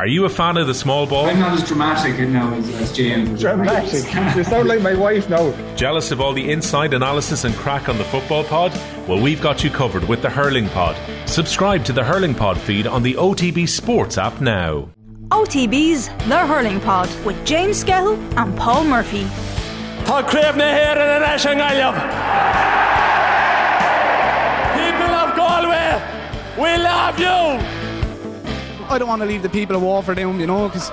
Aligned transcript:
Are 0.00 0.06
you 0.06 0.24
a 0.24 0.30
fan 0.30 0.56
of 0.56 0.66
the 0.66 0.72
small 0.72 1.06
ball? 1.06 1.26
I'm 1.26 1.38
not 1.38 1.52
as 1.52 1.68
dramatic 1.68 2.26
now 2.26 2.54
as, 2.54 2.66
as 2.70 2.90
James. 2.90 3.38
Dramatic? 3.38 4.02
you 4.34 4.44
sound 4.44 4.66
like 4.66 4.80
my 4.80 4.94
wife 4.94 5.28
now. 5.28 5.52
Jealous 5.76 6.10
of 6.10 6.22
all 6.22 6.32
the 6.32 6.50
inside 6.50 6.94
analysis 6.94 7.44
and 7.44 7.54
crack 7.54 7.86
on 7.90 7.98
the 7.98 8.04
football 8.04 8.42
pod? 8.42 8.72
Well, 9.06 9.20
we've 9.20 9.42
got 9.42 9.62
you 9.62 9.68
covered 9.68 10.08
with 10.08 10.22
the 10.22 10.30
Hurling 10.30 10.70
Pod. 10.70 10.96
Subscribe 11.28 11.84
to 11.84 11.92
the 11.92 12.02
Hurling 12.02 12.34
Pod 12.34 12.58
feed 12.58 12.86
on 12.86 13.02
the 13.02 13.12
OTB 13.12 13.68
Sports 13.68 14.16
app 14.16 14.40
now. 14.40 14.88
OTB's 15.32 16.08
The 16.26 16.46
Hurling 16.46 16.80
Pod 16.80 17.10
with 17.26 17.36
James 17.44 17.84
Skehill 17.84 18.16
and 18.38 18.56
Paul 18.56 18.84
Murphy. 18.84 19.24
Tá 20.06 20.22
créimna 20.22 20.64
héir 20.64 20.96
in 20.96 21.08
an 21.10 21.22
an 21.22 21.58
gaiileh. 21.58 21.92
People 24.72 25.14
of 25.14 25.36
Galway, 25.36 26.00
we 26.56 26.82
love 26.82 27.18
you! 27.20 27.79
I 28.90 28.98
don't 28.98 29.08
want 29.08 29.22
to 29.22 29.26
leave 29.26 29.42
the 29.42 29.48
people 29.48 29.76
of 29.76 29.82
Waterford 29.82 30.16
down, 30.16 30.40
you 30.40 30.48
know, 30.48 30.68
because 30.68 30.90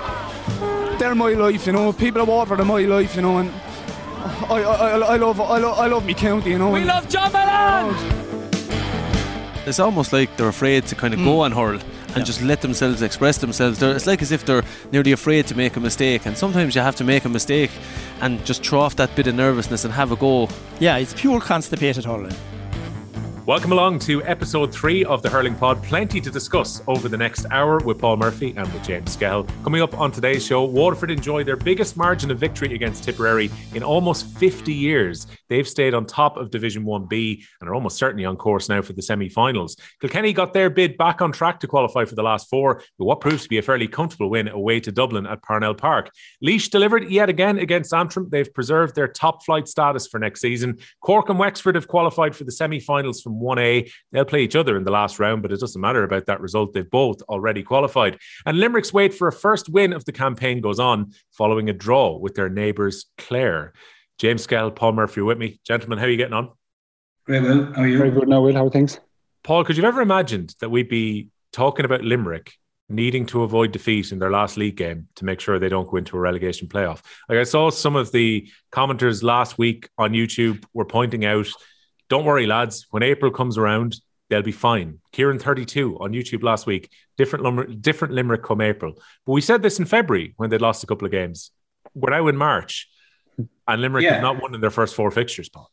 they're 1.00 1.16
my 1.16 1.34
life, 1.34 1.66
you 1.66 1.74
know. 1.74 1.92
People 1.92 2.22
of 2.22 2.28
Waterford 2.28 2.60
are 2.60 2.66
my 2.66 2.82
life, 2.82 3.16
you 3.16 3.24
know, 3.24 3.40
and 3.40 3.52
I, 4.50 4.62
I, 4.62 4.62
I, 4.62 4.98
I 5.00 5.16
love, 5.18 5.42
I 5.42 5.58
love, 5.58 5.80
I 5.80 5.88
love 5.88 6.06
me 6.06 6.14
county, 6.14 6.52
you 6.52 6.60
know. 6.60 6.70
We 6.70 6.84
love 6.84 7.10
John 7.10 7.32
Malone. 7.32 7.96
It's 9.66 9.80
almost 9.80 10.14
like 10.14 10.38
they're 10.38 10.48
afraid 10.48 10.86
to 10.88 10.96
kind 10.96 11.16
of 11.16 11.20
mm. 11.20 11.26
go 11.26 11.42
on 11.42 11.52
hurl 11.52 11.80
and 11.80 12.18
yeah. 12.18 12.24
just 12.24 12.42
let 12.44 12.62
themselves 12.62 13.02
express 13.02 13.40
themselves. 13.40 13.80
They're, 13.80 13.96
it's 13.96 14.06
like 14.06 14.22
as 14.22 14.32
if 14.32 14.46
they're 14.46 14.64
nearly 14.92 15.12
afraid 15.12 15.48
to 15.48 15.56
make 15.56 15.76
a 15.76 15.80
mistake, 15.80 16.28
and 16.28 16.38
sometimes 16.38 16.76
you 16.76 16.82
have 16.82 16.96
to 16.98 17.04
make 17.04 17.26
a 17.26 17.30
mistake 17.30 17.72
and 18.22 18.46
just 18.46 18.64
throw 18.64 18.80
off 18.80 18.96
that 18.98 19.16
bit 19.16 19.26
of 19.26 19.34
nervousness 19.34 19.86
and 19.86 19.94
have 19.94 20.12
a 20.12 20.16
go. 20.16 20.50
Yeah, 20.80 20.98
it's 20.98 21.16
pure 21.16 21.42
constipated 21.42 22.06
hurling. 22.06 22.36
Welcome 23.48 23.72
along 23.72 24.00
to 24.00 24.22
episode 24.26 24.74
three 24.74 25.06
of 25.06 25.22
the 25.22 25.30
Hurling 25.30 25.56
Pod. 25.56 25.82
Plenty 25.82 26.20
to 26.20 26.30
discuss 26.30 26.82
over 26.86 27.08
the 27.08 27.16
next 27.16 27.46
hour 27.50 27.80
with 27.80 27.98
Paul 27.98 28.18
Murphy 28.18 28.54
and 28.58 28.68
with 28.74 28.84
James 28.84 29.16
Skehill. 29.16 29.48
Coming 29.64 29.82
up 29.82 29.98
on 29.98 30.12
today's 30.12 30.46
show, 30.46 30.66
Waterford 30.66 31.12
enjoy 31.12 31.46
their 31.46 31.56
biggest 31.56 31.96
margin 31.96 32.30
of 32.30 32.40
victory 32.40 32.76
against 32.76 33.06
Tipperary 33.06 33.50
in 33.74 33.84
almost 33.84 34.38
50 34.38 34.74
years. 34.74 35.28
They've 35.50 35.68
stayed 35.68 35.94
on 35.94 36.06
top 36.06 36.38
of 36.38 36.52
Division 36.52 36.84
1B 36.84 37.44
and 37.60 37.70
are 37.70 37.76
almost 37.76 37.98
certainly 37.98 38.26
on 38.26 38.36
course 38.38 38.70
now 38.70 38.82
for 38.82 38.94
the 38.94 39.02
semi 39.02 39.30
finals. 39.30 39.76
Kilkenny 40.02 40.34
got 40.34 40.54
their 40.54 40.70
bid 40.70 40.98
back 40.98 41.22
on 41.22 41.32
track 41.32 41.60
to 41.62 41.68
qualify 41.68 42.06
for 42.06 42.16
the 42.16 42.24
last 42.24 42.50
four, 42.50 42.76
with 42.98 43.06
what 43.08 43.22
proves 43.22 43.44
to 43.44 43.50
be 43.50 43.58
a 43.58 43.62
fairly 43.62 43.88
comfortable 43.88 44.30
win 44.30 44.48
away 44.48 44.80
to 44.80 44.92
Dublin 44.92 45.26
at 45.26 45.42
Parnell 45.44 45.76
Park. 45.76 46.12
Laois 46.42 46.70
delivered 46.70 47.10
yet 47.10 47.30
again 47.30 47.58
against 47.60 47.94
Antrim. 47.94 48.28
They've 48.30 48.54
preserved 48.54 48.96
their 48.96 49.08
top 49.08 49.44
flight 49.46 49.68
status 49.68 50.08
for 50.08 50.20
next 50.20 50.42
season. 50.42 50.78
Cork 51.02 51.30
and 51.30 51.40
Wexford 51.40 51.76
have 51.76 51.88
qualified 51.88 52.36
for 52.36 52.44
the 52.44 52.52
semi 52.52 52.80
finals 52.80 53.22
from 53.22 53.40
1A. 53.40 53.92
They'll 54.12 54.26
play 54.26 54.44
each 54.44 54.56
other 54.56 54.78
in 54.78 54.84
the 54.84 54.92
last 54.92 55.20
round, 55.20 55.42
but 55.42 55.52
it 55.52 55.60
doesn't 55.60 55.82
matter 55.82 56.04
about 56.04 56.26
that 56.28 56.42
result. 56.42 56.74
They've 56.74 56.90
both 56.90 57.22
already 57.24 57.64
qualified. 57.64 58.18
And 58.46 58.60
Limerick's 58.60 58.94
wait 58.94 59.14
for 59.14 59.28
a 59.28 59.34
first 59.34 59.70
win 59.70 59.94
of 59.94 60.06
the 60.06 60.12
campaign 60.12 60.62
goes 60.62 60.80
on 60.80 61.14
following 61.32 61.70
a 61.70 61.74
draw 61.74 62.18
with 62.18 62.36
their 62.36 62.50
neighbours, 62.50 63.06
Clare. 63.18 63.74
James 64.18 64.46
Skehill, 64.46 64.76
Paul 64.76 64.94
Murphy 64.94 65.20
you're 65.20 65.26
with 65.26 65.38
me. 65.38 65.60
Gentlemen, 65.66 66.00
how 66.00 66.06
are 66.06 66.10
you 66.10 66.18
getting 66.18 66.34
on? 66.34 66.52
Great, 67.26 67.44
Will. 67.44 67.74
How 67.74 67.82
are 67.82 67.88
you? 67.88 67.98
Very 67.98 68.12
good 68.12 68.28
now, 68.28 68.42
Will. 68.42 68.56
How 68.56 68.66
are 68.66 68.70
things? 68.70 69.00
Paul, 69.44 69.64
could 69.64 69.78
you 69.78 69.84
have 69.84 69.94
ever 69.94 70.02
imagined 70.02 70.56
that 70.60 70.70
we'd 70.70 70.90
be 70.90 71.30
talking 71.52 71.86
about 71.86 72.04
Limerick 72.04 72.54
needing 72.90 73.26
to 73.28 73.44
avoid 73.44 73.72
defeat 73.72 74.12
in 74.12 74.20
their 74.20 74.32
last 74.32 74.58
league 74.58 74.78
game 74.78 75.08
to 75.16 75.26
make 75.26 75.40
sure 75.40 75.60
they 75.60 75.70
don't 75.70 75.90
go 75.90 75.98
into 75.98 76.18
a 76.18 76.20
relegation 76.20 76.68
playoff? 76.68 77.02
Like 77.30 77.38
I 77.38 77.44
saw 77.44 77.70
some 77.70 77.96
of 77.96 78.12
the 78.12 78.50
commenters 78.72 79.24
last 79.24 79.58
week 79.58 79.90
on 79.98 80.12
YouTube 80.12 80.66
were 80.74 80.86
pointing 80.86 81.26
out 81.26 81.48
don't 82.10 82.26
worry, 82.26 82.48
lads. 82.48 82.88
When 82.92 83.04
April 83.04 83.32
comes 83.32 83.58
around, 83.58 83.98
they'll 84.30 84.42
be 84.42 84.52
fine. 84.52 85.00
Kieran 85.12 85.40
32 85.40 85.98
on 86.00 86.14
YouTube 86.14 86.44
last 86.44 86.66
week. 86.66 86.90
Different, 87.18 87.82
different 87.82 88.14
Limerick 88.14 88.44
come 88.44 88.62
April. 88.62 88.94
But 89.26 89.34
we 89.34 89.42
said 89.42 89.62
this 89.62 89.80
in 89.80 89.86
February 89.86 90.34
when 90.38 90.50
they'd 90.50 90.62
lost 90.62 90.84
a 90.84 90.88
couple 90.88 91.06
of 91.06 91.12
games. 91.12 91.52
We're 91.94 92.12
now 92.12 92.28
in 92.28 92.38
March, 92.38 92.88
and 93.68 93.82
Limerick 93.82 94.04
yeah. 94.04 94.14
have 94.14 94.22
not 94.22 94.42
won 94.42 94.56
in 94.56 94.62
their 94.62 94.72
first 94.72 94.96
four 94.96 95.12
fixtures, 95.12 95.50
Paul. 95.50 95.70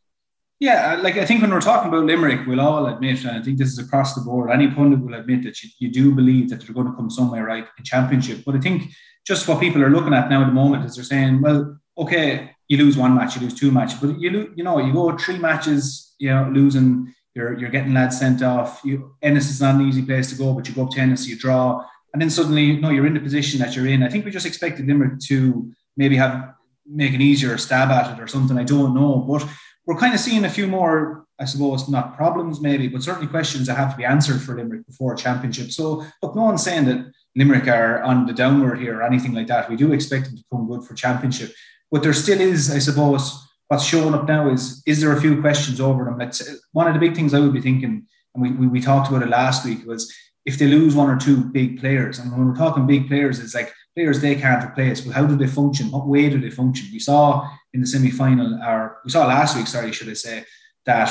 Yeah, 0.60 0.94
uh, 0.94 1.02
like 1.02 1.16
I 1.16 1.26
think 1.26 1.42
when 1.42 1.50
we're 1.50 1.60
talking 1.60 1.88
about 1.88 2.04
Limerick, 2.04 2.46
we'll 2.46 2.60
all 2.60 2.86
admit, 2.86 3.24
and 3.24 3.30
I 3.30 3.42
think 3.42 3.58
this 3.58 3.68
is 3.68 3.78
across 3.78 4.14
the 4.14 4.20
board, 4.20 4.50
any 4.50 4.70
pundit 4.70 5.00
will 5.00 5.14
admit 5.14 5.42
that 5.44 5.62
you, 5.62 5.70
you 5.78 5.90
do 5.90 6.14
believe 6.14 6.48
that 6.50 6.60
they're 6.60 6.74
going 6.74 6.86
to 6.86 6.92
come 6.94 7.10
somewhere 7.10 7.44
right 7.44 7.66
in 7.76 7.84
championship. 7.84 8.44
But 8.46 8.54
I 8.54 8.60
think 8.60 8.90
just 9.26 9.48
what 9.48 9.60
people 9.60 9.82
are 9.82 9.90
looking 9.90 10.14
at 10.14 10.30
now 10.30 10.42
at 10.42 10.46
the 10.46 10.52
moment 10.52 10.84
is 10.84 10.94
they're 10.94 11.04
saying, 11.04 11.42
well, 11.42 11.78
okay, 11.98 12.52
you 12.68 12.78
lose 12.78 12.96
one 12.96 13.14
match, 13.14 13.36
you 13.36 13.42
lose 13.42 13.54
two 13.54 13.72
matches, 13.72 13.98
but 14.00 14.18
you 14.18 14.52
you 14.56 14.64
know 14.64 14.78
you 14.78 14.92
go 14.92 15.16
three 15.18 15.38
matches, 15.38 16.14
you 16.18 16.30
know, 16.30 16.48
losing, 16.52 17.12
you're 17.34 17.58
you're 17.58 17.70
getting 17.70 17.92
lads 17.92 18.18
sent 18.18 18.42
off. 18.42 18.80
You 18.84 19.16
Ennis 19.22 19.50
is 19.50 19.60
not 19.60 19.74
an 19.74 19.88
easy 19.88 20.02
place 20.02 20.30
to 20.30 20.36
go, 20.36 20.54
but 20.54 20.68
you 20.68 20.74
go 20.74 20.84
up 20.84 20.90
to 20.90 21.00
Ennis, 21.00 21.26
you 21.26 21.36
draw, 21.36 21.84
and 22.12 22.22
then 22.22 22.30
suddenly 22.30 22.64
you 22.64 22.80
know 22.80 22.90
you're 22.90 23.06
in 23.06 23.14
the 23.14 23.20
position 23.20 23.58
that 23.60 23.74
you're 23.74 23.88
in. 23.88 24.02
I 24.02 24.08
think 24.08 24.24
we 24.24 24.30
just 24.30 24.46
expected 24.46 24.86
Limerick 24.86 25.18
to 25.26 25.72
maybe 25.96 26.16
have 26.16 26.54
make 26.86 27.14
an 27.14 27.22
easier 27.22 27.56
stab 27.58 27.90
at 27.90 28.16
it 28.16 28.22
or 28.22 28.26
something. 28.26 28.58
I 28.58 28.64
don't 28.64 28.94
know, 28.94 29.24
but 29.28 29.46
we're 29.86 29.98
kind 29.98 30.14
of 30.14 30.20
seeing 30.20 30.44
a 30.44 30.50
few 30.50 30.66
more, 30.66 31.26
I 31.38 31.44
suppose, 31.44 31.88
not 31.88 32.16
problems 32.16 32.60
maybe, 32.60 32.88
but 32.88 33.02
certainly 33.02 33.26
questions 33.26 33.66
that 33.66 33.76
have 33.76 33.92
to 33.92 33.96
be 33.96 34.04
answered 34.04 34.40
for 34.40 34.56
Limerick 34.56 34.86
before 34.86 35.14
a 35.14 35.16
championship. 35.16 35.70
So 35.70 36.04
look, 36.22 36.34
no 36.34 36.42
one's 36.42 36.62
saying 36.62 36.86
that 36.86 37.12
Limerick 37.36 37.68
are 37.68 38.02
on 38.02 38.26
the 38.26 38.32
downward 38.32 38.78
here 38.78 38.98
or 38.98 39.02
anything 39.02 39.34
like 39.34 39.48
that. 39.48 39.68
We 39.68 39.76
do 39.76 39.92
expect 39.92 40.26
them 40.26 40.36
to 40.36 40.44
come 40.50 40.68
good 40.68 40.84
for 40.84 40.94
championship. 40.94 41.52
But 41.90 42.02
there 42.02 42.12
still 42.12 42.40
is, 42.40 42.70
I 42.70 42.78
suppose, 42.78 43.46
what's 43.68 43.84
showing 43.84 44.14
up 44.14 44.26
now 44.28 44.50
is 44.50 44.82
is 44.86 45.00
there 45.00 45.12
a 45.12 45.20
few 45.20 45.40
questions 45.40 45.80
over 45.80 46.04
them? 46.04 46.18
Let's 46.18 46.42
one 46.72 46.86
of 46.86 46.94
the 46.94 47.00
big 47.00 47.14
things 47.14 47.34
I 47.34 47.40
would 47.40 47.52
be 47.52 47.60
thinking, 47.60 48.06
and 48.34 48.42
we, 48.42 48.50
we, 48.52 48.66
we 48.66 48.80
talked 48.80 49.08
about 49.08 49.22
it 49.22 49.28
last 49.28 49.64
week, 49.64 49.86
was 49.86 50.12
if 50.44 50.58
they 50.58 50.66
lose 50.66 50.94
one 50.94 51.10
or 51.10 51.18
two 51.18 51.44
big 51.44 51.80
players, 51.80 52.18
and 52.18 52.30
when 52.30 52.46
we're 52.46 52.56
talking 52.56 52.86
big 52.86 53.08
players, 53.08 53.38
it's 53.38 53.54
like 53.54 53.72
players 53.94 54.20
they 54.20 54.34
can't 54.34 54.64
replace. 54.64 55.04
Well, 55.04 55.14
how 55.14 55.26
do 55.26 55.36
they 55.36 55.46
function? 55.46 55.90
What 55.90 56.06
way 56.06 56.28
do 56.28 56.40
they 56.40 56.50
function? 56.50 56.88
We 56.92 56.98
saw 56.98 57.48
in 57.72 57.80
the 57.80 57.86
semi-final, 57.86 58.60
or 58.62 58.98
we 59.04 59.10
saw 59.10 59.26
last 59.26 59.56
week, 59.56 59.66
sorry, 59.66 59.92
should 59.92 60.08
I 60.08 60.14
say, 60.14 60.44
that 60.86 61.10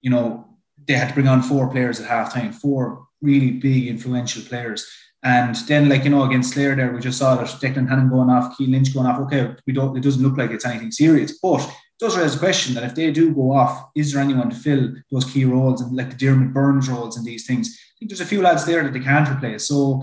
you 0.00 0.10
know 0.10 0.46
they 0.86 0.94
had 0.94 1.08
to 1.08 1.14
bring 1.14 1.28
on 1.28 1.42
four 1.42 1.68
players 1.68 2.00
at 2.00 2.08
halftime, 2.08 2.54
four 2.54 3.06
really 3.20 3.52
big 3.52 3.86
influential 3.86 4.42
players. 4.42 4.86
And 5.22 5.54
then, 5.68 5.88
like 5.88 6.04
you 6.04 6.10
know, 6.10 6.24
against 6.24 6.54
Clare, 6.54 6.74
there 6.74 6.92
we 6.92 7.00
just 7.00 7.18
saw 7.18 7.34
that 7.36 7.46
Declan 7.46 7.88
Hannon 7.88 8.08
going 8.08 8.30
off, 8.30 8.56
Cian 8.56 8.70
Lynch 8.70 8.94
going 8.94 9.06
off. 9.06 9.20
Okay, 9.20 9.54
we 9.66 9.72
don't. 9.72 9.96
It 9.96 10.02
doesn't 10.02 10.22
look 10.22 10.38
like 10.38 10.50
it's 10.50 10.64
anything 10.64 10.90
serious, 10.90 11.38
but 11.42 11.60
it 11.60 11.70
does 11.98 12.16
raise 12.16 12.36
a 12.36 12.38
question 12.38 12.74
that 12.74 12.84
if 12.84 12.94
they 12.94 13.10
do 13.10 13.34
go 13.34 13.52
off, 13.52 13.90
is 13.94 14.12
there 14.12 14.22
anyone 14.22 14.48
to 14.48 14.56
fill 14.56 14.94
those 15.10 15.26
key 15.26 15.44
roles 15.44 15.82
and 15.82 15.94
like 15.94 16.10
the 16.10 16.16
Diarmaid 16.16 16.54
Byrnes 16.54 16.88
roles 16.88 17.18
and 17.18 17.26
these 17.26 17.46
things? 17.46 17.68
I 17.68 17.92
think 17.98 18.10
there's 18.10 18.22
a 18.22 18.26
few 18.26 18.40
lads 18.40 18.64
there 18.64 18.82
that 18.82 18.94
they 18.94 19.00
can't 19.00 19.28
replace. 19.28 19.68
So 19.68 20.02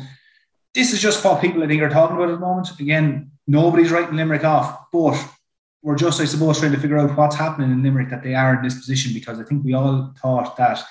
this 0.78 0.94
is 0.94 1.02
just 1.02 1.26
what 1.26 1.42
people 1.42 1.64
I 1.64 1.68
think 1.68 1.82
are 1.82 1.90
talking 1.90 2.16
about 2.16 2.30
at 2.30 2.34
the 2.34 2.40
moment. 2.40 2.80
Again, 2.80 3.32
nobody's 3.48 3.92
writing 3.92 4.16
Limerick 4.16 4.44
off, 4.44 4.92
but 4.92 5.18
we're 5.82 5.96
just, 5.96 6.22
I 6.22 6.26
suppose, 6.26 6.60
trying 6.60 6.72
to 6.74 6.80
figure 6.80 7.00
out 7.00 7.18
what's 7.18 7.36
happening 7.36 7.72
in 7.72 7.82
Limerick 7.82 8.12
that 8.12 8.22
they 8.22 8.36
are 8.36 8.56
in 8.56 8.62
this 8.62 8.76
position 8.76 9.12
because 9.12 9.40
I 9.40 9.44
think 9.44 9.66
we 9.66 9.74
all 9.74 10.14
thought 10.22 10.56
that 10.58 10.84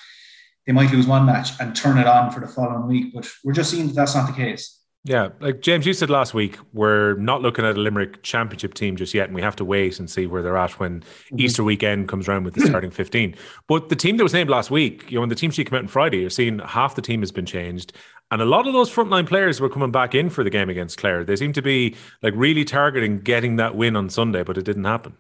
they 0.67 0.73
might 0.73 0.91
lose 0.91 1.07
one 1.07 1.25
match 1.25 1.51
and 1.61 1.77
turn 1.77 1.99
it 1.99 2.09
on 2.09 2.33
for 2.33 2.41
the 2.41 2.49
following 2.49 2.89
week. 2.89 3.15
But 3.15 3.31
we're 3.45 3.53
just 3.53 3.71
seeing 3.71 3.87
that 3.87 3.95
that's 3.95 4.17
not 4.17 4.27
the 4.27 4.33
case. 4.33 4.77
Yeah, 5.07 5.29
like 5.39 5.61
James, 5.61 5.87
you 5.87 5.93
said 5.93 6.11
last 6.11 6.35
week, 6.35 6.59
we're 6.73 7.15
not 7.15 7.41
looking 7.41 7.65
at 7.65 7.77
a 7.77 7.81
Limerick 7.81 8.25
championship 8.25 8.75
team 8.75 8.97
just 8.97 9.15
yet, 9.15 9.27
and 9.29 9.37
we 9.37 9.41
have 9.41 9.55
to 9.55 9.65
wait 9.65 10.01
and 10.01 10.11
see 10.11 10.27
where 10.27 10.43
they're 10.43 10.57
at 10.57 10.81
when 10.81 11.01
mm-hmm. 11.01 11.41
Easter 11.41 11.63
weekend 11.63 12.09
comes 12.09 12.29
around 12.29 12.43
with 12.43 12.55
the 12.55 12.67
starting 12.67 12.91
15. 12.91 13.37
But 13.69 13.89
the 13.89 13.95
team 13.95 14.17
that 14.17 14.25
was 14.25 14.33
named 14.33 14.51
last 14.51 14.69
week, 14.69 15.09
you 15.09 15.15
know, 15.15 15.21
when 15.21 15.29
the 15.29 15.37
team 15.37 15.53
sheet 15.53 15.71
came 15.71 15.77
out 15.77 15.83
on 15.83 15.89
Friday, 15.89 16.19
you're 16.19 16.31
seeing 16.31 16.59
half 16.59 16.97
the 16.97 17.03
team 17.03 17.21
has 17.21 17.31
been 17.31 17.47
changed. 17.47 17.93
And 18.33 18.43
a 18.43 18.45
lot 18.45 18.67
of 18.67 18.73
those 18.73 18.93
frontline 18.93 19.29
players 19.29 19.61
were 19.61 19.69
coming 19.69 19.93
back 19.93 20.13
in 20.13 20.29
for 20.29 20.43
the 20.43 20.51
game 20.51 20.69
against 20.69 20.99
Clare. 20.99 21.23
They 21.23 21.37
seem 21.37 21.53
to 21.53 21.63
be 21.63 21.95
like 22.23 22.35
really 22.35 22.65
targeting 22.65 23.21
getting 23.21 23.57
that 23.57 23.77
win 23.77 23.95
on 23.95 24.11
Sunday, 24.11 24.43
but 24.43 24.59
it 24.59 24.65
didn't 24.65 24.85
happen. 24.85 25.17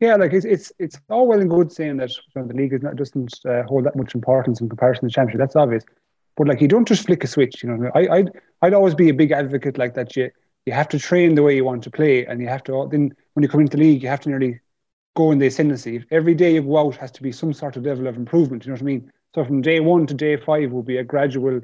Yeah, 0.00 0.16
like 0.16 0.32
it's 0.32 0.46
it's 0.46 0.72
it's 0.78 0.98
all 1.10 1.28
well 1.28 1.40
and 1.40 1.50
good 1.50 1.70
saying 1.70 1.98
that 1.98 2.10
the 2.34 2.42
league 2.54 2.72
is 2.72 2.82
not 2.82 2.96
doesn't 2.96 3.38
uh, 3.46 3.62
hold 3.64 3.84
that 3.84 3.94
much 3.94 4.14
importance 4.14 4.60
in 4.60 4.68
comparison 4.68 5.02
to 5.02 5.06
the 5.06 5.12
championship. 5.12 5.38
That's 5.38 5.56
obvious, 5.56 5.84
but 6.40 6.48
like 6.48 6.62
you 6.62 6.68
don't 6.68 6.88
just 6.88 7.04
flick 7.04 7.22
a 7.22 7.26
switch. 7.26 7.62
You 7.62 7.68
know, 7.68 7.90
I, 7.94 8.08
I'd 8.08 8.30
I'd 8.62 8.72
always 8.72 8.94
be 8.94 9.10
a 9.10 9.12
big 9.12 9.30
advocate 9.30 9.76
like 9.76 9.92
that. 9.92 10.16
You 10.16 10.30
you 10.64 10.72
have 10.72 10.88
to 10.88 10.98
train 10.98 11.34
the 11.34 11.42
way 11.42 11.54
you 11.54 11.66
want 11.66 11.84
to 11.84 11.90
play, 11.90 12.24
and 12.24 12.40
you 12.40 12.48
have 12.48 12.64
to 12.64 12.88
then 12.90 13.14
when 13.34 13.42
you 13.42 13.48
come 13.50 13.60
into 13.60 13.76
the 13.76 13.82
league, 13.82 14.02
you 14.02 14.08
have 14.08 14.20
to 14.20 14.30
nearly 14.30 14.58
go 15.14 15.32
in 15.32 15.38
the 15.38 15.48
ascendancy. 15.48 16.02
Every 16.10 16.34
day 16.34 16.54
you 16.54 16.62
go 16.62 16.78
out 16.78 16.96
has 16.96 17.10
to 17.10 17.22
be 17.22 17.30
some 17.30 17.52
sort 17.52 17.76
of 17.76 17.84
level 17.84 18.06
of 18.06 18.16
improvement. 18.16 18.64
You 18.64 18.70
know 18.70 18.76
what 18.76 18.80
I 18.80 18.84
mean? 18.84 19.12
So 19.34 19.44
from 19.44 19.60
day 19.60 19.80
one 19.80 20.06
to 20.06 20.14
day 20.14 20.38
five 20.38 20.72
will 20.72 20.82
be 20.82 20.96
a 20.96 21.04
gradual, 21.04 21.60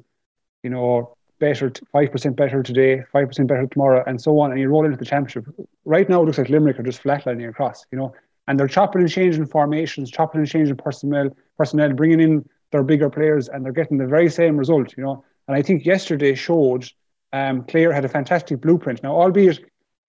you 0.62 0.68
know, 0.68 1.16
better, 1.38 1.72
five 1.90 2.12
percent 2.12 2.36
better 2.36 2.62
today, 2.62 3.02
five 3.10 3.28
percent 3.28 3.48
better 3.48 3.66
tomorrow, 3.68 4.04
and 4.06 4.20
so 4.20 4.38
on. 4.40 4.50
And 4.50 4.60
you 4.60 4.68
roll 4.68 4.84
into 4.84 4.98
the 4.98 5.06
championship. 5.06 5.46
Right 5.86 6.06
now, 6.06 6.20
it 6.20 6.26
looks 6.26 6.36
like 6.36 6.50
Limerick 6.50 6.78
are 6.78 6.82
just 6.82 7.02
flatlining 7.02 7.48
across. 7.48 7.86
You 7.90 7.96
know, 7.96 8.14
and 8.46 8.60
they're 8.60 8.68
chopping 8.68 9.00
and 9.00 9.10
changing 9.10 9.46
formations, 9.46 10.10
chopping 10.10 10.40
and 10.40 10.50
changing 10.50 10.76
personnel, 10.76 11.30
personnel, 11.56 11.94
bringing 11.94 12.20
in 12.20 12.44
their 12.76 12.84
bigger 12.84 13.10
players, 13.10 13.48
and 13.48 13.64
they're 13.64 13.72
getting 13.72 13.98
the 13.98 14.06
very 14.06 14.28
same 14.28 14.56
result, 14.56 14.94
you 14.96 15.02
know. 15.02 15.24
And 15.48 15.56
I 15.56 15.62
think 15.62 15.86
yesterday 15.86 16.34
showed 16.34 16.88
um, 17.32 17.64
Clare 17.64 17.92
had 17.92 18.04
a 18.04 18.08
fantastic 18.08 18.60
blueprint. 18.60 19.02
Now, 19.02 19.14
albeit 19.14 19.60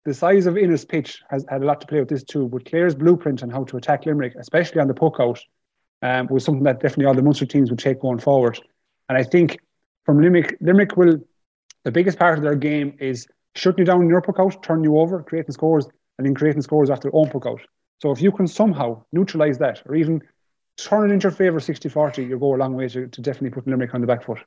the 0.06 0.14
size 0.14 0.46
of 0.46 0.58
Ennis 0.58 0.86
pitch 0.86 1.22
has 1.30 1.46
had 1.50 1.64
a 1.64 1.66
lot 1.66 1.82
to 1.82 1.88
play 1.88 2.00
with 2.00 2.10
this 2.10 2.24
too, 2.24 2.48
but 2.48 2.66
Clare's 2.66 2.96
blueprint 2.96 3.44
on 3.44 3.50
how 3.50 3.64
to 3.66 3.78
attack 3.78 4.06
Limerick, 4.06 4.36
especially 4.38 4.80
on 4.80 4.88
the 4.88 4.94
puck 4.94 5.18
out, 5.20 5.40
um, 6.02 6.28
was 6.28 6.44
something 6.44 6.64
that 6.64 6.82
definitely 6.82 7.06
all 7.06 7.14
the 7.14 7.22
Munster 7.22 7.46
teams 7.46 7.70
would 7.70 7.80
take 7.80 8.00
going 8.00 8.20
forward. 8.20 8.60
And 9.10 9.18
I 9.18 9.24
think 9.24 9.60
from 10.06 10.22
Limerick, 10.22 10.58
Limerick 10.62 10.98
will 10.98 11.18
the 11.84 11.92
biggest 11.92 12.20
part 12.20 12.38
of 12.38 12.44
their 12.44 12.56
game 12.56 12.96
is 13.00 13.28
shutting 13.56 13.80
you 13.80 13.86
down 13.86 14.02
in 14.02 14.10
your 14.10 14.22
puck 14.22 14.40
out, 14.40 14.62
turning 14.62 14.84
you 14.84 15.00
over, 15.00 15.24
creating 15.24 15.52
scores, 15.52 15.86
and 16.18 16.28
then 16.28 16.36
creating 16.36 16.62
scores 16.62 16.90
after 16.90 17.10
their 17.10 17.16
own 17.16 17.30
puck 17.30 17.46
out. 17.48 17.62
So 18.02 18.12
if 18.12 18.22
you 18.22 18.32
can 18.32 18.48
somehow 18.48 19.04
neutralise 19.12 19.58
that, 19.60 19.82
or 19.86 19.96
even 19.96 20.22
turn 20.78 21.10
it 21.10 21.14
into 21.14 21.26
your 21.26 21.32
favour 21.32 21.60
60-40, 21.60 22.28
you'll 22.28 22.40
go 22.40 22.56
a 22.56 22.58
long 22.58 22.76
way 22.76 22.88
to, 22.90 23.08
to 23.08 23.22
definitely 23.22 23.52
put 23.52 23.68
Limerick 23.68 23.94
on 23.94 24.02
the 24.02 24.08
back 24.08 24.24
foot. 24.24 24.40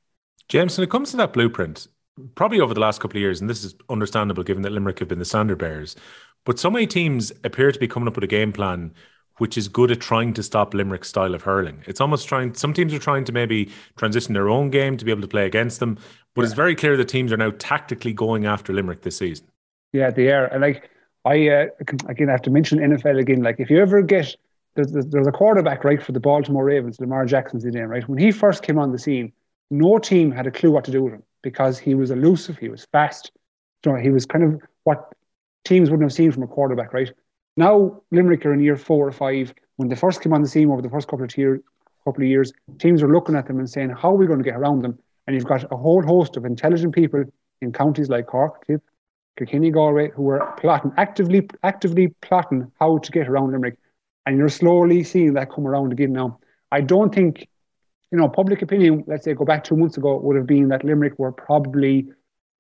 James, 0.49 0.77
when 0.77 0.85
it 0.85 0.91
comes 0.91 1.11
to 1.11 1.17
that 1.17 1.33
blueprint, 1.33 1.89
probably 2.35 2.61
over 2.61 2.75
the 2.75 2.81
last 2.81 3.01
couple 3.01 3.17
of 3.17 3.21
years, 3.21 3.41
and 3.41 3.49
this 3.49 3.65
is 3.65 3.75
understandable 3.89 4.43
given 4.43 4.63
that 4.63 4.73
Limerick 4.73 4.99
have 4.99 5.09
been 5.09 5.19
the 5.19 5.25
standard 5.25 5.59
bearers, 5.59 5.97
but 6.45 6.59
so 6.59 6.71
many 6.71 6.87
teams 6.87 7.33
appear 7.45 7.73
to 7.73 7.79
be 7.79 7.89
coming 7.89 8.09
up 8.09 8.15
with 8.17 8.25
a 8.25 8.29
game 8.29 8.53
plan 8.53 8.93
which 9.39 9.59
is 9.59 9.69
good 9.69 9.91
at 9.91 10.01
trying 10.01 10.33
to 10.35 10.43
stop 10.43 10.75
Limerick's 10.75 11.09
style 11.09 11.35
of 11.35 11.43
hurling. 11.43 11.83
It's 11.87 12.01
almost 12.01 12.29
trying, 12.29 12.55
some 12.55 12.73
teams 12.73 12.95
are 12.95 12.99
trying 12.99 13.25
to 13.25 13.33
maybe 13.33 13.71
transition 13.97 14.35
their 14.35 14.49
own 14.49 14.71
game 14.71 14.97
to 14.97 15.05
be 15.05 15.11
able 15.11 15.23
to 15.23 15.29
play 15.29 15.47
against 15.47 15.81
them, 15.81 15.99
but 16.35 16.43
yeah. 16.43 16.47
it's 16.47 16.55
very 16.55 16.77
clear 16.77 16.97
that 16.97 17.09
teams 17.09 17.33
are 17.33 17.37
now 17.37 17.51
tactically 17.59 18.13
going 18.13 18.47
after 18.47 18.73
Limerick 18.73 19.03
this 19.03 19.17
season. 19.17 19.47
Yeah, 19.93 20.11
they 20.11 20.31
are. 20.31 20.47
And 20.47 20.61
like, 20.61 20.91
I, 21.25 21.49
uh, 21.49 21.67
again, 22.07 22.29
I 22.29 22.33
have 22.33 22.43
to 22.43 22.51
mention 22.51 22.79
NFL 22.79 23.19
again. 23.19 23.43
Like, 23.43 23.57
if 23.59 23.71
you 23.71 23.81
ever 23.81 24.03
get, 24.03 24.37
there's, 24.75 25.07
there's 25.07 25.27
a 25.27 25.33
quarterback, 25.33 25.85
right, 25.85 26.03
for 26.03 26.13
the 26.13 26.21
Baltimore 26.21 26.65
Ravens, 26.65 27.01
Lamar 27.01 27.27
Jackson's 27.27 27.65
the 27.65 27.71
name, 27.71 27.87
right? 27.87 28.09
When 28.09 28.19
he 28.19 28.31
first 28.33 28.63
came 28.63 28.79
on 28.79 28.93
the 28.93 28.99
scene, 28.99 29.33
no 29.71 29.99
team 29.99 30.31
had 30.31 30.47
a 30.47 30.51
clue 30.51 30.71
what 30.71 30.85
to 30.85 30.91
do 30.91 31.03
with 31.03 31.15
him 31.15 31.23
because 31.43 31.79
he 31.79 31.95
was 31.95 32.11
elusive, 32.11 32.59
he 32.59 32.69
was 32.69 32.87
fast. 32.93 33.31
You 33.85 33.93
know, 33.93 33.99
he 33.99 34.11
was 34.11 34.27
kind 34.27 34.45
of 34.45 34.61
what 34.85 35.13
teams 35.65 35.91
wouldn't 35.91 36.09
have 36.09 36.13
seen 36.13 36.33
from 36.33 36.43
a 36.43 36.47
quarterback, 36.47 36.93
right? 36.93 37.13
Now 37.57 38.03
Limerick 38.11 38.45
are 38.47 38.53
in 38.53 38.61
year 38.61 38.77
four 38.77 39.07
or 39.07 39.13
five. 39.13 39.55
When 39.77 39.89
they 39.89 39.97
first 39.97 40.23
came 40.23 40.33
on 40.33 40.43
the 40.43 40.49
scene 40.49 40.71
over 40.71 40.83
the 40.83 40.91
first 40.91 41.09
couple 41.09 41.25
of, 41.25 41.37
year, 41.37 41.61
couple 42.05 42.23
of 42.23 42.29
years, 42.29 42.53
teams 42.79 43.03
are 43.03 43.13
looking 43.13 43.37
at 43.37 43.47
them 43.47 43.59
and 43.59 43.69
saying, 43.69 43.91
"How 43.91 44.11
are 44.11 44.17
we 44.17 44.27
going 44.27 44.39
to 44.39 44.45
get 44.45 44.57
around 44.57 44.83
them?" 44.83 44.99
And 45.27 45.35
you've 45.35 45.47
got 45.47 45.71
a 45.73 45.77
whole 45.77 46.03
host 46.03 46.37
of 46.37 46.45
intelligent 46.45 46.95
people 46.95 47.25
in 47.61 47.73
counties 47.73 48.09
like 48.09 48.27
Cork, 48.27 48.67
Tip, 48.67 48.83
Kilkenny, 49.39 49.71
Galway, 49.71 50.11
who 50.11 50.29
are 50.29 50.55
plotting 50.59 50.93
actively, 50.97 51.49
actively 51.63 52.09
plotting 52.23 52.71
how 52.81 52.99
to 52.99 53.13
get 53.13 53.29
around 53.29 53.53
Limerick. 53.53 53.77
And 54.27 54.39
you're 54.39 54.49
slowly 54.49 55.05
seeing 55.05 55.35
that 55.35 55.51
come 55.51 55.67
around 55.67 55.93
again 55.93 56.13
now. 56.13 56.39
I 56.73 56.81
don't 56.81 57.15
think, 57.15 57.47
you 58.11 58.19
know, 58.19 58.29
public 58.29 58.63
opinion, 58.63 59.05
let's 59.07 59.25
say 59.25 59.35
go 59.35 59.45
back 59.45 59.65
two 59.65 59.77
months 59.77 59.97
ago, 59.97 60.19
would 60.19 60.37
have 60.37 60.47
been 60.47 60.69
that 60.69 60.85
Limerick 60.85 61.19
were 61.19 61.33
probably 61.33 62.07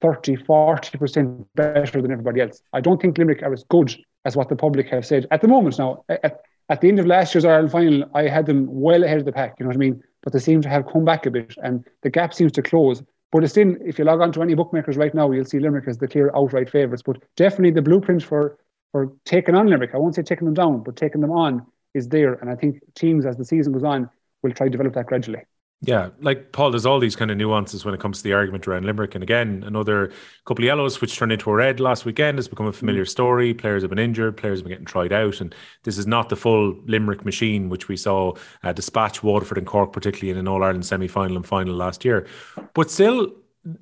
30, 0.02 0.36
40% 0.36 1.46
better 1.54 2.02
than 2.02 2.10
everybody 2.10 2.40
else. 2.40 2.60
I 2.72 2.80
don't 2.80 3.00
think 3.00 3.16
Limerick 3.16 3.42
are 3.42 3.52
as 3.52 3.64
good 3.64 3.94
as 4.24 4.36
what 4.36 4.48
the 4.48 4.56
public 4.56 4.88
have 4.88 5.06
said 5.06 5.26
at 5.30 5.40
the 5.40 5.48
moment. 5.48 5.78
Now, 5.78 6.04
at, 6.08 6.42
at 6.68 6.80
the 6.80 6.88
end 6.88 6.98
of 6.98 7.06
last 7.06 7.34
year's 7.34 7.44
Ireland 7.44 7.72
final, 7.72 8.04
I 8.14 8.28
had 8.28 8.46
them 8.46 8.66
well 8.70 9.04
ahead 9.04 9.18
of 9.18 9.24
the 9.24 9.32
pack. 9.32 9.56
You 9.58 9.64
know 9.64 9.68
what 9.68 9.76
I 9.76 9.78
mean? 9.78 10.02
But 10.22 10.32
they 10.32 10.38
seem 10.38 10.62
to 10.62 10.68
have 10.68 10.86
come 10.86 11.04
back 11.04 11.26
a 11.26 11.30
bit, 11.30 11.54
and 11.62 11.86
the 12.02 12.10
gap 12.10 12.32
seems 12.32 12.52
to 12.52 12.62
close. 12.62 13.02
But 13.32 13.44
it's 13.44 13.56
in, 13.56 13.78
if 13.84 13.98
you 13.98 14.04
log 14.04 14.20
on 14.20 14.32
to 14.32 14.42
any 14.42 14.54
bookmakers 14.54 14.96
right 14.96 15.14
now, 15.14 15.30
you'll 15.30 15.44
see 15.44 15.58
Limerick 15.58 15.88
as 15.88 15.98
the 15.98 16.08
clear 16.08 16.30
outright 16.34 16.70
favourites. 16.70 17.02
But 17.02 17.22
definitely 17.36 17.72
the 17.72 17.82
blueprint 17.82 18.22
for 18.22 18.58
for 18.94 19.12
taking 19.24 19.56
on 19.56 19.66
Limerick, 19.66 19.90
I 19.92 19.98
won't 19.98 20.14
say 20.14 20.22
taking 20.22 20.44
them 20.44 20.54
down, 20.54 20.84
but 20.84 20.94
taking 20.94 21.20
them 21.20 21.32
on 21.32 21.66
is 21.94 22.08
there. 22.08 22.34
And 22.34 22.48
I 22.48 22.54
think 22.54 22.80
teams, 22.94 23.26
as 23.26 23.36
the 23.36 23.44
season 23.44 23.72
goes 23.72 23.82
on, 23.82 24.08
will 24.44 24.52
try 24.52 24.68
to 24.68 24.70
develop 24.70 24.94
that 24.94 25.06
gradually. 25.06 25.40
Yeah, 25.80 26.10
like 26.20 26.52
Paul, 26.52 26.70
there's 26.70 26.86
all 26.86 27.00
these 27.00 27.16
kind 27.16 27.32
of 27.32 27.36
nuances 27.36 27.84
when 27.84 27.92
it 27.92 27.98
comes 27.98 28.18
to 28.18 28.22
the 28.22 28.34
argument 28.34 28.68
around 28.68 28.84
Limerick. 28.86 29.16
And 29.16 29.24
again, 29.24 29.64
another 29.66 30.12
couple 30.44 30.62
of 30.62 30.66
yellows 30.66 31.00
which 31.00 31.16
turned 31.16 31.32
into 31.32 31.50
a 31.50 31.54
red 31.54 31.80
last 31.80 32.04
weekend 32.04 32.38
has 32.38 32.46
become 32.46 32.66
a 32.66 32.72
familiar 32.72 33.04
story. 33.04 33.52
Players 33.52 33.82
have 33.82 33.90
been 33.90 33.98
injured, 33.98 34.36
players 34.36 34.60
have 34.60 34.64
been 34.64 34.70
getting 34.70 34.86
tried 34.86 35.12
out, 35.12 35.40
and 35.40 35.52
this 35.82 35.98
is 35.98 36.06
not 36.06 36.28
the 36.28 36.36
full 36.36 36.80
Limerick 36.86 37.24
machine 37.24 37.70
which 37.70 37.88
we 37.88 37.96
saw 37.96 38.34
uh, 38.62 38.72
dispatch 38.72 39.24
Waterford 39.24 39.58
and 39.58 39.66
Cork, 39.66 39.92
particularly 39.92 40.30
in 40.30 40.36
an 40.36 40.46
All 40.46 40.62
Ireland 40.62 40.86
semi 40.86 41.08
final 41.08 41.34
and 41.34 41.44
final 41.44 41.74
last 41.74 42.04
year. 42.04 42.28
But 42.74 42.92
still, 42.92 43.32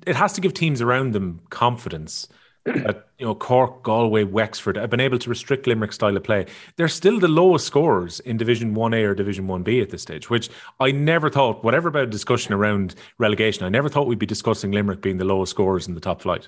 it 0.07 0.15
has 0.15 0.33
to 0.33 0.41
give 0.41 0.55
teams 0.55 0.81
around 0.81 1.11
them 1.11 1.41
confidence 1.51 2.29
that 2.65 3.07
you 3.17 3.25
know 3.25 3.35
Cork, 3.35 3.83
Galway, 3.83 4.23
Wexford 4.23 4.77
have 4.77 4.89
been 4.89 4.99
able 4.99 5.19
to 5.19 5.29
restrict 5.29 5.67
Limerick 5.67 5.93
style 5.93 6.15
of 6.15 6.23
play. 6.23 6.45
They're 6.77 6.87
still 6.87 7.19
the 7.19 7.27
lowest 7.27 7.67
scorers 7.67 8.19
in 8.21 8.37
Division 8.37 8.73
One 8.73 8.93
A 8.93 9.03
or 9.03 9.15
Division 9.15 9.47
One 9.47 9.63
B 9.63 9.81
at 9.81 9.89
this 9.89 10.01
stage, 10.01 10.29
which 10.29 10.49
I 10.79 10.91
never 10.91 11.29
thought. 11.29 11.63
Whatever 11.63 11.89
about 11.89 12.09
discussion 12.09 12.53
around 12.53 12.95
relegation, 13.17 13.65
I 13.65 13.69
never 13.69 13.89
thought 13.89 14.07
we'd 14.07 14.19
be 14.19 14.25
discussing 14.25 14.71
Limerick 14.71 15.01
being 15.01 15.17
the 15.17 15.25
lowest 15.25 15.51
scorers 15.51 15.87
in 15.87 15.95
the 15.95 16.01
top 16.01 16.21
flight. 16.21 16.47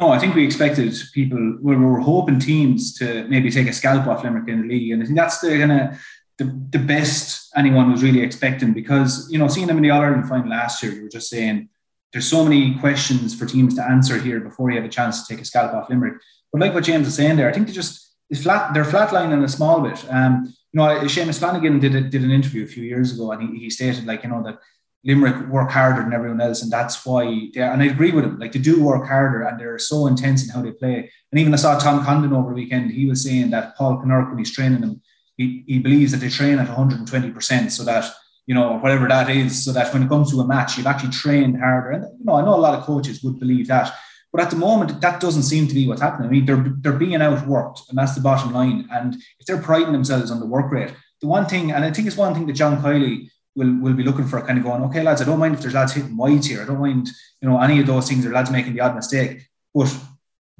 No, 0.00 0.10
I 0.10 0.18
think 0.18 0.34
we 0.34 0.44
expected 0.44 0.94
people. 1.12 1.58
We 1.60 1.76
were 1.76 2.00
hoping 2.00 2.38
teams 2.38 2.96
to 2.98 3.26
maybe 3.28 3.50
take 3.50 3.66
a 3.66 3.72
scalp 3.72 4.06
off 4.06 4.24
Limerick 4.24 4.48
in 4.48 4.62
the 4.62 4.68
league, 4.68 4.92
and 4.92 5.02
I 5.02 5.06
think 5.06 5.18
that's 5.18 5.40
the 5.40 5.58
kind 5.58 5.72
of 5.72 5.98
the, 6.38 6.44
the 6.70 6.78
best 6.78 7.50
anyone 7.56 7.90
was 7.90 8.02
really 8.02 8.22
expecting 8.22 8.72
because 8.72 9.28
you 9.30 9.38
know 9.38 9.48
seeing 9.48 9.66
them 9.66 9.76
in 9.76 9.82
the 9.82 9.90
All 9.90 10.00
Ireland 10.00 10.28
final 10.28 10.48
last 10.48 10.82
year, 10.82 10.92
we 10.92 11.02
were 11.02 11.08
just 11.08 11.28
saying 11.28 11.68
there's 12.12 12.28
so 12.28 12.42
many 12.42 12.74
questions 12.78 13.34
for 13.34 13.46
teams 13.46 13.74
to 13.74 13.84
answer 13.84 14.18
here 14.18 14.40
before 14.40 14.70
you 14.70 14.76
have 14.76 14.84
a 14.84 14.88
chance 14.88 15.26
to 15.26 15.34
take 15.34 15.42
a 15.42 15.44
scalp 15.44 15.74
off 15.74 15.90
Limerick. 15.90 16.14
But 16.52 16.60
like 16.60 16.74
what 16.74 16.84
James 16.84 17.06
is 17.06 17.14
saying 17.14 17.36
there, 17.36 17.48
I 17.48 17.52
think 17.52 17.66
they 17.66 17.72
just 17.72 18.14
flat. 18.42 18.72
They're 18.72 18.84
flatlining 18.84 19.44
a 19.44 19.48
small 19.48 19.80
bit. 19.82 20.04
Um, 20.10 20.54
you 20.72 20.78
know, 20.78 21.00
Seamus 21.00 21.38
Flanagan 21.38 21.78
did 21.78 21.94
a, 21.94 22.00
did 22.02 22.22
an 22.22 22.30
interview 22.30 22.64
a 22.64 22.68
few 22.68 22.84
years 22.84 23.12
ago, 23.12 23.32
and 23.32 23.42
he, 23.42 23.64
he 23.64 23.70
stated 23.70 24.06
like 24.06 24.22
you 24.22 24.30
know 24.30 24.42
that 24.42 24.58
Limerick 25.04 25.48
work 25.48 25.70
harder 25.70 26.02
than 26.02 26.12
everyone 26.12 26.40
else, 26.40 26.62
and 26.62 26.70
that's 26.70 27.04
why. 27.04 27.24
They, 27.54 27.60
and 27.60 27.82
I 27.82 27.86
agree 27.86 28.12
with 28.12 28.24
him. 28.24 28.38
Like 28.38 28.52
they 28.52 28.58
do 28.58 28.82
work 28.82 29.06
harder, 29.06 29.42
and 29.42 29.60
they're 29.60 29.78
so 29.78 30.06
intense 30.06 30.44
in 30.44 30.50
how 30.50 30.62
they 30.62 30.72
play. 30.72 31.10
And 31.30 31.40
even 31.40 31.52
I 31.52 31.56
saw 31.56 31.78
Tom 31.78 32.04
Condon 32.04 32.32
over 32.32 32.50
the 32.50 32.54
weekend. 32.54 32.90
He 32.90 33.06
was 33.06 33.22
saying 33.22 33.50
that 33.50 33.76
Paul 33.76 33.98
Kinnerk, 33.98 34.28
when 34.28 34.38
he's 34.38 34.54
training 34.54 34.80
them, 34.80 35.02
he, 35.36 35.64
he 35.66 35.78
believes 35.78 36.12
that 36.12 36.18
they 36.18 36.30
train 36.30 36.58
at 36.58 36.68
120 36.68 37.30
percent, 37.30 37.72
so 37.72 37.84
that 37.84 38.10
you 38.48 38.54
know, 38.54 38.78
whatever 38.78 39.06
that 39.06 39.28
is, 39.28 39.62
so 39.62 39.72
that 39.72 39.92
when 39.92 40.02
it 40.02 40.08
comes 40.08 40.30
to 40.30 40.40
a 40.40 40.46
match, 40.46 40.78
you've 40.78 40.86
actually 40.86 41.12
trained 41.12 41.60
harder. 41.60 41.90
And 41.90 42.04
you 42.18 42.24
know, 42.24 42.36
I 42.36 42.42
know 42.42 42.54
a 42.54 42.64
lot 42.66 42.78
of 42.78 42.84
coaches 42.84 43.22
would 43.22 43.38
believe 43.38 43.68
that, 43.68 43.94
but 44.32 44.40
at 44.40 44.48
the 44.48 44.56
moment, 44.56 45.02
that 45.02 45.20
doesn't 45.20 45.42
seem 45.42 45.68
to 45.68 45.74
be 45.74 45.86
what's 45.86 46.00
happening. 46.00 46.28
I 46.28 46.32
mean, 46.32 46.46
they're 46.46 46.74
they're 46.80 47.04
being 47.06 47.20
outworked, 47.20 47.90
and 47.90 47.98
that's 47.98 48.14
the 48.14 48.22
bottom 48.22 48.54
line. 48.54 48.88
And 48.90 49.16
if 49.38 49.46
they're 49.46 49.60
priding 49.60 49.92
themselves 49.92 50.30
on 50.30 50.40
the 50.40 50.46
work 50.46 50.72
rate, 50.72 50.94
the 51.20 51.26
one 51.26 51.44
thing, 51.44 51.72
and 51.72 51.84
I 51.84 51.92
think 51.92 52.06
it's 52.08 52.16
one 52.16 52.32
thing 52.32 52.46
that 52.46 52.54
John 52.54 52.80
Kiely 52.80 53.28
will 53.54 53.74
will 53.82 53.92
be 53.92 54.02
looking 54.02 54.26
for, 54.26 54.40
kind 54.40 54.56
of 54.56 54.64
going, 54.64 54.82
okay, 54.84 55.02
lads, 55.02 55.20
I 55.20 55.26
don't 55.26 55.38
mind 55.38 55.54
if 55.54 55.60
there's 55.60 55.74
lads 55.74 55.92
hitting 55.92 56.16
wides 56.16 56.46
here. 56.46 56.62
I 56.62 56.64
don't 56.64 56.80
mind, 56.80 57.10
you 57.42 57.50
know, 57.50 57.60
any 57.60 57.80
of 57.80 57.86
those 57.86 58.08
things 58.08 58.24
or 58.24 58.32
lads 58.32 58.50
making 58.50 58.72
the 58.72 58.80
odd 58.80 58.94
mistake, 58.94 59.42
but 59.74 59.94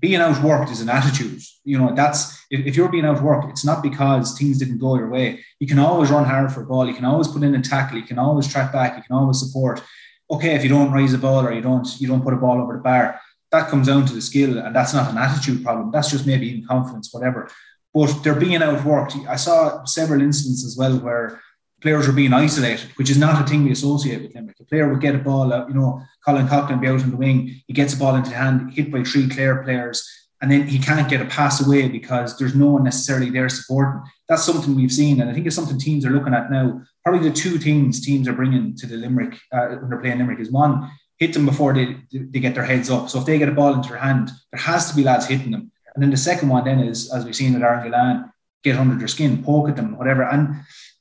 being 0.01 0.21
outworked 0.21 0.71
is 0.71 0.81
an 0.81 0.89
attitude. 0.89 1.41
You 1.65 1.79
know, 1.79 1.95
that's 1.95 2.45
if, 2.51 2.67
if, 2.67 2.77
you're 2.77 2.89
being 2.89 3.05
outworked, 3.05 3.51
it's 3.51 3.65
not 3.65 3.83
because 3.83 4.39
things 4.39 4.59
didn't 4.59 4.79
go 4.79 4.97
your 4.97 5.11
way. 5.11 5.45
You 5.59 5.67
can 5.67 5.79
always 5.79 6.11
run 6.11 6.25
hard 6.25 6.53
for 6.53 6.63
a 6.63 6.67
ball. 6.67 6.87
You 6.87 6.95
can 6.95 7.05
always 7.05 7.29
put 7.29 7.43
in 7.43 7.55
a 7.55 7.63
tackle. 7.63 7.99
You 7.99 8.05
can 8.05 8.19
always 8.19 8.47
track 8.47 8.73
back. 8.73 8.97
You 8.97 9.03
can 9.03 9.17
always 9.17 9.41
support. 9.41 9.83
Okay, 10.31 10.55
if 10.55 10.63
you 10.63 10.69
don't 10.69 10.93
raise 10.93 11.15
a 11.15 11.19
ball 11.19 11.45
or 11.45 11.53
you 11.53 11.61
don't 11.61 11.89
you 12.01 12.07
don't 12.07 12.23
put 12.23 12.35
a 12.35 12.37
ball 12.37 12.61
over 12.61 12.75
the 12.75 12.83
bar, 12.83 13.21
that 13.51 13.69
comes 13.69 13.87
down 13.87 14.07
to 14.07 14.13
the 14.13 14.21
skill, 14.21 14.59
and 14.59 14.75
that's 14.77 14.95
not 14.95 15.11
an 15.11 15.19
attitude 15.19 15.65
problem. 15.65 15.91
That's 15.91 16.11
just 16.11 16.27
maybe 16.27 16.55
in 16.55 16.67
confidence, 16.67 17.13
whatever. 17.13 17.51
But 17.95 18.23
they're 18.23 18.35
being 18.35 18.61
outworked. 18.61 19.27
I 19.27 19.37
saw 19.37 19.85
several 19.85 20.21
instances 20.21 20.65
as 20.65 20.77
well 20.77 20.99
where 20.99 21.41
players 21.81 22.07
were 22.07 22.13
being 22.13 22.33
isolated, 22.33 22.91
which 22.97 23.11
is 23.11 23.19
not 23.19 23.43
a 23.43 23.47
thing 23.47 23.65
we 23.65 23.71
associate 23.71 24.23
with 24.23 24.35
Limerick. 24.35 24.57
A 24.61 24.65
player 24.65 24.89
would 24.89 25.01
get 25.01 25.15
a 25.15 25.19
ball 25.19 25.53
out, 25.53 25.69
you 25.69 25.75
know, 25.75 26.03
Colin 26.25 26.49
Coughlan 26.49 26.81
be 26.81 26.89
out 26.89 27.03
on 27.03 27.11
the 27.11 27.17
wing, 27.17 27.63
he 27.67 27.73
gets 27.73 27.95
a 27.95 27.97
ball 27.97 28.17
into 28.17 28.31
the 28.31 28.37
hand, 28.37 28.73
hit 28.73 28.91
by 28.91 29.03
three 29.05 29.29
Clare 29.29 29.63
players, 29.63 30.07
and 30.41 30.51
then 30.51 30.67
he 30.67 30.79
can't 30.79 31.09
get 31.09 31.21
a 31.21 31.25
pass 31.25 31.65
away 31.65 31.89
because 31.89 32.39
there's 32.39 32.55
no 32.55 32.69
one 32.69 32.85
necessarily 32.85 33.31
there 33.31 33.49
supporting. 33.49 34.03
That's 34.29 34.45
something 34.45 34.75
we've 34.75 34.93
seen, 34.93 35.21
and 35.21 35.31
I 35.31 35.35
think 35.35 35.47
it's 35.47 35.57
something 35.57 35.79
teams 35.79 36.05
are 36.05 36.11
looking 36.11 36.35
at 36.35 36.51
now. 36.51 36.81
Probably 37.05 37.29
the 37.29 37.35
two 37.35 37.59
things 37.59 38.05
teams 38.05 38.29
are 38.29 38.35
bringing 38.35 38.77
to 38.77 38.87
the 38.87 38.97
Limerick 38.97 39.39
uh, 39.53 39.67
when 39.69 39.91
they're 39.91 40.01
playing 40.01 40.19
Limerick 40.19 40.41
is 40.41 40.51
one, 40.51 40.91
hit 41.19 41.33
them 41.33 41.47
before 41.47 41.75
they, 41.75 41.97
they 42.13 42.41
get 42.41 42.55
their 42.55 42.65
heads 42.65 42.91
up. 42.91 43.09
So 43.09 43.19
if 43.19 43.27
they 43.27 43.39
get 43.39 43.49
a 43.49 43.53
ball 43.53 43.75
into 43.75 43.89
their 43.89 43.99
hand, 43.99 44.31
there 44.53 44.61
has 44.61 44.89
to 44.91 44.97
be 44.97 45.03
lads 45.03 45.27
hitting 45.27 45.51
them. 45.51 45.73
And 45.95 46.03
then 46.03 46.11
the 46.11 46.17
second 46.17 46.49
one 46.49 46.65
then 46.65 46.79
is, 46.79 47.13
as 47.13 47.25
we've 47.25 47.35
seen 47.35 47.55
with 47.55 47.63
Aaron 47.63 47.85
Gillane, 47.85 48.31
get 48.63 48.77
under 48.77 48.95
their 48.95 49.09
skin, 49.09 49.43
poke 49.43 49.69
at 49.69 49.77
them, 49.77 49.97
whatever. 49.97 50.23
And 50.23 50.55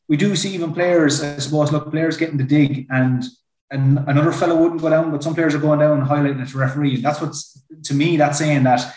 we 0.07 0.17
do 0.17 0.35
see 0.35 0.53
even 0.53 0.73
players, 0.73 1.21
I 1.21 1.37
suppose, 1.39 1.71
look, 1.71 1.91
players 1.91 2.17
getting 2.17 2.37
the 2.37 2.43
dig 2.43 2.87
and 2.89 3.23
and 3.69 3.99
another 4.07 4.31
fellow 4.31 4.55
wouldn't 4.55 4.81
go 4.81 4.89
down, 4.89 5.11
but 5.11 5.21
some 5.21 5.35
players 5.35 5.53
are 5.53 5.59
going 5.59 5.79
down 5.79 5.99
and 5.99 6.07
highlighting 6.07 6.41
it 6.41 6.49
to 6.49 6.57
referee. 6.57 6.95
And 6.95 7.03
that's 7.03 7.19
what's 7.19 7.61
to 7.83 7.93
me, 7.93 8.15
that's 8.15 8.37
saying 8.37 8.63
that, 8.63 8.95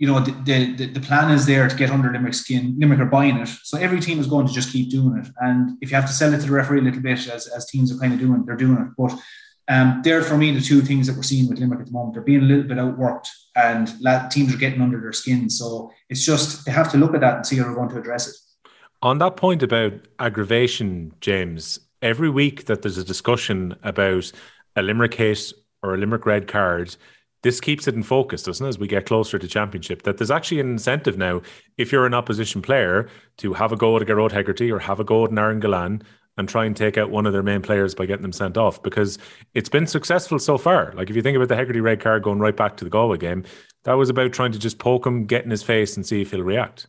you 0.00 0.08
know, 0.08 0.18
the, 0.18 0.74
the, 0.74 0.86
the 0.86 1.00
plan 1.00 1.30
is 1.32 1.46
there 1.46 1.68
to 1.68 1.76
get 1.76 1.90
under 1.90 2.10
Limerick's 2.10 2.40
skin. 2.40 2.74
Limerick 2.78 3.00
are 3.00 3.06
buying 3.06 3.36
it. 3.36 3.48
So 3.62 3.78
every 3.78 4.00
team 4.00 4.18
is 4.18 4.26
going 4.26 4.48
to 4.48 4.52
just 4.52 4.72
keep 4.72 4.90
doing 4.90 5.18
it. 5.18 5.30
And 5.40 5.78
if 5.80 5.90
you 5.90 5.96
have 5.96 6.06
to 6.06 6.12
sell 6.12 6.34
it 6.34 6.40
to 6.40 6.46
the 6.46 6.52
referee 6.52 6.80
a 6.80 6.82
little 6.82 7.00
bit, 7.00 7.28
as, 7.28 7.46
as 7.46 7.66
teams 7.66 7.92
are 7.92 7.98
kind 7.98 8.12
of 8.12 8.18
doing, 8.18 8.44
they're 8.44 8.56
doing 8.56 8.78
it. 8.78 8.88
But 8.98 9.16
um, 9.68 10.00
they're 10.02 10.22
for 10.22 10.36
me 10.36 10.50
the 10.50 10.60
two 10.60 10.80
things 10.80 11.06
that 11.06 11.14
we're 11.14 11.22
seeing 11.22 11.48
with 11.48 11.60
Limerick 11.60 11.80
at 11.80 11.86
the 11.86 11.92
moment. 11.92 12.14
They're 12.14 12.22
being 12.22 12.42
a 12.42 12.46
little 12.46 12.64
bit 12.64 12.78
outworked 12.78 13.28
and 13.54 13.86
teams 14.32 14.52
are 14.52 14.58
getting 14.58 14.80
under 14.80 15.00
their 15.00 15.12
skin. 15.12 15.48
So 15.50 15.92
it's 16.08 16.24
just, 16.24 16.64
they 16.64 16.72
have 16.72 16.90
to 16.92 16.98
look 16.98 17.14
at 17.14 17.20
that 17.20 17.36
and 17.36 17.46
see 17.46 17.58
how 17.58 17.64
they're 17.64 17.74
going 17.74 17.90
to 17.90 17.98
address 17.98 18.26
it. 18.28 18.34
On 19.00 19.18
that 19.18 19.36
point 19.36 19.62
about 19.62 19.92
aggravation, 20.18 21.12
James, 21.20 21.78
every 22.02 22.28
week 22.28 22.64
that 22.66 22.82
there's 22.82 22.98
a 22.98 23.04
discussion 23.04 23.76
about 23.84 24.32
a 24.74 24.82
Limerick 24.82 25.14
hit 25.14 25.52
or 25.84 25.94
a 25.94 25.98
Limerick 25.98 26.26
red 26.26 26.48
card, 26.48 26.96
this 27.42 27.60
keeps 27.60 27.86
it 27.86 27.94
in 27.94 28.02
focus, 28.02 28.42
doesn't 28.42 28.66
it, 28.66 28.68
as 28.68 28.78
we 28.80 28.88
get 28.88 29.06
closer 29.06 29.38
to 29.38 29.46
championship? 29.46 30.02
That 30.02 30.18
there's 30.18 30.32
actually 30.32 30.58
an 30.58 30.70
incentive 30.70 31.16
now, 31.16 31.42
if 31.76 31.92
you're 31.92 32.06
an 32.06 32.14
opposition 32.14 32.60
player, 32.60 33.08
to 33.36 33.52
have 33.52 33.70
a 33.70 33.76
go 33.76 33.94
at 33.94 34.02
a 34.02 34.04
Gearóid 34.04 34.32
Hegarty 34.32 34.72
or 34.72 34.80
have 34.80 34.98
a 34.98 35.04
go 35.04 35.24
at 35.24 35.38
Aaron 35.38 35.60
Gillane 35.60 36.02
and 36.36 36.48
try 36.48 36.64
and 36.64 36.76
take 36.76 36.98
out 36.98 37.10
one 37.10 37.26
of 37.26 37.32
their 37.32 37.44
main 37.44 37.62
players 37.62 37.94
by 37.94 38.06
getting 38.06 38.22
them 38.22 38.32
sent 38.32 38.56
off 38.56 38.82
because 38.82 39.16
it's 39.54 39.68
been 39.68 39.86
successful 39.86 40.40
so 40.40 40.58
far. 40.58 40.92
Like 40.96 41.08
if 41.08 41.14
you 41.14 41.22
think 41.22 41.36
about 41.36 41.48
the 41.48 41.56
Hegarty 41.56 41.80
red 41.80 42.00
card 42.00 42.24
going 42.24 42.40
right 42.40 42.56
back 42.56 42.76
to 42.78 42.84
the 42.84 42.90
Galway 42.90 43.18
game, 43.18 43.44
that 43.84 43.94
was 43.94 44.08
about 44.08 44.32
trying 44.32 44.52
to 44.52 44.58
just 44.58 44.78
poke 44.80 45.06
him, 45.06 45.26
get 45.26 45.44
in 45.44 45.50
his 45.52 45.62
face, 45.62 45.96
and 45.96 46.04
see 46.04 46.22
if 46.22 46.32
he'll 46.32 46.42
react. 46.42 46.88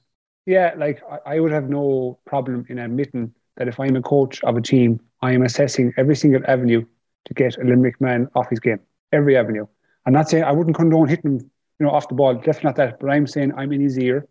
Yeah, 0.49 0.73
like 0.77 1.03
I 1.27 1.39
would 1.39 1.51
have 1.51 1.69
no 1.69 2.17
problem 2.25 2.65
in 2.69 2.79
admitting 2.79 3.35
that 3.57 3.67
if 3.67 3.79
I'm 3.79 3.95
a 3.95 4.01
coach 4.01 4.43
of 4.43 4.57
a 4.57 4.61
team, 4.61 4.99
I 5.21 5.31
am 5.33 5.43
assessing 5.43 5.93
every 5.95 6.15
single 6.15 6.41
avenue 6.47 6.85
to 7.25 7.33
get 7.35 7.55
a 7.59 7.63
Limerick 7.63 8.01
man 8.01 8.27
off 8.33 8.49
his 8.49 8.59
game. 8.59 8.79
Every 9.11 9.37
avenue. 9.37 9.67
I'm 10.07 10.13
not 10.13 10.27
saying 10.27 10.45
I 10.45 10.51
wouldn't 10.51 10.75
condone 10.75 11.07
hitting 11.07 11.33
him, 11.33 11.51
you 11.79 11.85
know, 11.85 11.91
off 11.91 12.07
the 12.07 12.15
ball. 12.15 12.33
Definitely 12.33 12.63
not 12.63 12.75
that. 12.77 12.99
But 12.99 13.11
I'm 13.11 13.27
saying 13.27 13.53
I'm 13.55 13.71
in 13.71 13.81
his 13.81 13.99
ear. 13.99 14.27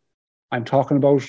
I'm 0.50 0.64
talking 0.64 0.96
about 0.96 1.22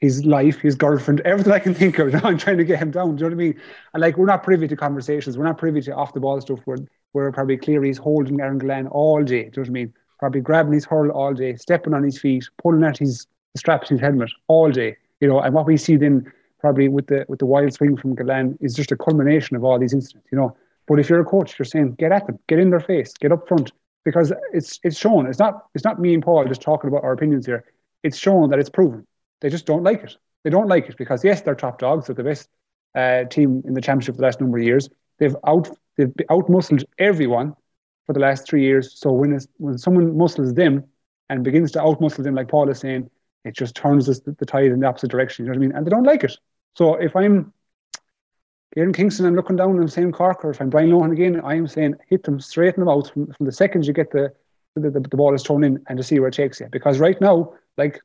his 0.00 0.24
life, 0.24 0.60
his 0.60 0.76
girlfriend, 0.76 1.20
everything 1.24 1.52
I 1.52 1.58
can 1.58 1.74
think 1.74 1.98
of. 1.98 2.14
I'm 2.24 2.38
trying 2.38 2.58
to 2.58 2.64
get 2.64 2.78
him 2.78 2.92
down. 2.92 3.16
Do 3.16 3.24
you 3.24 3.30
know 3.30 3.36
what 3.36 3.42
I 3.42 3.46
mean? 3.46 3.60
And 3.94 4.00
like, 4.00 4.16
we're 4.16 4.26
not 4.26 4.44
privy 4.44 4.68
to 4.68 4.76
conversations. 4.76 5.36
We're 5.36 5.44
not 5.44 5.58
privy 5.58 5.80
to 5.82 5.94
off 5.96 6.14
the 6.14 6.20
ball 6.20 6.40
stuff 6.40 6.60
where, 6.66 6.78
where 7.10 7.32
probably 7.32 7.56
clear 7.56 7.82
he's 7.82 7.98
holding 7.98 8.40
Aaron 8.40 8.60
Gillane 8.60 8.88
all 8.92 9.24
day. 9.24 9.24
Do 9.24 9.34
you 9.34 9.50
know 9.56 9.62
what 9.62 9.68
I 9.68 9.72
mean? 9.72 9.94
Probably 10.24 10.40
grabbing 10.40 10.72
his 10.72 10.86
hurl 10.86 11.10
all 11.10 11.34
day, 11.34 11.54
stepping 11.56 11.92
on 11.92 12.02
his 12.02 12.18
feet, 12.18 12.48
pulling 12.56 12.82
at 12.82 12.96
his 12.96 13.26
straps, 13.58 13.90
his 13.90 14.00
helmet 14.00 14.30
all 14.48 14.70
day. 14.70 14.96
You 15.20 15.28
know, 15.28 15.38
and 15.38 15.54
what 15.54 15.66
we 15.66 15.76
see 15.76 15.96
then 15.96 16.32
probably 16.60 16.88
with 16.88 17.08
the 17.08 17.26
with 17.28 17.40
the 17.40 17.44
wild 17.44 17.74
swing 17.74 17.98
from 17.98 18.16
Gillane 18.16 18.56
is 18.62 18.72
just 18.72 18.90
a 18.90 18.96
culmination 18.96 19.54
of 19.54 19.64
all 19.64 19.78
these 19.78 19.92
incidents. 19.92 20.26
You 20.32 20.38
know, 20.38 20.56
but 20.88 20.98
if 20.98 21.10
you're 21.10 21.20
a 21.20 21.26
coach, 21.26 21.58
you're 21.58 21.66
saying 21.66 21.96
get 21.98 22.10
at 22.10 22.26
them, 22.26 22.38
get 22.46 22.58
in 22.58 22.70
their 22.70 22.80
face, 22.80 23.12
get 23.12 23.32
up 23.32 23.46
front, 23.46 23.72
because 24.02 24.32
it's 24.54 24.80
it's 24.82 24.96
shown. 24.96 25.26
It's 25.26 25.38
not 25.38 25.66
it's 25.74 25.84
not 25.84 26.00
me 26.00 26.14
and 26.14 26.22
Paul 26.22 26.46
just 26.46 26.62
talking 26.62 26.88
about 26.88 27.04
our 27.04 27.12
opinions 27.12 27.44
here. 27.44 27.62
It's 28.02 28.16
shown 28.16 28.48
that 28.48 28.58
it's 28.58 28.70
proven 28.70 29.06
they 29.42 29.50
just 29.50 29.66
don't 29.66 29.82
like 29.82 30.02
it. 30.02 30.16
They 30.42 30.48
don't 30.48 30.68
like 30.68 30.88
it 30.88 30.96
because 30.96 31.22
yes, 31.22 31.42
they're 31.42 31.54
top 31.54 31.78
dogs. 31.78 32.06
They're 32.06 32.14
the 32.14 32.24
best 32.24 32.48
uh, 32.94 33.24
team 33.24 33.62
in 33.66 33.74
the 33.74 33.82
championship 33.82 34.14
for 34.14 34.22
the 34.22 34.26
last 34.26 34.40
number 34.40 34.56
of 34.56 34.64
years. 34.64 34.88
They've 35.18 35.36
out 35.46 35.68
they've 35.98 36.14
outmuscled 36.30 36.84
everyone 36.98 37.54
for 38.06 38.12
the 38.12 38.20
last 38.20 38.46
three 38.46 38.62
years. 38.62 38.98
So 38.98 39.12
when 39.12 39.38
when 39.58 39.78
someone 39.78 40.16
muscles 40.16 40.54
them 40.54 40.84
and 41.28 41.42
begins 41.44 41.72
to 41.72 41.78
outmuscle 41.78 42.22
them, 42.24 42.34
like 42.34 42.48
Paul 42.48 42.68
is 42.68 42.78
saying, 42.80 43.10
it 43.44 43.54
just 43.54 43.74
turns 43.74 44.06
the, 44.06 44.34
the 44.38 44.46
tide 44.46 44.66
in 44.66 44.80
the 44.80 44.86
opposite 44.86 45.10
direction. 45.10 45.44
You 45.44 45.52
know 45.52 45.58
what 45.58 45.64
I 45.64 45.66
mean? 45.66 45.76
And 45.76 45.86
they 45.86 45.90
don't 45.90 46.04
like 46.04 46.24
it. 46.24 46.36
So 46.76 46.94
if 46.94 47.14
I'm 47.14 47.52
Kieran 48.74 48.92
Kingston 48.92 49.26
and 49.26 49.36
looking 49.36 49.56
down 49.56 49.70
and 49.70 49.80
I'm 49.80 49.88
saying 49.88 50.12
Cork, 50.12 50.44
or 50.44 50.50
if 50.50 50.60
I'm 50.60 50.70
Brian 50.70 50.90
Lohan 50.90 51.12
again, 51.12 51.40
I 51.40 51.54
am 51.54 51.66
saying 51.66 51.94
hit 52.08 52.24
them 52.24 52.40
straight 52.40 52.74
in 52.74 52.80
the 52.80 52.86
mouth 52.86 53.10
from, 53.10 53.32
from 53.32 53.46
the 53.46 53.52
second 53.52 53.86
you 53.86 53.92
get 53.92 54.10
the 54.10 54.32
the, 54.76 54.90
the 54.90 55.00
the, 55.00 55.16
ball 55.16 55.34
is 55.34 55.44
thrown 55.44 55.62
in 55.62 55.80
and 55.88 55.96
to 55.98 56.02
see 56.02 56.18
where 56.18 56.28
it 56.28 56.34
takes 56.34 56.58
you. 56.58 56.68
Because 56.72 56.98
right 56.98 57.20
now, 57.20 57.52
like 57.76 58.00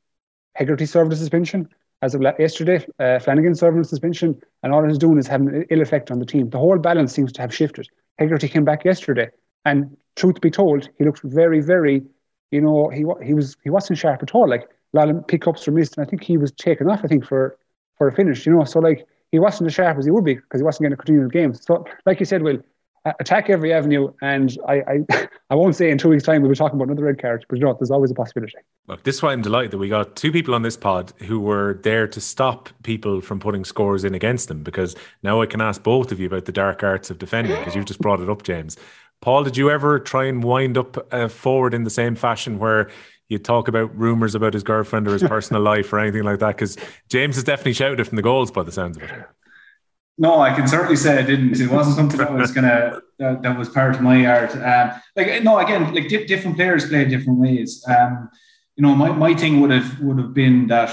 Hegarty 0.54 0.86
served 0.86 1.12
a 1.12 1.16
suspension 1.16 1.68
as 2.02 2.16
of 2.16 2.22
yesterday, 2.22 2.86
uh, 3.00 3.20
Flanagan 3.20 3.56
served 3.56 3.78
a 3.78 3.84
suspension, 3.84 4.42
and 4.64 4.74
all 4.74 4.88
it's 4.88 4.98
doing 4.98 5.18
is 5.18 5.28
having 5.28 5.50
an 5.50 5.66
ill 5.70 5.82
effect 5.82 6.12
on 6.12 6.20
the 6.20 6.26
team. 6.26 6.50
The 6.50 6.58
whole 6.58 6.78
balance 6.78 7.14
seems 7.14 7.34
to 7.34 7.42
have 7.42 7.54
shifted. 7.54 7.88
Hegarty 8.18 8.48
came 8.48 8.64
back 8.64 8.86
yesterday, 8.86 9.30
and 9.70 9.98
truth 10.16 10.42
be 10.42 10.52
told, 10.52 10.90
he 10.98 11.04
looked 11.06 11.22
very, 11.24 11.62
very, 11.62 12.04
you 12.52 12.62
know, 12.62 12.90
he 12.90 13.06
he 13.26 13.34
was 13.34 13.56
he 13.64 13.70
wasn't 13.70 14.00
sharp 14.00 14.24
at 14.24 14.34
all. 14.36 14.50
Like 14.50 14.64
a 14.64 14.98
lot 14.98 15.10
of 15.10 15.28
pickups 15.28 15.66
were 15.68 15.74
missed, 15.74 15.98
and 15.98 16.06
I 16.06 16.10
think 16.10 16.24
he 16.24 16.38
was 16.38 16.52
taken 16.52 16.90
off. 16.90 17.02
I 17.04 17.08
think 17.08 17.26
for 17.26 17.58
for 17.98 18.08
a 18.08 18.12
finish, 18.12 18.46
you 18.46 18.54
know. 18.54 18.64
So 18.64 18.80
like 18.80 19.06
he 19.32 19.40
wasn't 19.40 19.68
as 19.68 19.74
sharp 19.74 19.98
as 19.98 20.06
he 20.06 20.12
would 20.12 20.26
be 20.26 20.36
because 20.36 20.60
he 20.60 20.66
wasn't 20.66 20.84
going 20.84 20.92
to 20.92 20.98
continue 20.98 21.24
the 21.24 21.30
game. 21.30 21.54
So 21.54 21.86
like 22.06 22.20
you 22.20 22.26
said, 22.26 22.42
Will, 22.42 22.60
attack 23.20 23.50
every 23.50 23.74
avenue. 23.74 24.12
And 24.22 24.56
I, 24.68 24.82
I, 25.10 25.28
I 25.50 25.56
won't 25.56 25.76
say 25.76 25.90
in 25.90 25.98
two 25.98 26.10
weeks' 26.10 26.24
time 26.24 26.42
we'll 26.42 26.52
be 26.52 26.56
talking 26.56 26.76
about 26.76 26.88
another 26.90 27.06
red 27.06 27.22
card, 27.22 27.46
but 27.50 27.58
you 27.58 27.66
know, 27.66 27.74
there's 27.74 27.92
always 27.92 28.12
a 28.12 28.16
possibility. 28.16 28.54
Look, 28.88 29.04
this 29.04 29.16
is 29.16 29.24
why 29.24 29.32
I'm 29.32 29.42
delighted 29.42 29.72
that 29.72 29.78
we 29.78 29.90
got 29.90 30.16
two 30.16 30.32
people 30.32 30.56
on 30.56 30.62
this 30.62 30.78
pod 30.78 31.14
who 31.20 31.40
were 31.40 31.80
there 31.84 32.08
to 32.08 32.22
stop 32.22 32.70
people 32.84 33.22
from 33.22 33.40
putting 33.40 33.66
scores 33.66 34.04
in 34.04 34.16
against 34.16 34.48
them. 34.48 34.64
Because 34.64 34.96
now 35.24 35.42
I 35.42 35.46
can 35.46 35.62
ask 35.62 35.82
both 35.84 36.12
of 36.12 36.20
you 36.20 36.28
about 36.28 36.46
the 36.46 36.52
dark 36.52 36.84
arts 36.84 37.10
of 37.10 37.20
defending, 37.20 37.58
because 37.58 37.76
you've 37.76 37.86
just 37.86 38.02
brought 38.02 38.20
it 38.20 38.30
up, 38.30 38.44
James. 38.44 38.78
Paul, 39.22 39.44
did 39.44 39.58
you 39.58 39.70
ever 39.70 40.00
try 40.00 40.26
and 40.26 40.44
wind 40.44 40.78
up 40.78 41.14
uh, 41.14 41.28
forward 41.28 41.74
in 41.74 41.84
the 41.84 41.90
same 41.90 42.16
fashion 42.16 42.58
where 42.58 42.90
you 43.28 43.38
talk 43.38 43.68
about 43.68 43.96
rumors 43.96 44.34
about 44.34 44.54
his 44.54 44.64
girlfriend 44.64 45.08
or 45.08 45.14
his 45.14 45.24
personal 45.28 45.62
life 45.62 45.92
or 45.92 46.00
anything 46.00 46.24
like 46.24 46.40
that? 46.40 46.56
Because 46.56 46.78
James 47.10 47.36
has 47.36 47.44
definitely 47.44 47.74
shouted 47.74 48.08
from 48.08 48.16
the 48.16 48.22
goals 48.22 48.52
by 48.52 48.64
the 48.64 48.72
sounds 48.72 48.98
of 48.98 49.04
it. 49.04 49.26
No, 50.18 50.40
I 50.40 50.54
can 50.54 50.68
certainly 50.68 50.98
say 50.98 51.18
I 51.18 51.22
didn't. 51.22 51.60
It 51.60 51.72
wasn't 51.72 51.96
something 51.96 52.18
that 52.18 52.34
was 52.34 52.52
gonna 52.52 53.00
that, 53.20 53.42
that 53.42 53.58
was 53.58 53.70
part 53.70 53.96
of 53.96 54.02
my 54.02 54.26
art. 54.26 54.52
Um, 54.56 55.02
like 55.16 55.44
no, 55.44 55.60
again, 55.60 55.94
like 55.94 56.10
di- 56.10 56.26
different 56.26 56.58
players 56.58 56.90
play 56.90 57.06
different 57.06 57.40
ways. 57.40 57.84
Um, 57.88 58.30
you 58.76 58.84
know, 58.84 58.96
my, 58.96 59.12
my 59.12 59.34
thing 59.34 59.62
would 59.62 59.72
have 59.72 60.00
would 60.02 60.18
have 60.18 60.34
been 60.34 60.68
that 60.68 60.92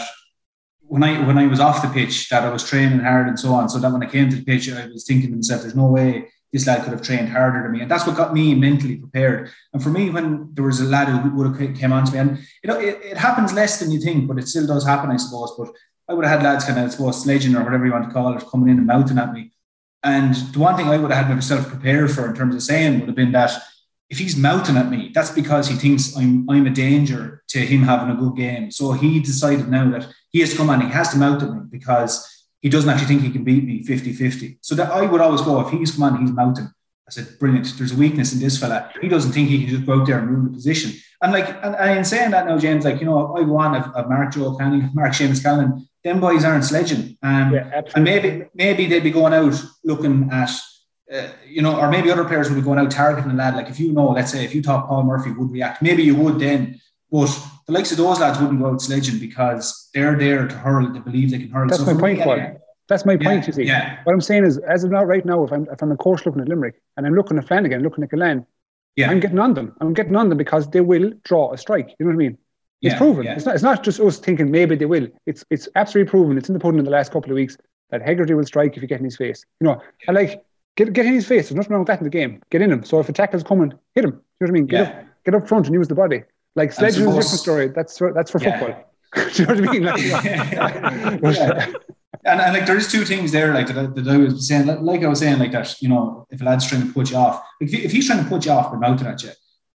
when 0.81 1.03
I 1.03 1.25
when 1.27 1.39
I 1.39 1.49
was 1.49 1.59
off 1.59 1.83
the 1.83 1.89
pitch, 1.89 2.29
that 2.29 2.45
I 2.45 2.51
was 2.51 2.69
training 2.69 3.01
hard 3.01 3.27
and 3.27 3.39
so 3.39 3.53
on. 3.53 3.69
So 3.69 3.81
that 3.81 3.93
when 3.93 4.03
I 4.03 4.07
came 4.07 4.31
to 4.31 4.37
the 4.37 4.45
pitch, 4.45 4.71
I 4.71 4.87
was 4.87 5.05
thinking 5.05 5.31
to 5.31 5.37
myself, 5.37 5.63
"There's 5.63 5.75
no 5.75 5.87
way 5.87 6.29
this 6.53 6.67
lad 6.67 6.83
could 6.83 6.93
have 6.93 7.03
trained 7.03 7.29
harder 7.29 7.63
than 7.63 7.73
me," 7.73 7.81
and 7.81 7.91
that's 7.91 8.07
what 8.07 8.17
got 8.17 8.35
me 8.35 8.55
mentally 8.55 8.97
prepared. 8.97 9.51
And 9.73 9.83
for 9.83 9.91
me, 9.91 10.11
when 10.11 10.51
there 10.55 10.65
was 10.65 10.81
a 10.81 10.85
lad 10.85 11.09
who 11.09 11.31
would 11.37 11.47
have 11.47 11.77
came 11.77 11.93
on 11.93 12.05
to 12.05 12.13
me, 12.13 12.19
and 12.19 12.39
you 12.63 12.69
know, 12.69 12.79
it, 12.79 13.01
it 13.03 13.17
happens 13.17 13.53
less 13.53 13.79
than 13.79 13.91
you 13.91 14.01
think, 14.01 14.27
but 14.29 14.39
it 14.39 14.49
still 14.49 14.67
does 14.67 14.85
happen, 14.85 15.11
I 15.11 15.17
suppose. 15.17 15.53
But 15.59 15.73
I 16.09 16.15
would 16.15 16.25
have 16.25 16.41
had 16.41 16.49
lads 16.49 16.65
kind 16.65 16.79
of, 16.79 16.87
I 16.87 16.89
suppose, 16.89 17.23
sledging 17.23 17.57
or 17.57 17.65
whatever 17.65 17.87
you 17.87 17.93
want 17.93 18.09
to 18.09 18.13
call 18.13 18.37
it, 18.37 18.45
coming 18.51 18.69
in 18.69 18.79
and 18.79 18.87
mouthing 18.87 19.19
at 19.19 19.33
me. 19.33 19.53
And 20.03 20.35
the 20.35 20.61
one 20.61 20.77
thing 20.77 20.89
I 20.89 20.99
would 20.99 21.11
have 21.11 21.27
had 21.27 21.35
myself 21.35 21.69
prepared 21.69 22.13
for 22.13 22.29
in 22.29 22.35
terms 22.37 22.55
of 22.55 22.63
saying 22.63 23.01
would 23.01 23.09
have 23.09 23.17
been 23.17 23.33
that 23.33 23.61
if 24.09 24.19
he's 24.19 24.37
mouthing 24.37 24.77
at 24.77 24.89
me, 24.89 25.11
that's 25.13 25.31
because 25.31 25.69
he 25.69 25.75
thinks 25.75 26.17
I'm 26.17 26.49
I'm 26.49 26.67
a 26.67 26.71
danger 26.71 27.43
to 27.49 27.59
him 27.59 27.83
having 27.83 28.15
a 28.15 28.19
good 28.19 28.37
game. 28.37 28.71
So 28.71 28.93
he 28.93 29.21
decided 29.21 29.69
now 29.69 29.91
that 29.91 30.07
he 30.31 30.41
has 30.41 30.51
to 30.51 30.57
come 30.57 30.71
on, 30.71 30.81
he 30.81 30.89
has 30.89 31.11
to 31.11 31.19
mouth 31.19 31.43
at 31.43 31.51
me 31.51 31.61
because 31.69 32.36
he 32.67 32.71
doesn't 32.71 32.91
actually 32.91 33.07
think 33.07 33.23
he 33.23 33.31
can 33.31 33.45
beat 33.45 33.63
me 33.63 33.85
50-50. 33.85 34.59
So 34.61 34.75
that 34.75 34.91
I 34.91 35.03
would 35.03 35.21
always 35.21 35.41
go, 35.41 35.61
if 35.61 35.71
he's 35.71 35.93
come 35.93 36.03
on, 36.03 36.21
he's 36.21 36.33
mouthing. 36.33 36.65
I 36.65 37.11
said, 37.13 37.39
brilliant. 37.39 37.73
There's 37.79 37.93
a 37.93 37.97
weakness 37.97 38.33
in 38.33 38.41
this 38.41 38.59
fella. 38.59 38.91
He 39.01 39.07
doesn't 39.07 39.31
think 39.31 39.49
he 39.49 39.61
can 39.61 39.69
just 39.69 39.87
go 39.87 40.01
out 40.01 40.07
there 40.09 40.19
and 40.19 40.29
ruin 40.29 40.47
the 40.47 40.51
position. 40.51 40.91
And 41.23 41.31
like, 41.33 41.49
and, 41.63 41.77
and 41.77 41.99
in 41.99 42.05
saying 42.05 42.33
that 42.33 42.45
now, 42.45 42.59
James, 42.59 42.85
like, 42.85 42.99
you 42.99 43.07
know, 43.07 43.37
I 43.37 43.45
go 43.45 43.57
on, 43.59 43.77
I've, 43.77 43.95
I've 43.95 44.09
Mark 44.09 44.33
Joe 44.35 44.57
Canning, 44.57 44.91
Mark 44.95 45.13
Seamus 45.13 45.41
Callanan, 45.41 45.89
them 46.03 46.19
boys 46.19 46.45
aren't 46.45 46.65
sledging. 46.65 47.17
Um, 47.23 47.55
yeah, 47.55 47.83
and 47.95 48.03
maybe 48.03 48.47
maybe 48.53 48.87
they'd 48.87 49.05
be 49.05 49.13
going 49.13 49.33
out 49.33 49.55
looking 49.85 50.29
at, 50.33 50.51
uh, 51.13 51.29
you 51.49 51.63
know, 51.63 51.79
or 51.79 51.89
maybe 51.89 52.11
other 52.11 52.25
players 52.25 52.51
would 52.51 52.57
be 52.57 52.63
going 52.63 52.81
out 52.81 52.91
targeting 52.91 53.31
a 53.31 53.35
lad. 53.35 53.55
Like 53.55 53.69
if 53.69 53.79
you 53.79 53.93
know, 53.93 54.09
let's 54.09 54.33
say, 54.33 54.45
if 54.45 54.57
you 54.57 54.63
thought 54.63 54.89
Paul 54.89 55.05
Murphy 55.05 55.31
would 55.31 55.53
react, 55.53 55.83
maybe 55.83 56.03
you 56.03 56.17
would 56.17 56.41
then. 56.41 56.81
But 57.13 57.31
the 57.67 57.73
likes 57.73 57.91
of 57.91 57.99
those 57.99 58.21
lads 58.21 58.39
wouldn't 58.41 58.61
go 58.61 58.67
out 58.67 58.81
sledging 58.81 59.19
because 59.19 59.91
they're 59.93 60.17
there 60.17 60.47
to 60.47 60.55
hurl. 60.57 60.93
They 60.93 61.01
believe 61.01 61.31
they 61.31 61.39
can 61.39 61.51
hurl. 61.51 61.69
That's 61.69 61.85
so 61.85 61.95
my 61.95 62.01
point, 62.01 62.21
Paul. 62.21 62.63
That's 62.89 63.05
my 63.05 63.17
point, 63.17 63.43
yeah, 63.43 63.47
you 63.47 63.53
see. 63.53 63.65
Yeah. 63.65 63.99
What 64.05 64.13
I'm 64.13 64.21
saying 64.21 64.45
is, 64.45 64.59
as 64.59 64.85
of 64.85 64.93
now, 64.93 65.03
right 65.03 65.25
now, 65.25 65.43
if 65.43 65.53
I'm, 65.53 65.67
if 65.73 65.83
I'm 65.83 65.91
a 65.91 65.97
coach 65.97 66.25
looking 66.25 66.41
at 66.41 66.49
Limerick 66.49 66.81
and 66.97 67.05
I'm 67.05 67.15
looking 67.15 67.37
at 67.37 67.49
Flanagan, 67.49 67.83
looking 67.83 68.05
at 68.05 68.11
Gillane, 68.11 68.47
yeah. 68.95 69.11
I'm 69.11 69.19
getting 69.19 69.41
on 69.41 69.55
them. 69.55 69.75
I'm 69.81 69.93
getting 69.93 70.15
on 70.15 70.29
them 70.29 70.39
because 70.39 70.71
they 70.71 70.81
will 70.81 71.13
draw 71.25 71.53
a 71.53 71.59
strike. 71.59 71.95
You 71.99 72.07
know 72.07 72.11
what 72.11 72.15
I 72.15 72.29
mean? 72.29 72.39
It's 72.83 72.93
yeah, 72.93 72.99
proven. 72.99 73.27
It's 73.27 73.45
not. 73.45 73.55
It's 73.55 73.65
not 73.65 73.83
just 73.83 74.01
us 74.01 74.19
thinking 74.19 74.51
maybe 74.51 74.77
they 74.77 74.85
will. 74.85 75.09
It's 75.25 75.45
it's 75.51 75.69
absolutely 75.77 76.11
proven. 76.11 76.37
It's 76.39 76.49
in 76.49 76.53
the 76.53 76.61
pudding 76.61 76.79
in 76.79 76.85
the 76.85 76.91
last 76.91 77.11
couple 77.11 77.31
of 77.31 77.35
weeks 77.35 77.57
that 77.91 78.03
Hegarty 78.03 78.35
will 78.35 78.45
strike 78.45 78.77
if 78.77 78.83
you 78.83 78.89
get 78.89 78.99
in 78.99 79.05
his 79.05 79.17
face. 79.17 79.45
You 79.61 79.67
know, 79.67 79.83
and 80.07 80.15
like 80.15 80.45
get 80.77 80.93
get 80.93 81.07
in 81.07 81.15
his 81.15 81.27
face. 81.27 81.49
There's 81.49 81.57
nothing 81.57 81.73
wrong 81.73 81.81
with 81.81 81.89
that 81.89 82.01
in 82.01 82.05
the 82.05 82.11
game. 82.11 82.43
Get 82.51 82.63
in 82.63 82.71
him. 82.71 82.85
So 82.85 83.01
if 83.01 83.09
a 83.09 83.13
tackle's 83.13 83.43
coming, 83.43 83.73
hit 83.95 84.05
him. 84.05 84.11
You 84.13 84.17
know 84.17 84.23
what 84.41 84.51
I 84.51 84.53
mean? 84.53 84.67
Get 84.67 84.87
up, 84.87 85.05
get 85.25 85.35
up 85.35 85.49
front 85.49 85.67
and 85.67 85.75
use 85.75 85.89
the 85.89 85.95
body. 85.95 86.23
Like 86.57 86.73
sledging 86.73 87.03
is 87.03 87.07
a 87.07 87.17
different 87.17 87.41
story. 87.41 87.69
That's 87.69 87.97
for, 87.99 88.13
that's 88.13 88.31
for 88.31 88.41
football. 88.41 88.93
Do 89.15 89.23
you 89.35 89.47
know 89.47 89.55
what 89.55 89.69
I 89.69 89.73
mean? 89.73 89.83
Like, 89.85 90.03
and, 92.25 92.41
and 92.41 92.53
like 92.53 92.67
there's 92.67 92.91
two 92.91 93.05
things 93.05 93.31
there 93.31 93.55
like 93.55 93.69
that, 93.69 93.95
that 93.95 94.09
I 94.09 94.17
was 94.17 94.49
saying 94.49 94.67
like 94.67 95.05
I 95.05 95.09
was 95.09 95.21
saying 95.21 95.39
like 95.39 95.53
that 95.53 95.81
you 95.81 95.89
know 95.89 96.27
if 96.31 96.41
a 96.41 96.45
lad's 96.45 96.67
trying 96.67 96.87
to 96.87 96.93
put 96.93 97.11
you 97.11 97.17
off 97.17 97.41
if, 97.61 97.73
if 97.73 97.93
he's 97.93 98.07
trying 98.09 98.23
to 98.25 98.29
put 98.29 98.45
you 98.45 98.51
off 98.51 98.73
by 98.73 98.79
mouthing 98.79 99.07
at 99.07 99.23
you 99.23 99.31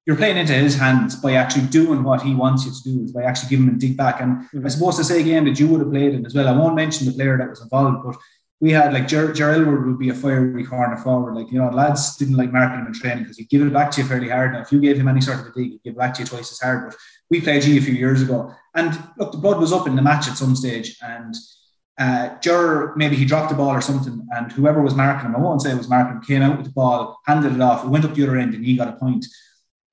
you're 0.10 0.16
playing 0.16 0.38
into 0.38 0.54
his 0.54 0.76
hands 0.76 1.16
by 1.16 1.34
actually 1.34 1.68
doing 1.68 2.02
what 2.04 2.24
he 2.24 2.34
wants 2.34 2.66
you 2.66 2.72
to 2.72 2.84
do, 2.84 3.04
is 3.04 3.12
by 3.12 3.22
actually 3.22 3.50
giving 3.50 3.68
him 3.68 3.76
a 3.76 3.78
dig 3.78 3.96
back. 3.96 4.22
And 4.22 4.38
mm-hmm. 4.38 4.66
I 4.66 4.70
suppose 4.70 4.98
to 4.98 5.04
say 5.04 5.22
again 5.22 5.46
that 5.46 5.60
you 5.60 5.68
would 5.68 5.82
have 5.82 5.92
played 5.92 6.16
in 6.16 6.26
as 6.26 6.34
well. 6.34 6.48
I 6.48 6.52
won't 6.52 6.76
mention 6.76 7.06
the 7.06 7.14
player 7.14 7.38
that 7.38 7.48
was 7.48 7.62
involved, 7.62 8.04
but 8.04 8.16
we 8.62 8.72
had 8.72 8.94
like 8.94 9.08
Ger, 9.08 9.32
Ger 9.32 9.54
Aylward 9.54 9.88
would 9.88 10.00
be 10.00 10.10
a 10.10 10.14
fiery 10.14 10.66
corner 10.66 10.98
forward. 10.98 11.36
Like, 11.36 11.52
you 11.52 11.60
know, 11.60 11.70
lads 11.70 12.18
didn't 12.18 12.36
like 12.36 12.52
marking 12.52 12.80
him 12.80 12.88
in 12.88 12.94
training 12.94 13.24
because 13.24 13.38
he'd 13.38 13.50
give 13.50 13.66
it 13.66 13.72
back 13.72 13.90
to 13.92 14.02
you 14.02 14.08
fairly 14.08 14.30
hard. 14.30 14.54
Now, 14.54 14.62
if 14.62 14.72
you 14.72 14.82
gave 14.82 14.98
him 14.98 15.08
any 15.08 15.22
sort 15.22 15.40
of 15.40 15.48
a 15.48 15.52
dig, 15.52 15.72
he'd 15.72 15.84
give 15.84 15.94
it 15.94 15.98
back 15.98 16.14
to 16.16 16.22
you 16.22 16.28
twice 16.28 16.52
as 16.52 16.60
hard. 16.60 16.90
But 16.90 16.98
we 17.30 17.40
played 17.40 17.62
G 17.62 17.78
a 17.78 17.82
few 17.82 17.94
years 17.94 18.22
ago. 18.22 18.54
And 18.76 19.02
look, 19.18 19.32
the 19.32 19.38
blood 19.38 19.60
was 19.60 19.72
up 19.72 19.88
in 19.88 19.96
the 19.96 20.02
match 20.02 20.28
at 20.28 20.36
some 20.38 20.56
stage. 20.56 20.98
And 21.02 21.36
uh, 22.00 22.38
Ger, 22.40 22.94
maybe 22.96 23.16
he 23.16 23.26
dropped 23.26 23.50
the 23.50 23.56
ball 23.56 23.70
or 23.72 23.82
something, 23.82 24.26
and 24.32 24.52
whoever 24.54 24.82
was 24.82 24.96
marking 24.96 25.28
him, 25.28 25.36
I 25.36 25.40
won't 25.40 25.62
say 25.62 25.72
it 25.72 25.78
was 25.78 25.90
marking 25.90 26.16
him, 26.16 26.22
came 26.22 26.42
out 26.42 26.58
with 26.58 26.68
the 26.68 26.72
ball, 26.72 27.20
handed 27.26 27.54
it 27.54 27.62
off, 27.62 27.84
it 27.84 27.90
went 27.90 28.06
up 28.06 28.14
the 28.14 28.24
other 28.24 28.38
end, 28.38 28.54
and 28.54 28.66
he 28.66 28.78
got 28.78 28.88
a 28.88 28.94
point. 28.94 29.26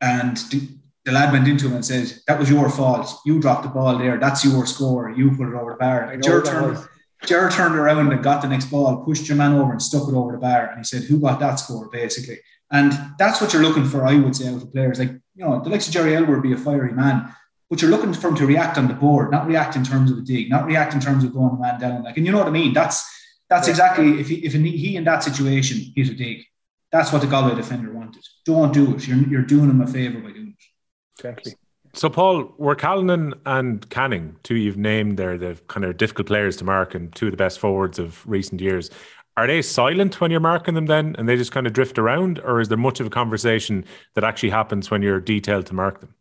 And 0.00 0.37
the, 0.37 0.68
the 1.04 1.11
lad 1.11 1.32
went 1.32 1.49
into 1.49 1.66
him 1.66 1.75
and 1.75 1.85
said, 1.85 2.12
That 2.28 2.38
was 2.38 2.49
your 2.49 2.70
fault. 2.70 3.12
You 3.26 3.40
dropped 3.40 3.64
the 3.64 3.70
ball 3.70 3.99
there. 3.99 4.18
That's 4.18 4.44
your 4.44 4.66
score. 4.66 5.11
You 5.11 5.30
put 5.37 5.49
it 5.49 5.54
over 5.54 5.73
the 5.73 5.78
bar. 5.78 6.16
Ger 6.18 6.42
turned, 6.42 6.78
Ger 7.25 7.50
turned 7.50 7.75
around 7.75 8.12
and 8.12 8.23
got 8.23 8.42
the 8.42 8.49
next 8.49 8.66
ball, 8.66 9.04
pushed 9.04 9.28
your 9.28 9.37
man 9.37 9.54
over 9.54 9.73
and 9.73 9.82
stuck 9.82 10.08
it 10.08 10.14
over 10.14 10.32
the 10.32 10.38
bar. 10.38 10.68
And 10.68 10.78
he 10.78 10.85
said, 10.85 11.02
Who 11.04 11.18
got 11.18 11.40
that 11.40 11.56
score, 11.56 11.88
basically? 11.88 12.38
And 12.70 12.92
that's 13.18 13.40
what 13.40 13.52
you're 13.52 13.62
looking 13.62 13.85
for, 13.85 14.06
I 14.06 14.16
would 14.16 14.37
say, 14.37 14.49
out 14.49 14.62
of 14.62 14.73
players. 14.73 14.99
Like, 14.99 15.12
you 15.35 15.44
know, 15.44 15.61
the 15.62 15.70
likes 15.70 15.87
of 15.87 15.94
Jerry 15.94 16.14
Aylward 16.14 16.30
would 16.30 16.42
be 16.42 16.52
a 16.52 16.58
fiery 16.58 16.92
man, 16.92 17.32
but 17.70 17.80
you're 17.80 17.90
looking 17.90 18.12
for 18.12 18.28
him 18.28 18.37
to 18.37 18.46
react 18.46 18.76
on 18.76 18.88
the 18.88 18.94
board, 18.94 19.30
not 19.30 19.46
react 19.46 19.76
in 19.76 19.85
terms 19.85 20.11
of 20.11 20.18
a 20.18 20.23
dig, 20.23 20.50
not 20.50 20.66
react 20.66 20.92
in 20.92 21.00
terms 21.00 21.25
of 21.25 21.32
going 21.32 21.56
a 21.56 21.61
man 21.61 21.80
down. 21.80 22.02
Like, 22.02 22.16
and 22.16 22.26
you 22.26 22.32
know 22.32 22.38
what 22.38 22.49
I 22.49 22.50
mean? 22.50 22.73
That's 22.73 23.04
That's 23.49 23.68
exactly 23.68 24.20
if 24.20 24.28
he, 24.28 24.37
if 24.44 24.52
he 24.52 24.96
in 24.96 25.04
that 25.04 25.23
situation 25.23 25.92
hit 25.94 26.08
a 26.08 26.14
dig, 26.14 26.44
that's 26.90 27.12
what 27.12 27.20
the 27.20 27.28
Galway 27.28 27.54
defender 27.54 27.92
wanted. 27.92 28.25
Don't 28.44 28.73
do 28.73 28.94
it. 28.94 29.06
You're 29.06 29.18
you're 29.28 29.42
doing 29.42 29.70
him 29.70 29.80
a 29.80 29.87
favour 29.87 30.20
by 30.20 30.32
doing 30.32 30.56
it. 30.58 30.64
Exactly. 31.18 31.54
So, 31.96 32.10
Paul, 32.10 32.52
were 32.58 32.74
Callanan 32.74 33.32
and 33.46 33.88
Canning, 33.88 34.36
two 34.42 34.56
you've 34.56 34.76
named 34.76 35.16
there, 35.16 35.38
the 35.38 35.58
kind 35.68 35.82
of 35.82 35.96
difficult 35.96 36.26
players 36.26 36.54
to 36.58 36.64
mark 36.64 36.94
and 36.94 37.14
two 37.14 37.28
of 37.28 37.30
the 37.30 37.38
best 37.38 37.58
forwards 37.58 37.98
of 37.98 38.22
recent 38.28 38.60
years. 38.60 38.90
Are 39.38 39.46
they 39.46 39.62
silent 39.62 40.20
when 40.20 40.30
you're 40.30 40.38
marking 40.38 40.74
them 40.74 40.86
then 40.86 41.16
and 41.18 41.26
they 41.26 41.36
just 41.36 41.52
kind 41.52 41.66
of 41.66 41.72
drift 41.72 41.98
around? 41.98 42.38
Or 42.40 42.60
is 42.60 42.68
there 42.68 42.76
much 42.76 43.00
of 43.00 43.06
a 43.06 43.10
conversation 43.10 43.82
that 44.12 44.24
actually 44.24 44.50
happens 44.50 44.90
when 44.90 45.00
you're 45.00 45.20
detailed 45.20 45.64
to 45.66 45.74
mark 45.74 46.00
them? 46.00 46.14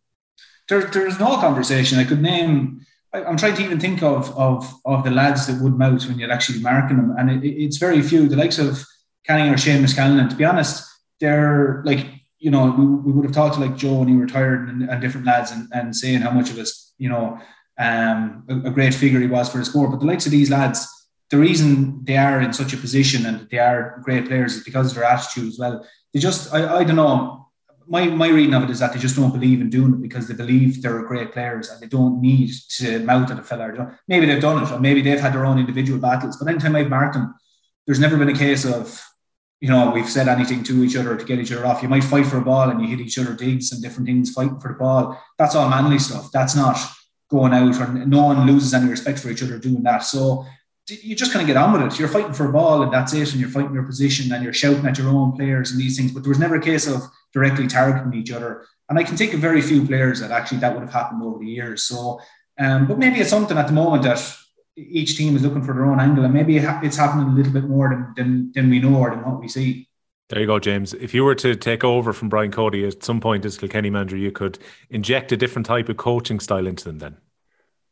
There, 0.70 0.86
there's 0.86 1.20
no 1.20 1.36
conversation. 1.41 2.00
I 2.00 2.05
could 2.05 2.22
name, 2.22 2.86
I, 3.13 3.24
am 3.24 3.36
trying 3.36 3.55
to 3.55 3.63
even 3.63 3.79
think 3.79 4.01
of, 4.01 4.38
of, 4.38 4.74
of 4.86 5.03
the 5.03 5.12
lads 5.12 5.46
that 5.48 5.62
would 5.62 5.77
mouth 5.77 6.08
when 6.08 6.17
you're 6.17 6.32
actually 6.32 6.62
marking 6.62 6.96
them. 6.96 7.13
And 7.17 7.44
it, 7.44 7.48
it's 7.50 7.77
very 7.77 8.01
few. 8.01 8.29
The 8.29 8.38
likes 8.38 8.60
of 8.60 8.82
Canning 9.25 9.51
or 9.51 9.58
Seamus 9.58 9.94
Callanan, 9.94 10.29
to 10.29 10.38
be 10.38 10.46
honest, 10.46 10.89
they're 11.20 11.84
like, 11.86 12.05
you 12.46 12.52
know, 12.52 12.70
we, 12.78 12.86
we 12.86 13.12
would 13.12 13.25
have 13.25 13.34
talked 13.34 13.56
to 13.56 13.60
like 13.60 13.75
Joe 13.75 13.96
when 13.96 14.08
he 14.08 14.14
retired 14.14 14.70
and, 14.70 14.88
and 14.88 15.02
different 15.02 15.25
lads 15.25 15.50
and, 15.50 15.68
and 15.72 15.96
saying 15.96 16.22
how 16.22 16.30
much 16.30 16.52
of 16.52 16.60
us, 16.60 16.94
you 17.00 17.10
know, 17.10 17.40
um, 17.80 18.46
a, 18.48 18.68
a, 18.68 18.70
great 18.70 18.94
figure 18.94 19.20
he 19.20 19.25
was 19.25 19.50
for 19.50 19.58
the 19.58 19.66
sport. 19.66 19.90
But 19.90 20.00
the 20.00 20.06
likes 20.06 20.28
of 20.28 20.32
these 20.32 20.52
lads, 20.52 20.88
the 21.32 21.40
reason 21.40 22.06
they 22.06 22.18
are 22.18 22.40
in 22.42 22.54
such 22.54 22.72
a 22.72 22.78
position 22.78 23.25
and 23.25 23.50
they 23.50 23.58
are 23.58 24.00
great 24.04 24.28
players 24.28 24.54
is 24.54 24.64
because 24.64 24.92
of 24.92 24.96
their 24.96 25.06
attitude 25.06 25.48
as 25.48 25.58
well. 25.58 25.84
They 26.14 26.20
just, 26.20 26.54
I, 26.54 26.82
I 26.82 26.84
don't 26.84 26.98
know. 26.98 27.48
My, 27.88 28.06
my 28.06 28.28
reading 28.28 28.54
of 28.54 28.62
it 28.62 28.70
is 28.70 28.78
that 28.78 28.94
they 28.94 29.00
just 29.00 29.16
don't 29.16 29.34
believe 29.34 29.60
in 29.60 29.72
doing 29.72 29.96
it 29.96 30.02
because 30.04 30.28
they 30.28 30.36
believe 30.36 30.84
they're 30.84 31.02
great 31.02 31.34
players 31.34 31.70
and 31.70 31.82
they 31.82 31.88
don't 31.88 32.22
need 32.22 32.52
to 32.78 33.00
mouth 33.00 33.32
at 33.32 33.40
a 33.40 33.44
fella. 33.44 33.98
Maybe 34.08 34.28
they've 34.28 34.40
done 34.40 34.62
it 34.62 34.72
or 34.72 34.80
maybe 34.80 35.02
they've 35.02 35.20
had 35.20 35.34
their 35.34 35.48
own 35.48 35.58
individual 35.58 36.00
battles. 36.00 36.38
But 36.38 36.48
anytime 36.48 36.75
I've 36.75 36.90
marked 36.90 37.16
them, 37.16 37.34
there's 37.88 38.00
never 38.00 38.18
been 38.18 38.30
a 38.30 38.38
case 38.38 38.66
of, 38.66 39.04
you 39.62 39.70
know, 39.70 39.92
we've 39.92 40.10
said 40.10 40.28
anything 40.28 40.64
to 40.64 40.84
each 40.84 40.96
other 40.96 41.16
to 41.16 41.26
get 41.26 41.40
each 41.40 41.52
other 41.52 41.66
off. 41.66 41.82
You 41.82 41.90
might 41.90 42.04
fight 42.04 42.26
for 42.26 42.38
a 42.38 42.42
ball 42.42 42.70
and 42.70 42.82
you 42.82 42.88
hit 42.88 43.00
each 43.00 43.18
other 43.18 43.34
digs 43.34 43.72
and 43.72 43.82
different 43.82 44.08
things, 44.08 44.32
fighting 44.32 44.60
for 44.60 44.70
the 44.70 44.78
ball. 44.78 45.22
That's 45.38 45.56
all 45.56 45.70
manly 45.70 46.00
stuff. 46.00 46.32
That's 46.32 46.56
not 46.56 46.78
going 47.30 47.54
out 47.54 47.80
or 47.80 47.88
no 48.06 48.24
one 48.24 48.46
loses 48.46 48.74
any 48.74 48.90
respect 48.90 49.20
for 49.20 49.30
each 49.30 49.42
other 49.42 49.58
doing 49.58 49.84
that. 49.84 50.04
So 50.04 50.46
you 50.88 51.16
just 51.16 51.32
kind 51.32 51.42
of 51.42 51.48
get 51.48 51.58
on 51.58 51.74
with 51.74 51.94
it. 51.94 52.00
You're 52.00 52.08
fighting 52.08 52.34
for 52.34 52.48
a 52.48 52.52
ball 52.52 52.84
and 52.84 52.94
that's 52.94 53.14
it, 53.14 53.32
and 53.32 53.40
you're 53.40 53.50
fighting 53.50 53.74
your 53.74 53.84
position 53.84 54.32
and 54.32 54.44
you're 54.44 54.54
shouting 54.54 54.86
at 54.86 54.98
your 54.98 55.10
own 55.10 55.32
players 55.32 55.72
and 55.72 55.80
these 55.80 55.98
things. 55.98 56.12
But 56.12 56.24
there 56.24 56.30
was 56.30 56.40
never 56.40 56.56
a 56.56 56.62
case 56.62 56.86
of 56.88 57.02
directly 57.34 57.68
targeting 57.68 58.14
each 58.20 58.32
other. 58.32 58.66
And 58.90 59.00
I 59.00 59.04
can 59.04 59.18
think 59.18 59.34
of 59.34 59.40
very 59.40 59.62
few 59.62 59.86
players 59.86 60.20
that 60.20 60.32
actually 60.32 60.60
that 60.60 60.74
would 60.74 60.84
have 60.84 60.94
happened 60.94 61.24
over 61.24 61.40
the 61.40 61.48
years. 61.48 61.84
So, 61.84 62.20
um, 62.60 62.88
but 62.88 63.00
maybe 63.00 63.20
it's 63.20 63.32
something 63.32 63.58
at 63.58 63.68
the 63.68 63.74
moment 63.74 64.04
that 64.04 64.20
each 64.75 65.17
team 65.17 65.36
is 65.36 65.44
looking 65.44 65.63
for 65.63 65.74
their 65.74 65.86
own 65.86 66.00
angle, 66.00 66.25
and 66.25 66.34
maybe 66.34 66.58
it's 66.58 66.98
happening 66.98 67.27
a 67.27 67.34
little 67.36 67.53
bit 67.53 67.65
more 67.65 67.89
than 67.89 68.13
than, 68.15 68.51
than 68.53 68.70
we 68.70 68.79
know 68.79 68.96
or 68.96 69.10
than 69.10 69.24
what 69.24 69.39
we 69.39 69.48
see. 69.48 69.88
There 70.29 70.39
you 70.39 70.48
go, 70.48 70.60
James. 70.60 70.94
If 70.96 71.13
you 71.13 71.24
were 71.24 71.36
to 71.36 71.55
take 71.55 71.84
over 71.84 72.12
from 72.12 72.29
Brian 72.29 72.51
Cody 72.51 72.86
at 72.86 73.03
some 73.03 73.20
point 73.20 73.46
as 73.46 73.60
Kilkenny 73.60 73.91
manager, 73.91 74.17
you 74.17 74.32
could 74.32 74.58
inject 74.89 75.32
a 75.32 75.38
different 75.38 75.67
type 75.67 75.88
of 75.88 75.98
coaching 75.98 76.39
style 76.39 76.65
into 76.65 76.86
them 76.86 76.98
then. 76.98 77.17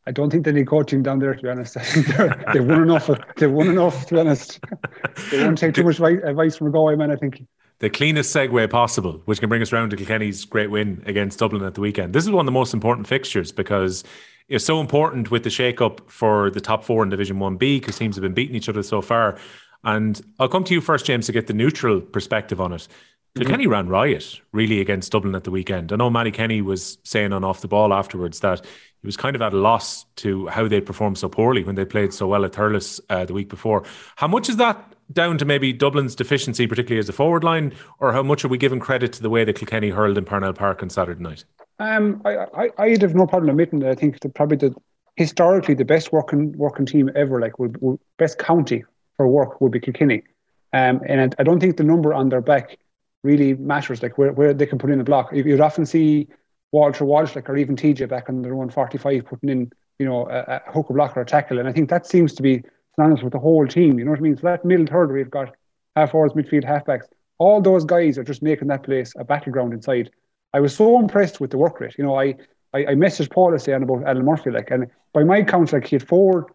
I 0.06 0.12
don't 0.12 0.30
think 0.30 0.44
they 0.44 0.52
need 0.52 0.68
coaching 0.68 1.04
down 1.04 1.20
there, 1.20 1.34
to 1.34 1.42
be 1.42 1.48
honest. 1.48 1.78
I 1.78 1.84
think 1.84 2.08
they 2.54 2.60
won 2.60 2.84
enough. 2.84 3.10
They 3.38 3.48
won 3.48 3.68
enough, 3.68 4.08
to 4.08 4.16
be 4.16 4.20
honest. 4.20 4.60
they 5.32 5.44
won't 5.44 5.58
take 5.58 5.76
too 5.76 5.84
much 5.84 6.00
advice 6.00 6.58
from 6.58 6.68
a 6.68 6.72
Galway 6.72 6.96
man, 6.96 7.12
I 7.12 7.16
think. 7.16 7.46
The 7.80 7.90
cleanest 7.90 8.36
segue 8.36 8.70
possible, 8.70 9.22
which 9.26 9.40
can 9.40 9.50
bring 9.50 9.62
us 9.62 9.72
round 9.72 9.92
to 9.92 9.98
Kilkenny's 9.98 10.46
great 10.46 10.72
win 10.72 11.04
against 11.06 11.40
Dublin 11.40 11.64
at 11.64 11.76
the 11.76 11.82
weekend. 11.82 12.14
This 12.14 12.24
is 12.24 12.32
one 12.32 12.42
of 12.42 12.46
the 12.48 12.52
most 12.52 12.74
important 12.74 13.08
fixtures 13.08 13.52
because 13.52 14.04
it's 14.48 14.66
so 14.66 14.80
important 14.80 15.32
with 15.32 15.44
the 15.44 15.50
shake-up 15.50 16.10
for 16.10 16.50
the 16.50 16.62
top 16.62 16.84
four 16.84 17.04
in 17.04 17.10
Division 17.10 17.38
1B 17.38 17.60
because 17.60 17.98
teams 17.98 18.16
have 18.16 18.24
been 18.24 18.34
beating 18.34 18.56
each 18.56 18.70
other 18.70 18.84
so 18.84 19.02
far. 19.02 19.38
And 19.84 20.22
I'll 20.40 20.48
come 20.48 20.64
to 20.66 20.74
you 20.74 20.82
first, 20.82 21.06
James, 21.06 21.26
to 21.26 21.32
get 21.32 21.48
the 21.48 21.54
neutral 21.54 22.02
perspective 22.02 22.62
on 22.62 22.74
it. 22.74 22.88
Mm-hmm. 23.36 23.70
ran 23.70 23.88
riot 23.88 24.42
really 24.52 24.80
against 24.80 25.12
Dublin 25.12 25.34
at 25.34 25.44
the 25.44 25.50
weekend. 25.50 25.92
I 25.92 25.96
know 25.96 26.12
Matty 26.12 26.30
Kenny 26.30 26.62
was 26.62 27.00
saying 27.04 27.34
on 27.34 27.44
off 27.44 27.62
the 27.62 27.68
ball 27.68 27.92
afterwards 27.92 28.42
that 28.42 28.64
he 28.64 29.08
was 29.08 29.18
kind 29.18 29.36
of 29.36 29.42
at 29.42 29.54
a 29.54 29.58
loss 29.58 30.06
to 30.18 30.46
how 30.48 30.68
they 30.68 30.82
performed 30.82 31.18
so 31.18 31.30
poorly 31.30 31.64
when 31.64 31.74
they 31.74 31.84
played 31.84 32.14
so 32.14 32.28
well 32.28 32.46
at 32.46 32.52
Thurles 32.52 33.02
uh, 33.10 33.26
the 33.26 33.34
week 33.34 33.50
before. 33.50 33.86
How 34.18 34.28
much 34.28 34.50
is 34.50 34.58
that 34.58 34.93
down 35.12 35.38
to 35.38 35.46
maybe 35.46 35.74
Dublin's 35.74 36.16
deficiency, 36.16 36.68
particularly 36.68 37.00
as 37.00 37.10
a 37.10 37.14
forward 37.14 37.44
line, 37.44 37.74
or 38.00 38.14
how 38.14 38.24
much 38.24 38.46
are 38.46 38.48
we 38.48 38.58
giving 38.58 38.80
credit 38.80 39.14
to 39.14 39.22
the 39.22 39.30
way 39.30 39.44
that 39.44 39.56
Kilkenny 39.56 39.90
hurled 39.90 40.18
in 40.18 40.26
Parnell 40.26 40.54
Park 40.54 40.82
on 40.82 40.90
Saturday 40.90 41.22
night? 41.22 41.46
Um, 41.80 42.22
I, 42.26 42.38
I, 42.38 42.70
I'd 42.78 43.02
have 43.02 43.16
no 43.16 43.28
problem 43.28 43.50
admitting 43.50 43.80
that 43.80 43.90
I 43.90 43.96
think 43.96 44.20
the, 44.22 44.30
probably 44.30 44.58
the 44.58 44.76
historically 45.16 45.76
the 45.76 45.86
best 45.86 46.12
working 46.12 46.58
working 46.58 46.86
team 46.86 47.12
ever, 47.16 47.40
like 47.40 47.60
would, 47.60 47.80
would 47.82 48.00
best 48.18 48.40
county 48.40 48.84
for 49.18 49.28
work 49.28 49.62
would 49.62 49.72
be 49.72 49.80
Kilkenny. 49.80 50.24
Um, 50.72 51.02
and 51.08 51.36
I 51.38 51.44
don't 51.44 51.60
think 51.60 51.78
the 51.78 51.84
number 51.84 52.14
on 52.14 52.30
their 52.30 52.42
back 52.42 52.80
really 53.24 53.54
matters, 53.54 54.02
like 54.02 54.18
where, 54.18 54.32
where 54.34 54.54
they 54.54 54.66
can 54.66 54.80
put 54.80 54.90
in 54.90 55.00
a 55.00 55.04
block. 55.04 55.30
You'd 55.32 55.62
often 55.62 55.86
see 55.86 56.28
Walter 56.72 57.06
Walsh, 57.06 57.36
like, 57.36 57.48
or 57.50 57.56
even 57.56 57.76
TJ 57.76 58.10
back 58.10 58.28
on 58.28 58.42
their 58.42 58.56
own 58.56 58.70
45 58.70 59.26
putting 59.26 59.50
in, 59.50 59.72
you 60.00 60.06
know, 60.06 60.28
a, 60.28 60.62
a 60.68 60.84
block, 60.94 61.16
or 61.16 61.22
a 61.22 61.26
tackle. 61.26 61.60
And 61.60 61.68
I 61.68 61.72
think 61.72 61.90
that 61.90 62.08
seems 62.08 62.34
to 62.34 62.42
be 62.42 62.64
synonymous 62.96 63.24
with 63.24 63.34
the 63.34 63.40
whole 63.40 63.68
team. 63.68 64.00
You 64.00 64.06
know 64.06 64.12
what 64.12 64.20
I 64.20 64.24
mean? 64.24 64.38
So 64.38 64.44
that 64.44 64.66
middle 64.66 64.86
third, 64.86 65.12
we've 65.12 65.30
got 65.30 65.56
half 65.96 66.12
forwards, 66.12 66.34
midfield, 66.34 66.66
halfbacks. 66.66 67.06
All 67.38 67.62
those 67.62 67.86
guys 67.86 68.18
are 68.18 68.24
just 68.24 68.42
making 68.42 68.68
that 68.70 68.84
place 68.84 69.14
a 69.18 69.24
battleground 69.24 69.74
inside. 69.74 70.12
I 70.54 70.60
was 70.60 70.76
so 70.76 71.00
impressed 71.00 71.42
with 71.42 71.52
the 71.52 71.58
work 71.58 71.80
rate. 71.80 71.96
You 71.98 72.04
know, 72.04 72.20
I, 72.20 72.36
I, 72.74 72.80
I 72.80 72.96
messaged 72.96 73.32
Paul 73.32 73.58
saying 73.58 73.84
about 73.84 74.04
Alan 74.04 74.26
Murphy, 74.26 74.52
like, 74.52 74.70
and 74.72 74.88
by 75.14 75.24
my 75.24 75.42
count, 75.44 75.74
like, 75.74 75.88
he 75.88 75.96
had 75.96 76.08
four 76.08 76.48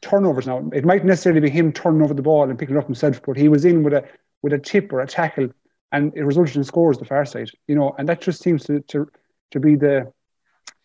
turnovers 0.00 0.46
now. 0.46 0.68
It 0.72 0.84
might 0.84 1.04
necessarily 1.04 1.40
be 1.40 1.50
him 1.50 1.72
turning 1.72 2.02
over 2.02 2.14
the 2.14 2.22
ball 2.22 2.48
and 2.48 2.58
picking 2.58 2.76
it 2.76 2.78
up 2.78 2.86
himself, 2.86 3.20
but 3.24 3.36
he 3.36 3.48
was 3.48 3.64
in 3.64 3.82
with 3.82 3.94
a 3.94 4.04
with 4.42 4.52
a 4.52 4.58
tip 4.58 4.92
or 4.92 5.00
a 5.00 5.06
tackle 5.06 5.48
and 5.92 6.12
it 6.14 6.22
resulted 6.22 6.56
in 6.56 6.64
scores 6.64 6.98
the 6.98 7.04
far 7.04 7.24
side, 7.24 7.50
you 7.66 7.74
know, 7.74 7.94
and 7.98 8.08
that 8.08 8.20
just 8.20 8.42
seems 8.42 8.64
to 8.64 8.80
to, 8.80 9.10
to 9.50 9.60
be 9.60 9.74
the, 9.74 10.12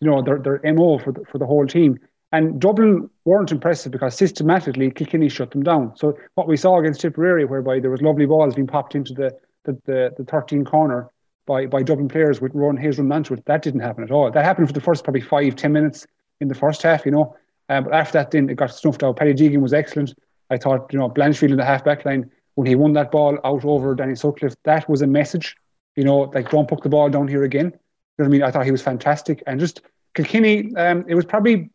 you 0.00 0.10
know, 0.10 0.22
their, 0.22 0.38
their 0.38 0.60
MO 0.74 0.98
for 0.98 1.12
the, 1.12 1.24
for 1.30 1.38
the 1.38 1.46
whole 1.46 1.66
team. 1.66 1.98
And 2.34 2.60
Dublin 2.60 3.08
weren't 3.24 3.52
impressive 3.52 3.92
because 3.92 4.16
systematically 4.16 4.90
Kilkenny 4.90 5.28
shut 5.28 5.52
them 5.52 5.62
down. 5.62 5.92
So 5.94 6.18
what 6.34 6.48
we 6.48 6.56
saw 6.56 6.80
against 6.80 7.00
Tipperary, 7.00 7.44
whereby 7.44 7.78
there 7.78 7.90
was 7.90 8.02
lovely 8.02 8.26
balls 8.26 8.56
being 8.56 8.66
popped 8.66 8.96
into 8.96 9.14
the 9.14 9.30
the, 9.62 9.80
the, 9.86 10.14
the 10.18 10.24
13 10.24 10.64
corner 10.64 11.08
by, 11.46 11.64
by 11.66 11.82
Dublin 11.82 12.08
players 12.08 12.40
with 12.40 12.52
Ronan 12.52 12.82
Hayes 12.82 12.98
running 12.98 13.12
onto 13.12 13.36
that 13.46 13.62
didn't 13.62 13.80
happen 13.80 14.02
at 14.02 14.10
all. 14.10 14.30
That 14.30 14.44
happened 14.44 14.66
for 14.66 14.72
the 14.72 14.80
first 14.80 15.04
probably 15.04 15.20
five, 15.20 15.54
ten 15.54 15.72
minutes 15.72 16.06
in 16.40 16.48
the 16.48 16.56
first 16.56 16.82
half, 16.82 17.06
you 17.06 17.12
know. 17.12 17.36
Um, 17.68 17.84
but 17.84 17.94
after 17.94 18.18
that, 18.18 18.32
then 18.32 18.50
it 18.50 18.56
got 18.56 18.74
snuffed 18.74 19.04
out. 19.04 19.16
Paddy 19.16 19.32
Deegan 19.32 19.62
was 19.62 19.72
excellent. 19.72 20.12
I 20.50 20.58
thought, 20.58 20.92
you 20.92 20.98
know, 20.98 21.08
Blanchfield 21.08 21.52
in 21.52 21.56
the 21.56 21.64
half 21.64 21.84
back 21.84 22.04
line 22.04 22.30
when 22.56 22.66
he 22.66 22.74
won 22.74 22.92
that 22.94 23.10
ball 23.10 23.38
out 23.44 23.64
over 23.64 23.94
Danny 23.94 24.16
Sutcliffe, 24.16 24.56
that 24.64 24.88
was 24.88 25.02
a 25.02 25.06
message. 25.06 25.56
You 25.96 26.04
know, 26.04 26.30
like 26.34 26.50
don't 26.50 26.68
put 26.68 26.82
the 26.82 26.88
ball 26.88 27.08
down 27.08 27.28
here 27.28 27.44
again. 27.44 27.66
You 27.66 27.70
know 27.70 27.78
what 28.16 28.26
I 28.26 28.28
mean? 28.28 28.42
I 28.42 28.50
thought 28.50 28.64
he 28.64 28.72
was 28.72 28.82
fantastic, 28.82 29.42
and 29.46 29.60
just 29.60 29.82
Kilkenny. 30.14 30.74
Um, 30.76 31.04
it 31.08 31.14
was 31.14 31.24
probably 31.24 31.70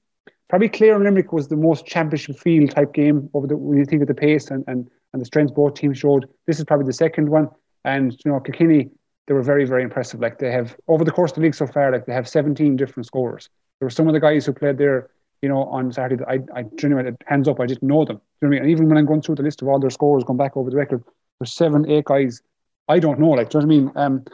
probably 0.49 0.69
Clare 0.69 0.95
and 0.95 1.03
Limerick 1.03 1.31
was 1.31 1.47
the 1.47 1.55
most 1.55 1.85
championship 1.85 2.37
feel 2.37 2.67
type 2.67 2.93
game 2.93 3.29
over 3.33 3.47
the 3.47 3.55
when 3.55 3.77
you 3.77 3.85
think 3.85 4.01
of 4.01 4.07
the 4.07 4.13
pace 4.13 4.51
and 4.51 4.63
and 4.67 4.89
and 5.13 5.21
the 5.21 5.25
strength 5.25 5.55
both 5.55 5.75
teams 5.75 5.97
showed. 5.97 6.27
This 6.47 6.59
is 6.59 6.65
probably 6.65 6.85
the 6.85 6.93
second 6.93 7.29
one, 7.29 7.49
and 7.85 8.13
you 8.23 8.31
know 8.31 8.39
Kilkenny 8.39 8.89
they 9.27 9.33
were 9.33 9.43
very 9.43 9.65
very 9.65 9.83
impressive. 9.83 10.19
Like 10.19 10.39
they 10.39 10.51
have 10.51 10.75
over 10.87 11.03
the 11.03 11.11
course 11.11 11.31
of 11.31 11.35
the 11.35 11.41
league 11.41 11.55
so 11.55 11.67
far, 11.67 11.91
like 11.91 12.05
they 12.05 12.13
have 12.13 12.27
17 12.27 12.75
different 12.75 13.07
scorers. 13.07 13.49
There 13.79 13.85
were 13.85 13.91
some 13.91 14.07
of 14.07 14.13
the 14.13 14.19
guys 14.19 14.45
who 14.45 14.53
played 14.53 14.77
there 14.77 15.09
you 15.41 15.47
know, 15.47 15.63
on 15.63 15.89
Saturday, 15.89 16.21
I, 16.27 16.39
I 16.53 16.63
genuinely, 16.75 17.13
hands 17.25 17.47
up, 17.47 17.61
I 17.61 17.65
didn't 17.65 17.87
know 17.87 18.03
them. 18.03 18.19
You 18.41 18.49
know 18.49 18.49
I 18.49 18.51
mean? 18.51 18.61
And 18.63 18.71
even 18.71 18.89
when 18.89 18.97
I'm 18.97 19.05
going 19.05 19.21
through 19.21 19.35
the 19.35 19.41
list 19.41 19.61
of 19.61 19.69
all 19.69 19.79
their 19.79 19.89
scores, 19.89 20.25
going 20.25 20.35
back 20.35 20.57
over 20.57 20.69
the 20.69 20.75
record, 20.75 21.01
there's 21.39 21.53
seven, 21.53 21.89
eight 21.89 22.03
guys 22.03 22.41
I 22.89 22.97
don't 22.97 23.19
know. 23.19 23.29
Like, 23.29 23.49
do 23.49 23.59
you 23.59 23.61
know 23.61 23.67
what 23.67 23.73
I 23.73 23.77
mean? 23.77 23.91
Um, 23.95 24.25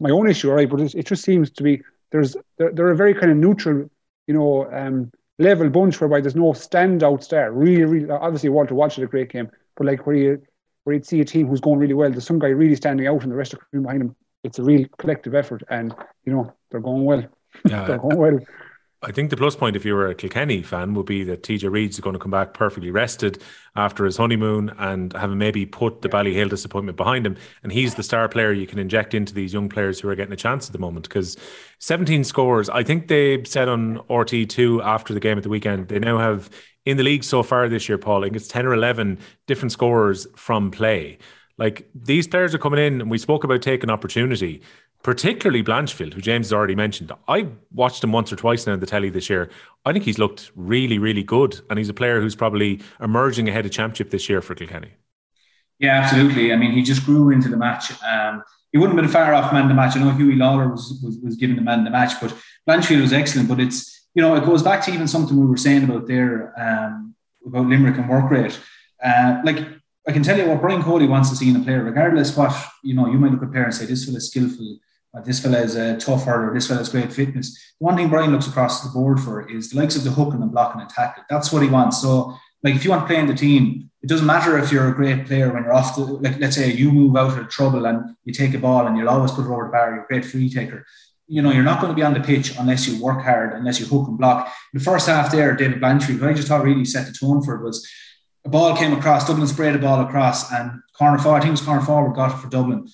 my 0.00 0.10
own 0.10 0.28
issue, 0.28 0.50
right? 0.50 0.68
But 0.68 0.80
it, 0.80 0.94
it 0.96 1.06
just 1.06 1.22
seems 1.22 1.50
to 1.52 1.62
be 1.62 1.80
there's 2.10 2.36
they're, 2.58 2.72
they're 2.72 2.90
a 2.90 2.96
very 2.96 3.14
kind 3.14 3.30
of 3.30 3.38
neutral, 3.38 3.88
you 4.26 4.34
know, 4.34 4.70
um, 4.72 5.12
level 5.40 5.70
bunch 5.70 6.00
whereby 6.00 6.20
there's 6.20 6.36
no 6.36 6.52
standout 6.52 7.22
star. 7.22 7.50
Really, 7.52 7.84
really, 7.84 8.10
obviously 8.10 8.48
Walter 8.50 8.74
Walsh 8.74 8.96
had 8.96 9.04
a 9.04 9.08
great 9.08 9.32
game, 9.32 9.50
but 9.76 9.86
like 9.86 10.06
where 10.06 10.16
you 10.16 10.42
where 10.84 10.94
you'd 10.94 11.06
see 11.06 11.20
a 11.20 11.24
team 11.24 11.46
who's 11.46 11.60
going 11.60 11.78
really 11.78 11.94
well, 11.94 12.10
there's 12.10 12.26
some 12.26 12.38
guy 12.38 12.48
really 12.48 12.76
standing 12.76 13.06
out, 13.06 13.22
and 13.22 13.32
the 13.32 13.36
rest 13.36 13.52
of 13.52 13.58
the 13.58 13.76
team 13.76 13.82
behind 13.82 14.02
him. 14.02 14.16
It's 14.42 14.58
a 14.58 14.62
real 14.62 14.86
collective 14.98 15.34
effort, 15.34 15.62
and 15.68 15.94
you 16.24 16.32
know 16.32 16.54
they're 16.70 16.80
going 16.80 17.04
well. 17.04 17.24
Yeah, 17.68 17.84
they're 17.84 17.98
going 17.98 18.16
well. 18.16 18.38
I 19.02 19.12
think 19.12 19.30
the 19.30 19.36
plus 19.36 19.56
point, 19.56 19.76
if 19.76 19.84
you 19.86 19.94
were 19.94 20.08
a 20.08 20.14
Kilkenny 20.14 20.62
fan, 20.62 20.92
would 20.92 21.06
be 21.06 21.24
that 21.24 21.42
TJ 21.42 21.70
Reid's 21.70 21.96
is 21.96 22.00
going 22.00 22.12
to 22.12 22.18
come 22.18 22.30
back 22.30 22.52
perfectly 22.52 22.90
rested 22.90 23.42
after 23.74 24.04
his 24.04 24.18
honeymoon 24.18 24.74
and 24.78 25.14
having 25.14 25.38
maybe 25.38 25.64
put 25.64 26.02
the 26.02 26.08
Ballyhale 26.10 26.50
disappointment 26.50 26.98
behind 26.98 27.26
him. 27.26 27.36
And 27.62 27.72
he's 27.72 27.94
the 27.94 28.02
star 28.02 28.28
player 28.28 28.52
you 28.52 28.66
can 28.66 28.78
inject 28.78 29.14
into 29.14 29.32
these 29.32 29.54
young 29.54 29.70
players 29.70 30.00
who 30.00 30.08
are 30.10 30.14
getting 30.14 30.34
a 30.34 30.36
chance 30.36 30.66
at 30.66 30.74
the 30.74 30.78
moment. 30.78 31.08
Because 31.08 31.38
17 31.78 32.24
scores, 32.24 32.68
I 32.68 32.82
think 32.82 33.08
they 33.08 33.42
said 33.44 33.70
on 33.70 34.00
RTÉ2 34.10 34.84
after 34.84 35.14
the 35.14 35.20
game 35.20 35.38
at 35.38 35.44
the 35.44 35.48
weekend, 35.48 35.88
they 35.88 35.98
now 35.98 36.18
have 36.18 36.50
in 36.84 36.98
the 36.98 37.02
league 37.02 37.24
so 37.24 37.42
far 37.42 37.70
this 37.70 37.88
year, 37.88 37.96
Paul, 37.96 38.22
I 38.22 38.26
think 38.26 38.36
it's 38.36 38.48
10 38.48 38.66
or 38.66 38.74
11 38.74 39.18
different 39.46 39.72
scorers 39.72 40.26
from 40.36 40.70
play. 40.70 41.16
Like 41.56 41.88
these 41.94 42.26
players 42.26 42.54
are 42.54 42.58
coming 42.58 42.80
in, 42.80 43.00
and 43.00 43.10
we 43.10 43.18
spoke 43.18 43.44
about 43.44 43.62
taking 43.62 43.90
opportunity 43.90 44.62
particularly 45.02 45.62
Blanchfield, 45.62 46.14
who 46.14 46.20
James 46.20 46.48
has 46.48 46.52
already 46.52 46.74
mentioned. 46.74 47.12
I 47.26 47.48
watched 47.72 48.04
him 48.04 48.12
once 48.12 48.32
or 48.32 48.36
twice 48.36 48.66
now 48.66 48.74
in 48.74 48.80
the 48.80 48.86
telly 48.86 49.10
this 49.10 49.30
year. 49.30 49.50
I 49.84 49.92
think 49.92 50.04
he's 50.04 50.18
looked 50.18 50.52
really, 50.54 50.98
really 50.98 51.22
good, 51.22 51.60
and 51.70 51.78
he's 51.78 51.88
a 51.88 51.94
player 51.94 52.20
who's 52.20 52.36
probably 52.36 52.80
emerging 53.00 53.48
ahead 53.48 53.64
of 53.64 53.72
championship 53.72 54.10
this 54.10 54.28
year 54.28 54.42
for 54.42 54.54
Kilkenny. 54.54 54.92
Yeah, 55.78 56.00
absolutely. 56.00 56.52
I 56.52 56.56
mean, 56.56 56.72
he 56.72 56.82
just 56.82 57.06
grew 57.06 57.30
into 57.30 57.48
the 57.48 57.56
match. 57.56 57.90
Um, 58.02 58.42
he 58.70 58.78
wouldn't 58.78 58.98
have 58.98 59.04
been 59.04 59.12
far 59.12 59.32
off 59.32 59.52
man 59.52 59.68
the 59.68 59.74
match. 59.74 59.96
I 59.96 60.00
know 60.00 60.10
Hughie 60.10 60.36
Lawlor 60.36 60.70
was, 60.70 61.00
was, 61.02 61.16
was 61.22 61.36
given 61.36 61.56
the 61.56 61.62
man 61.62 61.84
the 61.84 61.90
match, 61.90 62.20
but 62.20 62.36
Blanchfield 62.68 63.00
was 63.00 63.14
excellent. 63.14 63.48
But 63.48 63.60
it's, 63.60 64.08
you 64.14 64.20
know, 64.20 64.36
it 64.36 64.44
goes 64.44 64.62
back 64.62 64.84
to 64.84 64.92
even 64.92 65.08
something 65.08 65.36
we 65.40 65.46
were 65.46 65.56
saying 65.56 65.84
about 65.84 66.06
there 66.06 66.52
um, 66.60 67.14
about 67.46 67.66
Limerick 67.66 67.96
and 67.96 68.08
work 68.08 68.30
rate. 68.30 68.60
Uh, 69.02 69.40
like, 69.44 69.66
I 70.06 70.12
can 70.12 70.22
tell 70.22 70.36
you 70.36 70.46
what 70.46 70.60
Brian 70.60 70.82
Cody 70.82 71.06
wants 71.06 71.30
to 71.30 71.36
see 71.36 71.48
in 71.48 71.56
a 71.56 71.60
player, 71.60 71.82
regardless 71.82 72.36
what, 72.36 72.54
you 72.82 72.94
know, 72.94 73.06
you 73.06 73.18
might 73.18 73.32
look 73.32 73.42
at 73.42 73.50
player 73.50 73.64
and 73.64 73.74
say, 73.74 73.86
this 73.86 74.06
is 74.06 74.30
skillful, 74.30 74.74
uh, 74.74 74.76
this 75.24 75.40
fella 75.40 75.58
is 75.58 75.76
a 75.76 75.96
tough 75.96 76.24
hurler, 76.24 76.54
this 76.54 76.68
fella 76.68 76.78
has 76.78 76.88
great 76.88 77.12
fitness. 77.12 77.58
One 77.78 77.96
thing 77.96 78.08
Brian 78.08 78.30
looks 78.30 78.46
across 78.46 78.82
the 78.82 78.90
board 78.90 79.20
for 79.20 79.48
is 79.48 79.70
the 79.70 79.78
likes 79.78 79.96
of 79.96 80.04
the 80.04 80.10
hook 80.10 80.32
and 80.32 80.42
the 80.42 80.46
block 80.46 80.74
and 80.74 80.82
attack. 80.82 81.26
That's 81.28 81.52
what 81.52 81.62
he 81.62 81.68
wants. 81.68 82.00
So, 82.00 82.36
like, 82.62 82.74
if 82.74 82.84
you 82.84 82.90
want 82.90 83.02
to 83.02 83.06
play 83.06 83.20
in 83.20 83.26
the 83.26 83.34
team, 83.34 83.90
it 84.02 84.08
doesn't 84.08 84.26
matter 84.26 84.56
if 84.58 84.70
you're 84.70 84.88
a 84.88 84.94
great 84.94 85.26
player 85.26 85.52
when 85.52 85.64
you're 85.64 85.74
off 85.74 85.96
the, 85.96 86.02
like, 86.02 86.38
let's 86.38 86.56
say 86.56 86.72
you 86.72 86.92
move 86.92 87.16
out 87.16 87.36
of 87.36 87.48
trouble 87.48 87.86
and 87.86 88.16
you 88.24 88.32
take 88.32 88.54
a 88.54 88.58
ball 88.58 88.86
and 88.86 88.96
you'll 88.96 89.08
always 89.08 89.32
put 89.32 89.44
it 89.44 89.50
over 89.50 89.64
the 89.64 89.70
bar, 89.70 89.94
you're 89.94 90.04
a 90.04 90.06
great 90.06 90.24
free 90.24 90.48
taker. 90.48 90.86
You 91.26 91.42
know, 91.42 91.52
you're 91.52 91.64
not 91.64 91.80
going 91.80 91.92
to 91.92 91.96
be 91.96 92.02
on 92.02 92.14
the 92.14 92.20
pitch 92.20 92.56
unless 92.58 92.86
you 92.86 93.02
work 93.02 93.22
hard, 93.22 93.52
unless 93.52 93.78
you 93.78 93.86
hook 93.86 94.08
and 94.08 94.18
block. 94.18 94.52
The 94.72 94.80
first 94.80 95.06
half 95.06 95.30
there, 95.30 95.54
David 95.54 95.80
Blanchfield, 95.80 96.20
what 96.20 96.30
I 96.30 96.34
just 96.34 96.48
thought 96.48 96.64
really 96.64 96.84
set 96.84 97.06
the 97.06 97.12
tone 97.12 97.42
for 97.42 97.54
it 97.56 97.62
was 97.62 97.88
a 98.44 98.48
ball 98.48 98.76
came 98.76 98.92
across, 98.92 99.26
Dublin 99.26 99.46
sprayed 99.46 99.74
a 99.74 99.78
ball 99.78 100.00
across, 100.00 100.50
and 100.52 100.80
corner 100.96 101.18
forward, 101.18 101.38
I 101.38 101.40
think 101.40 101.48
it 101.48 101.52
was 101.52 101.60
corner 101.62 101.82
forward, 101.82 102.14
got 102.14 102.32
it 102.32 102.38
for 102.38 102.48
Dublin. 102.48 102.88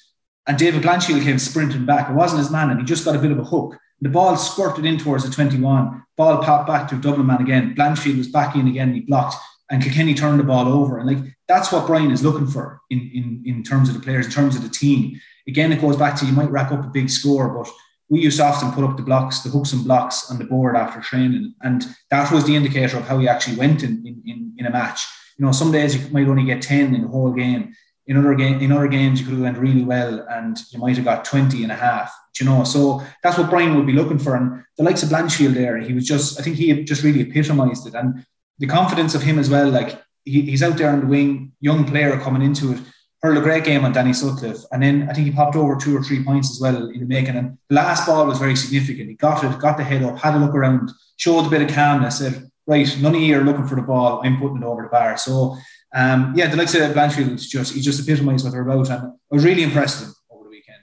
And 0.46 0.58
David 0.58 0.82
Blanchfield 0.82 1.22
came 1.22 1.38
sprinting 1.38 1.86
back. 1.86 2.08
It 2.08 2.14
wasn't 2.14 2.40
his 2.40 2.50
man, 2.50 2.70
and 2.70 2.78
he 2.78 2.86
just 2.86 3.04
got 3.04 3.16
a 3.16 3.18
bit 3.18 3.32
of 3.32 3.38
a 3.38 3.44
hook. 3.44 3.76
The 4.00 4.08
ball 4.08 4.36
squirted 4.36 4.84
in 4.84 4.98
towards 4.98 5.24
the 5.24 5.34
21. 5.34 6.04
Ball 6.16 6.42
popped 6.42 6.68
back 6.68 6.88
to 6.88 6.96
Dublin 6.96 7.26
man 7.26 7.40
again. 7.40 7.74
Blanchfield 7.74 8.18
was 8.18 8.28
back 8.28 8.54
in 8.54 8.68
again. 8.68 8.94
He 8.94 9.00
blocked, 9.00 9.36
and 9.70 9.82
Kilkenny 9.82 10.14
turned 10.14 10.38
the 10.38 10.44
ball 10.44 10.68
over. 10.68 10.98
And 10.98 11.08
like 11.08 11.32
that's 11.48 11.72
what 11.72 11.86
Brian 11.86 12.10
is 12.10 12.22
looking 12.22 12.46
for 12.46 12.80
in 12.90 13.10
in 13.12 13.42
in 13.44 13.62
terms 13.62 13.88
of 13.88 13.94
the 13.94 14.00
players, 14.00 14.26
in 14.26 14.32
terms 14.32 14.54
of 14.54 14.62
the 14.62 14.68
team. 14.68 15.20
Again, 15.48 15.72
it 15.72 15.80
goes 15.80 15.96
back 15.96 16.16
to 16.16 16.26
you 16.26 16.32
might 16.32 16.50
rack 16.50 16.72
up 16.72 16.84
a 16.84 16.88
big 16.88 17.08
score, 17.08 17.48
but 17.48 17.72
we 18.08 18.20
used 18.20 18.38
to 18.38 18.44
often 18.44 18.72
put 18.72 18.84
up 18.84 18.96
the 18.96 19.02
blocks, 19.02 19.40
the 19.40 19.48
hooks 19.48 19.72
and 19.72 19.84
blocks 19.84 20.30
on 20.30 20.38
the 20.38 20.44
board 20.44 20.76
after 20.76 21.00
training, 21.00 21.54
and 21.62 21.86
that 22.10 22.30
was 22.30 22.44
the 22.44 22.54
indicator 22.54 22.98
of 22.98 23.08
how 23.08 23.18
he 23.18 23.28
actually 23.28 23.56
went 23.56 23.82
in 23.82 24.06
in, 24.06 24.22
in, 24.26 24.54
in 24.58 24.66
a 24.66 24.70
match. 24.70 25.06
You 25.38 25.44
know, 25.44 25.52
some 25.52 25.72
days 25.72 25.96
you 25.96 26.08
might 26.12 26.28
only 26.28 26.44
get 26.44 26.62
ten 26.62 26.94
in 26.94 27.02
the 27.02 27.08
whole 27.08 27.32
game 27.32 27.74
in 28.06 28.16
other 28.16 28.34
game 28.34 28.60
in 28.60 28.72
other 28.72 28.88
games 28.88 29.20
you 29.20 29.26
could 29.26 29.34
have 29.34 29.42
went 29.42 29.58
really 29.58 29.84
well 29.84 30.26
and 30.30 30.58
you 30.70 30.78
might 30.78 30.96
have 30.96 31.04
got 31.04 31.24
20 31.24 31.62
and 31.62 31.72
a 31.72 31.76
half 31.76 32.12
you 32.40 32.46
know? 32.46 32.64
So 32.64 33.02
that's 33.22 33.38
what 33.38 33.50
Brian 33.50 33.74
would 33.76 33.86
be 33.86 33.92
looking 33.92 34.18
for. 34.18 34.36
And 34.36 34.64
the 34.76 34.84
likes 34.84 35.02
of 35.02 35.08
Blanchfield 35.08 35.54
there 35.54 35.78
he 35.78 35.92
was 35.92 36.06
just 36.06 36.38
I 36.38 36.42
think 36.42 36.56
he 36.56 36.84
just 36.84 37.02
really 37.02 37.22
epitomized 37.22 37.86
it. 37.86 37.94
And 37.94 38.24
the 38.58 38.66
confidence 38.66 39.14
of 39.14 39.22
him 39.22 39.38
as 39.38 39.50
well 39.50 39.68
like 39.68 40.00
he, 40.24 40.42
he's 40.42 40.62
out 40.62 40.76
there 40.76 40.90
on 40.90 41.00
the 41.00 41.06
wing 41.06 41.52
young 41.60 41.84
player 41.84 42.18
coming 42.18 42.42
into 42.42 42.72
it. 42.72 42.80
Hurled 43.22 43.38
a 43.38 43.40
great 43.40 43.64
game 43.64 43.84
on 43.84 43.92
Danny 43.92 44.12
Sutcliffe 44.12 44.64
and 44.72 44.82
then 44.82 45.08
I 45.08 45.12
think 45.12 45.26
he 45.26 45.32
popped 45.32 45.56
over 45.56 45.76
two 45.76 45.96
or 45.96 46.02
three 46.02 46.22
points 46.22 46.50
as 46.50 46.60
well 46.60 46.90
in 46.90 47.00
the 47.00 47.06
making. 47.06 47.36
And 47.36 47.58
the 47.68 47.76
last 47.76 48.06
ball 48.06 48.26
was 48.26 48.38
very 48.38 48.56
significant. 48.56 49.08
He 49.08 49.14
got 49.14 49.42
it 49.42 49.58
got 49.58 49.76
the 49.76 49.84
head 49.84 50.02
up 50.02 50.18
had 50.18 50.34
a 50.34 50.38
look 50.38 50.54
around 50.54 50.90
showed 51.16 51.46
a 51.46 51.50
bit 51.50 51.62
of 51.62 51.74
calmness 51.74 52.18
said 52.18 52.50
right 52.66 52.98
none 53.00 53.14
of 53.14 53.20
you 53.20 53.38
are 53.38 53.44
looking 53.44 53.66
for 53.66 53.76
the 53.76 53.82
ball. 53.82 54.20
I'm 54.22 54.38
putting 54.38 54.58
it 54.58 54.64
over 54.64 54.82
the 54.82 54.88
bar. 54.88 55.16
So 55.16 55.56
um, 55.96 56.34
yeah, 56.36 56.46
the 56.48 56.56
likes 56.56 56.74
of 56.74 56.92
Blanchfield 56.92 57.40
just 57.48 57.74
he 57.74 57.80
just 57.80 58.06
epitomised 58.06 58.44
what 58.44 58.52
they're 58.52 58.60
about, 58.60 58.90
and 58.90 59.02
I 59.02 59.34
was 59.34 59.44
really 59.44 59.62
impressed 59.62 60.00
with 60.00 60.08
him 60.10 60.14
over 60.30 60.44
the 60.44 60.50
weekend. 60.50 60.76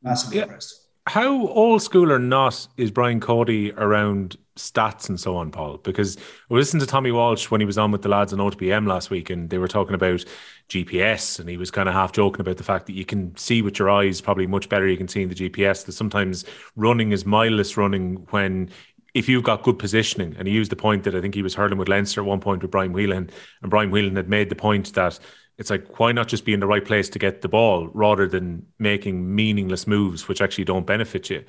Massively 0.00 0.36
yeah. 0.36 0.44
impressed. 0.44 0.80
How 1.08 1.48
old 1.48 1.82
school 1.82 2.12
or 2.12 2.20
not 2.20 2.68
is 2.76 2.92
Brian 2.92 3.18
Cody 3.18 3.72
around 3.72 4.36
stats 4.56 5.08
and 5.08 5.18
so 5.18 5.36
on, 5.36 5.50
Paul? 5.50 5.78
Because 5.78 6.16
I 6.48 6.54
listened 6.54 6.82
to 6.82 6.86
Tommy 6.86 7.10
Walsh 7.10 7.50
when 7.50 7.60
he 7.60 7.64
was 7.64 7.78
on 7.78 7.90
with 7.90 8.02
the 8.02 8.08
lads 8.08 8.32
on 8.32 8.38
OTB 8.38 8.72
AM 8.72 8.86
last 8.86 9.10
week, 9.10 9.28
and 9.28 9.50
they 9.50 9.58
were 9.58 9.66
talking 9.66 9.94
about 9.94 10.24
GPS, 10.68 11.40
and 11.40 11.48
he 11.48 11.56
was 11.56 11.72
kind 11.72 11.88
of 11.88 11.94
half 11.96 12.12
joking 12.12 12.42
about 12.42 12.58
the 12.58 12.62
fact 12.62 12.86
that 12.86 12.92
you 12.92 13.04
can 13.04 13.36
see 13.36 13.62
with 13.62 13.76
your 13.76 13.90
eyes 13.90 14.20
probably 14.20 14.46
much 14.46 14.68
better 14.68 14.86
you 14.86 14.96
can 14.96 15.08
see 15.08 15.22
in 15.22 15.28
the 15.28 15.34
GPS. 15.34 15.84
That 15.84 15.92
sometimes 15.92 16.44
running 16.76 17.10
is 17.10 17.26
mindless 17.26 17.76
running 17.76 18.26
when 18.30 18.70
if 19.14 19.28
you've 19.28 19.44
got 19.44 19.62
good 19.62 19.78
positioning, 19.78 20.34
and 20.38 20.46
he 20.46 20.54
used 20.54 20.70
the 20.70 20.76
point 20.76 21.04
that 21.04 21.14
I 21.14 21.20
think 21.20 21.34
he 21.34 21.42
was 21.42 21.54
hurling 21.54 21.78
with 21.78 21.88
Leinster 21.88 22.20
at 22.20 22.26
one 22.26 22.40
point 22.40 22.62
with 22.62 22.70
Brian 22.70 22.92
Whelahan, 22.92 23.30
and 23.62 23.70
Brian 23.70 23.90
Whelahan 23.90 24.16
had 24.16 24.28
made 24.28 24.48
the 24.48 24.56
point 24.56 24.92
that 24.94 25.18
it's 25.58 25.70
like, 25.70 25.98
why 25.98 26.10
not 26.10 26.26
just 26.26 26.44
be 26.44 26.54
in 26.54 26.60
the 26.60 26.66
right 26.66 26.84
place 26.84 27.08
to 27.10 27.18
get 27.18 27.42
the 27.42 27.48
ball 27.48 27.88
rather 27.92 28.26
than 28.26 28.66
making 28.78 29.34
meaningless 29.34 29.86
moves 29.86 30.26
which 30.26 30.40
actually 30.40 30.64
don't 30.64 30.86
benefit 30.86 31.28
you? 31.28 31.44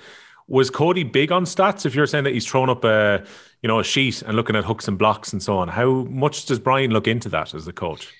Was 0.47 0.69
Cody 0.69 1.03
big 1.03 1.31
on 1.31 1.45
stats? 1.45 1.85
If 1.85 1.95
you're 1.95 2.07
saying 2.07 2.25
that 2.25 2.33
he's 2.33 2.45
thrown 2.45 2.69
up 2.69 2.83
a, 2.83 3.23
you 3.61 3.67
know, 3.69 3.79
a 3.79 3.85
sheet 3.85 4.21
and 4.21 4.35
looking 4.35 4.57
at 4.57 4.65
hooks 4.65 4.87
and 4.89 4.97
blocks 4.97 5.31
and 5.31 5.41
so 5.41 5.57
on, 5.57 5.69
how 5.69 6.03
much 6.09 6.45
does 6.45 6.59
Brian 6.59 6.91
look 6.91 7.07
into 7.07 7.29
that 7.29 7.53
as 7.53 7.63
the 7.63 7.71
coach? 7.71 8.13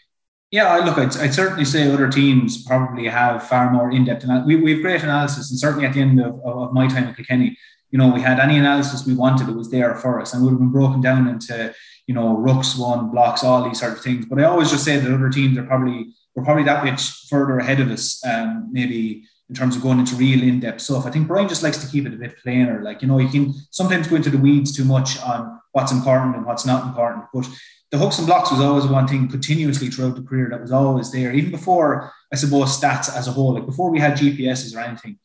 Yeah, 0.51 0.77
look, 0.77 0.97
I'd, 0.97 1.15
I'd, 1.17 1.33
certainly 1.33 1.65
say 1.65 1.91
other 1.91 2.09
teams 2.09 2.63
probably 2.65 3.07
have 3.07 3.47
far 3.47 3.71
more 3.71 3.91
in-depth. 3.91 4.23
And 4.23 4.45
we, 4.45 4.57
we 4.57 4.73
have 4.73 4.81
great 4.81 5.03
analysis, 5.03 5.49
and 5.49 5.59
certainly 5.59 5.85
at 5.85 5.93
the 5.93 6.01
end 6.01 6.21
of, 6.21 6.39
of 6.45 6.73
my 6.73 6.87
time 6.87 7.05
at 7.05 7.15
Kilkenny, 7.15 7.57
you 7.91 7.99
know, 7.99 8.09
we 8.09 8.21
had 8.21 8.39
any 8.39 8.57
analysis 8.57 9.05
we 9.05 9.13
wanted, 9.13 9.49
it 9.49 9.55
was 9.55 9.69
there 9.69 9.95
for 9.95 10.19
us, 10.19 10.33
and 10.33 10.43
would 10.43 10.51
have 10.51 10.59
been 10.59 10.71
broken 10.71 11.01
down 11.01 11.27
into, 11.27 11.73
you 12.07 12.15
know, 12.15 12.35
rooks, 12.37 12.77
one 12.77 13.11
blocks, 13.11 13.43
all 13.43 13.63
these 13.63 13.79
sort 13.79 13.93
of 13.93 14.01
things. 14.01 14.25
But 14.25 14.39
I 14.39 14.45
always 14.45 14.71
just 14.71 14.85
say 14.85 14.97
that 14.97 15.13
other 15.13 15.29
teams 15.29 15.57
are 15.57 15.63
probably 15.63 16.13
we're 16.35 16.45
probably 16.45 16.63
that 16.63 16.85
much 16.85 17.27
further 17.27 17.59
ahead 17.59 17.81
of 17.81 17.89
us, 17.89 18.25
um, 18.25 18.69
maybe 18.71 19.25
in 19.49 19.55
terms 19.55 19.75
of 19.75 19.81
going 19.81 19.99
into 19.99 20.15
real 20.15 20.41
in-depth 20.41 20.79
stuff. 20.79 21.05
I 21.05 21.11
think 21.11 21.27
Brian 21.27 21.49
just 21.49 21.61
likes 21.61 21.77
to 21.79 21.91
keep 21.91 22.05
it 22.05 22.13
a 22.13 22.17
bit 22.17 22.37
plainer. 22.37 22.81
Like, 22.81 23.01
you 23.01 23.07
know, 23.09 23.17
you 23.17 23.27
can 23.27 23.53
sometimes 23.69 24.07
go 24.07 24.15
into 24.15 24.29
the 24.29 24.37
weeds 24.37 24.73
too 24.73 24.85
much 24.85 25.21
on 25.23 25.59
what's 25.73 25.91
important 25.91 26.37
and 26.37 26.45
what's 26.45 26.65
not 26.65 26.87
important. 26.87 27.25
But 27.33 27.49
the 27.91 27.97
hooks 27.97 28.17
and 28.17 28.27
blocks 28.27 28.49
was 28.49 28.61
always 28.61 28.85
one 28.85 29.09
thing 29.09 29.27
continuously 29.27 29.89
throughout 29.89 30.15
the 30.15 30.21
career 30.21 30.47
that 30.49 30.61
was 30.61 30.71
always 30.71 31.11
there, 31.11 31.33
even 31.33 31.51
before 31.51 32.13
I 32.31 32.37
suppose 32.37 32.79
stats 32.79 33.13
as 33.13 33.27
a 33.27 33.31
whole. 33.31 33.53
Like 33.53 33.65
before 33.65 33.91
we 33.91 33.99
had 33.99 34.17
GPSs 34.17 34.73
or 34.73 34.79
anything, 34.79 35.19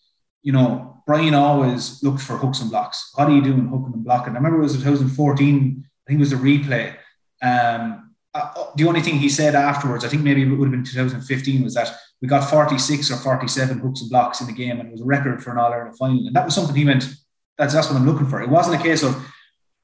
you 0.46 0.52
know, 0.52 1.02
Brian 1.06 1.34
always 1.34 2.00
looked 2.04 2.20
for 2.20 2.36
hooks 2.36 2.60
and 2.60 2.70
blocks. 2.70 3.10
What 3.16 3.26
are 3.28 3.34
you 3.34 3.42
doing 3.42 3.66
hooking 3.66 3.94
and 3.94 4.04
blocking? 4.04 4.34
I 4.34 4.36
remember 4.36 4.60
it 4.60 4.62
was 4.62 4.74
2014, 4.74 5.84
I 5.84 6.08
think 6.08 6.18
it 6.18 6.20
was 6.20 6.32
a 6.32 6.36
replay. 6.36 6.94
Um, 7.42 8.14
uh, 8.32 8.52
uh, 8.54 8.66
the 8.76 8.86
only 8.86 9.00
thing 9.00 9.16
he 9.16 9.28
said 9.28 9.56
afterwards, 9.56 10.04
I 10.04 10.08
think 10.08 10.22
maybe 10.22 10.42
it 10.42 10.46
would 10.46 10.66
have 10.66 10.70
been 10.70 10.84
2015, 10.84 11.64
was 11.64 11.74
that 11.74 11.96
we 12.22 12.28
got 12.28 12.48
46 12.48 13.10
or 13.10 13.16
47 13.16 13.80
hooks 13.80 14.02
and 14.02 14.10
blocks 14.10 14.40
in 14.40 14.46
the 14.46 14.52
game, 14.52 14.78
and 14.78 14.88
it 14.88 14.92
was 14.92 15.00
a 15.00 15.04
record 15.04 15.42
for 15.42 15.50
an 15.50 15.58
All 15.58 15.72
Ireland 15.72 15.98
final. 15.98 16.24
And 16.28 16.36
that 16.36 16.44
was 16.44 16.54
something 16.54 16.76
he 16.76 16.84
went, 16.84 17.12
that's, 17.58 17.74
that's 17.74 17.88
what 17.88 17.96
I'm 17.96 18.06
looking 18.06 18.28
for. 18.28 18.40
It 18.40 18.48
wasn't 18.48 18.80
a 18.80 18.84
case 18.84 19.02
of 19.02 19.16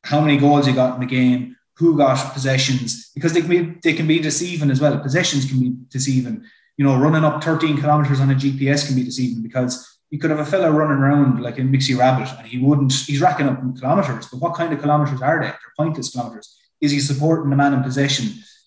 how 0.05 0.21
many 0.21 0.37
goals 0.37 0.69
you 0.69 0.75
got 0.75 0.95
in 0.95 1.01
the 1.01 1.07
game, 1.07 1.57
who 1.77 1.97
got 1.97 2.35
possessions, 2.35 3.11
because 3.17 3.33
they 3.33 3.41
can 3.41 3.51
be, 3.51 3.81
they 3.83 3.95
can 3.95 4.07
be 4.07 4.21
deceiving 4.21 4.71
as 4.71 4.81
well. 4.81 4.97
Possessions 5.01 5.45
can 5.45 5.59
be 5.59 5.75
deceiving. 5.89 6.45
You 6.77 6.85
know, 6.85 6.97
running 6.97 7.25
up 7.25 7.43
13 7.43 7.79
kilometers 7.79 8.21
on 8.21 8.31
a 8.31 8.35
GPS 8.35 8.87
can 8.87 8.95
be 8.95 9.03
deceiving 9.03 9.43
because 9.43 9.92
you 10.13 10.19
could 10.19 10.29
have 10.29 10.41
a 10.41 10.45
fella 10.45 10.71
running 10.71 10.99
around 10.99 11.41
like 11.41 11.59
a 11.59 11.63
mixy 11.63 11.99
Rabbit 11.99 12.29
and 12.37 12.47
he 12.47 12.59
wouldn't, 12.59 12.93
he's 12.93 13.23
racking 13.23 13.49
up 13.49 13.59
kilometres, 13.81 14.29
but 14.31 14.41
what 14.41 14.55
kind 14.55 14.71
of 14.71 14.79
kilometres 14.79 15.23
are 15.23 15.41
they? 15.41 15.47
They're 15.47 15.75
pointless 15.75 16.11
kilometres. 16.11 16.55
Is 16.83 16.91
he 16.91 17.01
supporting 17.01 17.49
the 17.49 17.57
man 17.57 17.73
in 17.73 17.83
possession? 17.83 18.27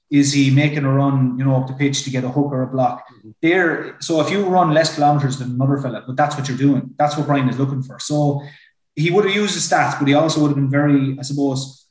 Is 0.10 0.34
he 0.34 0.50
making 0.50 0.86
a 0.86 0.92
run, 0.92 1.38
you 1.38 1.46
know, 1.46 1.56
up 1.56 1.68
the 1.68 1.74
pitch 1.74 2.04
to 2.04 2.10
get 2.10 2.24
a 2.24 2.30
hook 2.30 2.48
or 2.52 2.64
a 2.64 2.68
block? 2.68 3.06
Mm-hmm. 3.08 3.30
There, 3.44 3.96
so 4.02 4.22
if 4.22 4.32
you 4.32 4.44
run 4.44 4.74
less 4.74 4.96
kilometres 4.96 5.38
than 5.38 5.52
another 5.52 5.78
fella, 5.78 6.04
but 6.08 6.18
that's 6.18 6.36
what 6.36 6.48
you're 6.48 6.58
doing. 6.58 6.96
That's 6.98 7.16
what 7.16 7.28
Brian 7.28 7.48
is 7.48 7.60
looking 7.60 7.84
for. 7.84 8.00
So 8.00 8.42
he 8.96 9.12
would 9.12 9.26
have 9.26 9.36
used 9.36 9.56
the 9.56 9.76
stats, 9.76 10.00
but 10.00 10.08
he 10.08 10.16
also 10.16 10.42
would 10.42 10.48
have 10.48 10.56
been 10.56 10.72
very, 10.72 11.16
I 11.20 11.22
suppose, 11.22 11.86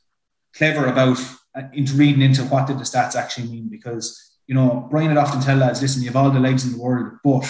clever 0.53 0.87
about 0.87 1.17
uh, 1.55 1.63
into 1.71 1.93
reading 1.93 2.21
into 2.21 2.43
what 2.43 2.67
did 2.67 2.77
the 2.77 2.83
stats 2.83 3.15
actually 3.15 3.47
mean 3.47 3.69
because 3.69 4.37
you 4.47 4.55
know 4.55 4.87
Brian 4.91 5.07
would 5.07 5.17
often 5.17 5.39
tell 5.39 5.57
lads, 5.57 5.81
listen, 5.81 6.01
you 6.01 6.09
have 6.09 6.17
all 6.17 6.29
the 6.29 6.39
legs 6.39 6.65
in 6.65 6.73
the 6.73 6.81
world, 6.81 7.13
but 7.23 7.45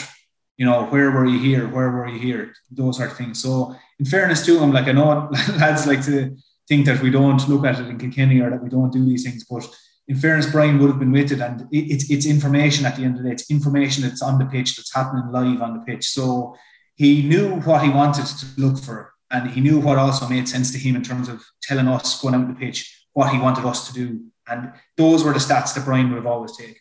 you 0.57 0.65
know, 0.65 0.85
where 0.85 1.11
were 1.11 1.25
you 1.25 1.39
here? 1.39 1.67
Where 1.67 1.91
were 1.91 2.07
you 2.07 2.19
here? 2.19 2.53
Those 2.71 2.97
sort 2.97 3.11
of 3.11 3.17
things. 3.17 3.41
So, 3.41 3.75
in 3.99 4.05
fairness 4.05 4.45
to 4.45 4.59
him, 4.59 4.71
like 4.71 4.87
I 4.87 4.93
know 4.93 5.29
lads 5.59 5.85
like 5.85 6.03
to 6.05 6.35
think 6.67 6.85
that 6.85 7.01
we 7.01 7.09
don't 7.09 7.47
look 7.49 7.65
at 7.65 7.79
it 7.79 7.87
in 7.87 7.97
Kilkenny 7.97 8.39
or 8.39 8.49
that 8.49 8.63
we 8.63 8.69
don't 8.69 8.91
do 8.91 9.03
these 9.05 9.23
things, 9.23 9.45
but 9.49 9.67
in 10.07 10.15
fairness, 10.15 10.51
Brian 10.51 10.79
would 10.79 10.89
have 10.89 10.99
been 10.99 11.11
with 11.11 11.31
it, 11.31 11.41
and 11.41 11.67
it's 11.71 12.09
it's 12.09 12.25
information 12.25 12.85
at 12.85 12.95
the 12.95 13.03
end 13.03 13.15
of 13.15 13.23
the 13.23 13.29
day. 13.29 13.33
It's 13.33 13.49
information 13.49 14.03
that's 14.03 14.21
on 14.21 14.37
the 14.37 14.45
pitch, 14.45 14.75
that's 14.75 14.93
happening 14.93 15.31
live 15.31 15.61
on 15.61 15.73
the 15.73 15.83
pitch. 15.83 16.09
So 16.09 16.55
he 16.95 17.23
knew 17.23 17.59
what 17.61 17.83
he 17.83 17.89
wanted 17.89 18.25
to 18.25 18.45
look 18.57 18.77
for, 18.77 19.13
and 19.31 19.49
he 19.49 19.61
knew 19.61 19.79
what 19.79 19.97
also 19.97 20.29
made 20.29 20.47
sense 20.47 20.71
to 20.71 20.77
him 20.77 20.95
in 20.95 21.03
terms 21.03 21.27
of 21.27 21.43
telling 21.63 21.87
us 21.87 22.21
going 22.21 22.35
out 22.35 22.47
the 22.47 22.53
pitch 22.53 23.07
what 23.13 23.31
he 23.31 23.39
wanted 23.39 23.65
us 23.65 23.87
to 23.87 23.93
do, 23.93 24.25
and 24.47 24.73
those 24.95 25.23
were 25.23 25.33
the 25.33 25.39
stats 25.39 25.73
that 25.73 25.85
Brian 25.85 26.09
would 26.09 26.17
have 26.17 26.27
always 26.27 26.55
taken. 26.55 26.75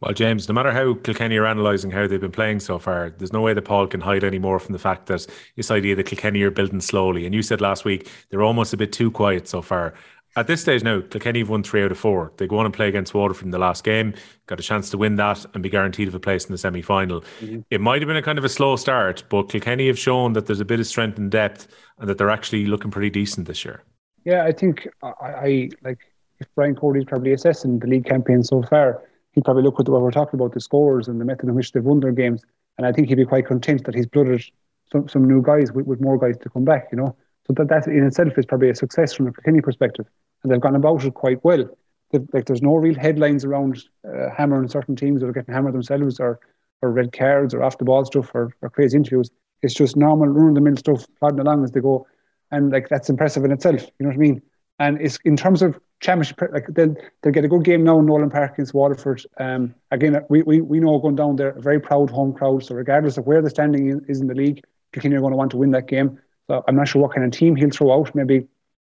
Well, 0.00 0.14
James, 0.14 0.48
no 0.48 0.54
matter 0.54 0.72
how 0.72 0.94
Kilkenny 0.94 1.36
are 1.36 1.44
analysing 1.44 1.90
how 1.90 2.06
they've 2.06 2.20
been 2.20 2.32
playing 2.32 2.60
so 2.60 2.78
far, 2.78 3.10
there's 3.10 3.34
no 3.34 3.42
way 3.42 3.52
that 3.52 3.66
Paul 3.66 3.86
can 3.86 4.00
hide 4.00 4.24
any 4.24 4.38
more 4.38 4.58
from 4.58 4.72
the 4.72 4.78
fact 4.78 5.06
that 5.06 5.26
this 5.56 5.70
idea 5.70 5.94
that 5.96 6.06
Kilkenny 6.06 6.40
are 6.42 6.50
building 6.50 6.80
slowly. 6.80 7.26
And 7.26 7.34
you 7.34 7.42
said 7.42 7.60
last 7.60 7.84
week 7.84 8.10
they're 8.30 8.42
almost 8.42 8.72
a 8.72 8.78
bit 8.78 8.92
too 8.92 9.10
quiet 9.10 9.46
so 9.46 9.60
far. 9.60 9.92
At 10.36 10.46
this 10.46 10.62
stage 10.62 10.84
now, 10.84 11.00
Kilkenny 11.00 11.40
have 11.40 11.48
won 11.48 11.62
three 11.64 11.82
out 11.82 11.90
of 11.90 11.98
four. 11.98 12.32
They 12.36 12.46
go 12.46 12.58
on 12.58 12.64
and 12.64 12.72
play 12.72 12.88
against 12.88 13.14
Waterford 13.14 13.46
in 13.46 13.50
the 13.50 13.58
last 13.58 13.82
game, 13.82 14.14
got 14.46 14.60
a 14.60 14.62
chance 14.62 14.88
to 14.90 14.96
win 14.96 15.16
that 15.16 15.44
and 15.52 15.62
be 15.62 15.68
guaranteed 15.68 16.06
of 16.06 16.14
a 16.14 16.20
place 16.20 16.44
in 16.44 16.52
the 16.52 16.58
semi 16.58 16.82
final. 16.82 17.22
Mm-hmm. 17.40 17.60
It 17.68 17.80
might 17.80 18.00
have 18.00 18.06
been 18.06 18.16
a 18.16 18.22
kind 18.22 18.38
of 18.38 18.44
a 18.44 18.48
slow 18.48 18.76
start, 18.76 19.24
but 19.28 19.50
Kilkenny 19.50 19.88
have 19.88 19.98
shown 19.98 20.32
that 20.34 20.46
there's 20.46 20.60
a 20.60 20.64
bit 20.64 20.78
of 20.78 20.86
strength 20.86 21.18
and 21.18 21.30
depth 21.30 21.66
and 21.98 22.08
that 22.08 22.16
they're 22.16 22.30
actually 22.30 22.66
looking 22.66 22.92
pretty 22.92 23.10
decent 23.10 23.48
this 23.48 23.64
year. 23.64 23.82
Yeah, 24.24 24.44
I 24.44 24.52
think 24.52 24.88
I, 25.02 25.08
I 25.20 25.70
like 25.82 25.98
if 26.38 26.46
Brian 26.54 26.76
Cody's 26.76 27.04
probably 27.04 27.32
assessing 27.32 27.80
the 27.80 27.88
league 27.88 28.06
campaign 28.06 28.44
so 28.44 28.62
far, 28.62 29.02
he'd 29.32 29.44
probably 29.44 29.62
look 29.62 29.78
at 29.80 29.88
what 29.88 30.00
we're 30.00 30.10
talking 30.10 30.38
about 30.38 30.52
the 30.52 30.60
scores 30.60 31.08
and 31.08 31.20
the 31.20 31.24
method 31.24 31.48
in 31.48 31.54
which 31.54 31.72
they've 31.72 31.84
won 31.84 32.00
their 32.00 32.12
games. 32.12 32.42
And 32.78 32.86
I 32.86 32.92
think 32.92 33.08
he'd 33.08 33.16
be 33.16 33.24
quite 33.24 33.46
content 33.46 33.84
that 33.84 33.94
he's 33.94 34.06
blooded 34.06 34.42
some, 34.90 35.08
some 35.08 35.26
new 35.26 35.42
guys 35.42 35.72
with, 35.72 35.86
with 35.86 36.00
more 36.00 36.18
guys 36.18 36.36
to 36.38 36.50
come 36.50 36.64
back, 36.64 36.88
you 36.90 36.98
know. 36.98 37.16
So 37.46 37.52
that, 37.54 37.68
that 37.68 37.86
in 37.86 38.06
itself 38.06 38.38
is 38.38 38.46
probably 38.46 38.70
a 38.70 38.74
success 38.74 39.12
from 39.12 39.26
a 39.26 39.32
Kilkenny 39.32 39.60
perspective. 39.60 40.06
And 40.42 40.50
they've 40.50 40.60
gone 40.60 40.76
about 40.76 41.04
it 41.04 41.14
quite 41.14 41.44
well. 41.44 41.64
They've, 42.10 42.26
like 42.32 42.46
there's 42.46 42.62
no 42.62 42.76
real 42.76 42.98
headlines 42.98 43.44
around 43.44 43.84
uh, 44.06 44.30
hammering 44.36 44.68
certain 44.68 44.96
teams 44.96 45.20
that 45.20 45.28
are 45.28 45.32
getting 45.32 45.54
hammered 45.54 45.74
themselves 45.74 46.18
or, 46.18 46.40
or 46.82 46.90
red 46.90 47.12
cards 47.12 47.54
or 47.54 47.62
off 47.62 47.78
the 47.78 47.84
ball 47.84 48.04
stuff 48.04 48.30
or, 48.34 48.54
or 48.62 48.70
crazy 48.70 48.96
interviews. 48.96 49.30
It's 49.62 49.74
just 49.74 49.96
normal 49.96 50.28
run 50.28 50.48
of 50.48 50.54
the 50.54 50.60
mill 50.60 50.76
stuff 50.76 51.06
plodding 51.18 51.40
along 51.40 51.64
as 51.64 51.70
they 51.72 51.80
go. 51.80 52.06
And 52.50 52.72
like 52.72 52.88
that's 52.88 53.10
impressive 53.10 53.44
in 53.44 53.52
itself. 53.52 53.82
You 53.98 54.06
know 54.06 54.08
what 54.08 54.14
I 54.14 54.18
mean? 54.18 54.42
And 54.78 55.00
it's 55.00 55.18
in 55.24 55.36
terms 55.36 55.62
of 55.62 55.78
championship, 56.00 56.40
like 56.52 56.66
they'll, 56.68 56.94
they'll 57.22 57.32
get 57.32 57.44
a 57.44 57.48
good 57.48 57.64
game 57.64 57.84
now 57.84 57.98
in 57.98 58.06
Nolan 58.06 58.30
Park 58.30 58.54
against 58.54 58.74
Waterford. 58.74 59.22
Um, 59.38 59.74
again, 59.90 60.20
we, 60.28 60.42
we, 60.42 60.60
we 60.60 60.80
know 60.80 60.98
going 60.98 61.16
down 61.16 61.36
there, 61.36 61.50
a 61.50 61.60
very 61.60 61.80
proud 61.80 62.10
home 62.10 62.32
crowd. 62.32 62.64
So 62.64 62.74
regardless 62.74 63.18
of 63.18 63.26
where 63.26 63.42
the 63.42 63.50
standing 63.50 64.02
is 64.08 64.20
in 64.20 64.26
the 64.26 64.34
league, 64.34 64.64
Kilkenny 64.92 65.16
are 65.16 65.20
going 65.20 65.32
to 65.32 65.36
want 65.36 65.50
to 65.52 65.56
win 65.56 65.70
that 65.72 65.86
game. 65.86 66.18
So 66.48 66.64
I'm 66.66 66.76
not 66.76 66.88
sure 66.88 67.02
what 67.02 67.14
kind 67.14 67.24
of 67.24 67.32
team 67.32 67.54
he'll 67.54 67.70
throw 67.70 67.92
out. 67.92 68.14
Maybe, 68.14 68.46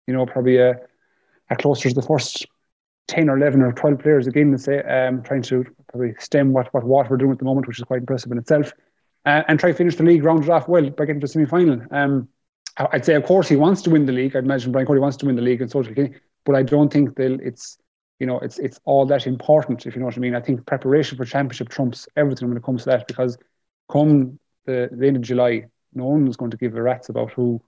you 0.07 0.15
know, 0.15 0.25
probably 0.25 0.59
a, 0.59 0.77
a 1.51 1.57
closer 1.57 1.89
to 1.89 1.95
the 1.95 2.03
first 2.03 2.47
10 3.09 3.29
or 3.29 3.37
11 3.37 3.61
or 3.63 3.73
12 3.73 3.99
players 3.99 4.27
again, 4.27 4.53
let's 4.53 4.65
say, 4.65 4.81
um, 4.83 5.23
trying 5.23 5.43
to 5.43 5.67
probably 5.89 6.15
stem 6.19 6.53
what, 6.53 6.73
what 6.73 6.85
Waterford 6.85 7.21
are 7.21 7.25
doing 7.25 7.33
at 7.33 7.39
the 7.39 7.45
moment, 7.45 7.67
which 7.67 7.79
is 7.79 7.85
quite 7.85 8.01
impressive 8.01 8.31
in 8.31 8.39
itself. 8.39 8.73
Uh, 9.27 9.43
and 9.49 9.61
try 9.61 9.71
to 9.71 9.77
finish 9.77 9.97
the 9.97 10.03
league 10.03 10.25
rounded 10.25 10.51
off 10.51 10.69
well 10.69 10.89
by 10.91 11.05
getting 11.05 11.21
to 11.21 11.27
the 11.27 11.29
semi 11.33 11.47
final. 11.47 11.81
Um, 11.91 12.29
I'd 12.77 13.05
say, 13.05 13.15
of 13.15 13.25
course, 13.25 13.49
he 13.49 13.57
wants 13.57 13.83
to 13.83 13.91
win 13.91 14.07
the 14.07 14.13
league. 14.13 14.35
I'd 14.35 14.45
imagine 14.45 14.73
Brian 14.73 14.87
Cody 14.87 14.99
wants 14.99 15.17
to 15.19 15.27
win 15.27 15.37
the 15.37 15.43
league, 15.43 15.61
and 15.61 15.71
so 15.71 15.83
Kilkenny. 15.83 16.15
But 16.45 16.57
I 16.57 16.63
don't 16.63 16.93
think 16.93 17.17
they'll. 17.17 17.41
It's 17.41 17.79
you 18.19 18.27
know, 18.27 18.39
it's 18.41 18.59
it's 18.59 18.81
all 18.85 19.07
that 19.07 19.27
important. 19.27 19.87
If 19.87 19.95
you 19.95 20.01
know 20.01 20.07
what 20.07 20.17
I 20.17 20.21
mean. 20.21 20.35
I 20.35 20.41
think 20.41 20.65
preparation 20.67 21.17
for 21.17 21.25
championship 21.25 21.69
trumps 21.69 22.09
everything 22.17 22.49
when 22.49 22.57
it 22.57 22.63
comes 22.63 22.85
to 22.85 22.91
that 22.91 23.09
because 23.09 23.37
come 23.91 24.39
the, 24.65 24.89
the 24.93 25.07
end 25.07 25.17
of 25.17 25.23
July, 25.23 25.67
no 25.95 26.07
one 26.07 26.29
is 26.29 26.37
going 26.37 26.51
to 26.51 26.57
give 26.57 26.75
a 26.77 26.83
rat's 26.83 27.09
about 27.09 27.33
who 27.33 27.61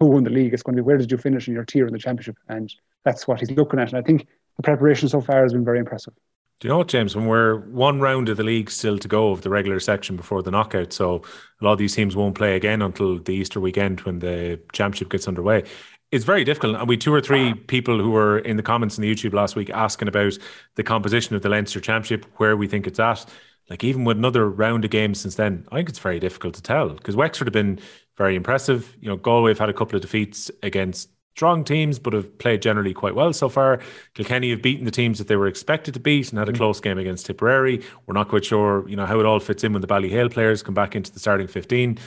who 0.00 0.06
won 0.06 0.24
the 0.24 0.30
league. 0.30 0.52
It's 0.52 0.62
going 0.62 0.76
to 0.76 0.82
be 0.82 0.86
where 0.86 0.98
did 0.98 1.10
you 1.10 1.18
finish 1.18 1.48
in 1.48 1.54
your 1.54 1.64
tier 1.64 1.86
in 1.86 1.92
the 1.92 1.98
championship, 1.98 2.36
and 2.48 2.72
that's 3.04 3.28
what 3.28 3.40
he's 3.40 3.50
looking 3.50 3.78
at. 3.78 3.90
And 3.90 3.98
I 3.98 4.02
think 4.02 4.26
the 4.56 4.62
preparation 4.62 5.08
so 5.08 5.20
far 5.20 5.42
has 5.42 5.52
been 5.52 5.64
very 5.64 5.78
impressive. 5.78 6.14
Do 6.60 6.68
you 6.68 6.70
know 6.70 6.78
what, 6.78 6.88
James? 6.88 7.16
When 7.16 7.26
we're 7.26 7.56
one 7.56 8.00
round 8.00 8.28
of 8.28 8.36
the 8.36 8.44
league 8.44 8.70
still 8.70 8.98
to 8.98 9.08
go 9.08 9.32
of 9.32 9.42
the 9.42 9.50
regular 9.50 9.80
section 9.80 10.16
before 10.16 10.42
the 10.42 10.50
knockout, 10.50 10.92
so 10.92 11.22
a 11.60 11.64
lot 11.64 11.72
of 11.72 11.78
these 11.78 11.94
teams 11.94 12.14
won't 12.14 12.36
play 12.36 12.56
again 12.56 12.80
until 12.80 13.18
the 13.18 13.32
Easter 13.32 13.60
weekend 13.60 14.00
when 14.00 14.20
the 14.20 14.60
championship 14.72 15.10
gets 15.10 15.28
underway. 15.28 15.64
It's 16.14 16.24
very 16.24 16.44
difficult. 16.44 16.76
And 16.76 16.88
we 16.88 16.96
two 16.96 17.12
or 17.12 17.20
three 17.20 17.54
people 17.54 17.98
who 17.98 18.12
were 18.12 18.38
in 18.38 18.56
the 18.56 18.62
comments 18.62 18.96
in 18.96 19.02
the 19.02 19.12
YouTube 19.12 19.32
last 19.32 19.56
week 19.56 19.68
asking 19.70 20.06
about 20.06 20.38
the 20.76 20.84
composition 20.84 21.34
of 21.34 21.42
the 21.42 21.48
Leinster 21.48 21.80
Championship, 21.80 22.24
where 22.36 22.56
we 22.56 22.68
think 22.68 22.86
it's 22.86 23.00
at 23.00 23.26
like 23.68 23.82
even 23.82 24.04
with 24.04 24.16
another 24.16 24.48
round 24.48 24.84
of 24.84 24.92
games 24.92 25.20
since 25.20 25.34
then, 25.34 25.66
I 25.72 25.76
think 25.76 25.88
it's 25.88 25.98
very 25.98 26.20
difficult 26.20 26.54
to 26.54 26.62
tell 26.62 26.90
because 26.90 27.16
Wexford 27.16 27.48
have 27.48 27.52
been 27.52 27.80
very 28.16 28.36
impressive. 28.36 28.96
You 29.00 29.08
know, 29.08 29.16
Galway 29.16 29.50
have 29.50 29.58
had 29.58 29.70
a 29.70 29.72
couple 29.72 29.96
of 29.96 30.02
defeats 30.02 30.52
against 30.62 31.08
strong 31.34 31.64
teams, 31.64 31.98
but 31.98 32.12
have 32.12 32.38
played 32.38 32.62
generally 32.62 32.94
quite 32.94 33.16
well 33.16 33.32
so 33.32 33.48
far. 33.48 33.80
Kilkenny 34.14 34.50
have 34.50 34.62
beaten 34.62 34.84
the 34.84 34.92
teams 34.92 35.18
that 35.18 35.26
they 35.26 35.34
were 35.34 35.48
expected 35.48 35.94
to 35.94 36.00
beat 36.00 36.30
and 36.30 36.38
had 36.38 36.48
a 36.48 36.52
mm. 36.52 36.56
close 36.56 36.78
game 36.78 36.96
against 36.96 37.26
Tipperary. 37.26 37.82
We're 38.06 38.14
not 38.14 38.28
quite 38.28 38.44
sure, 38.44 38.88
you 38.88 38.94
know, 38.94 39.06
how 39.06 39.18
it 39.18 39.26
all 39.26 39.40
fits 39.40 39.64
in 39.64 39.72
when 39.72 39.82
the 39.82 39.88
Ballyhale 39.88 40.30
players 40.30 40.62
come 40.62 40.74
back 40.74 40.94
into 40.94 41.10
the 41.10 41.18
starting 41.18 41.48
15. 41.48 41.98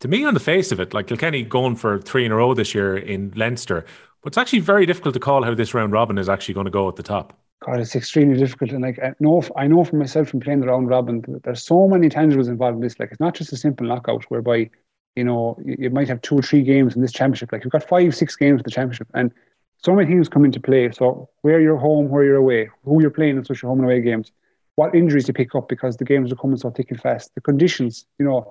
To 0.00 0.08
me, 0.08 0.24
on 0.24 0.32
the 0.32 0.40
face 0.40 0.72
of 0.72 0.80
it, 0.80 0.94
like 0.94 1.08
Kilkenny 1.08 1.42
going 1.42 1.76
for 1.76 2.00
three 2.00 2.24
in 2.24 2.32
a 2.32 2.36
row 2.36 2.54
this 2.54 2.74
year 2.74 2.96
in 2.96 3.32
Leinster, 3.36 3.84
but 4.22 4.28
it's 4.28 4.38
actually 4.38 4.60
very 4.60 4.86
difficult 4.86 5.12
to 5.12 5.20
call 5.20 5.44
how 5.44 5.54
this 5.54 5.74
round 5.74 5.92
robin 5.92 6.16
is 6.16 6.28
actually 6.28 6.54
going 6.54 6.64
to 6.64 6.70
go 6.70 6.88
at 6.88 6.96
the 6.96 7.02
top. 7.02 7.38
God, 7.62 7.80
it's 7.80 7.94
extremely 7.94 8.38
difficult. 8.38 8.70
And 8.70 8.82
like 8.82 8.98
I 8.98 9.12
know, 9.20 9.42
I 9.56 9.66
know 9.66 9.84
for 9.84 9.96
myself 9.96 10.28
from 10.28 10.40
playing 10.40 10.60
the 10.60 10.68
round 10.68 10.88
robin, 10.88 11.22
there's 11.44 11.62
so 11.62 11.86
many 11.86 12.08
tangibles 12.08 12.48
involved 12.48 12.76
in 12.76 12.80
this. 12.80 12.98
Like 12.98 13.10
it's 13.10 13.20
not 13.20 13.34
just 13.34 13.52
a 13.52 13.58
simple 13.58 13.86
knockout 13.86 14.24
whereby 14.30 14.70
you 15.16 15.24
know 15.24 15.58
you, 15.66 15.90
might 15.90 16.08
have 16.08 16.22
two 16.22 16.38
or 16.38 16.42
three 16.42 16.62
games 16.62 16.96
in 16.96 17.02
this 17.02 17.12
championship. 17.12 17.52
Like 17.52 17.64
you've 17.64 17.72
got 17.72 17.86
five, 17.86 18.16
six 18.16 18.36
games 18.36 18.60
in 18.60 18.64
the 18.64 18.70
championship, 18.70 19.08
and 19.12 19.30
so 19.76 19.94
many 19.94 20.08
things 20.08 20.30
come 20.30 20.46
into 20.46 20.60
play. 20.60 20.90
So 20.92 21.28
where 21.42 21.60
you're 21.60 21.76
home, 21.76 22.08
where 22.08 22.24
you're 22.24 22.36
away, 22.36 22.70
who 22.84 23.02
you're 23.02 23.10
playing 23.10 23.36
in 23.36 23.44
such 23.44 23.60
home 23.60 23.80
and 23.80 23.84
away 23.84 24.00
games, 24.00 24.32
what 24.76 24.94
injuries 24.94 25.28
you 25.28 25.34
pick 25.34 25.54
up 25.54 25.68
because 25.68 25.98
the 25.98 26.06
games 26.06 26.32
are 26.32 26.36
coming 26.36 26.56
so 26.56 26.70
thick 26.70 26.90
and 26.90 26.98
fast, 26.98 27.34
the 27.34 27.42
conditions, 27.42 28.06
you 28.18 28.24
know, 28.24 28.50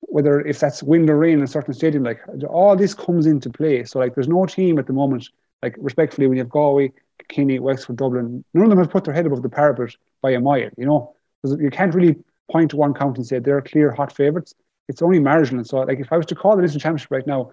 whether 0.00 0.40
if 0.40 0.58
that's 0.60 0.82
wind 0.82 1.10
or 1.10 1.18
rain 1.18 1.38
in 1.38 1.44
a 1.44 1.46
certain 1.46 1.74
stadium, 1.74 2.04
like 2.04 2.20
all 2.48 2.76
this 2.76 2.94
comes 2.94 3.26
into 3.26 3.50
play. 3.50 3.84
So 3.84 3.98
like 3.98 4.14
there's 4.14 4.28
no 4.28 4.46
team 4.46 4.78
at 4.78 4.86
the 4.86 4.92
moment, 4.92 5.28
like 5.62 5.74
respectfully, 5.78 6.26
when 6.26 6.36
you 6.36 6.42
have 6.42 6.50
Galway, 6.50 6.92
Kinney, 7.28 7.58
Wexford, 7.58 7.96
Dublin, 7.96 8.44
none 8.54 8.64
of 8.64 8.70
them 8.70 8.78
have 8.78 8.90
put 8.90 9.04
their 9.04 9.14
head 9.14 9.26
above 9.26 9.42
the 9.42 9.48
parapet 9.48 9.94
by 10.22 10.30
a 10.30 10.40
mile, 10.40 10.70
you 10.76 10.86
know. 10.86 11.14
Because 11.42 11.60
you 11.60 11.70
can't 11.70 11.94
really 11.94 12.16
point 12.50 12.70
to 12.70 12.76
one 12.76 12.94
county 12.94 13.18
and 13.18 13.26
say 13.26 13.38
they're 13.38 13.60
clear 13.62 13.92
hot 13.92 14.14
favourites. 14.14 14.54
It's 14.88 15.02
only 15.02 15.18
marginal. 15.18 15.64
So 15.64 15.78
like 15.78 15.98
if 15.98 16.12
I 16.12 16.16
was 16.16 16.26
to 16.26 16.34
call 16.34 16.56
the 16.56 16.62
Leinster 16.62 16.78
Championship 16.78 17.10
right 17.10 17.26
now, 17.26 17.52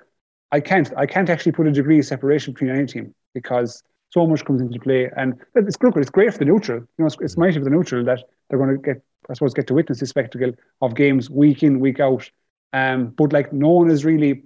I 0.52 0.60
can't. 0.60 0.92
I 0.96 1.08
can't 1.08 1.30
actually 1.30 1.54
put 1.54 1.68
a 1.68 1.72
degree 1.72 2.00
of 2.00 2.06
separation 2.06 2.54
between 2.54 2.70
any 2.70 2.86
team 2.86 3.16
because 3.34 3.82
so 4.10 4.28
much 4.28 4.46
comes 4.46 4.62
into 4.62 4.80
play. 4.80 5.10
And 5.18 5.34
it's. 5.56 5.78
It's 5.82 6.10
great 6.12 6.32
for 6.32 6.38
the 6.38 6.46
neutral. 6.46 6.80
You 6.80 6.88
know, 7.00 7.06
it's, 7.08 7.18
it's 7.20 7.38
mighty 7.38 7.58
for 7.58 7.64
the 7.64 7.72
neutral 7.72 8.06
that 8.06 8.24
they're 8.50 8.60
going 8.60 8.70
to 8.70 8.78
get, 8.78 9.02
I 9.30 9.34
suppose, 9.34 9.54
get 9.54 9.68
to 9.68 9.74
witness 9.74 10.00
this 10.00 10.10
spectacle 10.10 10.54
of 10.82 10.96
games 10.96 11.30
week 11.30 11.64
in, 11.64 11.80
week 11.80 12.00
out. 12.00 12.30
Um, 12.74 13.08
but 13.08 13.34
like 13.34 13.54
no 13.54 13.70
one 13.70 13.90
is 13.90 14.04
really 14.04 14.44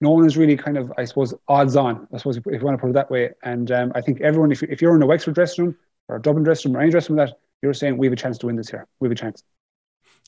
no 0.00 0.10
one 0.10 0.26
is 0.26 0.36
really 0.36 0.56
kind 0.56 0.78
of, 0.78 0.92
I 0.96 1.04
suppose, 1.04 1.34
odds 1.48 1.76
on, 1.76 2.08
I 2.12 2.16
suppose, 2.16 2.38
if 2.38 2.46
you 2.46 2.58
want 2.60 2.78
to 2.78 2.80
put 2.80 2.90
it 2.90 2.94
that 2.94 3.10
way. 3.10 3.30
And 3.42 3.70
um, 3.70 3.92
I 3.94 4.00
think 4.00 4.20
everyone, 4.22 4.50
if, 4.50 4.62
if 4.62 4.80
you're 4.80 4.96
in 4.96 5.02
a 5.02 5.06
Wexford 5.06 5.34
dressing 5.34 5.66
room 5.66 5.76
or 6.08 6.16
a 6.16 6.22
Dublin 6.22 6.42
dressing 6.42 6.72
room 6.72 6.78
or 6.78 6.82
any 6.82 6.90
dressing 6.90 7.16
room 7.16 7.26
that, 7.26 7.38
you're 7.62 7.74
saying 7.74 7.98
we 7.98 8.06
have 8.06 8.12
a 8.14 8.16
chance 8.16 8.38
to 8.38 8.46
win 8.46 8.56
this 8.56 8.70
here. 8.70 8.86
We 9.00 9.06
have 9.06 9.12
a 9.12 9.20
chance. 9.20 9.42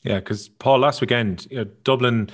Yeah, 0.03 0.19
because 0.19 0.49
Paul, 0.49 0.79
last 0.79 1.01
weekend, 1.01 1.47
you 1.49 1.57
know, 1.57 1.63
Dublin, 1.83 2.29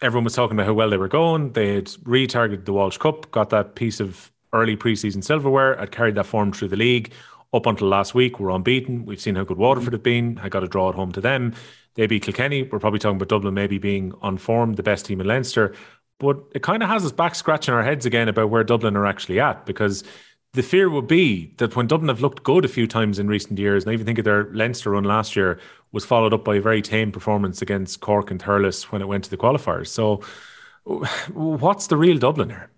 everyone 0.00 0.24
was 0.24 0.34
talking 0.34 0.56
about 0.56 0.66
how 0.66 0.74
well 0.74 0.90
they 0.90 0.96
were 0.96 1.08
going. 1.08 1.52
They 1.52 1.74
had 1.74 1.86
retargeted 1.86 2.66
the 2.66 2.72
Walsh 2.72 2.98
Cup, 2.98 3.30
got 3.32 3.50
that 3.50 3.74
piece 3.74 3.98
of 3.98 4.30
early 4.52 4.76
preseason 4.76 5.24
silverware, 5.24 5.76
had 5.76 5.90
carried 5.90 6.14
that 6.14 6.26
form 6.26 6.52
through 6.52 6.68
the 6.68 6.76
league. 6.76 7.12
Up 7.52 7.66
until 7.66 7.88
last 7.88 8.14
week, 8.14 8.38
we're 8.38 8.50
unbeaten. 8.50 9.04
We've 9.04 9.20
seen 9.20 9.34
how 9.34 9.44
good 9.44 9.58
Waterford 9.58 9.92
have 9.92 10.04
been. 10.04 10.38
I 10.40 10.48
got 10.48 10.60
to 10.60 10.68
draw 10.68 10.88
it 10.88 10.94
home 10.94 11.10
to 11.12 11.20
them. 11.20 11.54
They 11.94 12.06
beat 12.06 12.22
Kilkenny. 12.22 12.62
We're 12.62 12.78
probably 12.78 13.00
talking 13.00 13.16
about 13.16 13.28
Dublin 13.28 13.54
maybe 13.54 13.78
being 13.78 14.12
on 14.22 14.38
form, 14.38 14.74
the 14.74 14.84
best 14.84 15.06
team 15.06 15.20
in 15.20 15.26
Leinster. 15.26 15.74
But 16.18 16.38
it 16.54 16.62
kind 16.62 16.82
of 16.82 16.88
has 16.88 17.04
us 17.04 17.12
back 17.12 17.34
scratching 17.34 17.74
our 17.74 17.82
heads 17.82 18.06
again 18.06 18.28
about 18.28 18.50
where 18.50 18.62
Dublin 18.62 18.96
are 18.96 19.06
actually 19.06 19.40
at 19.40 19.66
because 19.66 20.04
the 20.52 20.62
fear 20.62 20.90
would 20.90 21.06
be 21.06 21.54
that 21.58 21.74
when 21.76 21.86
Dublin 21.86 22.08
have 22.08 22.20
looked 22.20 22.42
good 22.42 22.64
a 22.64 22.68
few 22.68 22.86
times 22.86 23.18
in 23.18 23.28
recent 23.28 23.58
years, 23.58 23.84
and 23.84 23.90
I 23.90 23.94
even 23.94 24.06
think 24.06 24.18
of 24.18 24.24
their 24.24 24.52
Leinster 24.52 24.90
run 24.90 25.04
last 25.04 25.34
year 25.34 25.58
was 25.92 26.04
followed 26.04 26.34
up 26.34 26.44
by 26.44 26.56
a 26.56 26.60
very 26.60 26.82
tame 26.82 27.10
performance 27.10 27.62
against 27.62 28.00
Cork 28.00 28.30
and 28.30 28.40
Thurles 28.40 28.84
when 28.84 29.02
it 29.02 29.08
went 29.08 29.24
to 29.24 29.30
the 29.30 29.36
qualifiers. 29.36 29.88
So, 29.88 30.22
what's 31.32 31.86
the 31.88 31.96
real 31.96 32.18
Dublin 32.18 32.50
here? 32.50 32.70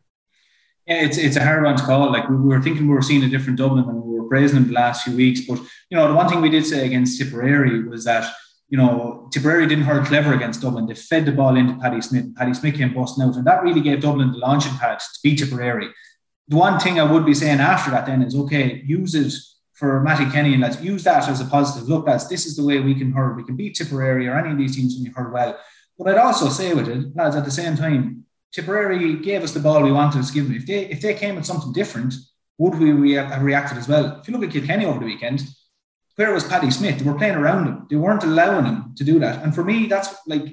Yeah, 0.87 1.03
it's 1.03 1.17
it's 1.17 1.37
a 1.37 1.45
hard 1.45 1.63
one 1.63 1.77
to 1.77 1.83
call. 1.85 2.11
Like 2.11 2.29
we 2.29 2.37
were 2.37 2.61
thinking 2.61 2.89
we 2.89 2.95
were 2.95 3.03
seeing 3.03 3.23
a 3.23 3.29
different 3.29 3.59
Dublin 3.59 3.89
and 3.89 4.03
we 4.03 4.12
praising 4.33 4.57
them 4.57 4.69
the 4.69 4.81
last 4.83 5.05
few 5.05 5.15
weeks. 5.15 5.41
But 5.49 5.59
you 5.91 5.97
know, 5.97 6.09
the 6.09 6.15
one 6.21 6.29
thing 6.29 6.41
we 6.41 6.49
did 6.57 6.65
say 6.65 6.87
against 6.87 7.19
Tipperary 7.19 7.77
was 7.93 8.05
that 8.05 8.25
you 8.73 8.79
know, 8.79 9.29
Tipperary 9.31 9.67
didn't 9.67 9.85
hurt 9.85 10.07
clever 10.07 10.33
against 10.33 10.63
Dublin. 10.63 10.87
They 10.87 10.95
fed 10.95 11.27
the 11.27 11.33
ball 11.33 11.57
into 11.57 11.79
Paddy 11.79 12.01
Smith. 12.01 12.25
and 12.25 12.35
Paddy 12.35 12.55
Smith 12.55 12.75
came 12.75 12.95
busting 12.95 13.23
out, 13.23 13.37
and 13.37 13.47
that 13.47 13.63
really 13.63 13.83
gave 13.83 14.01
Dublin 14.01 14.33
the 14.33 14.39
launching 14.39 14.73
pad 14.79 14.99
to 14.99 15.19
beat 15.23 15.39
Tipperary. 15.41 15.89
The 16.49 16.57
one 16.57 16.81
thing 16.81 16.99
I 16.99 17.11
would 17.13 17.27
be 17.27 17.35
saying 17.35 17.61
after 17.61 17.91
that 17.91 18.07
then 18.07 18.23
is 18.23 18.35
okay, 18.35 18.83
use 18.87 19.15
it 19.15 19.35
for 19.75 20.01
Matty 20.01 20.25
Kenny 20.31 20.55
and 20.55 20.63
let's 20.63 20.81
use 20.81 21.05
that 21.05 21.29
as 21.29 21.43
a 21.43 21.45
positive. 21.45 21.87
Look, 21.87 22.07
lads, 22.07 22.31
this 22.31 22.47
is 22.47 22.57
the 22.57 22.65
way 22.65 22.81
we 22.81 22.95
can 22.95 23.13
hurt. 23.13 23.37
We 23.37 23.45
can 23.45 23.57
beat 23.57 23.75
Tipperary 23.75 24.27
or 24.27 24.39
any 24.39 24.53
of 24.53 24.59
these 24.59 24.75
teams 24.75 24.95
when 24.95 25.05
you 25.05 25.13
hurt 25.13 25.35
well. 25.35 25.59
But 25.99 26.09
I'd 26.09 26.25
also 26.27 26.49
say 26.49 26.73
with 26.73 26.89
it, 26.89 27.15
lads, 27.15 27.37
at 27.37 27.45
the 27.45 27.51
same 27.51 27.77
time, 27.77 28.25
Tipperary 28.53 29.17
gave 29.17 29.43
us 29.43 29.53
the 29.53 29.61
ball 29.61 29.83
we 29.83 29.93
wanted 29.93 30.25
to 30.25 30.33
give 30.33 30.45
them. 30.45 30.57
If 30.57 30.67
they 30.67 30.87
if 30.87 31.01
they 31.03 31.13
came 31.13 31.37
with 31.37 31.45
something 31.45 31.73
different, 31.75 32.15
would 32.59 32.79
we 32.79 33.13
have 33.13 33.43
reacted 33.43 33.79
as 33.79 33.89
well? 33.89 34.19
If 34.21 34.29
you 34.29 34.35
look 34.37 34.45
at 34.45 34.53
Kilkenny 34.53 34.85
over 34.85 34.99
the 34.99 35.07
weekend, 35.07 35.43
where 36.17 36.33
was 36.33 36.45
Paddy 36.45 36.71
Smith? 36.71 36.99
They 36.99 37.11
were 37.11 37.17
playing 37.17 37.37
around 37.37 37.67
him. 37.67 37.87
They 37.89 37.97
weren't 37.97 38.23
allowing 38.23 38.67
him 38.67 38.95
to 38.97 39.05
do 39.05 39.19
that. 39.21 39.43
And 39.43 39.55
for 39.55 39.65
me, 39.65 39.87
that's 39.87 40.15
like 40.27 40.45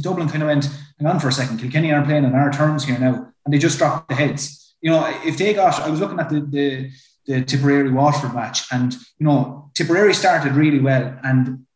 Dublin 0.00 0.28
kind 0.28 0.42
of 0.42 0.48
went, 0.48 0.66
hang 0.98 1.08
on 1.08 1.20
for 1.20 1.28
a 1.28 1.32
second. 1.32 1.58
Kilkenny 1.58 1.92
are 1.92 2.04
playing 2.04 2.24
on 2.24 2.34
our 2.34 2.52
terms 2.52 2.84
here 2.84 2.98
now, 2.98 3.32
and 3.44 3.52
they 3.52 3.58
just 3.58 3.78
dropped 3.78 4.08
the 4.08 4.14
heads. 4.14 4.74
You 4.80 4.90
know, 4.90 5.20
if 5.24 5.36
they 5.36 5.52
got, 5.52 5.80
I 5.80 5.90
was 5.90 6.00
looking 6.00 6.20
at 6.20 6.30
the 6.30 6.40
the, 6.40 6.90
the 7.26 7.42
Tipperary 7.42 7.90
Waterford 7.90 8.34
match, 8.34 8.72
and 8.72 8.94
you 8.94 9.26
know, 9.26 9.70
Tipperary 9.74 10.14
started 10.14 10.52
really 10.52 10.80
well 10.80 11.18
and 11.24 11.66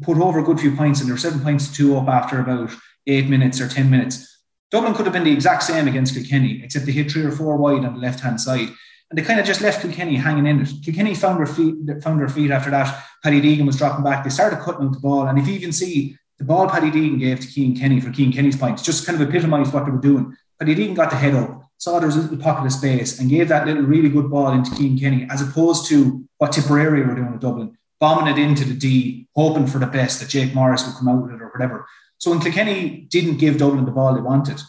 put 0.00 0.18
over 0.18 0.38
a 0.38 0.44
good 0.44 0.58
few 0.58 0.74
points, 0.74 1.00
and 1.00 1.08
they 1.08 1.12
were 1.12 1.18
seven 1.18 1.40
points 1.40 1.68
to 1.68 1.74
two 1.74 1.96
up 1.96 2.08
after 2.08 2.40
about 2.40 2.70
eight 3.06 3.28
minutes 3.28 3.60
or 3.60 3.68
ten 3.68 3.90
minutes. 3.90 4.26
Dublin 4.70 4.94
could 4.94 5.04
have 5.04 5.12
been 5.12 5.24
the 5.24 5.32
exact 5.32 5.64
same 5.64 5.86
against 5.86 6.14
Kilkenny, 6.14 6.62
except 6.64 6.86
they 6.86 6.92
hit 6.92 7.10
three 7.10 7.24
or 7.24 7.32
four 7.32 7.56
wide 7.56 7.84
on 7.84 7.94
the 7.94 8.00
left 8.00 8.20
hand 8.20 8.40
side. 8.40 8.68
And 9.10 9.18
they 9.18 9.22
kind 9.22 9.40
of 9.40 9.46
just 9.46 9.60
left 9.60 9.82
Kilkenny 9.82 10.16
hanging 10.16 10.46
in 10.46 10.60
it. 10.60 10.70
Kilkenny 10.84 11.14
found 11.14 11.38
their 11.38 11.46
feet, 11.46 11.74
found 12.02 12.20
their 12.20 12.28
feet 12.28 12.50
after 12.50 12.70
that. 12.70 13.04
Paddy 13.24 13.40
Deegan 13.40 13.66
was 13.66 13.76
dropping 13.76 14.04
back. 14.04 14.22
They 14.22 14.30
started 14.30 14.60
cutting 14.60 14.86
out 14.86 14.92
the 14.92 15.00
ball. 15.00 15.26
And 15.26 15.38
if 15.38 15.48
you 15.48 15.54
even 15.54 15.72
see 15.72 16.16
the 16.38 16.44
ball 16.44 16.68
Paddy 16.68 16.90
Deegan 16.90 17.18
gave 17.18 17.40
to 17.40 17.46
Cian 17.46 17.76
Kenny 17.76 18.00
for 18.00 18.12
Cian 18.12 18.32
Kenny's 18.32 18.56
points, 18.56 18.82
just 18.82 19.04
kind 19.04 19.20
of 19.20 19.28
epitomised 19.28 19.74
what 19.74 19.84
they 19.84 19.90
were 19.90 19.98
doing. 19.98 20.36
Paddy 20.58 20.74
Deegan 20.74 20.94
got 20.94 21.10
the 21.10 21.16
head 21.16 21.34
up, 21.34 21.68
saw 21.76 21.98
there 21.98 22.06
was 22.06 22.16
a 22.16 22.20
little 22.20 22.38
pocket 22.38 22.66
of 22.66 22.72
space, 22.72 23.18
and 23.18 23.28
gave 23.28 23.48
that 23.48 23.66
little 23.66 23.82
really 23.82 24.08
good 24.08 24.30
ball 24.30 24.52
into 24.52 24.74
Cian 24.76 24.98
Kenny, 24.98 25.26
as 25.28 25.42
opposed 25.42 25.86
to 25.88 26.24
what 26.38 26.52
Tipperary 26.52 27.02
were 27.02 27.14
doing 27.14 27.32
with 27.32 27.40
Dublin, 27.40 27.76
bombing 27.98 28.32
it 28.32 28.40
into 28.40 28.64
the 28.64 28.74
D, 28.74 29.26
hoping 29.34 29.66
for 29.66 29.78
the 29.78 29.86
best 29.86 30.20
that 30.20 30.28
Jake 30.28 30.54
Morris 30.54 30.86
would 30.86 30.96
come 30.96 31.08
out 31.08 31.22
with 31.22 31.32
it 31.32 31.42
or 31.42 31.48
whatever. 31.48 31.86
So 32.18 32.30
when 32.30 32.40
Kilkenny 32.40 33.06
didn't 33.10 33.38
give 33.38 33.58
Dublin 33.58 33.84
the 33.84 33.90
ball 33.90 34.14
they 34.14 34.20
wanted, 34.20 34.60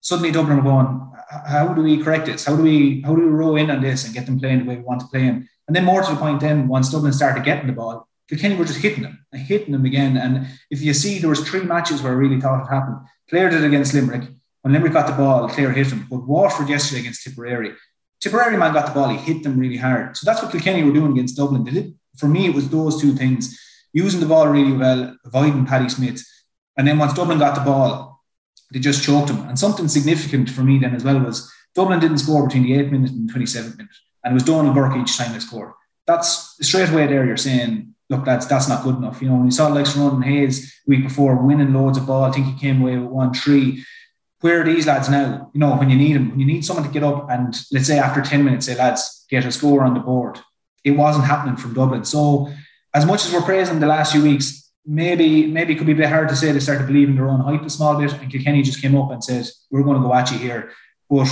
suddenly 0.00 0.32
Dublin 0.32 0.56
were 0.56 0.62
going, 0.62 1.09
how 1.46 1.72
do 1.72 1.82
we 1.82 2.02
correct 2.02 2.26
this? 2.26 2.44
How 2.44 2.56
do 2.56 2.62
we 2.62 3.02
how 3.02 3.14
do 3.14 3.22
we 3.22 3.28
row 3.28 3.56
in 3.56 3.70
on 3.70 3.80
this 3.80 4.04
and 4.04 4.14
get 4.14 4.26
them 4.26 4.38
playing 4.38 4.60
the 4.60 4.64
way 4.64 4.76
we 4.76 4.82
want 4.82 5.00
to 5.00 5.06
play 5.06 5.24
them? 5.26 5.48
And 5.66 5.76
then 5.76 5.84
more 5.84 6.02
to 6.02 6.10
the 6.10 6.18
point, 6.18 6.40
then 6.40 6.66
once 6.66 6.90
Dublin 6.90 7.12
started 7.12 7.44
getting 7.44 7.68
the 7.68 7.72
ball, 7.72 8.08
Kilkenny 8.28 8.56
were 8.56 8.64
just 8.64 8.80
hitting 8.80 9.04
them 9.04 9.20
hitting 9.32 9.72
them 9.72 9.84
again. 9.84 10.16
And 10.16 10.46
if 10.70 10.82
you 10.82 10.94
see, 10.94 11.18
there 11.18 11.30
was 11.30 11.48
three 11.48 11.62
matches 11.62 12.02
where 12.02 12.12
I 12.12 12.16
really 12.16 12.40
thought 12.40 12.64
it 12.64 12.70
happened. 12.70 12.96
Clare 13.28 13.50
did 13.50 13.62
it 13.62 13.66
against 13.66 13.94
Limerick. 13.94 14.28
When 14.62 14.74
Limerick 14.74 14.92
got 14.92 15.06
the 15.06 15.12
ball, 15.14 15.48
Clare 15.48 15.72
hit 15.72 15.88
them. 15.88 16.06
But 16.10 16.26
Waterford 16.26 16.68
yesterday 16.68 17.00
against 17.00 17.24
Tipperary, 17.24 17.72
Tipperary 18.20 18.56
man 18.56 18.74
got 18.74 18.86
the 18.86 18.92
ball, 18.92 19.08
he 19.08 19.16
hit 19.16 19.42
them 19.42 19.58
really 19.58 19.78
hard. 19.78 20.16
So 20.16 20.26
that's 20.26 20.42
what 20.42 20.52
Kilkenny 20.52 20.84
were 20.84 20.92
doing 20.92 21.12
against 21.12 21.36
Dublin. 21.36 21.64
They 21.64 21.70
did, 21.70 21.94
for 22.18 22.28
me, 22.28 22.46
it 22.46 22.54
was 22.54 22.68
those 22.68 23.00
two 23.00 23.14
things: 23.14 23.58
using 23.92 24.20
the 24.20 24.26
ball 24.26 24.48
really 24.48 24.72
well, 24.72 25.16
avoiding 25.24 25.64
Paddy 25.64 25.88
Smith, 25.88 26.22
and 26.76 26.86
then 26.86 26.98
once 26.98 27.14
Dublin 27.14 27.38
got 27.38 27.54
the 27.54 27.62
ball, 27.62 28.09
they 28.72 28.78
just 28.78 29.02
choked 29.02 29.28
them. 29.28 29.48
And 29.48 29.58
something 29.58 29.88
significant 29.88 30.50
for 30.50 30.62
me 30.62 30.78
then 30.78 30.94
as 30.94 31.04
well 31.04 31.18
was 31.18 31.50
Dublin 31.74 32.00
didn't 32.00 32.18
score 32.18 32.46
between 32.46 32.64
the 32.64 32.72
8th 32.72 32.90
minute 32.90 33.10
and 33.10 33.32
27th 33.32 33.76
minute. 33.76 33.92
And 34.24 34.32
it 34.32 34.34
was 34.34 34.44
Donal 34.44 34.72
Burke 34.72 34.96
each 34.96 35.16
time 35.16 35.32
they 35.32 35.38
scored. 35.38 35.72
That's 36.06 36.56
straight 36.60 36.90
away 36.90 37.06
there, 37.06 37.24
you're 37.24 37.36
saying, 37.36 37.94
look, 38.10 38.24
that's 38.24 38.46
that's 38.46 38.68
not 38.68 38.82
good 38.82 38.96
enough. 38.96 39.22
You 39.22 39.28
know, 39.28 39.36
when 39.36 39.46
you 39.46 39.50
saw 39.52 39.68
like 39.68 39.94
Ronan 39.96 40.22
Hayes 40.22 40.80
week 40.86 41.04
before 41.04 41.36
winning 41.36 41.72
loads 41.72 41.96
of 41.96 42.06
ball, 42.06 42.24
I 42.24 42.32
think 42.32 42.46
he 42.46 42.58
came 42.58 42.82
away 42.82 42.98
with 42.98 43.10
one 43.10 43.32
three. 43.32 43.84
Where 44.40 44.62
are 44.62 44.64
these 44.64 44.86
lads 44.86 45.08
now? 45.08 45.50
You 45.54 45.60
know, 45.60 45.76
when 45.76 45.90
you 45.90 45.96
need 45.96 46.14
them, 46.14 46.30
when 46.30 46.40
you 46.40 46.46
need 46.46 46.64
someone 46.64 46.84
to 46.84 46.90
get 46.90 47.04
up 47.04 47.30
and 47.30 47.54
let's 47.72 47.86
say 47.86 47.98
after 47.98 48.22
10 48.22 48.42
minutes, 48.42 48.66
say, 48.66 48.74
lads, 48.74 49.26
get 49.28 49.44
a 49.44 49.52
score 49.52 49.84
on 49.84 49.94
the 49.94 50.00
board. 50.00 50.38
It 50.82 50.92
wasn't 50.92 51.26
happening 51.26 51.56
from 51.56 51.74
Dublin. 51.74 52.04
So 52.04 52.50
as 52.94 53.04
much 53.04 53.26
as 53.26 53.32
we're 53.32 53.42
praising 53.42 53.80
the 53.80 53.86
last 53.86 54.12
few 54.12 54.22
weeks, 54.22 54.69
maybe 54.86 55.46
maybe 55.46 55.74
it 55.74 55.76
could 55.76 55.86
be 55.86 55.92
a 55.92 55.96
bit 55.96 56.08
hard 56.08 56.28
to 56.28 56.36
say 56.36 56.52
they 56.52 56.60
started 56.60 56.86
believing 56.86 57.14
their 57.14 57.28
own 57.28 57.40
hype 57.40 57.62
a 57.62 57.70
small 57.70 57.98
bit. 57.98 58.12
And 58.12 58.30
Kilkenny 58.30 58.62
just 58.62 58.82
came 58.82 58.96
up 58.96 59.10
and 59.10 59.22
said, 59.22 59.46
We're 59.70 59.82
going 59.82 60.00
to 60.00 60.06
go 60.06 60.14
at 60.14 60.30
you 60.30 60.38
here. 60.38 60.72
But 61.08 61.28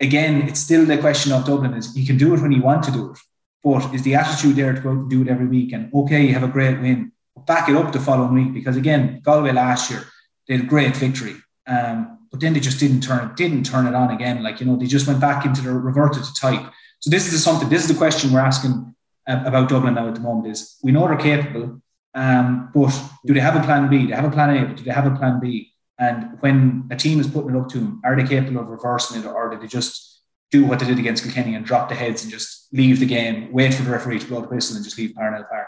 again, 0.00 0.42
it's 0.48 0.60
still 0.60 0.84
the 0.84 0.98
question 0.98 1.32
of 1.32 1.44
Dublin 1.44 1.74
is 1.74 1.96
you 1.96 2.06
can 2.06 2.18
do 2.18 2.34
it 2.34 2.40
when 2.40 2.52
you 2.52 2.62
want 2.62 2.82
to 2.84 2.90
do 2.90 3.12
it. 3.12 3.18
But 3.62 3.94
is 3.94 4.02
the 4.02 4.14
attitude 4.14 4.56
there 4.56 4.74
to 4.74 4.80
go 4.80 4.90
out 4.90 4.96
and 4.96 5.10
do 5.10 5.22
it 5.22 5.28
every 5.28 5.46
week? 5.46 5.72
And 5.72 5.92
okay, 5.94 6.22
you 6.26 6.34
have 6.34 6.42
a 6.42 6.48
great 6.48 6.80
win, 6.80 7.12
back 7.46 7.68
it 7.68 7.76
up 7.76 7.92
the 7.92 8.00
following 8.00 8.34
week 8.34 8.54
because 8.54 8.76
again, 8.76 9.20
Galway 9.24 9.52
last 9.52 9.90
year 9.90 10.04
they 10.46 10.56
had 10.56 10.64
a 10.64 10.68
great 10.68 10.96
victory, 10.96 11.36
um, 11.66 12.18
but 12.30 12.40
then 12.40 12.52
they 12.52 12.60
just 12.60 12.78
didn't 12.78 13.00
turn 13.00 13.30
it 13.30 13.36
didn't 13.36 13.64
turn 13.64 13.86
it 13.86 13.94
on 13.94 14.10
again. 14.10 14.42
Like 14.42 14.60
you 14.60 14.66
know, 14.66 14.76
they 14.76 14.86
just 14.86 15.06
went 15.06 15.20
back 15.20 15.46
into 15.46 15.62
the 15.62 15.72
reverted 15.72 16.24
to 16.24 16.34
type. 16.34 16.70
So 17.00 17.10
this 17.10 17.32
is 17.32 17.42
something. 17.42 17.68
This 17.68 17.82
is 17.82 17.88
the 17.88 17.98
question 17.98 18.32
we're 18.32 18.40
asking 18.40 18.94
uh, 19.26 19.42
about 19.46 19.68
Dublin 19.68 19.94
now 19.94 20.08
at 20.08 20.14
the 20.14 20.20
moment. 20.20 20.48
Is 20.48 20.76
we 20.82 20.92
know 20.92 21.06
they're 21.08 21.16
capable, 21.16 21.80
um, 22.14 22.70
but 22.72 22.92
do 23.26 23.34
they 23.34 23.40
have 23.40 23.56
a 23.56 23.64
plan 23.64 23.88
B? 23.88 23.98
Do 24.02 24.06
they 24.08 24.14
have 24.14 24.24
a 24.24 24.30
plan 24.30 24.56
A, 24.56 24.66
but 24.66 24.76
do 24.76 24.84
they 24.84 24.92
have 24.92 25.06
a 25.06 25.16
plan 25.16 25.40
B? 25.40 25.72
And 25.98 26.36
when 26.40 26.88
a 26.90 26.96
team 26.96 27.20
is 27.20 27.26
putting 27.26 27.54
it 27.54 27.58
up 27.58 27.68
to 27.70 27.78
them, 27.78 28.00
are 28.04 28.16
they 28.16 28.26
capable 28.26 28.60
of 28.60 28.68
reversing 28.68 29.20
it, 29.20 29.26
or 29.26 29.50
do 29.50 29.58
they 29.58 29.66
just 29.66 30.22
do 30.50 30.64
what 30.64 30.78
they 30.78 30.86
did 30.86 30.98
against 30.98 31.24
Kilkenny 31.24 31.54
and 31.54 31.64
drop 31.64 31.88
the 31.88 31.94
heads 31.94 32.22
and 32.22 32.32
just 32.32 32.68
leave 32.72 33.00
the 33.00 33.06
game, 33.06 33.52
wait 33.52 33.74
for 33.74 33.82
the 33.82 33.90
referee 33.90 34.20
to 34.20 34.26
blow 34.26 34.40
the 34.40 34.48
whistle 34.48 34.76
and 34.76 34.84
just 34.84 34.98
leave 34.98 35.14
Parnell 35.14 35.44
Park. 35.44 35.66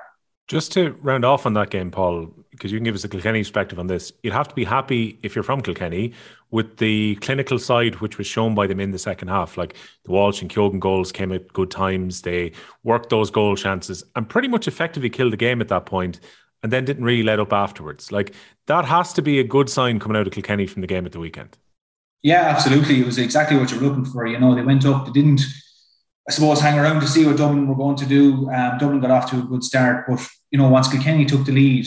Just 0.49 0.71
to 0.73 0.97
round 1.01 1.25
off 1.25 1.45
on 1.45 1.55
that 1.55 1.71
game, 1.71 1.91
Paul, 1.91 2.33
because 2.57 2.73
you 2.73 2.79
can 2.79 2.85
give 2.85 2.95
us 2.95 3.05
a 3.05 3.09
Kilkenny 3.09 3.41
perspective 3.41 3.79
on 3.79 3.87
this, 3.87 4.13
you'd 4.23 4.33
have 4.33 4.49
to 4.49 4.55
be 4.55 4.65
happy 4.65 5.19
if 5.23 5.35
you're 5.35 5.45
from 5.45 5.61
Kilkenny 5.61 6.15
with 6.51 6.79
the 6.79 7.17
clinical 7.17 7.59
side, 7.59 7.97
which 7.97 8.19
was 8.19 8.27
shown 8.27 8.55
by 8.55 8.67
them 8.67 8.81
in 8.81 8.91
the 8.91 8.99
second 8.99 9.29
half. 9.29 9.57
Like 9.57 9.77
the 10.05 10.13
Walsh 10.13 10.41
and 10.41 10.51
Keoghan 10.51 10.81
goals 10.81 11.13
came 11.13 11.33
at 11.33 11.53
good 11.53 11.71
times. 11.71 12.23
They 12.23 12.53
worked 12.83 13.11
those 13.11 13.31
goal 13.31 13.57
chances 13.57 14.03
and 14.17 14.29
pretty 14.29 14.49
much 14.49 14.67
effectively 14.67 15.11
killed 15.11 15.33
the 15.33 15.37
game 15.37 15.61
at 15.61 15.69
that 15.69 15.87
point 15.87 16.21
and 16.63 16.73
then 16.73 16.85
didn't 16.85 17.05
really 17.05 17.23
let 17.23 17.39
up 17.39 17.53
afterwards. 17.53 18.11
Like 18.11 18.35
that 18.67 18.87
has 18.87 19.13
to 19.13 19.23
be 19.23 19.39
a 19.39 19.45
good 19.45 19.69
sign 19.69 20.01
coming 20.01 20.17
out 20.17 20.27
of 20.27 20.33
Kilkenny 20.33 20.67
from 20.67 20.81
the 20.81 20.89
game 20.89 21.07
at 21.07 21.13
the 21.13 21.21
weekend. 21.21 21.57
Yeah, 22.23 22.43
absolutely. 22.43 23.01
It 23.01 23.07
was 23.07 23.19
exactly 23.19 23.57
what 23.59 23.71
you're 23.71 23.81
looking 23.81 24.05
for. 24.05 24.27
You 24.27 24.39
know, 24.41 24.55
they 24.55 24.63
went 24.63 24.85
up, 24.87 25.07
they 25.07 25.13
didn't, 25.13 25.43
I 26.29 26.33
suppose, 26.33 26.61
hang 26.61 26.79
around 26.79 27.01
to 27.01 27.07
see 27.07 27.25
what 27.25 27.37
Dublin 27.37 27.69
were 27.69 27.77
going 27.77 27.97
to 27.97 28.07
do. 28.07 28.51
Um, 28.51 28.79
Dublin 28.79 29.01
got 29.01 29.13
off 29.13 29.31
to 29.31 29.39
a 29.39 29.43
good 29.43 29.63
start, 29.63 30.07
but, 30.09 30.27
you 30.51 30.59
know, 30.59 30.69
once 30.69 30.89
Kilkenny 30.89 31.25
took 31.25 31.45
the 31.45 31.53
lead, 31.53 31.87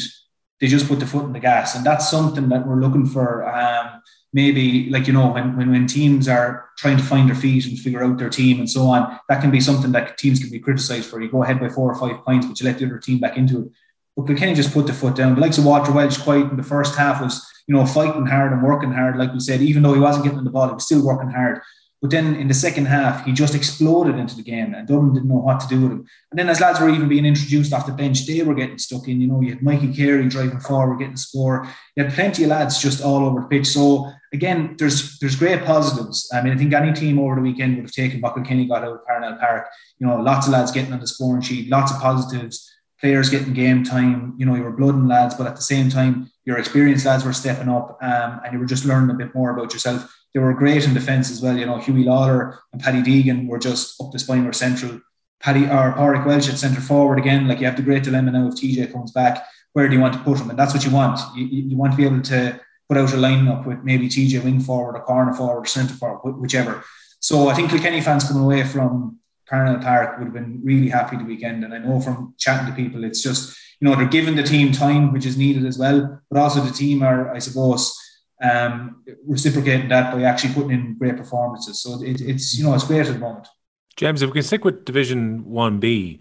they 0.60 0.68
just 0.68 0.88
put 0.88 1.00
the 1.00 1.06
foot 1.06 1.26
in 1.26 1.34
the 1.34 1.40
gas. 1.40 1.76
And 1.76 1.86
that's 1.86 2.10
something 2.10 2.50
that 2.50 2.68
we're 2.68 2.82
looking 2.82 3.06
for. 3.06 3.48
Um, 3.48 4.02
maybe, 4.34 4.90
like, 4.90 5.08
you 5.08 5.14
know, 5.14 5.32
when, 5.32 5.58
when, 5.58 5.72
when 5.72 5.88
teams 5.88 6.28
are 6.28 6.70
trying 6.78 6.98
to 6.98 7.04
find 7.04 7.28
their 7.28 7.36
feet 7.36 7.66
and 7.66 7.80
figure 7.80 8.04
out 8.04 8.18
their 8.18 8.30
team 8.30 8.60
and 8.60 8.70
so 8.70 8.88
on, 8.88 9.20
that 9.30 9.42
can 9.42 9.52
be 9.52 9.62
something 9.62 9.92
that 9.94 10.18
teams 10.18 10.40
can 10.40 10.50
be 10.50 10.60
criticised 10.60 11.10
for. 11.10 11.22
You 11.22 11.32
go 11.32 11.44
ahead 11.44 11.60
by 11.60 11.70
four 11.70 11.92
or 11.92 11.96
five 11.96 12.24
points, 12.26 12.46
but 12.46 12.60
you 12.60 12.66
let 12.66 12.78
the 12.78 12.86
other 12.86 13.00
team 13.00 13.20
back 13.20 13.38
into 13.38 13.62
it. 13.62 13.72
But 14.16 14.28
Kilkenny 14.28 14.54
just 14.54 14.74
put 14.74 14.86
the 14.86 14.94
foot 14.94 15.16
down. 15.16 15.36
The 15.36 15.42
likes 15.42 15.58
of 15.58 15.66
Walter 15.66 15.92
Walsh, 15.92 16.18
quite 16.18 16.50
in 16.52 16.58
the 16.58 16.64
first 16.64 16.96
half, 16.96 17.22
was 17.22 17.46
you 17.70 17.76
know, 17.76 17.86
fighting 17.86 18.26
hard 18.26 18.52
and 18.52 18.64
working 18.64 18.92
hard, 18.92 19.16
like 19.16 19.32
we 19.32 19.40
said, 19.40 19.62
even 19.62 19.84
though 19.84 19.94
he 19.94 20.00
wasn't 20.00 20.26
getting 20.26 20.44
the 20.44 20.50
ball, 20.50 20.68
he 20.68 20.74
was 20.74 20.86
still 20.86 21.06
working 21.06 21.30
hard. 21.30 21.62
But 22.02 22.12
then 22.12 22.36
in 22.36 22.48
the 22.48 22.54
second 22.54 22.86
half, 22.86 23.26
he 23.26 23.34
just 23.34 23.54
exploded 23.54 24.16
into 24.18 24.36
the 24.36 24.42
game, 24.42 24.74
and 24.74 24.88
Dublin 24.88 25.14
didn't 25.14 25.28
know 25.28 25.36
what 25.36 25.60
to 25.60 25.68
do 25.68 25.82
with 25.82 25.92
him. 25.92 26.08
And 26.32 26.40
then 26.40 26.48
as 26.48 26.62
lads 26.62 26.80
were 26.80 26.90
even 26.90 27.10
being 27.10 27.26
introduced 27.26 27.74
off 27.74 27.86
the 27.86 27.92
bench, 27.92 28.26
they 28.26 28.42
were 28.42 28.56
getting 28.56 28.78
stuck 28.78 29.08
in. 29.10 29.20
You 29.20 29.28
know, 29.28 29.42
you 29.42 29.50
had 29.50 29.62
Mikey 29.62 29.94
Carey 29.94 30.28
driving 30.30 30.62
forward, 30.62 31.00
getting 31.00 31.18
score. 31.18 31.68
You 31.96 32.06
had 32.06 32.14
plenty 32.14 32.44
of 32.44 32.52
lads 32.52 32.82
just 32.82 33.04
all 33.04 33.26
over 33.26 33.42
the 33.42 33.48
pitch. 33.48 33.68
So 33.68 34.10
again, 34.32 34.76
there's 34.78 35.20
there's 35.20 35.36
great 35.36 35.66
positives. 35.66 36.30
I 36.34 36.42
mean, 36.42 36.54
I 36.54 36.58
think 36.58 36.74
any 36.74 36.94
team 36.94 37.20
over 37.20 37.36
the 37.36 37.42
weekend 37.42 37.76
would 37.76 37.86
have 37.86 37.92
taken 37.92 38.22
what 38.22 38.36
Kenny 38.46 38.66
got 38.66 38.84
out 38.84 38.96
of 38.96 39.06
Parnell 39.06 39.38
Park. 39.38 39.68
You 40.00 40.08
know, 40.08 40.22
lots 40.22 40.48
of 40.48 40.54
lads 40.54 40.72
getting 40.72 40.94
on 40.94 41.02
the 41.02 41.08
scoring 41.08 41.42
sheet, 41.42 41.70
lots 41.70 41.92
of 41.92 42.00
positives 42.00 42.70
players 43.00 43.30
getting 43.30 43.54
game 43.54 43.84
time. 43.84 44.36
You 44.38 44.46
know, 44.46 44.56
you 44.56 44.64
were 44.64 44.72
blooding 44.72 45.08
lads, 45.08 45.36
but 45.36 45.48
at 45.48 45.56
the 45.56 45.62
same 45.62 45.90
time, 45.90 46.30
your 46.46 46.58
experienced 46.58 47.06
lads 47.06 47.24
were 47.24 47.34
stepping 47.34 47.70
up 47.70 47.98
um, 48.02 48.42
and 48.44 48.54
you 48.54 48.60
were 48.60 48.66
just 48.66 48.86
learning 48.86 49.10
a 49.10 49.18
bit 49.18 49.34
more 49.34 49.52
about 49.52 49.74
yourself. 49.74 50.14
They 50.34 50.40
were 50.40 50.54
great 50.54 50.86
in 50.86 50.94
defence 50.94 51.32
as 51.32 51.42
well. 51.42 51.58
You 51.58 51.66
know, 51.66 51.78
Hughie 51.78 52.04
Lawlor 52.04 52.60
and 52.72 52.82
Paddy 52.82 53.02
Deegan 53.02 53.48
were 53.48 53.60
just 53.60 54.00
up 54.02 54.12
the 54.12 54.20
spine 54.20 54.46
or 54.46 54.54
central. 54.54 55.02
Paddy 55.40 55.66
or 55.66 55.94
Pádraig 55.94 56.26
Walsh 56.26 56.50
at 56.50 56.58
centre 56.58 56.82
forward 56.82 57.18
again. 57.18 57.48
Like 57.48 57.60
you 57.60 57.66
have 57.66 57.78
the 57.78 57.82
great 57.82 58.04
dilemma 58.04 58.32
now 58.32 58.48
if 58.48 58.56
TJ 58.56 58.92
comes 58.92 59.12
back, 59.12 59.46
where 59.74 59.88
do 59.88 59.96
you 59.96 60.02
want 60.02 60.14
to 60.14 60.20
put 60.20 60.40
him? 60.40 60.50
And 60.50 60.60
that's 60.60 60.74
what 60.74 60.86
you 60.86 60.92
want. 60.92 61.20
You, 61.36 61.46
you 61.46 61.78
want 61.78 61.94
to 61.94 61.98
be 61.98 62.06
able 62.06 62.22
to 62.22 62.60
put 62.88 62.98
out 62.98 63.14
a 63.14 63.18
lineup 63.18 63.66
with 63.66 63.84
maybe 63.84 64.10
TJ 64.10 64.44
wing 64.44 64.60
forward, 64.60 64.98
or 64.98 65.04
corner 65.04 65.34
forward, 65.34 65.62
or 65.62 65.66
centre 65.66 65.94
forward, 65.94 66.34
whichever. 66.34 66.84
So 67.20 67.50
I 67.50 67.54
think 67.54 67.70
Kilkenny 67.70 68.02
fans 68.02 68.28
coming 68.28 68.44
away 68.44 68.64
from 68.64 69.20
Parnell 69.48 69.82
Park 69.82 70.18
would 70.18 70.26
have 70.26 70.34
been 70.34 70.62
really 70.64 70.90
happy 70.90 71.18
the 71.18 71.24
weekend. 71.24 71.64
And 71.64 71.74
I 71.74 71.78
know 71.80 72.00
from 72.00 72.34
chatting 72.38 72.68
to 72.68 72.74
people, 72.74 73.04
it's 73.04 73.22
just, 73.22 73.58
you 73.80 73.88
know, 73.88 73.96
they're 73.96 74.08
giving 74.08 74.36
the 74.36 74.44
team 74.44 74.72
time, 74.72 75.14
which 75.14 75.26
is 75.26 75.38
needed 75.38 75.66
as 75.66 75.78
well. 75.78 76.20
But 76.30 76.40
also 76.40 76.62
the 76.62 76.72
team 76.72 77.04
are, 77.04 77.34
I 77.34 77.40
suppose, 77.40 77.96
um, 78.42 79.04
reciprocating 79.28 79.90
that 79.90 80.14
by 80.14 80.24
actually 80.24 80.54
putting 80.54 80.72
in 80.72 80.98
great 80.98 81.18
performances. 81.18 81.82
So 81.82 82.02
it, 82.02 82.22
it's, 82.22 82.58
you 82.58 82.64
know, 82.64 82.74
it's 82.74 82.86
great 82.86 83.08
at 83.08 83.14
the 83.14 83.20
moment. 83.20 83.48
James, 83.96 84.22
if 84.22 84.30
we 84.30 84.34
can 84.34 84.44
stick 84.44 84.64
with 84.64 84.86
Division 84.86 85.44
1B, 85.44 86.20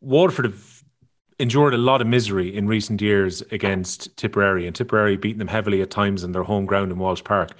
Waterford 0.00 0.46
have 0.46 0.82
endured 1.38 1.72
a 1.72 1.78
lot 1.78 2.00
of 2.00 2.06
misery 2.06 2.54
in 2.54 2.66
recent 2.66 3.00
years 3.00 3.40
against 3.50 4.14
Tipperary, 4.16 4.66
and 4.66 4.76
Tipperary 4.76 5.16
beating 5.16 5.38
them 5.38 5.48
heavily 5.48 5.80
at 5.80 5.90
times 5.90 6.24
in 6.24 6.32
their 6.32 6.42
home 6.42 6.66
ground 6.66 6.92
in 6.92 6.98
Walsh 6.98 7.24
Park. 7.24 7.52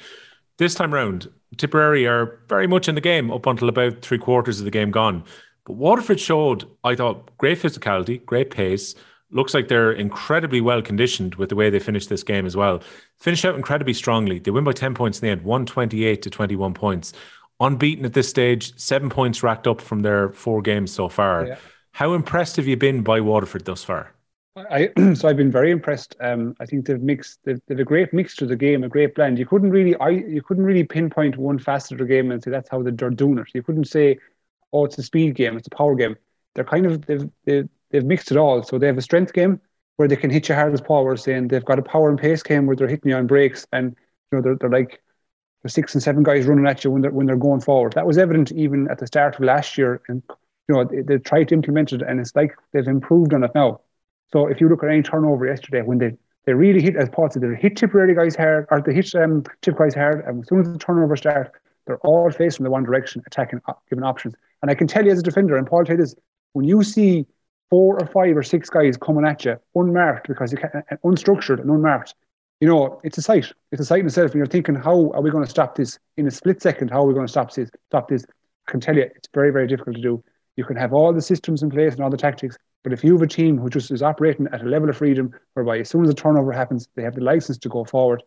This 0.59 0.75
time 0.75 0.93
round, 0.93 1.31
Tipperary 1.57 2.07
are 2.07 2.41
very 2.49 2.67
much 2.67 2.89
in 2.89 2.95
the 2.95 3.01
game 3.01 3.31
up 3.31 3.47
until 3.47 3.69
about 3.69 4.03
three 4.03 4.19
quarters 4.19 4.59
of 4.59 4.65
the 4.65 4.71
game 4.71 4.91
gone. 4.91 5.25
But 5.65 5.75
Waterford 5.75 6.21
showed, 6.21 6.69
I 6.85 6.95
thought, 6.95 7.37
great 7.39 7.59
physicality, 7.59 8.25
great 8.25 8.51
pace. 8.51 8.95
Looks 9.31 9.55
like 9.55 9.69
they're 9.69 9.93
incredibly 9.93 10.61
well 10.61 10.83
conditioned 10.83 11.37
with 11.37 11.49
the 11.49 11.55
way 11.55 11.71
they 11.71 11.79
finished 11.79 12.09
this 12.09 12.23
game 12.23 12.47
as 12.47 12.57
well. 12.57 12.83
Finished 13.19 13.45
out 13.45 13.55
incredibly 13.55 13.95
strongly. 13.95 14.39
They 14.39 14.51
win 14.51 14.65
by 14.65 14.73
10 14.73 14.95
points 14.95 15.21
in 15.21 15.27
the 15.27 15.33
end, 15.33 15.43
128 15.43 16.23
to 16.23 16.31
21 16.31 16.75
points. 16.75 17.13
Unbeaten 17.61 18.05
at 18.05 18.15
this 18.15 18.29
stage, 18.29 18.77
seven 18.79 19.11
points 19.11 19.43
racked 19.43 19.67
up 19.67 19.81
from 19.81 20.01
their 20.01 20.31
four 20.31 20.63
games 20.63 20.91
so 20.91 21.09
far. 21.09 21.47
Yeah. 21.47 21.57
How 21.93 22.15
impressed 22.15 22.57
have 22.57 22.67
you 22.67 22.77
been 22.77 23.03
by 23.03 23.21
Waterford 23.21 23.65
thus 23.65 23.85
far? 23.85 24.15
I 24.57 24.91
so 25.15 25.29
I've 25.29 25.37
been 25.37 25.51
very 25.51 25.71
impressed. 25.71 26.17
Um, 26.21 26.55
I 26.61 26.67
think 26.67 26.87
they've 26.87 27.01
mixed 27.01 27.41
they've, 27.45 27.61
they've, 27.67 27.79
a 27.79 27.85
great 27.85 28.13
mix 28.13 28.35
to 28.37 28.47
the 28.47 28.57
game, 28.57 28.85
a 28.85 28.89
great 28.89 29.15
blend. 29.15 29.39
You 29.39 29.47
couldn't 29.47 29.71
really 29.71 29.95
I 29.97 30.11
you 30.11 30.43
couldn't 30.43 30.65
really 30.65 30.85
pinpoint 30.85 31.37
one 31.37 31.59
facet 31.59 31.93
of 31.93 31.99
the 31.99 32.07
game 32.07 32.31
and 32.31 32.43
say 32.43 32.51
that's 32.51 32.69
how 32.69 32.83
they're 32.83 32.93
doing 32.93 33.39
it. 33.39 33.49
You 33.55 33.63
couldn't 33.63 33.87
say, 33.87 34.19
oh, 34.73 34.85
it's 34.85 34.99
a 34.99 35.03
speed 35.03 35.35
game, 35.35 35.57
it's 35.57 35.69
a 35.69 35.77
power 35.77 35.95
game. 35.95 36.17
They're 36.55 36.65
kind 36.65 36.87
of 36.87 37.07
they've 37.07 37.29
they've, 37.45 37.69
they've 37.91 38.05
mixed 38.05 38.31
it 38.31 38.37
all. 38.37 38.63
So 38.63 38.79
they 38.79 38.87
have 38.87 38.99
a 38.99 39.03
strength 39.03 39.33
game 39.33 39.61
where 39.97 40.09
they 40.09 40.17
can 40.17 40.31
hit 40.31 40.49
you 40.49 40.55
hard 40.55 40.73
as 40.73 40.81
power, 40.81 41.17
saying 41.17 41.49
they've 41.49 41.65
got 41.65 41.79
a 41.79 41.83
power 41.83 42.09
and 42.09 42.19
pace 42.19 42.43
game 42.43 42.67
where 42.67 42.77
they're 42.77 42.89
hitting 42.89 43.11
you 43.11 43.17
on 43.17 43.27
breaks, 43.27 43.67
and 43.73 43.95
you 44.31 44.39
know 44.39 44.43
they're, 44.43 44.57
they're 44.57 44.71
like 44.71 45.03
there's 45.63 45.75
six 45.75 45.95
and 45.95 46.03
seven 46.03 46.23
guys 46.23 46.47
running 46.47 46.67
at 46.67 46.85
you 46.85 46.91
when 46.91 47.03
they're 47.03 47.11
when 47.11 47.27
they're 47.27 47.37
going 47.37 47.61
forward. 47.61 47.93
That 47.93 48.07
was 48.07 48.19
evident 48.19 48.53
even 48.53 48.89
at 48.91 48.99
the 48.99 49.07
start 49.07 49.35
of 49.35 49.43
last 49.43 49.77
year, 49.77 50.01
and 50.09 50.23
you 50.69 50.75
know 50.75 50.85
they, 50.85 51.03
they 51.03 51.19
tried 51.19 51.49
to 51.49 51.55
implement 51.55 51.93
it, 51.93 52.03
and 52.03 52.19
it's 52.19 52.35
like 52.35 52.55
they've 52.73 52.87
improved 52.87 53.35
on 53.35 53.45
it 53.45 53.51
now. 53.55 53.81
So 54.33 54.47
if 54.47 54.61
you 54.61 54.69
look 54.69 54.83
at 54.83 54.91
any 54.91 55.03
turnover 55.03 55.47
yesterday, 55.47 55.83
when 55.83 55.99
they 55.99 56.13
they 56.47 56.55
really 56.55 56.81
hit, 56.81 56.97
as 56.97 57.09
Paul 57.11 57.29
said, 57.31 57.43
they 57.43 57.55
hit 57.55 57.77
Tipperary 57.77 58.15
guys 58.15 58.35
hard, 58.35 58.67
or 58.71 58.81
they 58.81 58.95
hit 58.95 59.15
um, 59.15 59.45
Tip 59.61 59.77
guys 59.77 59.95
hard, 59.95 60.25
and 60.27 60.43
as 60.43 60.49
soon 60.49 60.61
as 60.61 60.73
the 60.73 60.79
turnover 60.79 61.17
start, 61.17 61.53
they're 61.87 61.99
all 61.99 62.31
facing 62.31 62.65
the 62.65 62.71
one 62.71 62.85
direction, 62.85 63.23
attacking, 63.27 63.61
uh, 63.69 63.75
giving 63.91 64.05
options. 64.05 64.35
And 64.63 64.71
I 64.71 64.75
can 64.75 64.87
tell 64.87 65.05
you 65.05 65.13
as 65.13 65.19
a 65.19 65.23
defender, 65.23 65.57
and 65.57 65.67
Paul 65.67 65.85
you 65.87 65.97
this, 65.97 66.15
when 66.53 66.65
you 66.65 66.83
see 66.83 67.27
four 67.71 67.99
or 68.01 68.07
five 68.07 68.37
or 68.37 68.43
six 68.43 68.69
guys 68.69 68.97
coming 68.97 69.25
at 69.25 69.45
you 69.45 69.57
unmarked 69.75 70.29
because 70.29 70.53
you 70.53 70.59
can 70.59 70.71
uh, 70.75 70.97
unstructured 71.05 71.61
and 71.61 71.71
unmarked, 71.71 72.15
you 72.61 72.69
know, 72.69 73.01
it's 73.05 73.17
a 73.17 73.23
sight. 73.23 73.51
It's 73.73 73.81
a 73.81 73.85
sight 73.85 74.01
in 74.01 74.07
itself. 74.07 74.33
And 74.33 74.39
you're 74.39 74.47
thinking, 74.47 74.75
how 74.75 75.11
are 75.13 75.23
we 75.23 75.31
going 75.31 75.45
to 75.45 75.51
stop 75.51 75.77
this 75.77 75.99
in 76.17 76.27
a 76.27 76.31
split 76.31 76.61
second? 76.61 76.91
How 76.91 77.03
are 77.03 77.07
we 77.07 77.15
going 77.15 77.27
to 77.27 77.31
stop 77.31 77.53
this? 77.55 77.71
Stop 77.89 78.09
this? 78.09 78.25
I 78.69 78.71
can 78.71 78.81
tell 78.81 78.97
you, 78.97 79.03
it's 79.03 79.29
very, 79.33 79.51
very 79.51 79.67
difficult 79.67 79.97
to 79.97 80.03
do. 80.03 80.23
You 80.57 80.65
can 80.65 80.77
have 80.77 80.93
all 80.93 81.13
the 81.13 81.23
systems 81.23 81.63
in 81.63 81.71
place 81.71 81.95
and 81.95 82.03
all 82.03 82.11
the 82.11 82.19
tactics, 82.19 82.59
but 82.83 82.93
if 82.93 83.05
you 83.05 83.13
have 83.13 83.23
a 83.23 83.27
team 83.27 83.57
who 83.57 83.71
just 83.71 83.91
is 83.91 84.03
operating 84.03 84.47
at 84.53 84.63
a 84.63 84.65
level 84.65 84.91
of 84.91 84.97
freedom, 84.97 85.33
whereby 85.55 85.79
as 85.79 85.89
soon 85.89 86.05
as 86.05 86.11
a 86.11 86.15
turnover 86.15 86.53
happens, 86.53 86.89
they 86.97 87.03
have 87.03 87.15
the 87.15 87.23
license 87.23 87.57
to 87.59 87.69
go 87.69 87.85
forward. 87.85 88.23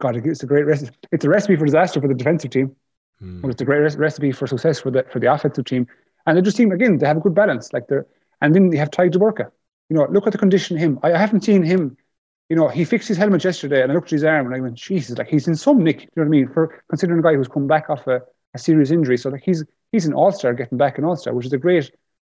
God, 0.00 0.16
it's 0.16 0.42
a 0.42 0.46
great 0.46 0.66
recipe. 0.66 0.96
It's 1.12 1.24
a 1.24 1.28
recipe 1.28 1.56
for 1.56 1.64
disaster 1.64 2.00
for 2.00 2.08
the 2.08 2.14
defensive 2.14 2.50
team, 2.50 2.74
mm. 3.22 3.40
but 3.40 3.50
it's 3.50 3.62
a 3.62 3.64
great 3.64 3.96
recipe 3.96 4.32
for 4.32 4.46
success 4.46 4.80
for 4.80 4.90
the 4.90 5.04
for 5.12 5.20
the 5.20 5.32
offensive 5.32 5.64
team. 5.64 5.86
And 6.26 6.36
they 6.36 6.42
just 6.42 6.56
seem 6.56 6.72
again 6.72 6.98
they 6.98 7.06
have 7.06 7.18
a 7.18 7.20
good 7.20 7.34
balance. 7.34 7.72
Like 7.72 7.86
they're 7.86 8.06
and 8.42 8.54
then 8.54 8.68
they 8.68 8.76
have 8.76 8.90
de 8.90 9.18
Búrca. 9.18 9.50
You 9.88 9.96
know, 9.96 10.06
look 10.10 10.26
at 10.26 10.32
the 10.32 10.38
condition 10.38 10.76
of 10.76 10.82
him. 10.82 10.98
I 11.02 11.16
haven't 11.16 11.44
seen 11.44 11.62
him 11.62 11.96
you 12.52 12.56
know, 12.56 12.68
he 12.68 12.84
fixed 12.84 13.08
his 13.08 13.16
helmet 13.16 13.42
yesterday 13.44 13.82
and 13.82 13.90
I 13.90 13.94
looked 13.94 14.08
at 14.08 14.16
his 14.16 14.24
arm 14.24 14.44
and 14.44 14.54
I 14.54 14.60
went, 14.60 14.74
Jesus, 14.74 15.16
like 15.16 15.28
he's 15.28 15.48
in 15.48 15.56
some 15.56 15.82
nick, 15.82 16.02
you 16.02 16.08
know 16.16 16.24
what 16.24 16.26
I 16.26 16.28
mean? 16.28 16.48
For 16.48 16.82
considering 16.90 17.20
a 17.20 17.22
guy 17.22 17.34
who's 17.34 17.48
come 17.48 17.66
back 17.66 17.88
off 17.88 18.06
a, 18.06 18.20
a 18.52 18.58
serious 18.58 18.90
injury. 18.90 19.16
So 19.16 19.30
like 19.30 19.42
he's 19.42 19.64
he's 19.90 20.04
an 20.04 20.12
all-star 20.12 20.52
getting 20.52 20.76
back 20.76 20.98
an 20.98 21.04
all-star, 21.06 21.32
which 21.32 21.46
is 21.46 21.54
a 21.54 21.56
great 21.56 21.90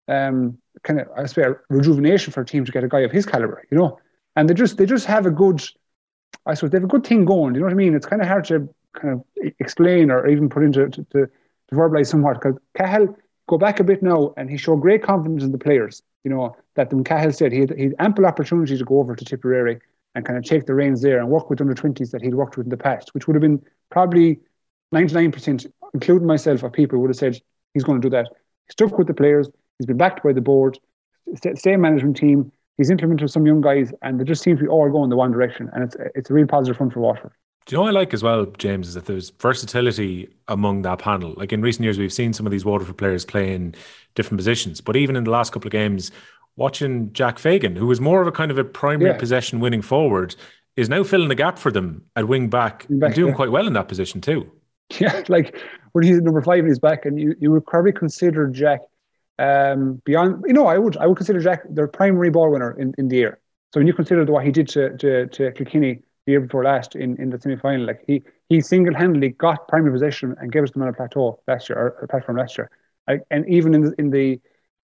um 0.08 0.58
kind 0.82 1.02
of 1.02 1.08
I 1.16 1.28
swear 1.28 1.62
rejuvenation 1.70 2.34
for 2.34 2.42
a 2.42 2.46
team 2.48 2.66
to 2.66 2.72
get 2.72 2.84
a 2.84 2.88
guy 2.88 3.02
of 3.02 3.12
his 3.12 3.28
caliber, 3.28 3.64
you 3.70 3.78
know. 3.78 4.00
And 4.36 4.50
they 4.50 4.56
just 4.56 4.78
they 4.78 4.88
just 4.88 5.06
have 5.06 5.28
a 5.28 5.30
good 5.30 5.62
I 6.48 6.56
suppose 6.56 6.72
they 6.72 6.78
have 6.78 6.86
a 6.86 6.88
good 6.88 7.06
thing 7.06 7.24
going, 7.24 7.54
you 7.54 7.60
know 7.60 7.68
what 7.68 7.74
I 7.74 7.76
mean? 7.76 7.94
It's 7.94 8.08
kind 8.08 8.24
of 8.24 8.28
hard 8.28 8.46
to 8.46 8.68
kind 8.94 9.14
of 9.14 9.24
explain 9.60 10.10
or 10.10 10.28
even 10.28 10.50
put 10.50 10.64
into 10.64 10.90
to, 10.90 11.04
to, 11.04 11.28
to 11.28 11.76
verbalize 11.76 12.08
somewhat 12.08 12.42
because 12.42 12.56
Cahill 12.76 13.16
go 13.48 13.58
back 13.58 13.80
a 13.80 13.84
bit 13.84 14.04
now 14.04 14.34
and 14.38 14.50
he 14.50 14.58
showed 14.58 14.82
great 14.82 15.04
confidence 15.04 15.44
in 15.44 15.52
the 15.52 15.58
players. 15.58 16.04
You 16.24 16.32
know, 16.32 16.56
that 16.76 16.94
when 16.94 17.04
Cahill 17.04 17.32
said 17.32 17.52
he 17.52 17.62
had, 17.62 17.72
he 17.72 17.84
had 17.86 17.96
ample 18.00 18.26
opportunity 18.26 18.78
to 18.78 18.86
go 18.86 19.00
over 19.00 19.16
to 19.16 19.26
Tipperary 19.26 19.80
and 20.14 20.26
kind 20.26 20.38
of 20.38 20.44
take 20.44 20.66
the 20.66 20.74
reins 20.74 21.02
there 21.02 21.20
and 21.20 21.30
work 21.30 21.50
with 21.50 21.62
under 21.62 21.74
20s 21.74 22.12
that 22.12 22.22
he'd 22.22 22.36
worked 22.36 22.58
with 22.58 22.66
in 22.66 22.70
the 22.70 22.78
past, 22.78 23.14
which 23.14 23.28
would 23.28 23.36
have 23.36 23.42
been 23.42 23.62
probably 23.90 24.40
99%, 24.94 25.72
including 25.94 26.28
myself, 26.28 26.64
of 26.64 26.74
people 26.74 27.00
would 27.00 27.10
have 27.10 27.18
said 27.18 27.40
he's 27.74 27.84
going 27.84 28.02
to 28.02 28.10
do 28.10 28.16
that. 28.16 28.28
He 28.68 28.72
stuck 28.72 28.98
with 28.98 29.08
the 29.08 29.14
players, 29.14 29.50
he's 29.78 29.86
been 29.86 29.98
backed 29.98 30.24
by 30.24 30.34
the 30.34 30.42
board, 30.42 30.78
same 31.56 31.82
management 31.82 32.18
team, 32.18 32.52
he's 32.78 32.90
implemented 32.90 33.30
some 33.30 33.46
young 33.46 33.62
guys, 33.62 33.94
and 34.02 34.20
they 34.20 34.24
just 34.24 34.44
seem 34.44 34.58
to 34.58 34.64
be 34.64 34.70
all 34.70 34.90
going 34.90 35.10
the 35.10 35.18
one 35.18 35.32
direction. 35.32 35.70
And 35.74 35.84
it's 35.84 35.96
it's 36.16 36.30
a 36.30 36.34
real 36.34 36.48
positive 36.48 36.78
front 36.78 36.94
for 36.94 37.02
Waterford. 37.02 37.34
Do 37.68 37.76
you 37.76 37.80
know 37.80 37.84
what 37.84 37.90
I 37.90 38.00
like 38.00 38.14
as 38.14 38.24
well, 38.24 38.46
James, 38.58 38.88
is 38.88 38.94
that 38.94 39.08
there's 39.08 39.30
versatility 39.30 40.30
among 40.48 40.84
that 40.84 41.00
panel. 41.00 41.34
Like 41.36 41.52
in 41.52 41.62
recent 41.62 41.84
years, 41.84 41.98
we've 41.98 42.14
seen 42.14 42.32
some 42.32 42.46
of 42.46 42.52
these 42.54 42.64
Waterford 42.64 42.98
players 42.98 43.26
play 43.26 43.54
in 43.54 43.76
different 44.16 44.40
positions, 44.40 44.80
but 44.80 44.96
even 44.96 45.18
in 45.18 45.26
the 45.26 45.32
last 45.32 45.52
couple 45.52 45.68
of 45.68 45.74
games, 45.74 46.10
watching 46.56 47.12
Jack 47.12 47.38
Fagan, 47.38 47.76
who 47.76 47.86
was 47.86 48.00
more 48.00 48.22
of 48.22 48.28
a 48.28 48.32
kind 48.32 48.52
of 48.52 48.58
a 48.58 48.64
primary 48.64 49.12
yeah. 49.12 49.18
possession 49.18 49.60
winning 49.60 49.82
forward, 49.82 50.34
is 50.78 50.88
now 50.88 51.04
filling 51.04 51.28
the 51.28 51.36
gap 51.36 51.60
for 51.60 51.70
them 51.70 52.06
at 52.16 52.30
wing 52.30 52.50
back, 52.50 52.86
back 52.90 53.08
and 53.08 53.16
doing 53.16 53.30
yeah. 53.32 53.36
quite 53.36 53.52
well 53.52 53.68
in 53.68 53.74
that 53.74 53.90
position 53.90 54.22
too. 54.22 54.50
Yeah, 54.98 55.24
like 55.28 55.60
when 55.92 56.06
he's 56.06 56.22
number 56.22 56.42
five 56.42 56.60
and 56.60 56.70
he's 56.70 56.80
back, 56.80 57.06
and 57.06 57.20
you, 57.20 57.36
you 57.38 57.52
would 57.52 57.66
probably 57.66 57.92
consider 57.92 58.48
Jack 58.48 58.80
um, 59.40 60.02
beyond, 60.06 60.42
you 60.48 60.54
know, 60.54 60.68
I 60.68 60.78
would 60.78 60.96
I 60.96 61.06
would 61.06 61.18
consider 61.18 61.42
Jack 61.42 61.64
their 61.70 61.90
primary 61.90 62.30
ball 62.30 62.50
winner 62.50 62.80
in, 62.80 62.94
in 62.98 63.10
the 63.10 63.18
year. 63.18 63.40
So 63.74 63.82
when 63.82 63.88
you 63.88 63.94
consider 63.94 64.24
what 64.24 64.46
he 64.46 64.52
did 64.52 64.70
to, 64.70 64.96
to, 64.98 65.28
to 65.28 65.52
Kilkenny 65.52 66.04
the 66.28 66.34
year 66.34 66.42
before 66.42 66.66
last 66.66 66.96
in, 66.96 67.20
in 67.20 67.30
the 67.32 67.40
semi 67.40 67.56
final, 67.56 67.88
like 67.88 68.04
he 68.06 68.22
he 68.50 68.62
single 68.62 68.94
handedly 68.94 69.30
got 69.30 69.68
primary 69.70 69.94
possession 69.94 70.36
and 70.40 70.52
gave 70.52 70.64
us 70.64 70.72
them 70.72 70.84
on 70.84 70.90
a 70.90 70.94
plateau 70.94 71.40
last 71.48 71.70
year, 71.70 71.80
or 71.80 71.88
a 72.04 72.08
platform 72.08 72.38
last 72.38 72.58
year. 72.58 72.70
Like, 73.08 73.24
and 73.32 73.48
even 73.50 73.74
in 73.74 73.82
the, 73.82 73.96
in 73.98 74.10
the 74.12 74.40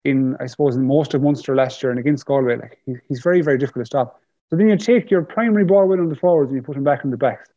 in 0.03 0.35
I 0.39 0.47
suppose 0.47 0.75
in 0.75 0.85
most 0.85 1.13
of 1.13 1.21
Munster 1.21 1.55
last 1.55 1.81
year 1.81 1.91
and 1.91 1.99
against 1.99 2.25
Galway, 2.25 2.57
like 2.57 2.79
he, 2.85 2.95
he's 3.07 3.21
very 3.21 3.41
very 3.41 3.59
difficult 3.59 3.83
to 3.83 3.85
stop. 3.85 4.19
So 4.49 4.55
then 4.55 4.67
you 4.67 4.77
take 4.77 5.11
your 5.11 5.21
primary 5.21 5.63
ball 5.63 5.87
winner 5.87 6.01
on 6.01 6.09
the 6.09 6.15
forwards 6.15 6.49
and 6.49 6.57
you 6.57 6.63
put 6.63 6.75
him 6.75 6.83
back 6.83 7.03
in 7.03 7.11
the 7.11 7.17
backs. 7.17 7.49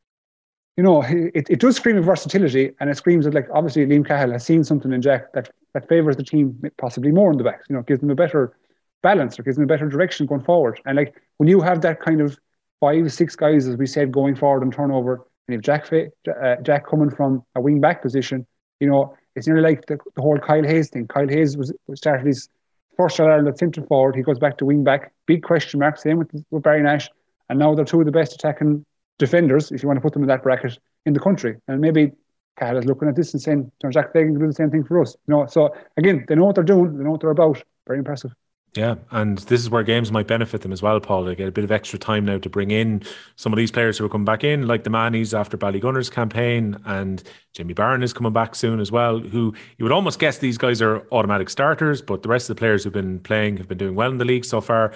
You 0.77 0.83
know, 0.85 1.03
it, 1.03 1.49
it 1.49 1.61
does 1.61 1.77
scream 1.77 1.97
of 1.97 2.05
versatility 2.05 2.73
and 2.81 2.91
it 2.91 2.97
screams 2.99 3.25
that 3.25 3.35
like 3.35 3.49
obviously 3.53 3.87
Liam 3.87 4.07
Cahill 4.07 4.33
has 4.33 4.45
seen 4.45 4.63
something 4.63 4.93
in 4.93 5.01
Jack 5.01 5.33
that 5.33 5.51
that 5.73 5.89
favours 5.89 6.17
the 6.17 6.23
team 6.23 6.63
possibly 6.77 7.13
more 7.13 7.31
in 7.31 7.39
the 7.39 7.45
backs. 7.45 7.65
You 7.71 7.77
know, 7.77 7.83
gives 7.83 8.01
them 8.01 8.11
a 8.11 8.15
better 8.15 8.55
balance 9.03 9.39
or 9.39 9.43
gives 9.43 9.57
them 9.57 9.65
a 9.65 9.69
better 9.75 9.89
direction 9.89 10.27
going 10.27 10.43
forward. 10.43 10.81
And 10.85 10.97
like 10.99 11.15
when 11.39 11.49
you 11.49 11.63
have 11.63 11.81
that 11.81 12.01
kind 12.01 12.21
of 12.21 12.39
five 12.81 13.13
six 13.13 13.37
guys 13.37 13.69
as 13.69 13.77
we 13.77 13.87
said 13.87 14.11
going 14.11 14.35
forward 14.35 14.63
and 14.63 14.73
turnover, 14.73 15.27
and 15.47 15.57
if 15.57 15.63
Jack 15.63 15.91
uh, 15.93 16.57
Jack 16.63 16.87
coming 16.89 17.11
from 17.11 17.45
a 17.55 17.61
wing 17.61 17.81
back 17.81 18.03
position, 18.03 18.47
you 18.81 18.89
know 18.89 19.17
it's 19.37 19.47
nearly 19.47 19.63
like 19.63 19.87
the, 19.87 19.99
the 20.17 20.23
whole 20.23 20.39
Kyle 20.39 20.65
Hayes 20.65 20.91
thing. 20.91 21.07
Kyle 21.07 21.29
Hayes 21.29 21.57
was 21.57 21.73
started 21.95 22.27
his 22.27 22.49
first 22.97 23.19
All 23.21 23.29
Ireland 23.29 23.49
at 23.49 23.59
centre 23.59 23.83
forward. 23.83 24.17
He 24.17 24.23
goes 24.23 24.39
back 24.39 24.59
to 24.59 24.65
wing 24.65 24.85
back. 24.85 25.13
Big 25.27 25.43
question 25.43 25.81
mark. 25.81 25.99
Same 25.99 26.19
with, 26.19 26.31
with 26.51 26.63
Barry 26.63 26.83
Nash. 26.83 27.09
And 27.49 27.59
now 27.59 27.75
they're 27.75 27.85
two 27.85 28.01
of 28.01 28.07
the 28.07 28.13
best 28.13 28.35
attacking 28.35 28.85
defenders, 29.19 29.73
if 29.73 29.83
you 29.83 29.89
want 29.89 29.97
to 29.97 30.01
put 30.01 30.13
them 30.13 30.23
in 30.23 30.29
that 30.29 30.43
bracket, 30.43 30.79
in 31.07 31.13
the 31.13 31.21
country. 31.21 31.57
And 31.69 31.81
maybe 31.81 32.13
Cahill 32.59 32.79
is 32.79 32.85
looking 32.85 33.09
at 33.09 33.17
this 33.17 33.33
and 33.33 33.43
saying, 33.43 33.71
Jack 33.91 34.13
Fagan 34.13 34.33
can 34.33 34.41
do 34.41 34.47
the 34.47 34.53
same 34.53 34.71
thing 34.71 34.85
for 34.85 35.01
us. 35.01 35.17
You 35.27 35.35
know, 35.35 35.47
so 35.47 35.75
again, 35.97 36.25
they 36.29 36.35
know 36.35 36.45
what 36.45 36.55
they're 36.55 36.65
doing. 36.65 36.97
They 36.97 37.05
know 37.05 37.13
what 37.13 37.21
they're 37.21 37.31
about. 37.31 37.63
Very 37.87 37.99
impressive. 37.99 38.33
Yeah, 38.77 38.97
and 39.11 39.39
this 39.39 39.61
is 39.61 39.69
where 39.69 39.83
games 39.83 40.13
might 40.13 40.29
benefit 40.29 40.61
them 40.61 40.71
as 40.71 40.81
well, 40.81 41.01
Paul. 41.01 41.25
They 41.25 41.35
get 41.35 41.49
a 41.49 41.53
bit 41.53 41.65
of 41.65 41.73
extra 41.73 41.99
time 41.99 42.25
now 42.25 42.39
to 42.39 42.49
bring 42.49 42.71
in 42.71 43.03
some 43.35 43.53
of 43.53 43.57
these 43.57 43.73
players 43.73 43.99
who 43.99 44.05
are 44.05 44.09
coming 44.09 44.25
back 44.25 44.45
in, 44.45 44.69
like 44.69 44.85
the 44.85 44.91
Mahonys 44.91 45.37
after 45.37 45.59
Ballygunner's 45.59 46.09
campaign, 46.09 46.77
and 46.85 47.21
Jamie 47.53 47.75
Barron 47.75 48.05
is 48.05 48.13
coming 48.13 48.33
back 48.33 48.55
soon 48.55 48.79
as 48.79 48.93
well. 48.93 49.19
Who 49.19 49.53
you 49.77 49.85
would 49.85 49.91
almost 49.91 50.21
guess 50.21 50.39
these 50.39 50.57
guys 50.57 50.81
are 50.81 51.05
automatic 51.11 51.51
starters, 51.51 52.01
but 52.01 52.23
the 52.23 52.29
rest 52.29 52.49
of 52.49 52.55
the 52.55 52.61
players 52.61 52.85
who've 52.85 52.93
been 52.93 53.19
playing 53.19 53.57
have 53.57 53.67
been 53.67 53.79
doing 53.79 53.97
well 53.97 54.11
in 54.11 54.19
the 54.19 54.25
league 54.25 54.45
so 54.45 54.61
far 54.61 54.93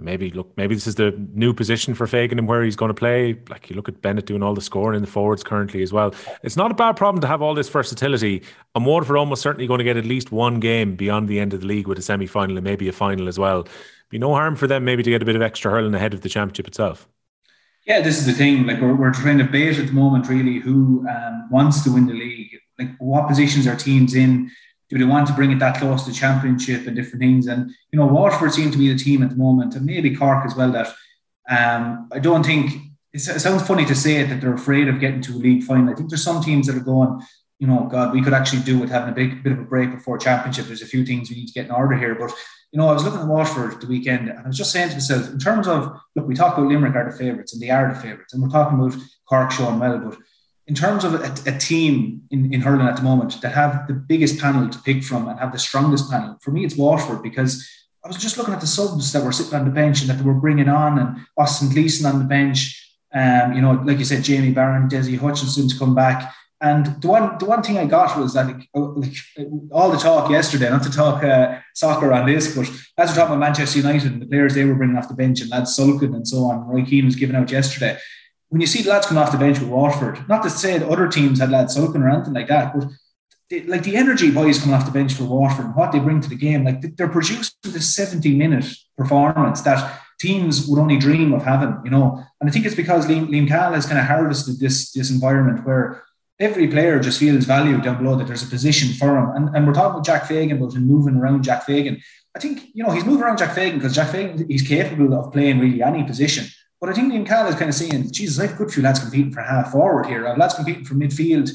maybe 0.00 0.30
look, 0.30 0.50
maybe 0.56 0.74
this 0.74 0.86
is 0.86 0.94
the 0.94 1.12
new 1.32 1.52
position 1.52 1.94
for 1.94 2.06
Fagan 2.06 2.38
and 2.38 2.48
where 2.48 2.62
he's 2.62 2.76
going 2.76 2.90
to 2.90 2.94
play. 2.94 3.38
Like 3.48 3.70
you 3.70 3.76
look 3.76 3.88
at 3.88 4.02
Bennett 4.02 4.26
doing 4.26 4.42
all 4.42 4.54
the 4.54 4.60
scoring 4.60 4.96
in 4.96 5.02
the 5.02 5.10
forwards 5.10 5.42
currently 5.42 5.82
as 5.82 5.92
well. 5.92 6.14
It's 6.42 6.56
not 6.56 6.70
a 6.70 6.74
bad 6.74 6.96
problem 6.96 7.20
to 7.22 7.26
have 7.26 7.42
all 7.42 7.54
this 7.54 7.68
versatility. 7.68 8.42
And 8.74 8.86
Waterford 8.86 9.16
almost 9.16 9.42
certainly 9.42 9.66
going 9.66 9.78
to 9.78 9.84
get 9.84 9.96
at 9.96 10.04
least 10.04 10.32
one 10.32 10.60
game 10.60 10.96
beyond 10.96 11.28
the 11.28 11.40
end 11.40 11.54
of 11.54 11.60
the 11.60 11.66
league 11.66 11.86
with 11.86 11.98
a 11.98 12.02
semi 12.02 12.26
final 12.26 12.56
and 12.56 12.64
maybe 12.64 12.88
a 12.88 12.92
final 12.92 13.28
as 13.28 13.38
well. 13.38 13.66
Be 14.10 14.18
no 14.18 14.32
harm 14.32 14.56
for 14.56 14.66
them 14.66 14.84
maybe 14.84 15.02
to 15.02 15.10
get 15.10 15.22
a 15.22 15.26
bit 15.26 15.36
of 15.36 15.42
extra 15.42 15.70
hurling 15.70 15.94
ahead 15.94 16.14
of 16.14 16.22
the 16.22 16.28
championship 16.28 16.66
itself. 16.66 17.08
Yeah, 17.86 18.00
this 18.00 18.18
is 18.18 18.26
the 18.26 18.32
thing. 18.32 18.66
Like 18.66 18.80
we're, 18.80 18.94
we're 18.94 19.12
trying 19.12 19.38
to 19.38 19.44
bait 19.44 19.78
at 19.78 19.86
the 19.86 19.92
moment, 19.92 20.28
really, 20.28 20.58
who 20.58 21.06
um, 21.08 21.48
wants 21.50 21.82
to 21.84 21.92
win 21.92 22.06
the 22.06 22.12
league. 22.12 22.58
Like 22.78 22.90
what 22.98 23.28
positions 23.28 23.66
are 23.66 23.74
teams 23.76 24.14
in? 24.14 24.50
Do 24.88 24.98
they 24.98 25.04
want 25.04 25.26
to 25.26 25.34
bring 25.34 25.50
it 25.50 25.58
that 25.58 25.78
close 25.78 26.04
to 26.04 26.12
championship 26.12 26.86
and 26.86 26.96
different 26.96 27.20
things? 27.20 27.46
And 27.46 27.70
you 27.92 27.98
know, 27.98 28.06
Waterford 28.06 28.52
seem 28.52 28.70
to 28.70 28.78
be 28.78 28.92
the 28.92 28.98
team 28.98 29.22
at 29.22 29.30
the 29.30 29.36
moment, 29.36 29.74
and 29.74 29.84
maybe 29.84 30.16
Cork 30.16 30.44
as 30.46 30.54
well. 30.54 30.72
That 30.72 30.94
um, 31.48 32.08
I 32.12 32.18
don't 32.18 32.44
think 32.44 32.72
it 33.12 33.20
sounds 33.20 33.66
funny 33.66 33.84
to 33.86 33.94
say 33.94 34.16
it 34.16 34.28
that 34.28 34.40
they're 34.40 34.54
afraid 34.54 34.88
of 34.88 35.00
getting 35.00 35.22
to 35.22 35.32
a 35.32 35.36
league 35.36 35.64
final. 35.64 35.90
I 35.90 35.94
think 35.94 36.10
there's 36.10 36.22
some 36.22 36.42
teams 36.42 36.66
that 36.66 36.76
are 36.76 36.80
going, 36.80 37.20
you 37.58 37.66
know, 37.66 37.88
God, 37.90 38.12
we 38.12 38.22
could 38.22 38.34
actually 38.34 38.62
do 38.62 38.78
with 38.78 38.90
having 38.90 39.10
a 39.10 39.14
big 39.14 39.42
bit 39.42 39.52
of 39.52 39.58
a 39.58 39.64
break 39.64 39.90
before 39.90 40.18
championship. 40.18 40.66
There's 40.66 40.82
a 40.82 40.86
few 40.86 41.04
things 41.04 41.30
we 41.30 41.36
need 41.36 41.48
to 41.48 41.54
get 41.54 41.66
in 41.66 41.72
order 41.72 41.96
here, 41.96 42.14
but 42.14 42.32
you 42.72 42.78
know, 42.78 42.88
I 42.88 42.92
was 42.92 43.04
looking 43.04 43.20
at 43.20 43.26
Waterford 43.26 43.80
the 43.80 43.86
weekend, 43.86 44.28
and 44.28 44.38
I 44.38 44.46
was 44.46 44.58
just 44.58 44.72
saying 44.72 44.90
to 44.90 44.94
myself, 44.96 45.30
in 45.30 45.38
terms 45.38 45.66
of 45.66 45.98
look, 46.14 46.28
we 46.28 46.34
talk 46.34 46.56
about 46.56 46.68
Limerick 46.68 46.94
are 46.94 47.10
the 47.10 47.16
favourites, 47.16 47.54
and 47.54 47.62
they 47.62 47.70
are 47.70 47.92
the 47.92 48.00
favourites, 48.00 48.34
and 48.34 48.42
we're 48.42 48.50
talking 48.50 48.78
about 48.78 48.98
Cork 49.28 49.50
showing 49.50 49.78
well, 49.78 49.98
but 49.98 50.18
in 50.68 50.74
terms 50.74 51.02
of 51.02 51.14
a, 51.14 51.34
a, 51.46 51.58
team 51.58 52.22
in, 52.30 52.52
in 52.52 52.60
hurling 52.60 52.86
at 52.86 52.96
the 52.96 53.02
moment 53.02 53.40
that 53.40 53.54
have 53.54 53.88
the 53.88 53.94
biggest 53.94 54.38
panel 54.38 54.68
to 54.68 54.78
pick 54.82 55.02
from 55.02 55.26
and 55.26 55.38
have 55.40 55.50
the 55.50 55.58
strongest 55.58 56.10
panel, 56.10 56.36
for 56.42 56.50
me, 56.50 56.64
it's 56.64 56.76
Waterford 56.76 57.22
because 57.22 57.66
I 58.04 58.08
was 58.08 58.18
just 58.18 58.36
looking 58.36 58.52
at 58.52 58.60
the 58.60 58.66
subs 58.66 59.10
that 59.12 59.24
were 59.24 59.32
sitting 59.32 59.58
on 59.58 59.64
the 59.64 59.70
bench 59.70 60.02
and 60.02 60.10
that 60.10 60.18
they 60.18 60.24
were 60.24 60.34
bringing 60.34 60.68
on, 60.68 60.98
and 60.98 61.16
Austin 61.38 61.70
Gleeson 61.70 62.06
on 62.06 62.18
the 62.18 62.26
bench. 62.26 62.84
Um, 63.14 63.54
you 63.54 63.62
know, 63.62 63.72
like 63.84 63.98
you 63.98 64.04
said, 64.04 64.22
Jamie 64.22 64.52
Barron, 64.52 64.88
Dessie 64.88 65.18
Hutchinson 65.18 65.68
to 65.68 65.78
come 65.78 65.94
back. 65.94 66.34
And 66.60 67.00
the 67.00 67.08
one, 67.08 67.38
the 67.38 67.46
one 67.46 67.62
thing 67.62 67.78
I 67.78 67.86
got 67.86 68.18
was 68.18 68.34
that 68.34 68.46
like, 68.46 68.68
uh, 68.74 68.92
like 68.92 69.14
all 69.72 69.90
the 69.90 69.96
talk 69.96 70.30
yesterday, 70.30 70.68
not 70.68 70.82
to 70.82 70.90
talk 70.90 71.24
uh, 71.24 71.60
soccer 71.74 72.12
on 72.12 72.26
this, 72.26 72.54
but 72.54 72.68
as 72.98 73.10
we're 73.10 73.16
talking 73.16 73.36
about 73.36 73.38
Manchester 73.38 73.78
United 73.78 74.12
and 74.12 74.20
the 74.20 74.26
players 74.26 74.54
they 74.54 74.64
were 74.64 74.74
bringing 74.74 74.96
off 74.96 75.08
the 75.08 75.14
bench 75.14 75.40
and 75.40 75.50
lads 75.50 75.74
Sullivan 75.74 76.14
and 76.14 76.26
so 76.26 76.44
on, 76.44 76.66
Roy 76.66 76.84
Keane 76.84 77.06
was 77.06 77.16
giving 77.16 77.36
out 77.36 77.50
yesterday 77.50 77.96
when 78.48 78.60
you 78.60 78.66
see 78.66 78.88
lads 78.88 79.06
come 79.06 79.18
off 79.18 79.32
the 79.32 79.38
bench 79.38 79.58
with 79.58 79.68
Waterford, 79.68 80.26
not 80.28 80.42
to 80.42 80.50
say 80.50 80.78
that 80.78 80.88
other 80.88 81.08
teams 81.08 81.38
had 81.38 81.50
lads 81.50 81.74
sulking 81.74 82.02
or 82.02 82.08
anything 82.08 82.34
like 82.34 82.48
that, 82.48 82.74
but 82.74 82.88
they, 83.50 83.62
like 83.62 83.82
the 83.82 83.96
energy 83.96 84.30
boys 84.30 84.58
coming 84.58 84.74
off 84.74 84.86
the 84.86 84.92
bench 84.92 85.14
for 85.14 85.24
Waterford 85.24 85.66
and 85.66 85.74
what 85.74 85.92
they 85.92 85.98
bring 85.98 86.20
to 86.20 86.28
the 86.28 86.36
game, 86.36 86.64
like 86.64 86.96
they're 86.96 87.08
producing 87.08 87.44
this 87.62 87.94
70 87.94 88.36
minute 88.36 88.66
performance 88.96 89.60
that 89.62 90.00
teams 90.18 90.66
would 90.66 90.80
only 90.80 90.98
dream 90.98 91.32
of 91.32 91.44
having, 91.44 91.78
you 91.84 91.90
know. 91.90 92.22
And 92.40 92.48
I 92.48 92.52
think 92.52 92.66
it's 92.66 92.74
because 92.74 93.06
Liam, 93.06 93.28
Liam 93.28 93.48
Cahill 93.48 93.72
has 93.72 93.86
kind 93.86 93.98
of 93.98 94.06
harvested 94.06 94.58
this, 94.58 94.92
this 94.92 95.10
environment 95.10 95.64
where 95.66 96.02
every 96.40 96.68
player 96.68 97.00
just 97.00 97.20
feels 97.20 97.44
valued 97.44 97.82
down 97.82 98.02
below 98.02 98.16
that 98.16 98.26
there's 98.26 98.42
a 98.42 98.46
position 98.46 98.94
for 98.94 99.18
him. 99.18 99.30
And, 99.34 99.56
and 99.56 99.66
we're 99.66 99.74
talking 99.74 99.92
about 99.92 100.06
Jack 100.06 100.26
Fagan 100.26 100.56
about 100.56 100.74
him 100.74 100.86
moving 100.86 101.16
around 101.16 101.42
Jack 101.42 101.64
Fagan. 101.64 102.00
I 102.34 102.40
think, 102.40 102.68
you 102.74 102.84
know, 102.84 102.90
he's 102.90 103.04
moving 103.04 103.22
around 103.22 103.38
Jack 103.38 103.54
Fagan 103.54 103.78
because 103.78 103.94
Jack 103.94 104.10
Fagan, 104.10 104.46
he's 104.48 104.66
capable 104.66 105.14
of 105.14 105.32
playing 105.32 105.58
really 105.58 105.82
any 105.82 106.04
position. 106.04 106.46
But 106.80 106.90
I 106.90 106.92
think 106.92 107.12
Liam 107.12 107.26
Cahill 107.26 107.48
is 107.48 107.56
kind 107.56 107.68
of 107.68 107.74
saying, 107.74 108.12
Jesus, 108.12 108.38
I've 108.38 108.56
got 108.56 108.68
a 108.68 108.70
few 108.70 108.82
lads 108.82 109.00
competing 109.00 109.32
for 109.32 109.42
half 109.42 109.72
forward 109.72 110.06
here. 110.06 110.26
I've 110.26 110.38
lads 110.38 110.54
competing 110.54 110.84
for 110.84 110.94
midfield. 110.94 111.50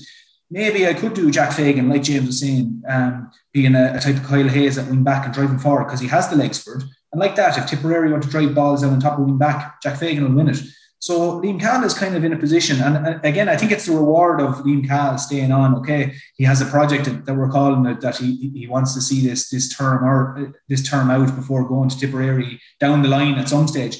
Maybe 0.51 0.85
I 0.85 0.93
could 0.93 1.13
do 1.13 1.31
Jack 1.31 1.53
Fagan, 1.53 1.89
like 1.89 2.03
James 2.03 2.27
was 2.27 2.41
saying, 2.41 2.83
um, 2.87 3.31
being 3.53 3.73
a, 3.75 3.93
a, 3.95 3.99
type 3.99 4.17
of 4.17 4.23
Kyle 4.23 4.47
Hayes 4.47 4.77
at 4.77 4.89
wing 4.89 5.03
back 5.03 5.25
and 5.25 5.33
driving 5.33 5.57
forward 5.57 5.85
because 5.85 6.01
he 6.01 6.07
has 6.07 6.29
the 6.29 6.35
legs 6.35 6.61
for 6.61 6.75
it. 6.75 6.83
And 7.11 7.19
like 7.19 7.35
that, 7.35 7.57
if 7.57 7.67
Tipperary 7.67 8.11
want 8.11 8.23
to 8.23 8.29
drive 8.29 8.53
balls 8.53 8.83
out 8.83 8.91
on 8.91 8.99
top 8.99 9.17
of 9.17 9.25
wing 9.25 9.37
back, 9.37 9.81
Jack 9.81 9.97
Fagan 9.97 10.23
will 10.23 10.35
win 10.35 10.49
it. 10.49 10.61
So 11.03 11.41
Liam 11.41 11.59
Cahill 11.59 11.83
is 11.83 11.93
kind 11.93 12.15
of 12.15 12.23
in 12.23 12.31
a 12.31 12.37
position, 12.37 12.79
and 12.79 13.19
again, 13.25 13.49
I 13.49 13.57
think 13.57 13.73
it's 13.73 13.87
the 13.87 13.91
reward 13.91 14.39
of 14.39 14.63
Liam 14.63 14.87
Cahill 14.87 15.17
staying 15.17 15.51
on. 15.51 15.75
Okay, 15.79 16.13
he 16.37 16.45
has 16.45 16.61
a 16.61 16.65
project 16.65 17.25
that 17.25 17.35
we're 17.35 17.49
calling 17.49 17.85
it 17.87 17.99
that 17.99 18.15
he, 18.15 18.51
he 18.55 18.67
wants 18.67 18.93
to 18.93 19.01
see 19.01 19.19
this 19.19 19.49
this 19.49 19.67
term 19.67 20.01
or 20.05 20.53
this 20.69 20.87
term 20.87 21.11
out 21.11 21.35
before 21.35 21.67
going 21.67 21.89
to 21.89 21.99
Tipperary 21.99 22.61
down 22.79 23.01
the 23.01 23.09
line 23.09 23.33
at 23.33 23.49
some 23.49 23.67
stage. 23.67 23.97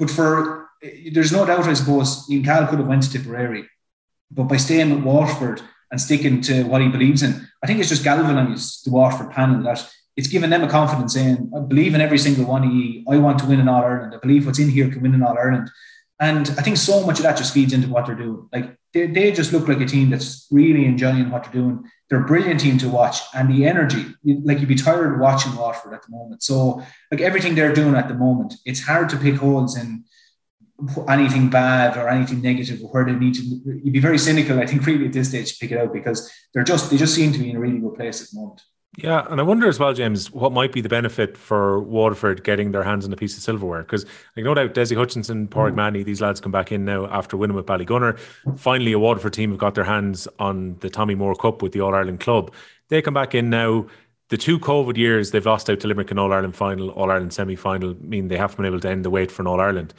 But 0.00 0.10
for 0.10 0.68
there's 1.12 1.30
no 1.30 1.44
doubt, 1.46 1.68
I 1.68 1.74
suppose, 1.74 2.26
Liam 2.28 2.44
Cahill 2.44 2.66
could 2.66 2.78
have 2.78 2.88
went 2.88 3.02
to 3.04 3.12
Tipperary, 3.12 3.68
but 4.30 4.44
by 4.44 4.56
staying 4.56 4.90
at 4.90 5.04
Waterford 5.04 5.60
and 5.90 6.00
sticking 6.00 6.40
to 6.42 6.62
what 6.64 6.80
he 6.80 6.88
believes 6.88 7.22
in, 7.22 7.46
I 7.62 7.66
think 7.66 7.78
it's 7.78 7.90
just 7.90 8.02
galvanised 8.02 8.86
the 8.86 8.90
Waterford 8.90 9.30
panel 9.30 9.62
that 9.64 9.88
it's 10.16 10.28
given 10.28 10.50
them 10.50 10.64
a 10.64 10.68
confidence 10.68 11.14
saying, 11.14 11.52
I 11.54 11.60
believe 11.60 11.94
in 11.94 12.00
every 12.00 12.18
single 12.18 12.46
one 12.46 12.64
of 12.64 12.72
you. 12.72 13.04
I 13.08 13.18
want 13.18 13.38
to 13.40 13.46
win 13.46 13.60
in 13.60 13.68
All 13.68 13.84
Ireland. 13.84 14.14
I 14.14 14.18
believe 14.18 14.46
what's 14.46 14.58
in 14.58 14.70
here 14.70 14.90
can 14.90 15.02
win 15.02 15.14
in 15.14 15.22
All 15.22 15.38
Ireland. 15.38 15.70
And 16.18 16.48
I 16.58 16.62
think 16.62 16.76
so 16.76 17.04
much 17.06 17.18
of 17.18 17.22
that 17.24 17.36
just 17.36 17.54
feeds 17.54 17.72
into 17.72 17.88
what 17.88 18.06
they're 18.06 18.14
doing. 18.14 18.48
Like 18.52 18.76
they, 18.92 19.06
they 19.06 19.32
just 19.32 19.52
look 19.52 19.68
like 19.68 19.80
a 19.80 19.86
team 19.86 20.10
that's 20.10 20.46
really 20.50 20.84
enjoying 20.84 21.30
what 21.30 21.44
they're 21.44 21.52
doing. 21.52 21.84
They're 22.10 22.22
a 22.22 22.26
brilliant 22.26 22.58
team 22.58 22.76
to 22.78 22.88
watch, 22.88 23.20
and 23.34 23.48
the 23.48 23.66
energy, 23.66 24.04
like 24.24 24.58
you'd 24.58 24.68
be 24.68 24.74
tired 24.74 25.20
watching 25.20 25.54
Waterford 25.54 25.94
at 25.94 26.02
the 26.02 26.10
moment. 26.10 26.42
So, 26.42 26.82
like 27.12 27.20
everything 27.20 27.54
they're 27.54 27.72
doing 27.72 27.94
at 27.94 28.08
the 28.08 28.14
moment, 28.14 28.54
it's 28.66 28.80
hard 28.80 29.08
to 29.10 29.16
pick 29.16 29.36
holes 29.36 29.78
in 29.78 30.04
anything 31.08 31.50
bad 31.50 31.96
or 31.96 32.08
anything 32.08 32.42
negative 32.42 32.80
or 32.82 32.90
where 32.90 33.04
they 33.04 33.12
need 33.12 33.34
to. 33.34 33.42
You'd 33.42 33.92
be 33.92 34.00
very 34.00 34.18
cynical, 34.18 34.58
I 34.58 34.66
think, 34.66 34.84
really 34.86 35.06
at 35.06 35.12
this 35.12 35.28
stage 35.28 35.52
to 35.52 35.58
pick 35.60 35.70
it 35.70 35.78
out 35.78 35.92
because 35.92 36.28
they're 36.52 36.64
just 36.64 36.90
they 36.90 36.96
just 36.96 37.14
seem 37.14 37.32
to 37.32 37.38
be 37.38 37.50
in 37.50 37.56
a 37.56 37.60
really 37.60 37.78
good 37.78 37.94
place 37.94 38.20
at 38.20 38.30
the 38.30 38.40
moment. 38.40 38.60
Yeah, 38.96 39.24
and 39.30 39.38
I 39.40 39.44
wonder 39.44 39.68
as 39.68 39.78
well, 39.78 39.94
James, 39.94 40.32
what 40.32 40.52
might 40.52 40.72
be 40.72 40.80
the 40.80 40.88
benefit 40.88 41.36
for 41.36 41.80
Waterford 41.80 42.42
getting 42.42 42.72
their 42.72 42.82
hands 42.82 43.06
on 43.06 43.12
a 43.12 43.16
piece 43.16 43.36
of 43.36 43.42
silverware? 43.42 43.82
Because 43.82 44.04
like 44.36 44.44
no 44.44 44.52
doubt, 44.52 44.74
Desi 44.74 44.96
Hutchinson, 44.96 45.46
Pádraig 45.46 45.72
mm. 45.72 45.76
Mahony, 45.76 46.02
these 46.02 46.20
lads 46.20 46.40
come 46.40 46.50
back 46.50 46.72
in 46.72 46.84
now 46.84 47.06
after 47.06 47.36
winning 47.36 47.54
with 47.56 47.66
Ballygunner. 47.66 48.18
Finally, 48.58 48.92
a 48.92 48.98
Waterford 48.98 49.32
team 49.32 49.50
have 49.50 49.60
got 49.60 49.76
their 49.76 49.84
hands 49.84 50.26
on 50.40 50.76
the 50.80 50.90
Tommy 50.90 51.14
Moore 51.14 51.36
Cup 51.36 51.62
with 51.62 51.70
the 51.70 51.80
All 51.80 51.94
Ireland 51.94 52.18
club. 52.18 52.52
They 52.88 53.00
come 53.00 53.14
back 53.14 53.34
in 53.34 53.48
now. 53.48 53.86
The 54.28 54.36
two 54.36 54.60
COVID 54.60 54.96
years 54.96 55.32
they've 55.32 55.44
lost 55.44 55.68
out 55.68 55.80
to 55.80 55.88
Limerick 55.88 56.12
in 56.12 56.18
All 56.18 56.32
Ireland 56.32 56.54
final, 56.54 56.90
All 56.90 57.10
Ireland 57.10 57.32
semi 57.32 57.56
final, 57.56 57.94
mean 58.00 58.28
they 58.28 58.36
haven't 58.36 58.56
been 58.56 58.66
able 58.66 58.80
to 58.80 58.88
end 58.90 59.04
the 59.04 59.10
wait 59.10 59.30
for 59.30 59.42
an 59.42 59.48
All 59.48 59.60
Ireland. 59.60 59.94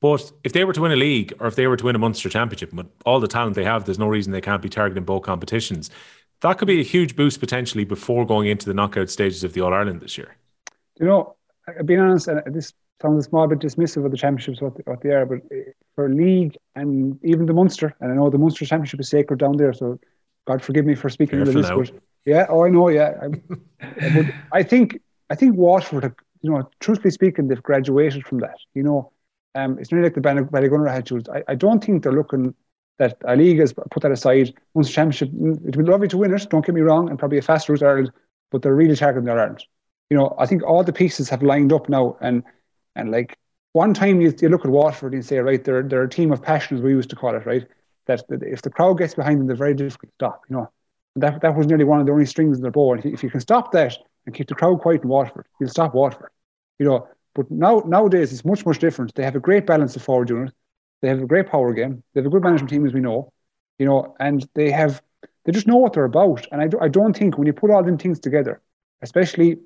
But 0.00 0.32
if 0.44 0.54
they 0.54 0.64
were 0.64 0.72
to 0.72 0.80
win 0.80 0.92
a 0.92 0.96
league 0.96 1.34
or 1.40 1.46
if 1.46 1.56
they 1.56 1.66
were 1.66 1.76
to 1.76 1.84
win 1.84 1.94
a 1.94 1.98
Munster 1.98 2.30
championship, 2.30 2.72
with 2.72 2.86
all 3.04 3.20
the 3.20 3.28
talent 3.28 3.54
they 3.54 3.64
have, 3.64 3.84
there's 3.84 3.98
no 3.98 4.06
reason 4.06 4.32
they 4.32 4.40
can't 4.40 4.62
be 4.62 4.70
targeting 4.70 5.04
both 5.04 5.22
competitions 5.22 5.90
that 6.42 6.58
could 6.58 6.68
be 6.68 6.80
a 6.80 6.84
huge 6.84 7.16
boost 7.16 7.40
potentially 7.40 7.84
before 7.84 8.26
going 8.26 8.48
into 8.48 8.66
the 8.66 8.74
knockout 8.74 9.10
stages 9.10 9.44
of 9.44 9.52
the 9.52 9.60
All 9.60 9.74
Ireland 9.74 10.00
this 10.00 10.16
year. 10.16 10.36
You 10.98 11.06
know, 11.06 11.36
being 11.84 12.00
honest, 12.00 12.28
and 12.28 12.42
this 12.54 12.72
sounds 13.00 13.24
a 13.24 13.28
small 13.28 13.46
bit 13.46 13.58
dismissive 13.58 14.04
of 14.04 14.10
the 14.10 14.16
championships 14.16 14.60
what, 14.60 14.86
what 14.86 15.00
they 15.02 15.10
are, 15.10 15.26
but 15.26 15.38
eh, 15.50 15.70
for 15.94 16.08
league 16.08 16.56
and 16.74 17.18
even 17.24 17.46
the 17.46 17.54
Munster, 17.54 17.94
and 18.00 18.12
I 18.12 18.14
know 18.14 18.30
the 18.30 18.38
Munster 18.38 18.64
championship 18.64 19.00
is 19.00 19.08
sacred 19.08 19.38
down 19.38 19.56
there, 19.56 19.72
so 19.72 19.98
God 20.46 20.62
forgive 20.62 20.86
me 20.86 20.94
for 20.94 21.08
speaking 21.08 21.38
Careful 21.38 21.64
of 21.64 21.78
this, 21.78 21.90
but 21.90 22.00
yeah, 22.24 22.46
oh, 22.48 22.64
I 22.64 22.68
know, 22.68 22.88
yeah. 22.88 23.14
I, 23.22 23.28
but 24.14 24.26
I 24.52 24.62
think 24.62 25.00
I 25.30 25.34
think 25.34 25.56
Waterford, 25.56 26.14
you 26.42 26.50
know, 26.50 26.68
truthfully 26.80 27.10
speaking, 27.10 27.48
they've 27.48 27.62
graduated 27.62 28.26
from 28.26 28.38
that. 28.40 28.56
You 28.74 28.82
know, 28.82 29.12
um, 29.54 29.78
it's 29.78 29.92
really 29.92 30.04
like 30.04 30.14
the 30.14 30.20
Ballygunner 30.20 30.92
had 30.92 31.06
choose. 31.06 31.24
I, 31.32 31.42
I 31.48 31.54
don't 31.54 31.82
think 31.82 32.02
they're 32.02 32.12
looking 32.12 32.54
that 33.00 33.16
a 33.24 33.34
league 33.34 33.58
has 33.58 33.72
put 33.72 34.02
that 34.02 34.12
aside. 34.12 34.52
Once 34.74 34.88
the 34.88 34.92
championship, 34.92 35.30
it 35.30 35.34
would 35.34 35.78
be 35.78 35.82
lovely 35.82 36.06
to 36.08 36.18
win 36.18 36.34
it. 36.34 36.46
Don't 36.50 36.64
get 36.64 36.74
me 36.74 36.82
wrong, 36.82 37.08
and 37.08 37.18
probably 37.18 37.38
a 37.38 37.42
faster 37.42 37.72
route 37.72 37.80
to 37.80 37.86
Ireland, 37.86 38.12
but 38.50 38.60
they're 38.60 38.74
really 38.74 38.94
targeting 38.94 39.24
their 39.24 39.40
Ireland. 39.40 39.64
You 40.10 40.18
know, 40.18 40.36
I 40.38 40.44
think 40.44 40.62
all 40.62 40.84
the 40.84 40.92
pieces 40.92 41.30
have 41.30 41.42
lined 41.42 41.72
up 41.72 41.88
now, 41.88 42.18
and 42.20 42.44
and 42.94 43.10
like 43.10 43.38
one 43.72 43.94
time 43.94 44.20
you, 44.20 44.34
you 44.40 44.50
look 44.50 44.66
at 44.66 44.70
Waterford 44.70 45.14
and 45.14 45.24
say, 45.24 45.38
right, 45.38 45.64
they're 45.64 45.82
they're 45.82 46.04
a 46.04 46.08
team 46.10 46.30
of 46.30 46.42
passion, 46.42 46.76
as 46.76 46.82
we 46.82 46.90
used 46.90 47.10
to 47.10 47.16
call 47.16 47.34
it, 47.34 47.46
right? 47.46 47.66
That, 48.06 48.28
that 48.28 48.42
if 48.42 48.60
the 48.60 48.70
crowd 48.70 48.98
gets 48.98 49.14
behind 49.14 49.40
them, 49.40 49.46
they're 49.46 49.56
very 49.56 49.74
difficult 49.74 50.10
to 50.10 50.14
stop. 50.16 50.42
You 50.50 50.56
know, 50.56 50.70
and 51.14 51.22
that 51.22 51.40
that 51.40 51.56
was 51.56 51.66
nearly 51.66 51.84
one 51.84 52.00
of 52.00 52.06
the 52.06 52.12
only 52.12 52.26
strings 52.26 52.58
in 52.58 52.62
their 52.62 52.70
bow. 52.70 52.92
And 52.92 53.04
if 53.06 53.22
you 53.22 53.30
can 53.30 53.40
stop 53.40 53.72
that 53.72 53.96
and 54.26 54.34
keep 54.34 54.48
the 54.48 54.54
crowd 54.54 54.80
quiet 54.80 55.04
in 55.04 55.08
Waterford, 55.08 55.46
you'll 55.58 55.70
stop 55.70 55.94
Waterford. 55.94 56.32
You 56.78 56.84
know, 56.86 57.08
but 57.34 57.50
now 57.50 57.82
nowadays 57.86 58.30
it's 58.30 58.44
much 58.44 58.66
much 58.66 58.78
different. 58.78 59.14
They 59.14 59.24
have 59.24 59.36
a 59.36 59.40
great 59.40 59.66
balance 59.66 59.96
of 59.96 60.02
forward 60.02 60.28
unit. 60.28 60.52
They 61.02 61.08
have 61.08 61.22
a 61.22 61.26
great 61.26 61.48
power 61.48 61.72
game. 61.72 62.02
They 62.12 62.20
have 62.20 62.26
a 62.26 62.30
good 62.30 62.42
management 62.42 62.70
team, 62.70 62.86
as 62.86 62.92
we 62.92 63.00
know, 63.00 63.32
you 63.78 63.86
know, 63.86 64.14
and 64.20 64.46
they 64.54 64.70
have 64.70 65.02
they 65.44 65.52
just 65.52 65.66
know 65.66 65.76
what 65.76 65.94
they're 65.94 66.04
about. 66.04 66.46
And 66.52 66.60
I, 66.60 66.66
do, 66.68 66.78
I 66.80 66.88
don't 66.88 67.16
think 67.16 67.38
when 67.38 67.46
you 67.46 67.52
put 67.52 67.70
all 67.70 67.82
them 67.82 67.98
things 67.98 68.20
together, 68.20 68.60
especially 69.02 69.52
if 69.52 69.58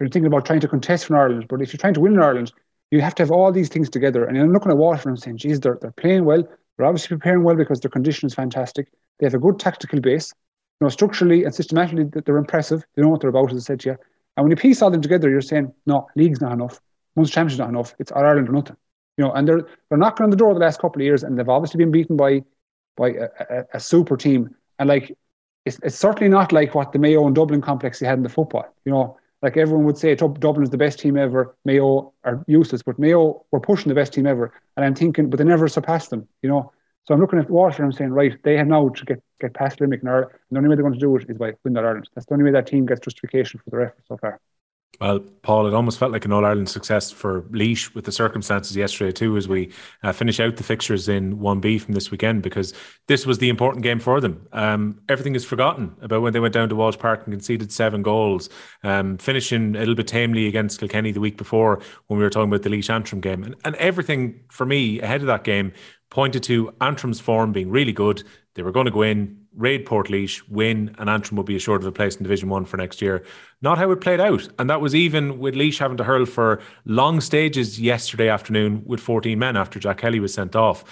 you're 0.00 0.08
thinking 0.08 0.26
about 0.26 0.46
trying 0.46 0.60
to 0.60 0.68
contest 0.68 1.06
from 1.06 1.16
Ireland, 1.16 1.46
but 1.48 1.60
if 1.62 1.72
you're 1.72 1.78
trying 1.78 1.94
to 1.94 2.00
win 2.00 2.14
in 2.14 2.22
Ireland, 2.22 2.52
you 2.90 3.00
have 3.00 3.14
to 3.16 3.22
have 3.22 3.32
all 3.32 3.50
these 3.50 3.68
things 3.68 3.90
together. 3.90 4.24
And 4.24 4.38
I'm 4.38 4.52
looking 4.52 4.70
at 4.70 4.76
Waterford 4.76 5.10
and 5.10 5.20
saying, 5.20 5.38
geez, 5.38 5.60
they're, 5.60 5.78
they're 5.80 5.90
playing 5.92 6.24
well. 6.24 6.44
They're 6.76 6.86
obviously 6.86 7.16
preparing 7.16 7.42
well 7.42 7.56
because 7.56 7.80
their 7.80 7.90
condition 7.90 8.26
is 8.26 8.34
fantastic. 8.34 8.88
They 9.18 9.26
have 9.26 9.34
a 9.34 9.38
good 9.38 9.58
tactical 9.58 10.00
base. 10.00 10.32
You 10.80 10.84
know, 10.84 10.88
structurally 10.90 11.44
and 11.44 11.54
systematically, 11.54 12.04
they're 12.24 12.36
impressive. 12.36 12.84
They 12.94 13.02
know 13.02 13.08
what 13.08 13.20
they're 13.20 13.30
about, 13.30 13.50
as 13.50 13.64
I 13.64 13.64
said 13.64 13.80
to 13.80 13.90
you. 13.90 13.96
And 14.36 14.44
when 14.44 14.50
you 14.50 14.56
piece 14.56 14.82
all 14.82 14.90
them 14.90 15.00
together, 15.00 15.30
you're 15.30 15.40
saying, 15.40 15.72
no, 15.86 16.06
league's 16.14 16.40
not 16.40 16.52
enough. 16.52 16.80
Munster 17.16 17.34
Championship's 17.34 17.58
not 17.58 17.70
enough. 17.70 17.94
It's 17.98 18.12
Ireland 18.12 18.48
or 18.50 18.52
nothing. 18.52 18.76
You 19.16 19.24
know, 19.24 19.32
and 19.32 19.48
they're 19.48 19.66
they're 19.88 19.98
knocking 19.98 20.24
on 20.24 20.30
the 20.30 20.36
door 20.36 20.52
the 20.54 20.60
last 20.60 20.80
couple 20.80 21.00
of 21.00 21.04
years, 21.04 21.22
and 21.22 21.38
they've 21.38 21.48
obviously 21.48 21.78
been 21.78 21.90
beaten 21.90 22.16
by 22.16 22.44
by 22.96 23.10
a, 23.10 23.28
a, 23.50 23.64
a 23.74 23.80
super 23.80 24.16
team. 24.16 24.54
And 24.78 24.88
like, 24.88 25.16
it's, 25.64 25.78
it's 25.82 25.96
certainly 25.96 26.28
not 26.28 26.52
like 26.52 26.74
what 26.74 26.92
the 26.92 26.98
Mayo 26.98 27.26
and 27.26 27.34
Dublin 27.34 27.60
complex 27.60 27.98
they 27.98 28.06
had 28.06 28.18
in 28.18 28.22
the 28.22 28.28
football. 28.28 28.66
You 28.84 28.92
know, 28.92 29.18
like 29.42 29.56
everyone 29.56 29.84
would 29.84 29.98
say, 29.98 30.14
Dublin 30.14 30.62
is 30.62 30.70
the 30.70 30.78
best 30.78 30.98
team 30.98 31.16
ever. 31.16 31.56
Mayo 31.64 32.12
are 32.24 32.44
useless, 32.46 32.82
but 32.82 32.98
Mayo 32.98 33.44
were 33.50 33.60
pushing 33.60 33.88
the 33.88 33.94
best 33.94 34.12
team 34.12 34.26
ever. 34.26 34.52
And 34.76 34.84
I'm 34.84 34.94
thinking, 34.94 35.28
but 35.30 35.38
they 35.38 35.44
never 35.44 35.68
surpassed 35.68 36.10
them. 36.10 36.26
You 36.42 36.48
know, 36.48 36.72
so 37.04 37.14
I'm 37.14 37.20
looking 37.20 37.38
at 37.38 37.50
Waterford 37.50 37.84
and 37.84 37.92
I'm 37.92 37.96
saying, 37.96 38.10
right, 38.10 38.36
they 38.42 38.56
have 38.56 38.66
now 38.66 38.88
to 38.88 39.04
get, 39.04 39.22
get 39.40 39.54
past 39.54 39.80
Limerick 39.80 40.00
and 40.00 40.10
Ireland. 40.10 40.32
And 40.32 40.56
the 40.56 40.58
only 40.58 40.70
way 40.70 40.76
they're 40.76 40.82
going 40.82 40.94
to 40.94 41.00
do 41.00 41.16
it 41.16 41.28
is 41.28 41.38
by 41.38 41.52
winning 41.64 41.84
Ireland. 41.84 42.08
That's 42.14 42.26
the 42.26 42.34
only 42.34 42.44
way 42.44 42.52
that 42.52 42.66
team 42.66 42.86
gets 42.86 43.00
justification 43.00 43.60
for 43.62 43.70
their 43.70 43.82
effort 43.82 44.04
so 44.08 44.16
far. 44.16 44.40
Well, 45.00 45.20
Paul, 45.42 45.66
it 45.66 45.74
almost 45.74 45.98
felt 45.98 46.12
like 46.12 46.24
an 46.24 46.32
All 46.32 46.44
Ireland 46.44 46.68
success 46.68 47.10
for 47.10 47.42
Laois 47.50 47.94
with 47.94 48.06
the 48.06 48.12
circumstances 48.12 48.76
yesterday 48.76 49.12
too, 49.12 49.36
as 49.36 49.46
we 49.46 49.72
uh, 50.02 50.12
finish 50.12 50.40
out 50.40 50.56
the 50.56 50.62
fixtures 50.62 51.08
in 51.08 51.38
one 51.38 51.60
B 51.60 51.78
from 51.78 51.94
this 51.94 52.10
weekend, 52.10 52.42
because 52.42 52.72
this 53.06 53.26
was 53.26 53.38
the 53.38 53.48
important 53.48 53.82
game 53.82 54.00
for 54.00 54.20
them. 54.20 54.46
Um, 54.52 55.00
everything 55.08 55.34
is 55.34 55.44
forgotten 55.44 55.94
about 56.00 56.22
when 56.22 56.32
they 56.32 56.40
went 56.40 56.54
down 56.54 56.68
to 56.70 56.76
Walsh 56.76 56.98
Park 56.98 57.22
and 57.24 57.32
conceded 57.32 57.70
seven 57.70 58.02
goals, 58.02 58.48
um, 58.84 59.18
finishing 59.18 59.76
a 59.76 59.80
little 59.80 59.94
bit 59.94 60.08
tamely 60.08 60.46
against 60.46 60.80
Kilkenny 60.80 61.12
the 61.12 61.20
week 61.20 61.36
before 61.36 61.80
when 62.06 62.18
we 62.18 62.24
were 62.24 62.30
talking 62.30 62.48
about 62.48 62.62
the 62.62 62.70
Laois 62.70 62.90
Antrim 62.90 63.20
game, 63.20 63.44
and, 63.44 63.54
and 63.64 63.74
everything 63.76 64.40
for 64.50 64.64
me 64.64 65.00
ahead 65.00 65.20
of 65.20 65.26
that 65.26 65.44
game 65.44 65.72
pointed 66.08 66.42
to 66.44 66.72
Antrim's 66.80 67.20
form 67.20 67.52
being 67.52 67.70
really 67.70 67.92
good. 67.92 68.22
They 68.54 68.62
were 68.62 68.72
going 68.72 68.86
to 68.86 68.92
go 68.92 69.02
in, 69.02 69.45
raid 69.56 69.86
Portlaoise, 69.86 70.42
win, 70.48 70.94
and 70.98 71.08
Antrim 71.08 71.36
would 71.36 71.46
be 71.46 71.56
assured 71.56 71.80
of 71.80 71.86
a 71.86 71.92
place 71.92 72.16
in 72.16 72.22
Division 72.22 72.48
One 72.48 72.64
for 72.64 72.76
next 72.76 73.02
year. 73.02 73.24
Not 73.62 73.78
how 73.78 73.90
it 73.90 74.00
played 74.00 74.20
out, 74.20 74.48
and 74.58 74.68
that 74.70 74.80
was 74.80 74.94
even 74.94 75.38
with 75.38 75.54
Laois 75.54 75.78
having 75.78 75.96
to 75.96 76.04
hurl 76.04 76.26
for 76.26 76.60
long 76.84 77.20
stages 77.20 77.80
yesterday 77.80 78.28
afternoon 78.28 78.82
with 78.84 79.00
14 79.00 79.38
men 79.38 79.56
after 79.56 79.80
Jack 79.80 79.98
Kelly 79.98 80.20
was 80.20 80.34
sent 80.34 80.54
off. 80.54 80.84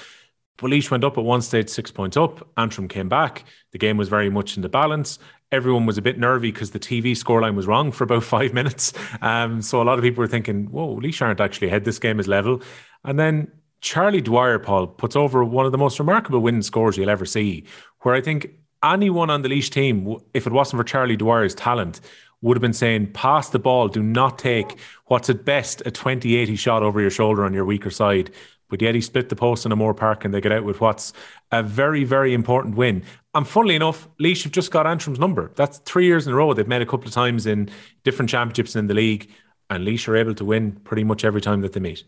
But 0.57 0.71
Laois 0.71 0.91
went 0.91 1.05
up 1.05 1.19
at 1.19 1.25
one 1.25 1.43
stage, 1.43 1.69
six 1.69 1.91
points 1.91 2.17
up. 2.17 2.49
Antrim 2.57 2.89
came 2.89 3.09
back. 3.09 3.45
The 3.73 3.79
game 3.79 3.97
was 3.97 4.09
very 4.09 4.31
much 4.31 4.57
in 4.57 4.63
the 4.63 4.69
balance. 4.69 5.19
Everyone 5.53 5.85
was 5.85 5.99
a 5.99 6.03
bit 6.03 6.19
nervy 6.19 6.51
because 6.51 6.71
the 6.71 6.79
TV 6.79 7.13
scoreline 7.13 7.55
was 7.55 7.67
wrong 7.67 7.93
for 7.93 8.05
about 8.05 8.25
five 8.37 8.55
minutes. 8.55 8.93
Um, 9.21 9.63
so 9.63 9.83
a 9.83 9.85
lot 9.85 9.99
of 9.99 10.05
people 10.05 10.23
were 10.23 10.29
thinking, 10.29 10.67
"Whoa, 10.67 10.95
Laois 10.95 11.21
aren't 11.21 11.41
actually 11.41 11.69
ahead. 11.69 11.85
This 11.85 11.99
game 11.99 12.19
is 12.19 12.29
level." 12.29 12.63
And 13.05 13.19
then 13.19 13.53
Charlie 13.85 14.23
Dwyer, 14.23 14.59
Paul, 14.59 14.87
puts 14.87 15.15
over 15.15 15.45
one 15.45 15.67
of 15.67 15.73
the 15.73 15.77
most 15.77 15.99
remarkable 15.99 16.41
winning 16.41 16.63
scores 16.63 16.97
you'll 16.97 17.11
ever 17.11 17.27
see, 17.27 17.65
where 18.01 18.15
I 18.15 18.23
think 18.23 18.49
anyone 18.83 19.29
on 19.29 19.43
the 19.43 19.49
Laois 19.51 19.69
team, 19.69 20.17
if 20.33 20.47
it 20.47 20.55
wasn't 20.55 20.81
for 20.81 20.85
Charlie 20.85 21.19
Dwyer's 21.19 21.55
talent, 21.55 22.01
would 22.41 22.57
have 22.57 22.63
been 22.63 22.73
saying, 22.73 23.13
pass 23.13 23.51
the 23.51 23.59
ball, 23.59 23.89
do 23.89 24.03
not 24.03 24.39
take 24.39 24.79
what's 25.09 25.29
at 25.29 25.45
best 25.45 25.83
a 25.85 25.91
20 25.91 26.35
80 26.35 26.57
shot 26.57 26.83
over 26.83 26.99
your 26.99 27.11
shoulder 27.11 27.45
on 27.45 27.53
your 27.53 27.67
weaker 27.67 27.91
side. 27.91 28.31
But 28.71 28.81
yet 28.81 28.95
he 28.95 29.03
split 29.03 29.29
the 29.29 29.37
post 29.37 29.67
in 29.67 29.73
O'Moore 29.73 29.93
Park 29.93 30.25
and 30.25 30.33
they 30.33 30.41
get 30.41 30.51
out 30.51 30.65
with 30.65 30.81
what's 30.81 31.13
a 31.53 31.63
very, 31.63 32.05
very 32.05 32.33
important 32.33 32.77
win. 32.77 33.03
And 33.35 33.47
funnily 33.47 33.75
enough, 33.75 34.09
Laois 34.19 34.45
have 34.45 34.53
just 34.53 34.71
got 34.71 34.87
Antrim's 34.87 35.19
number. 35.19 35.53
That's 35.57 35.77
three 35.81 36.07
years 36.07 36.27
in 36.27 36.33
a 36.33 36.37
row. 36.37 36.55
They've 36.55 36.67
met 36.67 36.81
a 36.81 36.87
couple 36.87 37.09
of 37.09 37.13
times 37.13 37.45
in 37.45 37.69
different 38.03 38.31
championships 38.31 38.77
in 38.77 38.87
the 38.87 38.95
league, 38.95 39.31
and 39.69 39.85
Laois 39.85 40.09
are 40.09 40.17
able 40.17 40.35
to 40.37 40.45
win 40.47 40.73
pretty 40.73 41.05
much 41.05 41.23
every 41.23 41.43
time 41.43 41.61
that 41.61 41.75
they 41.75 41.81
meet. 41.81 42.05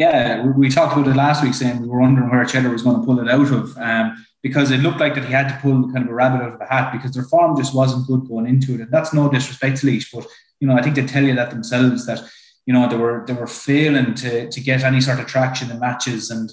Yeah, 0.00 0.46
we 0.46 0.70
talked 0.70 0.96
about 0.96 1.08
it 1.08 1.14
last 1.14 1.42
week, 1.42 1.52
saying 1.52 1.82
we 1.82 1.86
were 1.86 2.00
wondering 2.00 2.30
where 2.30 2.42
Cheddar 2.46 2.70
was 2.70 2.82
going 2.82 2.98
to 2.98 3.04
pull 3.04 3.20
it 3.20 3.28
out 3.28 3.52
of. 3.52 3.76
Um, 3.76 4.24
because 4.42 4.70
it 4.70 4.78
looked 4.78 4.98
like 4.98 5.14
that 5.14 5.26
he 5.26 5.32
had 5.34 5.48
to 5.48 5.58
pull 5.60 5.92
kind 5.92 6.06
of 6.06 6.10
a 6.10 6.14
rabbit 6.14 6.42
out 6.42 6.54
of 6.54 6.58
the 6.58 6.64
hat 6.64 6.90
because 6.90 7.12
their 7.12 7.24
form 7.24 7.54
just 7.54 7.74
wasn't 7.74 8.06
good 8.06 8.26
going 8.26 8.46
into 8.46 8.72
it. 8.72 8.80
And 8.80 8.90
that's 8.90 9.12
no 9.12 9.28
disrespect 9.28 9.76
to 9.76 9.86
Laois, 9.86 10.06
but 10.10 10.26
you 10.58 10.66
know, 10.66 10.74
I 10.74 10.80
think 10.80 10.94
they 10.96 11.04
tell 11.04 11.22
you 11.22 11.34
that 11.34 11.50
themselves 11.50 12.06
that 12.06 12.22
you 12.64 12.72
know 12.72 12.88
they 12.88 12.96
were 12.96 13.24
they 13.26 13.34
were 13.34 13.46
failing 13.46 14.14
to 14.14 14.50
to 14.50 14.60
get 14.62 14.84
any 14.84 15.02
sort 15.02 15.20
of 15.20 15.26
traction 15.26 15.70
in 15.70 15.78
matches 15.78 16.30
and 16.30 16.50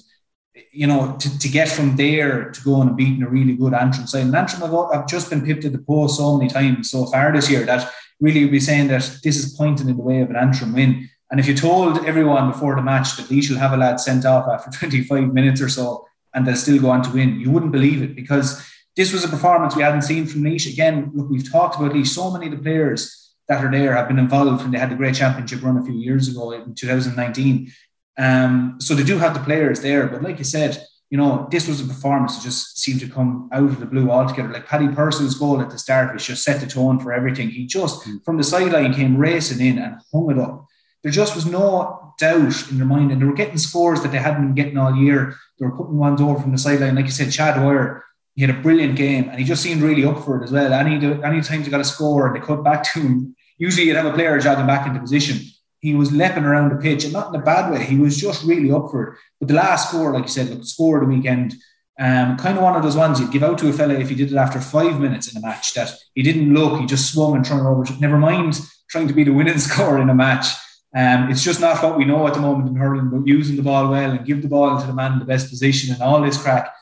you 0.70 0.86
know 0.86 1.16
to, 1.18 1.38
to 1.38 1.48
get 1.48 1.70
from 1.70 1.96
there 1.96 2.50
to 2.50 2.60
going 2.62 2.88
and 2.88 2.98
beating 2.98 3.22
a 3.22 3.30
really 3.30 3.56
good 3.56 3.72
Antrim 3.72 4.06
side. 4.06 4.26
And 4.26 4.36
Antrim 4.36 4.60
have, 4.60 4.92
have 4.92 5.08
just 5.08 5.30
been 5.30 5.46
pipped 5.46 5.64
at 5.64 5.72
the 5.72 5.78
post 5.78 6.18
so 6.18 6.36
many 6.36 6.50
times 6.50 6.90
so 6.90 7.06
far 7.06 7.32
this 7.32 7.50
year 7.50 7.64
that 7.64 7.90
really 8.20 8.42
would 8.42 8.52
be 8.52 8.60
saying 8.60 8.88
that 8.88 9.20
this 9.24 9.38
is 9.38 9.54
pointing 9.54 9.88
in 9.88 9.96
the 9.96 10.02
way 10.02 10.20
of 10.20 10.28
an 10.28 10.36
Antrim 10.36 10.74
win. 10.74 11.08
And 11.30 11.38
if 11.38 11.46
you 11.46 11.54
told 11.54 12.04
everyone 12.06 12.50
before 12.50 12.74
the 12.74 12.82
match 12.82 13.16
that 13.16 13.30
Laois 13.30 13.50
will 13.50 13.58
have 13.58 13.72
a 13.72 13.76
lad 13.76 14.00
sent 14.00 14.24
off 14.24 14.48
after 14.48 14.70
25 14.78 15.32
minutes 15.32 15.60
or 15.60 15.68
so 15.68 16.06
and 16.34 16.46
they'll 16.46 16.56
still 16.56 16.80
go 16.80 16.90
on 16.90 17.02
to 17.02 17.10
win, 17.10 17.40
you 17.40 17.50
wouldn't 17.50 17.72
believe 17.72 18.02
it 18.02 18.14
because 18.14 18.64
this 18.96 19.12
was 19.12 19.24
a 19.24 19.28
performance 19.28 19.76
we 19.76 19.82
hadn't 19.82 20.02
seen 20.02 20.26
from 20.26 20.42
Laois. 20.42 20.66
Again, 20.72 21.10
look, 21.14 21.30
we've 21.30 21.50
talked 21.50 21.76
about 21.76 21.92
Laois. 21.92 22.06
So 22.06 22.30
many 22.30 22.46
of 22.46 22.52
the 22.52 22.62
players 22.62 23.34
that 23.48 23.64
are 23.64 23.70
there 23.70 23.94
have 23.94 24.08
been 24.08 24.18
involved 24.18 24.62
when 24.62 24.72
they 24.72 24.78
had 24.78 24.90
the 24.90 24.96
great 24.96 25.14
championship 25.14 25.62
run 25.62 25.78
a 25.78 25.84
few 25.84 25.94
years 25.94 26.28
ago 26.28 26.52
in 26.52 26.74
2019. 26.74 27.72
Um, 28.18 28.76
so 28.78 28.94
they 28.94 29.04
do 29.04 29.18
have 29.18 29.34
the 29.34 29.40
players 29.40 29.80
there. 29.80 30.06
But 30.06 30.22
like 30.22 30.38
you 30.38 30.44
said, 30.44 30.84
you 31.10 31.16
know, 31.16 31.48
this 31.50 31.66
was 31.66 31.80
a 31.80 31.86
performance 31.86 32.36
that 32.36 32.42
just 32.42 32.78
seemed 32.78 33.00
to 33.00 33.08
come 33.08 33.48
out 33.52 33.64
of 33.64 33.80
the 33.80 33.86
blue 33.86 34.10
altogether. 34.10 34.52
Like 34.52 34.66
Paddy 34.66 34.88
Purcell's 34.88 35.36
goal 35.36 35.60
at 35.62 35.70
the 35.70 35.78
start, 35.78 36.12
which 36.12 36.26
just 36.26 36.44
set 36.44 36.60
the 36.60 36.66
tone 36.66 36.98
for 36.98 37.12
everything. 37.12 37.48
He 37.48 37.66
just, 37.66 38.04
mm. 38.04 38.22
from 38.24 38.36
the 38.36 38.44
sideline, 38.44 38.92
came 38.92 39.16
racing 39.16 39.64
in 39.64 39.78
and 39.78 40.00
hung 40.12 40.30
it 40.30 40.38
up. 40.38 40.66
There 41.08 41.24
just 41.24 41.34
was 41.34 41.46
no 41.46 42.12
doubt 42.18 42.70
in 42.70 42.76
their 42.76 42.86
mind, 42.86 43.12
and 43.12 43.22
they 43.22 43.24
were 43.24 43.32
getting 43.32 43.56
scores 43.56 44.02
that 44.02 44.12
they 44.12 44.18
hadn't 44.18 44.42
been 44.42 44.54
getting 44.54 44.76
all 44.76 44.94
year. 44.94 45.34
They 45.58 45.64
were 45.64 45.74
putting 45.74 45.96
ones 45.96 46.20
over 46.20 46.38
from 46.38 46.52
the 46.52 46.58
sideline. 46.58 46.96
Like 46.96 47.06
you 47.06 47.12
said, 47.12 47.32
Cha 47.32 47.58
Dwyer, 47.58 48.04
he 48.34 48.42
had 48.42 48.54
a 48.54 48.60
brilliant 48.60 48.96
game, 48.96 49.30
and 49.30 49.38
he 49.38 49.44
just 49.44 49.62
seemed 49.62 49.80
really 49.80 50.04
up 50.04 50.22
for 50.22 50.38
it 50.38 50.44
as 50.44 50.52
well. 50.52 50.70
Any 50.70 50.96
any 51.24 51.40
times 51.40 51.64
he 51.64 51.70
got 51.70 51.80
a 51.80 51.84
score 51.84 52.26
and 52.26 52.36
they 52.36 52.46
cut 52.46 52.62
back 52.62 52.82
to 52.92 53.00
him, 53.00 53.34
usually 53.56 53.86
you'd 53.86 53.96
have 53.96 54.04
a 54.04 54.12
player 54.12 54.38
jogging 54.38 54.66
back 54.66 54.86
into 54.86 55.00
position 55.00 55.38
he 55.80 55.94
was 55.94 56.12
leaping 56.12 56.44
around 56.44 56.70
the 56.70 56.76
pitch 56.82 57.04
and 57.04 57.12
not 57.12 57.32
in 57.32 57.40
a 57.40 57.44
bad 57.44 57.70
way. 57.70 57.84
He 57.84 57.96
was 57.96 58.16
just 58.16 58.44
really 58.44 58.70
up 58.70 58.90
for 58.90 59.02
it. 59.04 59.18
But 59.38 59.48
the 59.48 59.54
last 59.54 59.88
score, 59.88 60.12
like 60.12 60.24
you 60.24 60.28
said, 60.28 60.50
look, 60.50 60.64
score 60.64 61.00
of 61.00 61.08
the 61.08 61.14
weekend, 61.14 61.54
um, 62.00 62.36
kind 62.36 62.56
of 62.56 62.64
one 62.64 62.76
of 62.76 62.82
those 62.82 62.96
ones 62.96 63.20
you'd 63.20 63.32
give 63.32 63.42
out 63.42 63.58
to 63.58 63.68
a 63.68 63.72
fella 63.72 63.94
if 63.94 64.08
he 64.08 64.14
did 64.14 64.32
it 64.32 64.36
after 64.36 64.60
five 64.60 65.00
minutes 65.00 65.32
in 65.32 65.36
a 65.36 65.46
match 65.46 65.74
that 65.74 65.90
he 66.14 66.22
didn't 66.22 66.54
look, 66.54 66.80
he 66.80 66.86
just 66.86 67.12
swung 67.12 67.36
and 67.36 67.46
thrown 67.46 67.66
over. 67.66 67.84
Never 68.00 68.18
mind 68.18 68.60
trying 68.88 69.08
to 69.08 69.14
be 69.14 69.24
the 69.24 69.32
winning 69.32 69.58
score 69.58 70.00
in 70.00 70.10
a 70.10 70.14
match. 70.14 70.46
Um, 70.94 71.30
it's 71.30 71.44
just 71.44 71.60
not 71.60 71.82
what 71.82 71.98
we 71.98 72.04
know 72.04 72.26
at 72.26 72.34
the 72.34 72.40
moment 72.40 72.68
in 72.68 72.76
hurling, 72.76 73.10
but 73.10 73.26
using 73.26 73.56
the 73.56 73.62
ball 73.62 73.90
well 73.90 74.10
and 74.10 74.24
give 74.24 74.42
the 74.42 74.48
ball 74.48 74.80
to 74.80 74.86
the 74.86 74.94
man 74.94 75.14
in 75.14 75.18
the 75.18 75.24
best 75.24 75.50
position 75.50 75.92
and 75.92 76.02
all 76.02 76.22
this 76.22 76.40
crack. 76.40 76.72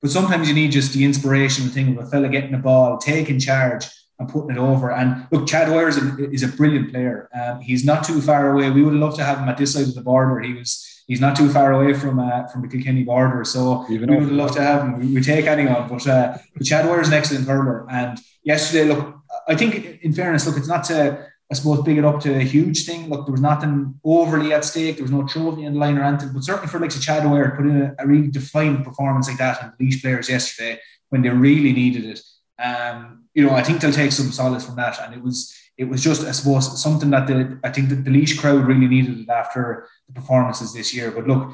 But 0.00 0.10
sometimes 0.10 0.48
you 0.48 0.54
need 0.54 0.72
just 0.72 0.92
the 0.92 1.04
inspirational 1.04 1.70
thing 1.70 1.96
of 1.96 2.04
a 2.04 2.10
fella 2.10 2.28
getting 2.28 2.52
the 2.52 2.58
ball, 2.58 2.98
taking 2.98 3.38
charge, 3.38 3.86
and 4.18 4.28
putting 4.28 4.56
it 4.56 4.58
over. 4.58 4.90
And 4.90 5.26
look, 5.30 5.46
Cha 5.46 5.64
Dwyer 5.64 5.88
is 5.88 5.96
a, 5.96 6.30
is 6.30 6.42
a 6.42 6.48
brilliant 6.48 6.90
player. 6.90 7.28
Um, 7.40 7.60
he's 7.60 7.84
not 7.84 8.04
too 8.04 8.20
far 8.20 8.52
away. 8.52 8.70
We 8.70 8.82
would 8.82 8.94
love 8.94 9.14
to 9.16 9.24
have 9.24 9.38
him 9.38 9.48
at 9.48 9.58
this 9.58 9.74
side 9.74 9.86
of 9.86 9.94
the 9.94 10.02
border. 10.02 10.40
He 10.40 10.54
was 10.54 11.02
he's 11.06 11.20
not 11.20 11.36
too 11.36 11.48
far 11.48 11.72
away 11.72 11.94
from 11.94 12.18
uh, 12.18 12.48
from 12.48 12.62
the 12.62 12.68
Kilkenny 12.68 13.04
border. 13.04 13.44
So 13.44 13.86
Even 13.90 14.10
we 14.10 14.16
would 14.16 14.32
love 14.32 14.52
to 14.52 14.62
have 14.62 14.82
him. 14.82 14.98
We, 14.98 15.14
we 15.14 15.20
take 15.20 15.46
anyone, 15.46 15.88
but 15.88 16.06
uh, 16.06 16.36
but 16.54 16.66
Cha 16.66 16.82
Dwyer 16.82 17.00
is 17.00 17.08
an 17.08 17.14
excellent 17.14 17.46
hurler. 17.46 17.86
And 17.90 18.18
yesterday, 18.42 18.88
look, 18.92 19.16
I 19.48 19.54
think 19.54 20.02
in 20.02 20.12
fairness, 20.12 20.46
look, 20.46 20.56
it's 20.56 20.68
not 20.68 20.84
to 20.84 21.26
I 21.52 21.54
suppose 21.54 21.82
big 21.82 21.98
it 21.98 22.04
up 22.06 22.18
to 22.20 22.34
a 22.34 22.42
huge 22.42 22.86
thing. 22.86 23.10
Look, 23.10 23.26
there 23.26 23.32
was 23.32 23.42
nothing 23.42 24.00
overly 24.02 24.54
at 24.54 24.64
stake. 24.64 24.96
There 24.96 25.04
was 25.04 25.12
no 25.12 25.26
trophy 25.26 25.64
in 25.64 25.74
the 25.74 25.78
line 25.78 25.98
or 25.98 26.02
anything. 26.02 26.30
But 26.32 26.44
certainly 26.44 26.68
for 26.68 26.80
like 26.80 26.98
Cha 26.98 27.20
Dwyer, 27.20 27.54
put 27.54 27.66
in 27.66 27.82
a, 27.82 27.94
a 27.98 28.06
really 28.06 28.28
defined 28.28 28.82
performance 28.86 29.28
like 29.28 29.36
that 29.36 29.62
and 29.62 29.72
Laois 29.78 30.00
players 30.00 30.30
yesterday 30.30 30.80
when 31.10 31.20
they 31.20 31.28
really 31.28 31.74
needed 31.74 32.06
it. 32.06 32.20
Um, 32.58 33.26
you 33.34 33.44
know, 33.44 33.52
I 33.52 33.62
think 33.62 33.82
they'll 33.82 33.92
take 33.92 34.12
some 34.12 34.32
solace 34.32 34.64
from 34.64 34.76
that. 34.76 34.98
And 35.02 35.12
it 35.14 35.22
was 35.22 35.54
it 35.76 35.84
was 35.84 36.02
just, 36.02 36.24
I 36.24 36.32
suppose, 36.32 36.82
something 36.82 37.10
that 37.10 37.26
the 37.26 37.60
I 37.62 37.70
think 37.70 37.90
that 37.90 38.04
the 38.06 38.10
Laois 38.10 38.38
crowd 38.40 38.66
really 38.66 38.88
needed 38.88 39.18
it 39.18 39.28
after 39.28 39.88
the 40.08 40.14
performances 40.14 40.72
this 40.72 40.94
year. 40.94 41.10
But 41.10 41.26
look, 41.26 41.52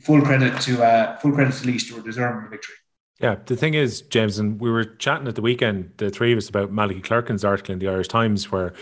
full 0.00 0.22
credit 0.22 0.58
to 0.62 0.82
uh, 0.82 1.18
full 1.18 1.32
credit 1.32 1.52
to 1.52 1.66
Laois 1.66 1.86
to 1.88 2.02
deserving 2.02 2.44
the 2.44 2.48
victory. 2.48 2.76
Yeah, 3.20 3.36
the 3.44 3.56
thing 3.56 3.74
is, 3.74 4.00
James, 4.00 4.38
and 4.38 4.58
we 4.58 4.70
were 4.70 4.84
chatting 4.84 5.28
at 5.28 5.34
the 5.34 5.42
weekend, 5.42 5.92
the 5.98 6.08
three 6.08 6.32
of 6.32 6.38
us, 6.38 6.48
about 6.48 6.72
Malachy 6.72 7.02
Clerkin's 7.02 7.44
article 7.44 7.74
in 7.74 7.78
the 7.78 7.88
Irish 7.88 8.08
Times, 8.08 8.50
where 8.50 8.72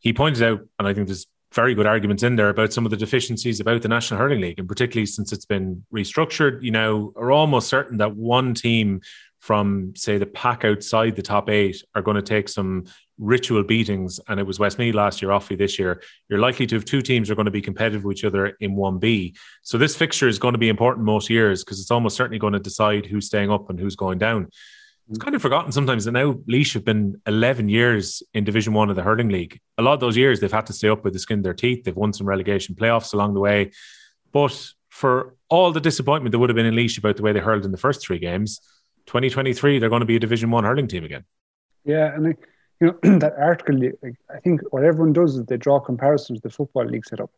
he 0.00 0.12
pointed 0.12 0.42
out, 0.42 0.60
and 0.78 0.88
I 0.88 0.94
think 0.94 1.06
there's 1.06 1.26
very 1.52 1.74
good 1.74 1.86
arguments 1.86 2.22
in 2.22 2.36
there 2.36 2.48
about 2.48 2.72
some 2.72 2.84
of 2.84 2.90
the 2.90 2.96
deficiencies 2.96 3.60
about 3.60 3.82
the 3.82 3.88
National 3.88 4.20
Hurling 4.20 4.40
League, 4.40 4.58
and 4.58 4.68
particularly 4.68 5.06
since 5.06 5.32
it's 5.32 5.46
been 5.46 5.84
restructured, 5.92 6.62
you 6.62 6.70
know, 6.70 7.12
are 7.16 7.32
almost 7.32 7.68
certain 7.68 7.98
that 7.98 8.14
one 8.14 8.54
team 8.54 9.00
from 9.40 9.92
say 9.96 10.18
the 10.18 10.26
pack 10.26 10.64
outside 10.64 11.16
the 11.16 11.22
top 11.22 11.48
eight 11.48 11.82
are 11.94 12.02
going 12.02 12.14
to 12.14 12.22
take 12.22 12.48
some 12.48 12.84
ritual 13.18 13.62
beatings 13.62 14.20
and 14.28 14.38
it 14.38 14.46
was 14.46 14.58
Westmeath 14.58 14.94
last 14.94 15.20
year 15.20 15.30
Offaly 15.30 15.56
this 15.56 15.78
year. 15.78 16.02
You're 16.28 16.38
likely 16.38 16.66
to 16.66 16.74
have 16.74 16.84
two 16.84 17.02
teams 17.02 17.30
are 17.30 17.34
going 17.34 17.46
to 17.46 17.50
be 17.50 17.62
competitive 17.62 18.04
with 18.04 18.18
each 18.18 18.24
other 18.24 18.48
in 18.60 18.76
1b 18.76 19.36
so 19.62 19.78
this 19.78 19.96
fixture 19.96 20.28
is 20.28 20.38
going 20.38 20.52
to 20.52 20.58
be 20.58 20.68
important 20.68 21.06
most 21.06 21.30
years 21.30 21.64
because 21.64 21.80
it's 21.80 21.90
almost 21.90 22.16
certainly 22.16 22.38
going 22.38 22.52
to 22.52 22.58
decide 22.58 23.06
who's 23.06 23.26
staying 23.26 23.50
up 23.50 23.68
and 23.70 23.80
who's 23.80 23.96
going 23.96 24.18
down 24.18 24.48
it's 25.10 25.18
kind 25.18 25.34
of 25.34 25.42
forgotten 25.42 25.72
sometimes 25.72 26.04
that 26.04 26.12
now 26.12 26.38
Laois 26.48 26.72
have 26.72 26.84
been 26.84 27.20
11 27.26 27.68
years 27.68 28.22
in 28.32 28.44
division 28.44 28.72
one 28.72 28.88
of 28.90 28.96
the 28.96 29.02
hurling 29.02 29.28
league 29.28 29.60
a 29.76 29.82
lot 29.82 29.94
of 29.94 30.00
those 30.00 30.16
years 30.16 30.40
they've 30.40 30.52
had 30.52 30.66
to 30.66 30.72
stay 30.72 30.88
up 30.88 31.04
with 31.04 31.12
the 31.12 31.18
skin 31.18 31.40
of 31.40 31.44
their 31.44 31.54
teeth 31.54 31.84
they've 31.84 31.96
won 31.96 32.12
some 32.12 32.26
relegation 32.26 32.74
playoffs 32.74 33.12
along 33.12 33.34
the 33.34 33.40
way 33.40 33.70
but 34.32 34.72
for 34.88 35.34
all 35.48 35.72
the 35.72 35.80
disappointment 35.80 36.32
that 36.32 36.38
would 36.38 36.48
have 36.48 36.56
been 36.56 36.66
in 36.66 36.74
Laois 36.74 36.98
about 36.98 37.16
the 37.16 37.22
way 37.22 37.32
they 37.32 37.40
hurled 37.40 37.64
in 37.64 37.72
the 37.72 37.76
first 37.76 38.00
three 38.00 38.18
games 38.18 38.60
2023 39.06 39.78
they're 39.78 39.88
going 39.88 40.00
to 40.00 40.06
be 40.06 40.16
a 40.16 40.20
Division 40.20 40.50
One 40.50 40.64
hurling 40.64 40.86
team 40.86 41.04
again. 41.04 41.24
Yeah, 41.84 42.14
and 42.14 42.36
you 42.80 42.86
know 43.02 43.18
that 43.18 43.34
article. 43.36 43.80
I 44.32 44.38
think 44.38 44.60
what 44.70 44.84
everyone 44.84 45.12
does 45.12 45.36
is 45.36 45.46
they 45.46 45.56
draw 45.56 45.80
comparisons 45.80 46.40
to 46.40 46.48
the 46.48 46.54
football 46.54 46.84
league 46.84 47.04
setup, 47.04 47.30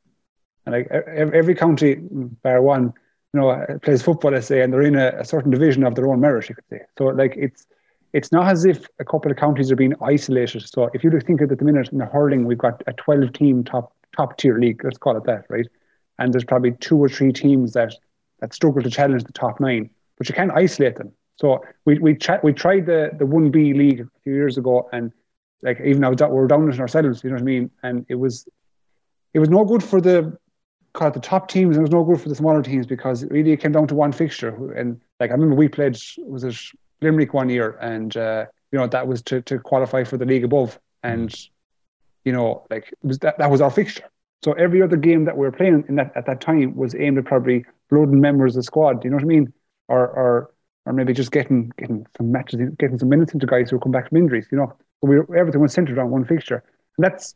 and 0.67 0.75
like 0.75 0.89
every 0.91 1.55
county, 1.55 1.95
bar 2.43 2.61
one, 2.61 2.93
you 3.33 3.41
know, 3.41 3.51
uh, 3.51 3.79
plays 3.79 4.03
football, 4.03 4.33
let's 4.33 4.47
say, 4.47 4.63
and 4.63 4.73
they're 4.73 4.83
in 4.83 4.97
a, 4.97 5.13
a 5.19 5.25
certain 5.25 5.51
division 5.51 5.85
of 5.85 5.95
their 5.95 6.07
own 6.07 6.21
merit. 6.21 6.49
You 6.49 6.55
could 6.55 6.65
say 6.69 6.81
so. 6.99 7.07
Like 7.07 7.35
it's 7.37 7.67
it's 8.13 8.31
not 8.31 8.47
as 8.49 8.65
if 8.65 8.87
a 8.99 9.05
couple 9.05 9.31
of 9.31 9.39
counties 9.39 9.73
are 9.73 9.77
being 9.77 9.95
isolated. 10.03 10.69
So 10.69 10.91
if 10.93 11.03
you 11.03 11.11
think 11.21 11.41
of 11.41 11.51
at 11.51 11.59
the 11.59 11.65
minute 11.65 11.89
in 11.91 11.99
the 11.99 12.05
hurling, 12.05 12.45
we've 12.45 12.59
got 12.59 12.83
a 12.87 12.93
12 12.93 13.33
team 13.33 13.65
top 13.65 13.95
top 14.15 14.37
tier 14.37 14.59
league. 14.59 14.85
Let's 14.85 14.99
call 14.99 15.17
it 15.17 15.25
that, 15.25 15.47
right? 15.49 15.67
And 16.19 16.33
there's 16.33 16.45
probably 16.45 16.73
two 16.73 16.99
or 16.99 17.09
three 17.09 17.33
teams 17.33 17.73
that 17.73 17.95
that 18.41 18.53
struggle 18.53 18.83
to 18.83 18.91
challenge 18.91 19.25
the 19.25 19.33
top 19.33 19.61
nine, 19.61 19.89
but 20.19 20.29
you 20.29 20.35
can't 20.35 20.53
isolate 20.53 20.97
them. 20.97 21.13
So 21.37 21.65
we 21.87 21.99
we 21.99 22.19
we 22.43 22.53
tried 22.53 22.87
the 22.87 23.11
the 23.19 23.27
one 23.27 23.51
B 23.51 23.73
league 23.73 24.01
a 24.01 24.21
few 24.23 24.35
years 24.35 24.59
ago, 24.59 24.91
and 24.93 25.11
like 25.63 25.81
even 25.81 26.01
now 26.03 26.11
we 26.11 26.17
were 26.17 26.47
down 26.47 26.71
it 26.71 26.79
ourselves. 26.79 27.25
You 27.25 27.31
know 27.31 27.37
what 27.37 27.43
I 27.43 27.45
mean? 27.45 27.71
And 27.83 28.05
it 28.11 28.17
was 28.17 28.47
it 29.33 29.39
was 29.39 29.49
no 29.49 29.65
good 29.65 29.83
for 29.83 30.03
the 30.03 30.37
call 30.93 31.09
it 31.09 31.15
the 31.15 31.21
top 31.21 31.49
teams, 31.49 31.77
and 31.77 31.83
it 31.83 31.91
was 31.91 31.91
no 31.91 32.05
good 32.05 32.21
for 32.21 32.29
the 32.29 32.35
smaller 32.35 32.63
teams 32.63 32.87
because 32.87 33.23
it 33.23 33.31
really 33.31 33.57
came 33.57 33.73
down 33.73 33.87
to 33.89 33.95
one 33.95 34.13
fixture. 34.13 34.73
And 34.75 35.01
like 35.21 35.31
I 35.31 35.35
remember 35.35 35.55
we 35.55 35.69
played 35.69 35.97
was 36.19 36.45
it 36.45 36.57
Limerick 37.01 37.35
one 37.35 37.49
year, 37.49 37.79
and 37.81 38.17
uh, 38.17 38.47
you 38.71 38.79
know 38.79 38.87
that 38.87 39.07
was 39.07 39.23
to 39.23 39.43
to 39.43 39.59
qualify 39.59 40.05
for 40.05 40.17
the 40.17 40.25
league 40.25 40.45
above, 40.45 40.79
and 41.03 41.35
you 42.25 42.33
know 42.33 42.67
like 42.71 42.93
was 43.03 43.19
that 43.21 43.39
that 43.39 43.51
was 43.51 43.61
our 43.61 43.71
fixture. 43.71 44.05
So 44.45 44.53
every 44.55 44.83
other 44.83 44.97
game 44.97 45.25
that 45.25 45.37
we 45.37 45.47
were 45.47 45.53
playing 45.53 45.85
in 45.89 45.95
that 45.97 46.13
at 46.17 46.27
that 46.27 46.41
time 46.41 46.75
was 46.75 46.95
aimed 46.95 47.19
at 47.19 47.25
probably 47.25 47.65
blooding 47.91 48.21
members 48.21 48.57
of 48.57 48.61
the 48.61 48.65
squad. 48.65 49.05
You 49.05 49.11
know 49.11 49.17
what 49.17 49.25
I 49.25 49.27
mean? 49.27 49.53
Or 49.89 50.09
or 50.09 50.51
or 50.85 50.93
maybe 50.93 51.13
just 51.13 51.33
getting 51.33 51.73
getting 51.79 52.07
some 52.17 52.33
matches, 52.33 52.61
getting 52.79 52.99
some 52.99 53.09
minutes 53.09 53.33
into 53.33 53.47
guys 53.47 53.71
who 53.71 53.79
come 53.79 53.93
back 53.93 54.09
from 54.09 54.19
injuries. 54.19 54.47
You 54.51 54.59
know, 54.59 54.73
but 55.01 55.09
we 55.09 55.17
everything 55.37 55.61
was 55.61 55.73
centered 55.73 55.97
around 55.97 56.11
one 56.11 56.25
fixture, 56.25 56.63
and 56.97 57.05
that's 57.05 57.35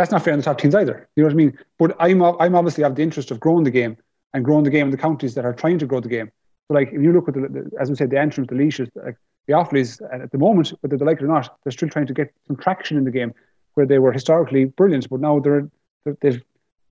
that's 0.00 0.10
not 0.10 0.22
fair 0.22 0.32
on 0.32 0.38
the 0.38 0.44
top 0.44 0.58
teams 0.58 0.74
either. 0.74 1.08
You 1.14 1.22
know 1.22 1.26
what 1.28 1.34
I 1.34 1.36
mean? 1.36 1.58
But 1.78 1.96
I'm 1.98 2.22
I'm 2.22 2.54
obviously 2.54 2.84
have 2.84 2.94
the 2.94 3.02
interest 3.02 3.30
of 3.30 3.38
growing 3.38 3.64
the 3.64 3.70
game 3.70 3.96
and 4.32 4.44
growing 4.44 4.64
the 4.64 4.70
game 4.70 4.86
in 4.86 4.90
the 4.90 4.96
counties 4.96 5.34
that 5.34 5.44
are 5.44 5.52
trying 5.52 5.78
to 5.78 5.86
grow 5.86 6.00
the 6.00 6.08
game. 6.08 6.30
So 6.68 6.74
like 6.74 6.88
if 6.88 7.02
you 7.02 7.12
look 7.12 7.28
at 7.28 7.34
the, 7.34 7.40
the 7.40 7.70
as 7.78 7.90
we 7.90 7.96
said, 7.96 8.10
the 8.10 8.18
entrance, 8.18 8.48
the 8.48 8.54
leashes, 8.54 8.88
like 8.94 9.16
the 9.46 9.54
Offaly's 9.54 10.00
uh, 10.00 10.22
at 10.22 10.30
the 10.30 10.38
moment, 10.38 10.72
whether 10.80 10.96
they 10.96 11.04
like 11.04 11.18
it 11.18 11.24
or 11.24 11.28
not, 11.28 11.56
they're 11.64 11.72
still 11.72 11.88
trying 11.88 12.06
to 12.06 12.14
get 12.14 12.32
some 12.46 12.56
traction 12.56 12.96
in 12.96 13.04
the 13.04 13.10
game 13.10 13.34
where 13.74 13.86
they 13.86 13.98
were 13.98 14.12
historically 14.12 14.64
brilliant, 14.64 15.08
but 15.10 15.20
now 15.20 15.38
they're 15.38 15.68
they're 16.20 16.40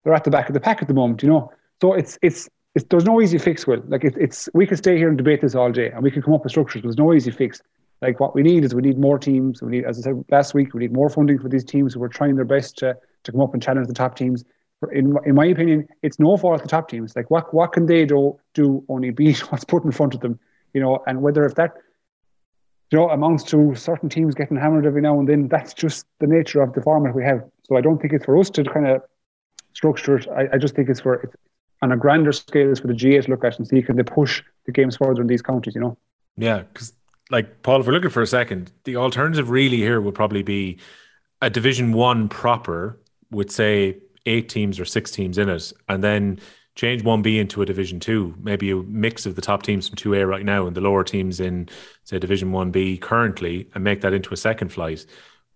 they're 0.04 0.14
at 0.14 0.24
the 0.24 0.32
back 0.32 0.48
of 0.48 0.54
the 0.54 0.60
pack 0.60 0.82
at 0.82 0.88
the 0.88 0.94
moment. 0.94 1.24
You 1.24 1.30
know, 1.30 1.52
so 1.82 1.94
it's 1.94 2.20
it's 2.22 2.50
it's, 2.76 2.86
there's 2.90 3.06
no 3.06 3.22
easy 3.22 3.38
fix, 3.38 3.66
Will. 3.66 3.82
Like 3.88 4.04
it, 4.04 4.16
it's 4.18 4.48
we 4.54 4.68
could 4.68 4.78
stay 4.78 4.98
here 4.98 5.10
and 5.10 5.18
debate 5.18 5.42
this 5.42 5.56
all 5.56 5.72
day, 5.72 5.90
and 5.90 6.04
we 6.04 6.12
could 6.12 6.24
come 6.24 6.34
up 6.34 6.44
with 6.44 6.52
structures. 6.52 6.82
But 6.82 6.90
There's 6.90 6.98
no 6.98 7.14
easy 7.14 7.32
fix. 7.32 7.62
Like 8.02 8.20
what 8.20 8.34
we 8.34 8.44
need 8.44 8.64
is 8.64 8.74
we 8.74 8.82
need 8.82 8.98
more 8.98 9.20
teams. 9.20 9.62
We 9.62 9.72
need, 9.72 9.86
as 9.86 10.00
I 10.00 10.02
said 10.02 10.24
last 10.30 10.54
week, 10.54 10.74
we 10.74 10.80
need 10.80 10.94
more 10.94 11.10
funding 11.10 11.40
for 11.40 11.50
these 11.50 11.66
teams 11.66 11.94
who 11.94 12.04
are 12.04 12.10
trying 12.10 12.36
their 12.36 12.46
best 12.46 12.78
to 12.78 12.98
to 13.24 13.32
come 13.32 13.42
up 13.42 13.54
and 13.54 13.62
challenge 13.62 13.88
the 13.88 13.94
top 13.94 14.16
teams. 14.16 14.46
In 14.92 15.18
in 15.26 15.36
my 15.36 15.46
opinion, 15.46 15.88
it's 16.02 16.20
no 16.20 16.38
fault 16.38 16.56
of 16.56 16.62
the 16.62 16.70
top 16.70 16.90
teams. 16.90 17.16
Like 17.16 17.30
what 17.30 17.54
what 17.54 17.74
can 17.74 17.86
they 17.86 18.06
do 18.06 18.40
do 18.54 18.84
only 18.88 19.10
beat 19.10 19.40
what's 19.52 19.66
put 19.66 19.84
in 19.84 19.92
front 19.92 20.14
of 20.14 20.22
them, 20.22 20.40
you 20.74 20.82
know? 20.82 21.04
And 21.08 21.22
whether 21.22 21.46
if 21.46 21.56
that 21.56 21.76
you 22.92 22.98
know, 22.98 23.10
amounts 23.10 23.44
to 23.44 23.76
certain 23.76 24.10
teams 24.10 24.34
getting 24.34 24.58
hammered 24.58 24.86
every 24.86 25.02
now 25.02 25.20
and 25.20 25.30
then. 25.30 25.48
That's 25.48 25.74
just 25.74 26.06
the 26.20 26.28
nature 26.28 26.62
of 26.62 26.74
the 26.74 26.82
format 26.82 27.14
we 27.14 27.24
have. 27.24 27.44
So 27.64 27.78
I 27.78 27.82
don't 27.82 28.02
think 28.02 28.14
it's 28.14 28.26
for 28.26 28.38
us 28.38 28.50
to 28.52 28.64
kind 28.64 28.88
of 28.88 29.02
structure 29.74 30.18
it. 30.18 30.28
I, 30.28 30.48
I 30.54 30.58
just 30.58 30.76
think 30.76 30.90
it's 30.90 31.02
for 31.02 31.16
it's, 31.16 31.36
on 31.82 31.92
a 31.92 31.98
grander 31.98 32.32
scale 32.32 32.72
is 32.72 32.80
for 32.80 32.88
the 32.88 32.94
GA 32.94 33.22
to 33.22 33.30
look 33.30 33.44
at 33.44 33.58
and 33.58 33.68
see 33.68 33.82
can 33.82 33.96
they 33.96 34.04
push 34.04 34.44
the 34.66 34.72
games 34.72 34.98
further 34.98 35.22
in 35.22 35.28
these 35.28 35.42
counties, 35.42 35.76
you 35.76 35.82
know? 35.82 35.98
Yeah, 36.36 36.64
because 36.64 36.94
like 37.30 37.62
Paul, 37.64 37.82
if 37.82 37.88
we're 37.88 37.94
looking 37.94 38.10
for 38.10 38.22
a 38.22 38.28
second, 38.28 38.72
the 38.84 38.96
alternative 38.96 39.50
really 39.50 39.78
here 39.78 40.02
would 40.02 40.16
probably 40.16 40.44
be 40.44 40.80
a 41.42 41.50
Division 41.50 41.94
One 41.94 42.30
proper 42.30 43.00
with 43.32 43.52
say 43.52 43.98
eight 44.26 44.50
teams 44.50 44.80
or 44.80 44.86
six 44.86 45.12
teams 45.12 45.38
in 45.38 45.50
it, 45.50 45.72
and 45.88 46.04
then 46.04 46.40
change 46.76 47.04
one 47.04 47.22
B 47.22 47.40
into 47.40 47.62
a 47.62 47.66
Division 47.66 48.00
Two, 48.00 48.34
maybe 48.42 48.72
a 48.72 48.78
mix 48.78 49.26
of 49.26 49.36
the 49.36 49.42
top 49.42 49.64
teams 49.64 49.88
from 49.88 49.96
Two 49.96 50.14
A 50.16 50.26
right 50.26 50.46
now 50.46 50.66
and 50.66 50.76
the 50.76 50.82
lower 50.82 51.04
teams 51.04 51.40
in 51.40 51.70
say 52.04 52.20
Division 52.20 52.52
One 52.52 52.72
B 52.72 52.98
currently, 52.98 53.70
and 53.76 53.84
make 53.84 54.02
that 54.02 54.14
into 54.14 54.34
a 54.34 54.38
second 54.38 54.70
flight. 54.70 55.06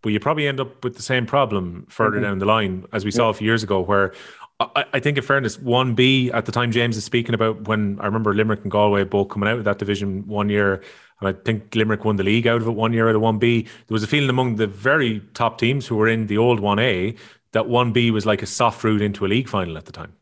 But 0.01 0.11
you 0.11 0.19
probably 0.19 0.47
end 0.47 0.59
up 0.59 0.84
with 0.84 0.95
the 0.95 1.01
same 1.01 1.26
problem 1.26 1.86
further 1.89 2.17
mm-hmm. 2.17 2.26
down 2.26 2.39
the 2.39 2.45
line, 2.45 2.86
as 2.91 3.05
we 3.05 3.11
saw 3.11 3.30
a 3.30 3.34
few 3.34 3.47
years 3.47 3.63
ago, 3.63 3.80
where 3.80 4.13
I, 4.59 4.86
I 4.93 4.99
think, 4.99 5.17
in 5.17 5.24
fairness, 5.24 5.57
one 5.57 5.95
B 5.95 6.30
at 6.32 6.45
the 6.45 6.51
time 6.51 6.71
James 6.71 6.97
is 6.97 7.05
speaking 7.05 7.34
about 7.34 7.67
when 7.67 7.99
I 8.01 8.05
remember 8.05 8.34
Limerick 8.34 8.61
and 8.63 8.71
Galway 8.71 9.05
both 9.05 9.30
coming 9.30 9.49
out 9.49 9.57
of 9.57 9.63
that 9.63 9.80
division 9.80 10.28
one 10.28 10.49
year, 10.49 10.84
and 11.26 11.36
I 11.36 11.39
think 11.41 11.76
Limerick 11.76 12.05
won 12.05 12.15
the 12.15 12.24
league 12.24 12.47
out 12.47 12.61
of 12.61 12.67
it 12.67 12.71
one 12.71 12.93
year 12.93 13.09
out 13.09 13.15
of 13.15 13.21
one 13.21 13.39
B. 13.39 13.63
There 13.63 13.95
was 13.95 14.03
a 14.03 14.07
feeling 14.07 14.30
among 14.30 14.55
the 14.55 14.67
very 14.67 15.21
top 15.34 15.57
teams 15.57 15.88
who 15.88 15.95
were 15.95 16.07
in 16.07 16.28
the 16.28 16.38
old 16.38 16.59
one 16.59 16.80
A 16.80 17.15
that 17.51 17.67
one 17.67 17.91
B 17.91 18.11
was 18.11 18.26
like 18.26 18.41
a 18.41 18.47
soft 18.47 18.84
route 18.84 19.01
into 19.01 19.26
a 19.26 19.28
league 19.28 19.47
final 19.47 19.78
at 19.78 19.86
the 19.86 19.91
time. 19.91 20.13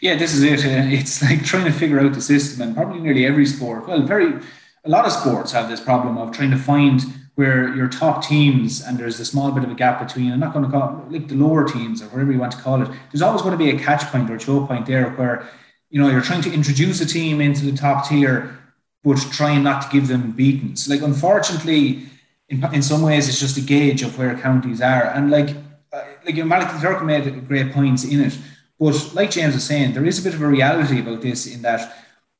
Yeah, 0.00 0.16
this 0.16 0.34
is 0.34 0.42
it. 0.42 0.64
Uh, 0.64 0.88
it's 0.88 1.22
like 1.28 1.44
trying 1.44 1.64
to 1.64 1.72
figure 1.72 2.00
out 2.00 2.12
the 2.12 2.20
system, 2.20 2.62
and 2.62 2.76
probably 2.76 3.00
nearly 3.00 3.26
every 3.26 3.46
sport. 3.46 3.86
Well, 3.86 4.02
very 4.02 4.40
a 4.84 4.88
lot 4.88 5.04
of 5.04 5.12
sports 5.12 5.52
have 5.52 5.68
this 5.68 5.80
problem 5.80 6.16
of 6.16 6.32
trying 6.32 6.50
to 6.50 6.56
find 6.56 7.02
where 7.34 7.74
your 7.74 7.88
top 7.88 8.24
teams 8.24 8.82
and 8.82 8.98
there's 8.98 9.20
a 9.20 9.24
small 9.24 9.50
bit 9.52 9.64
of 9.64 9.70
a 9.70 9.74
gap 9.74 9.98
between, 10.06 10.32
I'm 10.32 10.40
not 10.40 10.52
going 10.52 10.64
to 10.64 10.70
call 10.70 11.04
it 11.06 11.12
like 11.12 11.28
the 11.28 11.34
lower 11.34 11.66
teams 11.66 12.02
or 12.02 12.06
whatever 12.06 12.32
you 12.32 12.38
want 12.38 12.52
to 12.52 12.58
call 12.58 12.82
it, 12.82 12.88
there's 13.10 13.22
always 13.22 13.42
going 13.42 13.56
to 13.56 13.58
be 13.58 13.70
a 13.70 13.78
catch 13.78 14.02
point 14.10 14.28
or 14.30 14.34
a 14.34 14.38
choke 14.38 14.68
point 14.68 14.86
there 14.86 15.10
where, 15.10 15.48
you 15.90 16.00
know, 16.00 16.08
you're 16.08 16.20
trying 16.20 16.42
to 16.42 16.52
introduce 16.52 17.00
a 17.00 17.06
team 17.06 17.40
into 17.40 17.64
the 17.64 17.76
top 17.76 18.08
tier, 18.08 18.58
but 19.02 19.18
trying 19.32 19.62
not 19.62 19.82
to 19.82 19.88
give 19.88 20.08
them 20.08 20.32
beatings. 20.32 20.88
Like, 20.88 21.02
unfortunately, 21.02 22.06
in, 22.48 22.64
in 22.74 22.82
some 22.82 23.02
ways, 23.02 23.28
it's 23.28 23.40
just 23.40 23.56
a 23.56 23.60
gauge 23.60 24.02
of 24.02 24.18
where 24.18 24.36
counties 24.36 24.80
are. 24.80 25.04
And 25.04 25.30
like, 25.30 25.50
uh, 25.92 26.02
like 26.24 26.36
you 26.36 26.42
know, 26.42 26.48
Malik 26.48 26.68
Turk 26.80 27.02
made 27.04 27.48
great 27.48 27.72
points 27.72 28.04
in 28.04 28.20
it. 28.20 28.36
But 28.78 29.14
like 29.14 29.30
James 29.30 29.54
was 29.54 29.64
saying, 29.64 29.92
there 29.92 30.04
is 30.04 30.18
a 30.18 30.22
bit 30.22 30.34
of 30.34 30.42
a 30.42 30.46
reality 30.46 31.00
about 31.00 31.20
this 31.20 31.46
in 31.46 31.62
that 31.62 31.94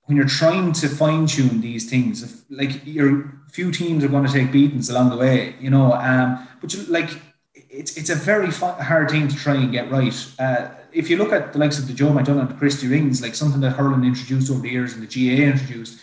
when 0.04 0.16
you're 0.16 0.26
trying 0.26 0.72
to 0.72 0.88
fine 0.88 1.26
tune 1.26 1.60
these 1.60 1.88
things, 1.88 2.22
if, 2.22 2.42
like 2.50 2.84
your 2.84 3.32
few 3.52 3.70
teams 3.70 4.02
are 4.02 4.08
going 4.08 4.26
to 4.26 4.32
take 4.32 4.50
beatings 4.50 4.90
along 4.90 5.10
the 5.10 5.16
way, 5.16 5.54
you 5.60 5.70
know. 5.70 5.92
Um, 5.92 6.48
but 6.60 6.74
you, 6.74 6.82
like 6.84 7.10
it's 7.54 7.96
it's 7.96 8.10
a 8.10 8.14
very 8.14 8.50
fun, 8.50 8.80
hard 8.80 9.10
thing 9.10 9.28
to 9.28 9.36
try 9.36 9.54
and 9.54 9.70
get 9.70 9.90
right. 9.90 10.14
Uh, 10.38 10.70
if 10.92 11.08
you 11.08 11.16
look 11.16 11.32
at 11.32 11.52
the 11.52 11.58
likes 11.58 11.78
of 11.78 11.86
the 11.86 11.94
Joe 11.94 12.08
McDonagh 12.08 12.40
and 12.40 12.48
the 12.48 12.54
Christy 12.54 12.88
Rings, 12.88 13.22
like 13.22 13.34
something 13.34 13.60
that 13.60 13.72
Hurling 13.72 14.04
introduced 14.04 14.50
over 14.50 14.60
the 14.60 14.68
years 14.70 14.94
and 14.94 15.02
the 15.02 15.06
GA 15.06 15.44
introduced, 15.44 16.00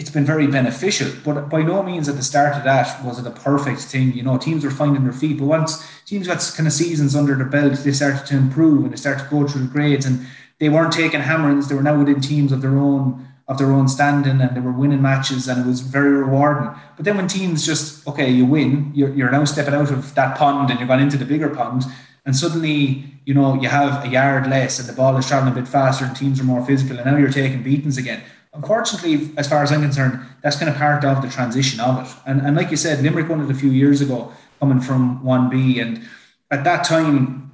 it's 0.00 0.10
been 0.10 0.24
very 0.24 0.46
beneficial. 0.46 1.12
But 1.22 1.50
by 1.50 1.60
no 1.60 1.82
means 1.82 2.08
at 2.08 2.16
the 2.16 2.22
start 2.22 2.56
of 2.56 2.64
that 2.64 3.04
was 3.04 3.18
it 3.18 3.26
a 3.26 3.30
perfect 3.30 3.80
thing. 3.80 4.14
You 4.14 4.22
know, 4.22 4.38
teams 4.38 4.64
were 4.64 4.70
finding 4.70 5.04
their 5.04 5.12
feet, 5.12 5.38
but 5.38 5.44
once 5.44 5.86
teams 6.06 6.26
got 6.26 6.40
kind 6.56 6.66
of 6.66 6.72
seasons 6.72 7.14
under 7.14 7.34
their 7.34 7.44
belt, 7.44 7.74
they 7.74 7.92
started 7.92 8.24
to 8.26 8.36
improve 8.36 8.84
and 8.84 8.92
they 8.92 8.96
started 8.96 9.24
to 9.24 9.30
go 9.30 9.46
through 9.46 9.60
the 9.60 9.68
grades 9.68 10.06
and 10.06 10.26
they 10.58 10.70
weren't 10.70 10.94
taking 10.94 11.20
hammerings. 11.20 11.68
They 11.68 11.74
were 11.74 11.82
now 11.82 11.98
within 11.98 12.22
teams 12.22 12.50
of 12.50 12.62
their 12.62 12.78
own 12.78 13.28
of 13.46 13.58
their 13.58 13.72
own 13.72 13.88
standing 13.88 14.40
and 14.40 14.56
they 14.56 14.60
were 14.60 14.70
winning 14.70 15.02
matches 15.02 15.48
and 15.48 15.60
it 15.60 15.66
was 15.66 15.80
very 15.80 16.10
rewarding. 16.10 16.70
But 16.96 17.04
then 17.04 17.16
when 17.16 17.26
teams 17.26 17.66
just, 17.66 18.06
okay, 18.06 18.30
you 18.30 18.44
win, 18.46 18.92
you're, 18.94 19.12
you're 19.12 19.30
now 19.30 19.44
stepping 19.44 19.74
out 19.74 19.90
of 19.90 20.14
that 20.14 20.38
pond 20.38 20.70
and 20.70 20.78
you're 20.78 20.86
going 20.86 21.00
into 21.00 21.16
the 21.16 21.24
bigger 21.24 21.50
pond 21.50 21.82
and 22.24 22.36
suddenly, 22.36 23.04
you 23.24 23.34
know, 23.34 23.60
you 23.60 23.68
have 23.68 24.04
a 24.04 24.08
yard 24.08 24.46
less 24.48 24.78
and 24.78 24.88
the 24.88 24.92
ball 24.92 25.16
is 25.16 25.26
traveling 25.26 25.52
a 25.52 25.56
bit 25.56 25.66
faster 25.66 26.04
and 26.04 26.16
teams 26.16 26.40
are 26.40 26.44
more 26.44 26.64
physical 26.64 26.96
and 26.96 27.10
now 27.10 27.16
you're 27.16 27.28
taking 27.28 27.62
beatings 27.62 27.98
again. 27.98 28.22
Unfortunately, 28.52 29.30
as 29.36 29.48
far 29.48 29.62
as 29.62 29.70
I'm 29.70 29.82
concerned, 29.82 30.20
that's 30.42 30.56
kind 30.56 30.68
of 30.68 30.76
part 30.76 31.04
of 31.04 31.22
the 31.22 31.28
transition 31.28 31.78
of 31.80 32.04
it. 32.04 32.14
And, 32.26 32.40
and 32.40 32.56
like 32.56 32.70
you 32.70 32.76
said, 32.76 33.02
Limerick 33.02 33.28
won 33.28 33.40
it 33.40 33.50
a 33.50 33.54
few 33.54 33.70
years 33.70 34.00
ago 34.00 34.32
coming 34.58 34.80
from 34.80 35.22
1B 35.22 35.80
and 35.80 36.04
at 36.50 36.64
that 36.64 36.84
time, 36.84 37.52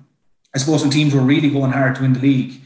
I 0.54 0.58
suppose 0.58 0.82
when 0.82 0.90
teams 0.90 1.14
were 1.14 1.20
really 1.20 1.50
going 1.50 1.70
hard 1.70 1.96
to 1.96 2.02
win 2.02 2.14
the 2.14 2.20
league, 2.20 2.60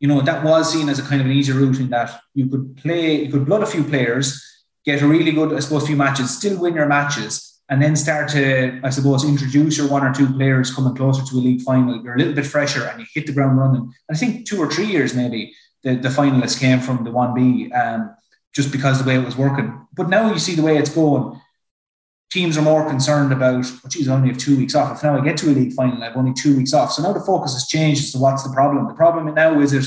you 0.00 0.08
know, 0.08 0.20
that 0.22 0.44
was 0.44 0.72
seen 0.72 0.88
as 0.88 0.98
a 0.98 1.02
kind 1.02 1.20
of 1.20 1.26
an 1.26 1.32
easy 1.32 1.52
route 1.52 1.78
in 1.78 1.90
that 1.90 2.20
you 2.34 2.46
could 2.46 2.76
play, 2.76 3.24
you 3.24 3.30
could 3.30 3.46
blood 3.46 3.62
a 3.62 3.66
few 3.66 3.84
players, 3.84 4.42
get 4.84 5.02
a 5.02 5.06
really 5.06 5.32
good, 5.32 5.52
I 5.52 5.60
suppose, 5.60 5.86
few 5.86 5.96
matches, 5.96 6.36
still 6.36 6.60
win 6.60 6.74
your 6.74 6.86
matches, 6.86 7.62
and 7.68 7.82
then 7.82 7.96
start 7.96 8.28
to, 8.30 8.80
I 8.82 8.90
suppose, 8.90 9.24
introduce 9.24 9.78
your 9.78 9.88
one 9.88 10.04
or 10.04 10.12
two 10.12 10.30
players 10.34 10.74
coming 10.74 10.94
closer 10.94 11.24
to 11.24 11.36
a 11.36 11.40
league 11.40 11.62
final. 11.62 12.02
You're 12.02 12.14
a 12.14 12.18
little 12.18 12.34
bit 12.34 12.46
fresher 12.46 12.84
and 12.84 13.00
you 13.00 13.06
hit 13.12 13.26
the 13.26 13.32
ground 13.32 13.58
running. 13.58 13.82
And 13.82 13.92
I 14.10 14.14
think 14.14 14.46
two 14.46 14.58
or 14.58 14.70
three 14.70 14.86
years 14.86 15.14
maybe 15.14 15.54
the, 15.84 15.96
the 15.96 16.08
finalists 16.08 16.58
came 16.58 16.80
from 16.80 17.04
the 17.04 17.10
1B 17.10 17.74
um, 17.74 18.16
just 18.52 18.72
because 18.72 19.02
the 19.02 19.08
way 19.08 19.16
it 19.16 19.24
was 19.24 19.36
working. 19.36 19.86
But 19.92 20.08
now 20.08 20.32
you 20.32 20.38
see 20.38 20.54
the 20.54 20.62
way 20.62 20.76
it's 20.76 20.92
going 20.92 21.40
teams 22.34 22.58
are 22.58 22.62
more 22.62 22.86
concerned 22.88 23.32
about, 23.32 23.64
oh, 23.64 23.88
geez, 23.88 24.08
I 24.08 24.14
only 24.14 24.28
have 24.28 24.38
two 24.38 24.56
weeks 24.56 24.74
off. 24.74 24.96
If 24.96 25.04
now 25.04 25.16
I 25.16 25.24
get 25.24 25.36
to 25.38 25.50
a 25.50 25.54
league 25.54 25.72
final, 25.72 26.02
I 26.02 26.06
have 26.06 26.16
only 26.16 26.34
two 26.34 26.56
weeks 26.56 26.74
off. 26.74 26.90
So 26.90 27.00
now 27.00 27.12
the 27.12 27.20
focus 27.20 27.54
has 27.54 27.68
changed. 27.68 28.08
So 28.08 28.18
what's 28.18 28.42
the 28.42 28.52
problem? 28.52 28.88
The 28.88 28.94
problem 28.94 29.32
now 29.32 29.60
is 29.60 29.72
it 29.72 29.86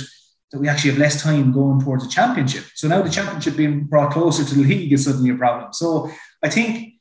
that 0.53 0.59
we 0.59 0.69
actually 0.69 0.91
have 0.91 0.99
less 0.99 1.21
time 1.21 1.51
going 1.51 1.81
towards 1.81 2.05
a 2.05 2.09
championship. 2.09 2.63
So 2.73 2.87
now 2.87 3.01
the 3.01 3.09
championship 3.09 3.57
being 3.57 3.83
brought 3.83 4.13
closer 4.13 4.45
to 4.45 4.55
the 4.55 4.63
league 4.63 4.93
is 4.93 5.03
suddenly 5.03 5.31
a 5.31 5.35
problem. 5.35 5.73
So 5.73 6.09
I 6.41 6.47
think 6.47 6.93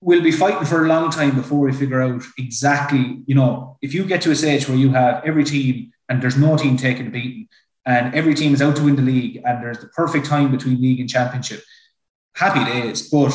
we'll 0.00 0.22
be 0.22 0.32
fighting 0.32 0.64
for 0.64 0.86
a 0.86 0.88
long 0.88 1.10
time 1.10 1.34
before 1.34 1.60
we 1.60 1.72
figure 1.72 2.00
out 2.00 2.22
exactly, 2.38 3.22
you 3.26 3.34
know, 3.34 3.76
if 3.82 3.92
you 3.92 4.06
get 4.06 4.22
to 4.22 4.30
a 4.30 4.34
stage 4.34 4.66
where 4.66 4.78
you 4.78 4.88
have 4.92 5.22
every 5.26 5.44
team 5.44 5.92
and 6.08 6.22
there's 6.22 6.38
no 6.38 6.56
team 6.56 6.78
taking 6.78 7.08
a 7.08 7.10
beating 7.10 7.48
and 7.86 8.14
every 8.14 8.34
team 8.34 8.52
is 8.52 8.60
out 8.60 8.76
to 8.76 8.82
win 8.82 8.96
the 8.96 9.02
league 9.02 9.40
and 9.44 9.62
there's 9.62 9.78
the 9.78 9.86
perfect 9.88 10.26
time 10.26 10.50
between 10.50 10.80
league 10.80 11.00
and 11.00 11.08
championship, 11.08 11.62
happy 12.34 12.64
days. 12.64 13.08
But 13.08 13.32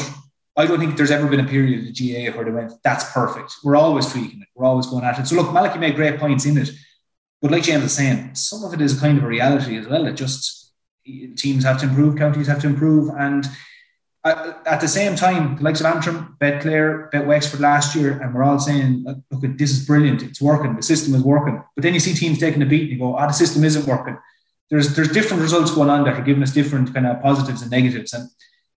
I 0.58 0.68
don't 0.68 0.80
think 0.80 0.97
there's 0.97 1.12
ever 1.12 1.28
been 1.28 1.39
a 1.39 1.47
period 1.47 1.80
of 1.80 1.86
the 1.86 1.91
GA 1.91 2.30
where 2.32 2.43
they 2.43 2.52
went, 2.52 2.74
that's 2.84 3.10
perfect. 3.12 3.56
We're 3.64 3.78
always 3.78 4.12
tweaking 4.12 4.41
it. 4.41 4.49
We're 4.54 4.66
always 4.66 4.88
going 4.88 5.06
at 5.06 5.18
it. 5.18 5.28
So 5.28 5.36
look, 5.36 5.54
Malachy 5.54 5.80
made 5.80 5.95
great 5.95 6.20
points 6.20 6.45
in 6.45 6.58
it. 6.58 6.70
But 7.41 7.52
like 7.52 7.64
James 7.64 7.84
was 7.84 7.93
saying, 7.93 8.36
some 8.36 8.64
of 8.64 8.74
it 8.74 8.82
is 8.82 8.99
kind 8.99 9.18
of 9.18 9.24
a 9.24 9.28
reality 9.28 9.78
as 9.78 9.88
well. 9.88 10.06
It 10.06 10.14
just 10.14 10.74
teams 11.38 11.64
have 11.64 11.80
to 11.80 11.88
improve, 11.88 12.18
counties 12.18 12.47
have 12.47 12.62
to 12.62 12.68
improve. 12.68 13.10
And 13.18 13.47
at 14.24 14.80
the 14.82 14.88
same 14.88 15.16
time, 15.16 15.56
the 15.56 15.64
likes 15.64 15.80
of 15.80 15.88
Antrim, 15.88 16.36
Bet 16.39 16.62
Clare, 16.62 17.10
Bet 17.12 17.26
Wexford 17.26 17.60
last 17.62 17.95
year, 17.95 18.20
and 18.20 18.36
we're 18.36 18.43
all 18.43 18.60
saying, 18.60 19.04
look, 19.06 19.58
this 19.58 19.72
is 19.72 19.86
brilliant. 19.88 20.22
It's 20.22 20.41
working. 20.41 20.76
The 20.76 20.84
system 20.84 21.16
is 21.16 21.24
working. 21.24 21.64
But 21.76 21.82
then 21.82 21.95
you 21.95 21.99
see 21.99 22.14
teams 22.14 22.38
taking 22.38 22.62
a 22.62 22.66
beat 22.66 22.84
and 22.84 22.91
you 22.91 22.99
go, 22.99 23.16
ah, 23.16 23.24
oh, 23.24 23.28
the 23.28 23.34
system 23.34 23.64
isn't 23.64 23.88
working. 23.88 24.18
There's, 24.72 24.96
there's 24.96 25.12
different 25.12 25.44
results 25.44 25.70
going 25.70 25.90
on 25.90 26.06
that 26.06 26.18
are 26.18 26.24
giving 26.24 26.42
us 26.42 26.54
different 26.54 26.94
kind 26.94 27.06
of 27.06 27.22
positives 27.22 27.62
and 27.62 27.70
negatives. 27.70 28.14
And 28.14 28.30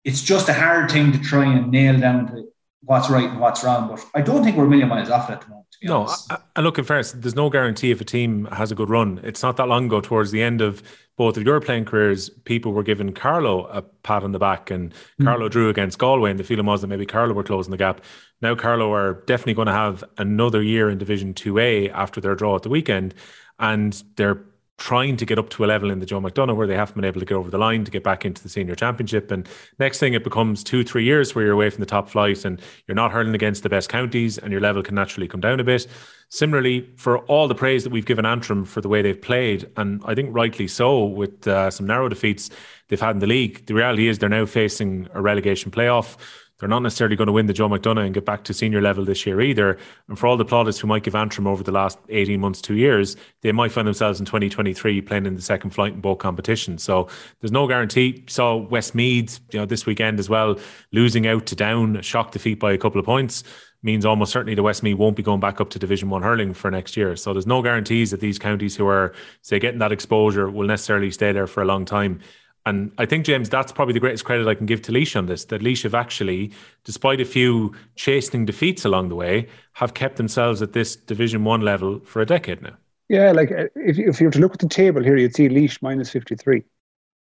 it's 0.05 0.23
just 0.23 0.49
a 0.51 0.53
hard 0.53 0.91
thing 0.91 1.13
to 1.13 1.19
try 1.21 1.45
and 1.45 1.71
nail 1.71 1.99
down 1.99 2.27
to 2.27 2.49
what's 2.83 3.09
right 3.09 3.31
and 3.31 3.41
what's 3.41 3.65
wrong. 3.65 3.89
But 3.89 4.05
I 4.15 4.21
don't 4.21 4.45
think 4.45 4.57
we're 4.57 4.67
a 4.67 4.69
million 4.69 4.89
miles 4.89 5.09
off 5.09 5.31
at 5.31 5.41
the 5.41 5.49
moment. 5.49 5.67
no, 5.83 6.09
and 6.57 6.65
look, 6.65 6.79
in 6.79 6.85
fairness, 6.85 7.13
there's 7.13 7.35
no 7.35 7.49
guarantee 7.49 7.91
if 7.91 8.01
a 8.01 8.05
team 8.05 8.47
has 8.47 8.73
a 8.73 8.75
good 8.75 8.91
run. 8.91 9.21
It's 9.23 9.43
not 9.43 9.57
that 9.57 9.69
long 9.69 9.87
ago, 9.87 10.01
towards 10.01 10.31
the 10.31 10.43
end 10.43 10.61
of 10.61 10.83
both 11.17 11.37
of 11.37 11.45
your 11.45 11.61
playing 11.61 11.85
careers, 11.85 12.29
people 12.29 12.73
were 12.73 12.83
giving 12.83 13.13
Carlow 13.13 13.67
a 13.67 13.83
pat 13.83 14.25
on 14.25 14.33
the 14.33 14.39
back, 14.39 14.71
and 14.71 14.93
mm. 15.21 15.25
Carlow 15.25 15.49
drew 15.49 15.69
against 15.69 15.99
Galway, 15.99 16.31
and 16.31 16.41
the 16.41 16.45
feeling 16.45 16.67
was 16.67 16.81
that 16.81 16.89
maybe 16.89 17.07
Carlow 17.07 17.35
were 17.35 17.45
closing 17.45 17.71
the 17.71 17.77
gap. 17.77 18.01
Now 18.41 18.55
Carlow 18.55 18.93
are 18.93 19.23
definitely 19.27 19.55
going 19.55 19.67
to 19.67 19.73
have 19.73 20.03
another 20.19 20.63
year 20.63 20.91
in 20.91 20.99
Division 20.99 21.35
Two 21.35 21.59
A 21.59 21.89
after 21.91 22.21
their 22.21 22.35
draw 22.35 22.57
at 22.57 22.63
the 22.63 22.69
weekend, 22.69 23.15
and 23.59 24.03
they're 24.17 24.43
trying 24.77 25.17
to 25.17 25.25
get 25.25 25.39
up 25.39 25.51
to 25.51 25.65
a 25.65 25.67
level 25.67 25.91
in 25.91 26.01
the 26.01 26.07
Joe 26.07 26.21
McDonagh 26.21 26.57
where 26.57 26.67
they 26.67 26.77
haven't 26.77 26.97
been 26.97 27.05
able 27.05 27.21
to 27.21 27.27
get 27.27 27.37
over 27.37 27.51
the 27.51 27.59
line 27.59 27.85
to 27.85 27.91
get 27.91 28.03
back 28.03 28.25
into 28.25 28.43
the 28.43 28.49
senior 28.49 28.75
championship. 28.75 29.31
And 29.31 29.49
next 29.79 29.99
thing, 29.99 30.15
it 30.15 30.25
becomes 30.25 30.65
two, 30.65 30.83
three 30.83 31.05
years 31.05 31.35
where 31.35 31.45
you're 31.45 31.55
away 31.55 31.71
from 31.71 31.81
the 31.81 31.87
top 31.87 32.09
flight 32.09 32.45
and 32.45 32.61
you're 32.87 32.97
not 32.97 33.13
hurling 33.13 33.35
against 33.35 33.63
the 33.63 33.69
best 33.69 33.89
counties 33.89 34.37
and 34.37 34.51
your 34.51 34.61
level 34.61 34.83
can 34.83 34.97
naturally 34.97 35.29
come 35.29 35.41
down 35.41 35.61
a 35.61 35.65
bit. 35.65 35.87
Similarly, 36.29 36.91
for 36.97 37.19
all 37.27 37.47
the 37.47 37.55
praise 37.55 37.85
that 37.85 37.93
we've 37.93 38.07
given 38.07 38.27
Antrim 38.27 38.65
for 38.65 38.81
the 38.81 38.89
way 38.89 39.03
they've 39.03 39.21
played, 39.21 39.71
and 39.77 40.03
I 40.05 40.17
think 40.17 40.35
rightly 40.35 40.67
so, 40.67 41.05
with 41.05 41.47
uh, 41.47 41.71
some 41.71 41.87
narrow 41.87 42.09
defeats 42.09 42.51
they've 42.89 43.01
had 43.01 43.15
in 43.15 43.21
the 43.21 43.27
league, 43.29 43.67
the 43.67 43.75
reality 43.75 44.09
is 44.09 44.19
they're 44.19 44.29
now 44.29 44.47
facing 44.47 45.07
a 45.15 45.23
relegation 45.23 45.71
playoff 45.71 46.17
they're 46.59 46.69
not 46.69 46.83
necessarily 46.83 47.17
going 47.17 47.27
to 47.27 47.33
win 47.33 47.47
the 47.47 47.53
Joe 47.53 47.69
McDonagh 47.69 48.07
and 48.07 48.15
get 48.15 48.25
back 48.25 48.45
to 48.45 48.55
senior 48.55 48.81
level 48.81 49.05
this 49.05 49.27
year 49.27 49.41
either. 49.41 49.77
And 50.09 50.19
for 50.19 50.27
all 50.27 50.37
the 50.37 50.45
plaudits 50.45 50.79
who 50.79 50.87
might 50.87 51.03
give 51.03 51.15
Antrim 51.15 51.47
over 51.47 51.63
the 51.63 51.73
last 51.73 51.99
18 52.09 52.41
months, 52.41 52.61
two 52.61 52.77
years, 52.77 53.17
they 53.43 53.53
might 53.53 53.73
find 53.73 53.87
themselves 53.87 54.21
in 54.21 54.27
2023 54.27 55.01
playing 55.03 55.27
in 55.27 55.35
the 55.35 55.43
second 55.43 55.71
flight 55.71 55.95
in 55.95 56.01
both 56.01 56.19
competitions. 56.19 56.83
So 56.83 57.09
there's 57.41 57.53
no 57.53 57.67
guarantee. 57.67 58.25
Saw 58.29 58.57
Westmeath, 58.57 59.41
you 59.53 59.59
know, 59.59 59.67
this 59.67 59.87
weekend 59.87 60.19
as 60.19 60.29
well, 60.29 60.57
losing 60.93 61.27
out 61.27 61.47
to 61.47 61.57
Down, 61.57 62.01
shock 62.03 62.31
defeat 62.31 62.61
by 62.61 62.73
a 62.73 62.79
couple 62.79 63.01
of 63.01 63.05
points 63.05 63.45
means 63.85 64.07
almost 64.07 64.33
certainly 64.33 64.55
the 64.55 64.63
Westmeath 64.63 64.97
won't 64.97 65.15
be 65.15 65.23
going 65.23 65.41
back 65.41 65.61
up 65.61 65.69
to 65.71 65.79
Division 65.79 66.09
One 66.09 66.23
hurling 66.23 66.55
for 66.55 66.71
next 66.71 66.97
year. 66.97 67.15
So 67.17 67.33
there's 67.33 67.47
no 67.47 67.63
guarantees 67.63 68.11
that 68.11 68.21
these 68.21 68.39
counties 68.39 68.75
who 68.75 68.89
are 68.89 69.13
say 69.43 69.59
getting 69.59 69.79
that 69.81 69.93
exposure 69.93 70.51
will 70.51 70.67
necessarily 70.67 71.11
stay 71.11 71.33
there 71.33 71.47
for 71.47 71.63
a 71.63 71.67
long 71.67 71.85
time. 71.85 72.21
And 72.67 72.93
I 72.97 73.05
think, 73.05 73.27
James, 73.27 73.51
that's 73.51 73.73
probably 73.73 73.93
the 73.93 74.01
greatest 74.01 74.25
credit 74.25 74.49
I 74.49 74.55
can 74.55 74.65
give 74.65 74.81
to 74.83 74.93
Laois 74.93 75.17
on 75.17 75.27
this. 75.27 75.45
That 75.47 75.63
Laois 75.63 75.83
have 75.83 75.95
actually, 75.95 76.53
despite 76.85 77.21
a 77.21 77.25
few 77.25 77.75
chastening 77.95 78.47
defeats 78.47 78.85
along 78.87 79.11
the 79.11 79.15
way, 79.15 79.49
have 79.75 79.93
kept 79.93 80.17
themselves 80.17 80.63
at 80.63 80.73
this 80.73 80.97
Division 80.97 81.45
One 81.45 81.61
level 81.61 82.01
for 82.01 82.23
a 82.23 82.27
decade 82.27 82.63
now. 82.63 82.77
Yeah, 83.09 83.33
like 83.33 83.53
uh, 83.53 83.67
if, 83.77 83.99
if 83.99 84.21
you 84.21 84.29
were 84.29 84.33
to 84.33 84.39
look 84.39 84.55
at 84.55 84.61
the 84.61 84.69
table 84.69 85.03
here, 85.03 85.17
you'd 85.17 85.37
see 85.37 85.49
Laois 85.49 85.77
minus 85.83 86.11
53. 86.11 86.65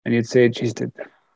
And 0.04 0.14
you'd 0.14 0.26
say, 0.26 0.48
geez, 0.48 0.74
they're 0.74 0.90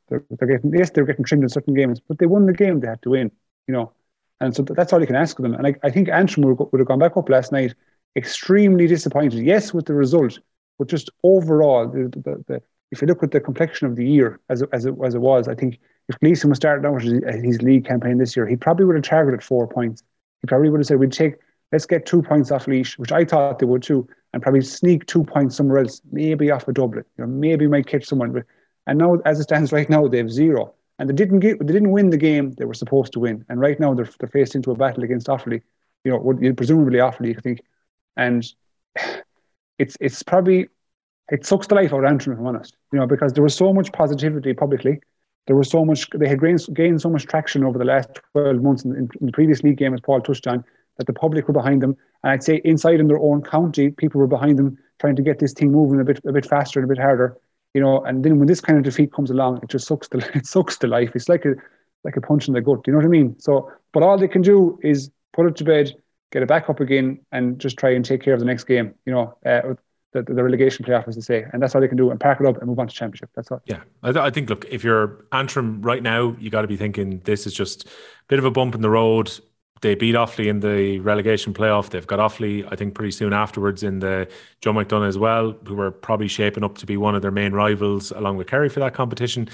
they're, 0.08 0.48
getting 0.48 0.72
yes, 0.74 0.90
they're 0.90 1.04
getting 1.04 1.24
trimmed 1.24 1.44
in 1.44 1.48
certain 1.48 1.74
games, 1.74 2.00
but 2.00 2.18
they 2.18 2.26
won 2.26 2.46
the 2.46 2.52
game 2.52 2.80
they 2.80 2.88
had 2.88 3.02
to 3.02 3.10
win, 3.10 3.30
you 3.66 3.74
know. 3.74 3.92
And 4.40 4.54
so 4.54 4.62
that's 4.62 4.92
all 4.92 5.00
you 5.00 5.06
can 5.06 5.16
ask 5.16 5.38
of 5.38 5.44
them. 5.44 5.54
And 5.54 5.66
I, 5.66 5.74
I 5.82 5.90
think 5.90 6.08
Antrim 6.08 6.46
would, 6.46 6.58
would 6.72 6.78
have 6.80 6.88
gone 6.88 6.98
back 6.98 7.16
up 7.16 7.28
last 7.28 7.52
night, 7.52 7.74
extremely 8.16 8.86
disappointed. 8.86 9.44
Yes, 9.44 9.72
with 9.72 9.86
the 9.86 9.94
result, 9.94 10.38
but 10.78 10.88
just 10.88 11.10
overall, 11.22 11.88
the, 11.88 12.08
the, 12.08 12.44
the, 12.46 12.62
if 12.94 13.02
you 13.02 13.08
look 13.08 13.24
at 13.24 13.32
the 13.32 13.40
complexion 13.40 13.88
of 13.88 13.96
the 13.96 14.06
year 14.06 14.40
as 14.48 14.62
it, 14.62 14.68
as 14.72 14.86
it, 14.86 14.94
as 15.04 15.16
it 15.16 15.20
was, 15.20 15.48
I 15.48 15.54
think 15.56 15.80
if 16.08 16.18
Gleeson 16.20 16.48
was 16.48 16.56
starting 16.56 16.86
out 16.86 17.02
his, 17.02 17.60
league 17.60 17.84
campaign 17.84 18.18
this 18.18 18.36
year, 18.36 18.46
he 18.46 18.56
probably 18.56 18.84
would 18.84 18.94
have 18.94 19.04
targeted 19.04 19.42
four 19.42 19.66
points. 19.66 20.04
He 20.42 20.46
probably 20.46 20.70
would 20.70 20.78
have 20.78 20.86
said, 20.86 21.00
"We'd 21.00 21.12
take 21.12 21.34
let's 21.72 21.86
get 21.86 22.06
two 22.06 22.22
points 22.22 22.52
off 22.52 22.66
Laois," 22.66 22.96
which 22.98 23.10
I 23.10 23.24
thought 23.24 23.58
they 23.58 23.66
would 23.66 23.82
too, 23.82 24.06
and 24.32 24.42
probably 24.42 24.60
sneak 24.60 25.06
two 25.06 25.24
points 25.24 25.56
somewhere 25.56 25.78
else, 25.78 26.00
maybe 26.12 26.50
off 26.50 26.68
a 26.68 26.72
Dublin. 26.72 27.04
You 27.18 27.24
know, 27.24 27.30
maybe 27.30 27.66
might 27.66 27.86
catch 27.86 28.04
someone. 28.04 28.32
But 28.32 28.44
and 28.86 28.98
now, 28.98 29.16
as 29.24 29.40
it 29.40 29.44
stands 29.44 29.72
right 29.78 29.90
now, 29.90 30.06
they 30.06 30.18
have 30.18 30.30
zero, 30.30 30.74
and 30.98 31.08
they 31.08 31.14
didn't 31.14 31.40
get 31.40 31.58
they 31.58 31.72
didn't 31.72 31.90
win 31.90 32.10
the 32.10 32.16
game 32.16 32.52
they 32.52 32.64
were 32.64 32.74
supposed 32.74 33.12
to 33.14 33.20
win. 33.20 33.44
And 33.48 33.58
right 33.58 33.80
now, 33.80 33.94
they're 33.94 34.08
they're 34.20 34.28
faced 34.28 34.54
into 34.54 34.70
a 34.70 34.76
battle 34.76 35.02
against 35.02 35.26
Offaly. 35.26 35.62
You 36.04 36.12
know, 36.12 36.54
presumably 36.54 36.98
Offaly, 36.98 37.36
I 37.36 37.40
think, 37.40 37.60
and 38.16 38.46
it's 39.78 39.96
it's 40.00 40.22
probably 40.22 40.68
it 41.30 41.46
sucks 41.46 41.66
the 41.66 41.74
life 41.74 41.92
out 41.92 42.04
of 42.04 42.10
Antrim, 42.10 42.34
if 42.34 42.40
I'm 42.40 42.46
honest. 42.46 42.76
You 42.92 42.98
know, 42.98 43.06
because 43.06 43.32
there 43.32 43.42
was 43.42 43.54
so 43.54 43.72
much 43.72 43.92
positivity 43.92 44.52
publicly. 44.52 45.00
There 45.46 45.56
was 45.56 45.70
so 45.70 45.84
much, 45.84 46.08
they 46.10 46.28
had 46.28 46.40
gained, 46.40 46.66
gained 46.72 47.00
so 47.00 47.10
much 47.10 47.26
traction 47.26 47.64
over 47.64 47.78
the 47.78 47.84
last 47.84 48.08
12 48.32 48.62
months 48.62 48.84
in, 48.84 48.92
in, 48.92 49.08
in, 49.20 49.26
the 49.26 49.32
previous 49.32 49.62
league 49.62 49.76
game, 49.76 49.92
as 49.92 50.00
Paul 50.00 50.20
touched 50.20 50.46
on, 50.46 50.64
that 50.96 51.06
the 51.06 51.12
public 51.12 51.46
were 51.46 51.54
behind 51.54 51.82
them. 51.82 51.96
And 52.22 52.32
I'd 52.32 52.42
say 52.42 52.62
inside 52.64 53.00
in 53.00 53.08
their 53.08 53.18
own 53.18 53.42
county, 53.42 53.90
people 53.90 54.20
were 54.20 54.26
behind 54.26 54.58
them, 54.58 54.78
trying 55.00 55.16
to 55.16 55.22
get 55.22 55.38
this 55.38 55.52
thing 55.52 55.70
moving 55.70 56.00
a 56.00 56.04
bit, 56.04 56.20
a 56.26 56.32
bit 56.32 56.46
faster 56.46 56.80
and 56.80 56.90
a 56.90 56.94
bit 56.94 57.00
harder. 57.00 57.36
You 57.74 57.80
know, 57.80 58.02
and 58.04 58.24
then 58.24 58.38
when 58.38 58.46
this 58.46 58.60
kind 58.60 58.78
of 58.78 58.84
defeat 58.84 59.12
comes 59.12 59.30
along, 59.30 59.60
it 59.62 59.68
just 59.68 59.86
sucks 59.86 60.08
the, 60.08 60.18
it 60.34 60.46
sucks 60.46 60.78
the 60.78 60.86
life. 60.86 61.10
It's 61.14 61.28
like 61.28 61.44
a, 61.44 61.54
like 62.04 62.16
a 62.16 62.20
punch 62.20 62.48
in 62.48 62.54
the 62.54 62.60
gut. 62.60 62.84
Do 62.84 62.90
you 62.90 62.92
know 62.92 62.98
what 62.98 63.06
I 63.06 63.08
mean? 63.08 63.38
So, 63.38 63.70
but 63.92 64.02
all 64.02 64.16
they 64.16 64.28
can 64.28 64.42
do 64.42 64.78
is 64.82 65.10
put 65.32 65.46
it 65.46 65.56
to 65.56 65.64
bed, 65.64 65.92
get 66.32 66.42
it 66.42 66.48
back 66.48 66.70
up 66.70 66.80
again, 66.80 67.20
and 67.32 67.58
just 67.58 67.76
try 67.76 67.90
and 67.90 68.04
take 68.04 68.22
care 68.22 68.34
of 68.34 68.40
the 68.40 68.46
next 68.46 68.64
game. 68.64 68.94
You 69.04 69.12
know, 69.12 69.36
uh, 69.44 69.74
the, 70.14 70.22
the 70.22 70.42
relegation 70.42 70.84
playoff, 70.84 71.06
as 71.06 71.16
they 71.16 71.20
say, 71.20 71.44
and 71.52 71.62
that's 71.62 71.74
all 71.74 71.80
they 71.80 71.88
can 71.88 71.98
do 71.98 72.10
and 72.10 72.18
pack 72.18 72.40
it 72.40 72.46
up 72.46 72.56
and 72.56 72.66
move 72.66 72.78
on 72.78 72.88
to 72.88 72.94
championship. 72.94 73.28
That's 73.34 73.50
all. 73.50 73.60
Yeah, 73.66 73.80
I, 74.02 74.12
th- 74.12 74.22
I 74.22 74.30
think 74.30 74.48
look, 74.48 74.64
if 74.70 74.82
you're 74.82 75.26
Antrim 75.32 75.82
right 75.82 76.02
now, 76.02 76.34
you 76.38 76.48
got 76.48 76.62
to 76.62 76.68
be 76.68 76.76
thinking 76.76 77.20
this 77.24 77.46
is 77.46 77.52
just 77.52 77.86
a 77.86 77.90
bit 78.28 78.38
of 78.38 78.46
a 78.46 78.50
bump 78.50 78.74
in 78.74 78.80
the 78.80 78.90
road 78.90 79.30
they 79.84 79.94
beat 79.94 80.14
Offaly 80.14 80.46
in 80.46 80.60
the 80.60 80.98
relegation 81.00 81.52
playoff. 81.52 81.90
They've 81.90 82.06
got 82.06 82.18
Offaly, 82.18 82.66
I 82.72 82.74
think, 82.74 82.94
pretty 82.94 83.10
soon 83.10 83.34
afterwards 83.34 83.82
in 83.82 83.98
the 83.98 84.26
Joe 84.62 84.72
McDonagh 84.72 85.06
as 85.06 85.18
well, 85.18 85.54
who 85.66 85.78
are 85.78 85.90
probably 85.90 86.26
shaping 86.26 86.64
up 86.64 86.78
to 86.78 86.86
be 86.86 86.96
one 86.96 87.14
of 87.14 87.20
their 87.20 87.30
main 87.30 87.52
rivals 87.52 88.10
along 88.10 88.38
with 88.38 88.46
Kerry 88.46 88.70
for 88.70 88.80
that 88.80 88.94
competition. 88.94 89.46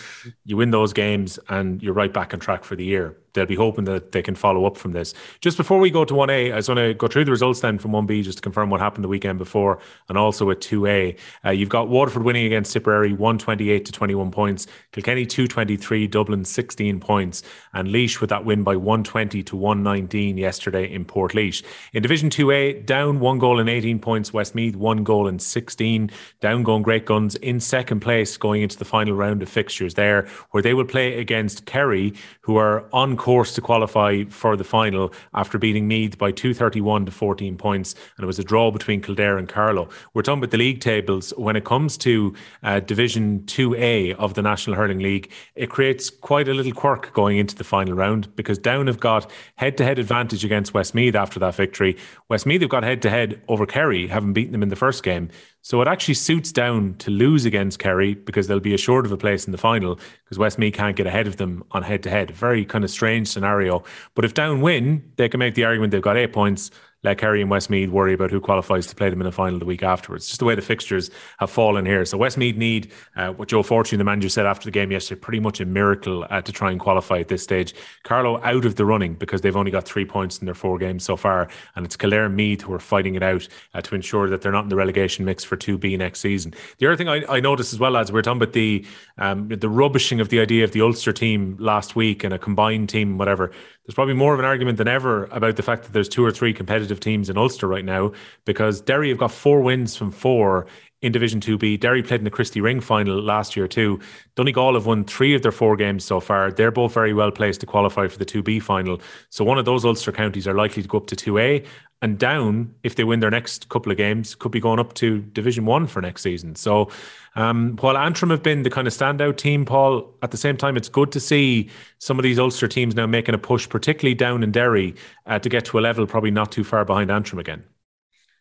You 0.45 0.57
win 0.57 0.71
those 0.71 0.93
games 0.93 1.41
and 1.49 1.83
you're 1.83 1.95
right 1.95 2.13
back 2.13 2.33
on 2.33 2.39
track 2.39 2.63
for 2.63 2.77
the 2.77 2.85
year 2.85 3.17
they'll 3.33 3.47
be 3.47 3.55
hoping 3.55 3.85
that 3.85 4.13
they 4.13 4.23
can 4.23 4.35
follow 4.35 4.65
up 4.65 4.77
from 4.77 4.93
this. 4.93 5.15
Just 5.41 5.57
before 5.57 5.79
we 5.79 5.91
go 5.91 6.05
to 6.05 6.15
1A, 6.15 6.53
I 6.53 6.59
just 6.59 6.69
want 6.69 6.79
to 6.79 6.95
go 6.95 7.07
through 7.07 7.25
the 7.25 7.31
results 7.31 7.61
then 7.61 7.79
from 7.79 7.93
1B 7.93 8.25
just 8.25 8.39
to 8.39 8.43
confirm 8.43 8.71
what 8.71 8.81
happened 8.81 9.05
the 9.05 9.09
weekend 9.09 9.39
before 9.39 9.79
and 10.09 10.19
also 10.19 10.51
at 10.51 10.61
2A. 10.61 11.19
Uh, 11.45 11.51
you've 11.51 11.69
got 11.69 11.89
Waterford 11.89 12.23
winning 12.23 12.47
against 12.47 12.73
Tipperary 12.73 13.13
128 13.13 13.85
to 13.85 13.93
21 13.93 14.31
points, 14.31 14.67
Kilkenny 14.93 15.27
223, 15.27 16.07
Dublin 16.07 16.45
16 16.45 17.01
points, 17.01 17.43
and 17.73 17.89
Laois 17.89 18.21
with 18.21 18.31
that 18.31 18.45
win 18.45 18.63
by 18.63 18.77
120 18.77 19.43
to 19.43 19.57
119 19.57 20.37
yesterday 20.37 20.93
in 20.93 21.05
Portlaoise. 21.05 21.63
In 21.93 22.03
Division 22.03 22.31
2A, 22.31 22.87
Down 22.87 23.21
one 23.21 23.39
goal 23.39 23.61
and 23.61 23.69
18 23.69 23.99
points, 23.99 24.33
Westmeath 24.33 24.77
one 24.77 25.05
goal 25.05 25.29
and 25.29 25.41
16, 25.41 26.11
Down 26.41 26.63
going 26.63 26.83
Great 26.83 27.07
Guns 27.07 27.37
in 27.37 27.61
second 27.61 28.01
place 28.01 28.37
going 28.37 28.63
into 28.63 28.79
the 28.79 28.85
final 28.85 29.15
round 29.15 29.43
of 29.43 29.49
fixtures 29.49 29.95
there, 29.95 30.29
where 30.51 30.63
they 30.63 30.75
will 30.75 30.85
play 30.85 31.19
against 31.19 31.67
Kerry, 31.67 32.15
who 32.41 32.57
are 32.57 32.89
on 32.93 33.17
course 33.21 33.53
to 33.53 33.61
qualify 33.61 34.25
for 34.31 34.57
the 34.57 34.65
final 34.65 35.13
after 35.35 35.59
beating 35.59 35.87
Meath 35.87 36.17
by 36.17 36.33
231 36.33 37.05
to 37.05 37.13
14 37.13 37.59
points. 37.59 37.95
And 38.17 38.25
it 38.25 38.27
was 38.27 38.39
a 38.39 38.45
draw 38.45 38.71
between 38.71 39.03
Kildare 39.03 39.37
and 39.37 39.47
Carlow. 39.47 39.91
We're 40.15 40.23
talking 40.23 40.39
about 40.39 40.53
the 40.53 40.57
league 40.57 40.81
tables. 40.81 41.35
When 41.37 41.55
it 41.55 41.67
comes 41.67 41.99
to 41.99 42.35
uh, 42.63 42.81
Division 42.81 43.41
2A 43.41 44.15
of 44.15 44.33
the 44.33 44.41
National 44.41 44.75
Hurling 44.75 45.01
League, 45.01 45.31
it 45.55 45.69
creates 45.69 46.09
quite 46.09 46.49
a 46.49 46.55
little 46.55 46.73
quirk 46.73 47.13
going 47.13 47.37
into 47.37 47.55
the 47.55 47.63
final 47.63 47.93
round 47.93 48.35
because 48.37 48.59
Down 48.59 48.87
have 48.87 49.01
got 49.01 49.31
head 49.57 49.77
to 49.77 49.85
head 49.85 49.99
advantage 49.99 50.43
against 50.43 50.73
Westmeath 50.73 51.15
after 51.15 51.39
that 51.41 51.55
victory. 51.55 51.99
Westmeath 52.31 52.63
have 52.63 52.71
got 52.71 52.85
head 52.85 53.03
to 53.03 53.11
head 53.11 53.43
over 53.49 53.67
Kerry, 53.67 54.07
having 54.07 54.33
beaten 54.33 54.53
them 54.53 54.63
in 54.63 54.71
the 54.71 54.77
first 54.77 55.03
game. 55.03 55.29
So 55.63 55.83
it 55.83 55.89
actually 55.89 56.15
suits 56.15 56.53
Down 56.53 56.95
to 56.99 57.11
lose 57.11 57.45
against 57.45 57.79
Kerry 57.79 58.15
because 58.15 58.47
they'll 58.47 58.61
be 58.61 58.75
assured 58.75 59.05
of 59.05 59.13
a 59.13 59.17
place 59.17 59.47
in 59.47 59.53
the 59.53 59.59
final 59.59 59.99
because 60.25 60.39
Westmeath 60.39 60.75
can't 60.75 60.97
get 60.97 61.07
ahead 61.07 61.27
of 61.27 61.37
them 61.37 61.63
on 61.73 61.83
head 61.83 62.03
to 62.05 62.11
head. 62.11 62.31
Very 62.31 62.65
kind 62.65 62.83
of 62.83 62.91
strange 62.91 63.29
scenario. 63.29 63.85
But 64.15 64.25
if 64.25 64.33
Down 64.33 64.63
win, 64.63 65.13
they 65.17 65.29
can 65.29 65.39
make 65.39 65.55
the 65.55 65.65
argument 65.65 65.91
they've 65.91 66.01
got 66.01 66.17
eight 66.17 66.33
points 66.33 66.71
let 67.03 67.19
Kerry 67.19 67.41
and 67.41 67.51
Westmeath 67.51 67.89
worry 67.89 68.13
about 68.13 68.31
who 68.31 68.41
qualifies 68.41 68.87
to 68.89 68.95
play 68.95 69.11
them 69.11 69.21
in 69.21 69.25
the 69.25 69.33
final 69.33 69.59
the 69.59 69.65
week 69.65 69.83
afterwards. 69.83 70.27
Just 70.27 70.39
the 70.39 70.45
way 70.45 70.55
the 70.55 70.63
fixtures 70.63 71.11
have 71.39 71.51
fallen 71.51 71.87
here. 71.87 72.05
So 72.05 72.19
Westmeath 72.19 72.57
need 72.57 72.93
uh, 73.17 73.33
what 73.33 73.49
Joe 73.49 73.63
Fortune, 73.63 73.99
the 73.99 74.05
manager, 74.05 74.29
said 74.29 74.47
after 74.47 74.65
the 74.67 74.71
game 74.71 74.91
yesterday, 74.91 75.21
pretty 75.21 75.41
much 75.41 75.61
a 75.61 75.65
miracle 75.65 76.27
uh, 76.29 76.43
to 76.43 76.53
try 76.53 76.71
and 76.71 76.79
qualify 76.79 77.19
at 77.19 77.29
this 77.29 77.43
stage. 77.43 77.75
Carlow 78.03 78.43
out 78.43 78.65
of 78.65 78.77
the 78.77 78.85
running 78.85 79.15
because 79.15 79.41
they've 79.41 79.57
only 79.57 79.71
got 79.71 79.85
three 79.85 80.05
points 80.05 80.39
in 80.39 80.45
their 80.45 80.55
four 80.55 80.79
games 80.79 81.05
so 81.05 81.17
far, 81.17 81.49
and 81.75 81.87
it's 81.87 81.97
Kildare 81.97 82.27
and 82.27 82.37
Meath 82.37 82.63
who 82.63 82.73
are 82.73 82.79
fighting 82.79 83.15
it 83.15 83.23
out 83.23 83.49
uh, 83.75 83.81
to 83.81 83.95
ensure 83.95 84.29
that 84.29 84.43
they're 84.43 84.53
not 84.53 84.65
in 84.65 84.69
the 84.69 84.77
relegation 84.77 85.25
mix 85.25 85.43
for 85.43 85.57
two 85.57 85.79
B 85.79 85.97
next 85.97 86.21
season. 86.21 86.53
The 86.79 86.87
other 86.87 86.97
thing 86.97 87.09
I, 87.09 87.25
I 87.29 87.41
noticed 87.41 87.73
as 87.73 87.79
well, 87.79 87.97
as 87.97 88.13
we 88.13 88.19
are 88.19 88.23
talking 88.23 88.43
about 88.43 88.53
the 88.53 88.87
um, 89.19 89.49
the 89.49 89.69
rubbishing 89.69 90.21
of 90.21 90.29
the 90.29 90.41
idea 90.41 90.65
of 90.65 90.73
the 90.73 90.83
Ulster 90.83 91.13
team 91.13 91.57
last 91.59 91.97
week 91.97 92.25
and 92.25 92.35
a 92.35 92.39
combined 92.39 92.89
team, 92.89 93.19
whatever 93.19 93.53
there's 93.85 93.95
probably 93.95 94.15
more 94.15 94.35
of 94.35 94.39
an 94.39 94.45
argument 94.45 94.79
than 94.79 94.89
ever 94.89 95.25
about 95.27 95.57
the 95.57 95.63
fact 95.63 95.85
that 95.85 95.93
there's 95.93 96.09
two 96.09 96.25
or 96.25 96.31
three 96.31 96.53
competitive 96.53 97.01
teams 97.01 97.31
in 97.31 97.39
Ulster 97.39 97.67
right 97.67 97.85
now 97.85 98.13
because 98.45 98.81
Derry 98.81 99.09
have 99.09 99.19
got 99.19 99.33
four 99.33 99.63
wins 99.63 99.97
from 99.97 100.11
four 100.11 100.67
in 101.03 101.13
Division 101.13 101.41
2B. 101.41 101.81
Derry 101.81 102.03
played 102.03 102.21
in 102.21 102.25
the 102.25 102.31
Christy 102.31 102.61
Ring 102.61 102.81
final 102.81 103.21
last 103.21 103.57
year 103.57 103.67
too. 103.67 103.99
Donegal 104.37 104.75
have 104.75 104.87
won 104.87 105.05
three 105.05 105.35
of 105.35 105.43
their 105.43 105.53
four 105.53 105.77
games 105.77 106.05
so 106.05 106.21
far. 106.21 106.53
They're 106.53 106.71
both 106.71 106.93
very 106.93 107.15
well 107.15 107.31
placed 107.31 107.61
to 107.61 107.67
qualify 107.67 108.07
for 108.09 108.19
the 108.19 108.27
2B 108.27 108.63
final. 108.63 109.01
So 109.31 109.45
one 109.45 109.59
of 109.59 109.65
those 109.65 109.85
Ulster 109.85 110.13
counties 110.13 110.47
are 110.47 110.55
likely 110.55 110.83
to 110.83 110.89
go 110.89 110.99
up 110.99 111.07
to 111.07 111.17
2A 111.17 111.67
and 112.03 112.19
Down 112.19 112.75
if 112.83 112.95
they 112.95 113.05
win 113.05 113.21
their 113.21 113.31
next 113.31 113.69
couple 113.69 113.93
of 113.93 113.99
games 113.99 114.35
could 114.35 114.53
be 114.53 114.61
going 114.61 114.79
up 114.79 114.95
to 114.95 115.21
Division 115.21 115.67
1 115.67 115.87
for 115.87 116.01
next 116.01 116.23
season. 116.23 116.55
So 116.55 116.91
um, 117.37 117.77
while 117.81 117.97
Antrim 117.97 118.31
have 118.31 118.43
been 118.43 118.63
the 118.63 118.71
kind 118.71 118.87
of 118.87 118.93
standout 118.93 119.37
team, 119.37 119.65
Paul, 119.65 120.15
at 120.23 120.31
the 120.31 120.37
same 120.37 120.57
time, 120.57 120.77
it's 120.77 120.89
good 120.89 121.13
to 121.13 121.21
see 121.21 121.71
some 121.99 122.19
of 122.19 122.23
these 122.23 122.39
Ulster 122.39 122.69
teams 122.69 122.95
now 122.95 123.07
making 123.07 123.35
a 123.35 123.39
push, 123.39 123.69
particularly 123.69 124.15
Down 124.15 124.43
in 124.43 124.51
Derry, 124.51 124.95
uh, 125.27 125.39
to 125.39 125.49
get 125.49 125.65
to 125.67 125.79
a 125.79 125.81
level 125.81 126.07
probably 126.07 126.31
not 126.31 126.51
too 126.51 126.65
far 126.65 126.85
behind 126.85 127.11
Antrim 127.11 127.39
again. 127.39 127.65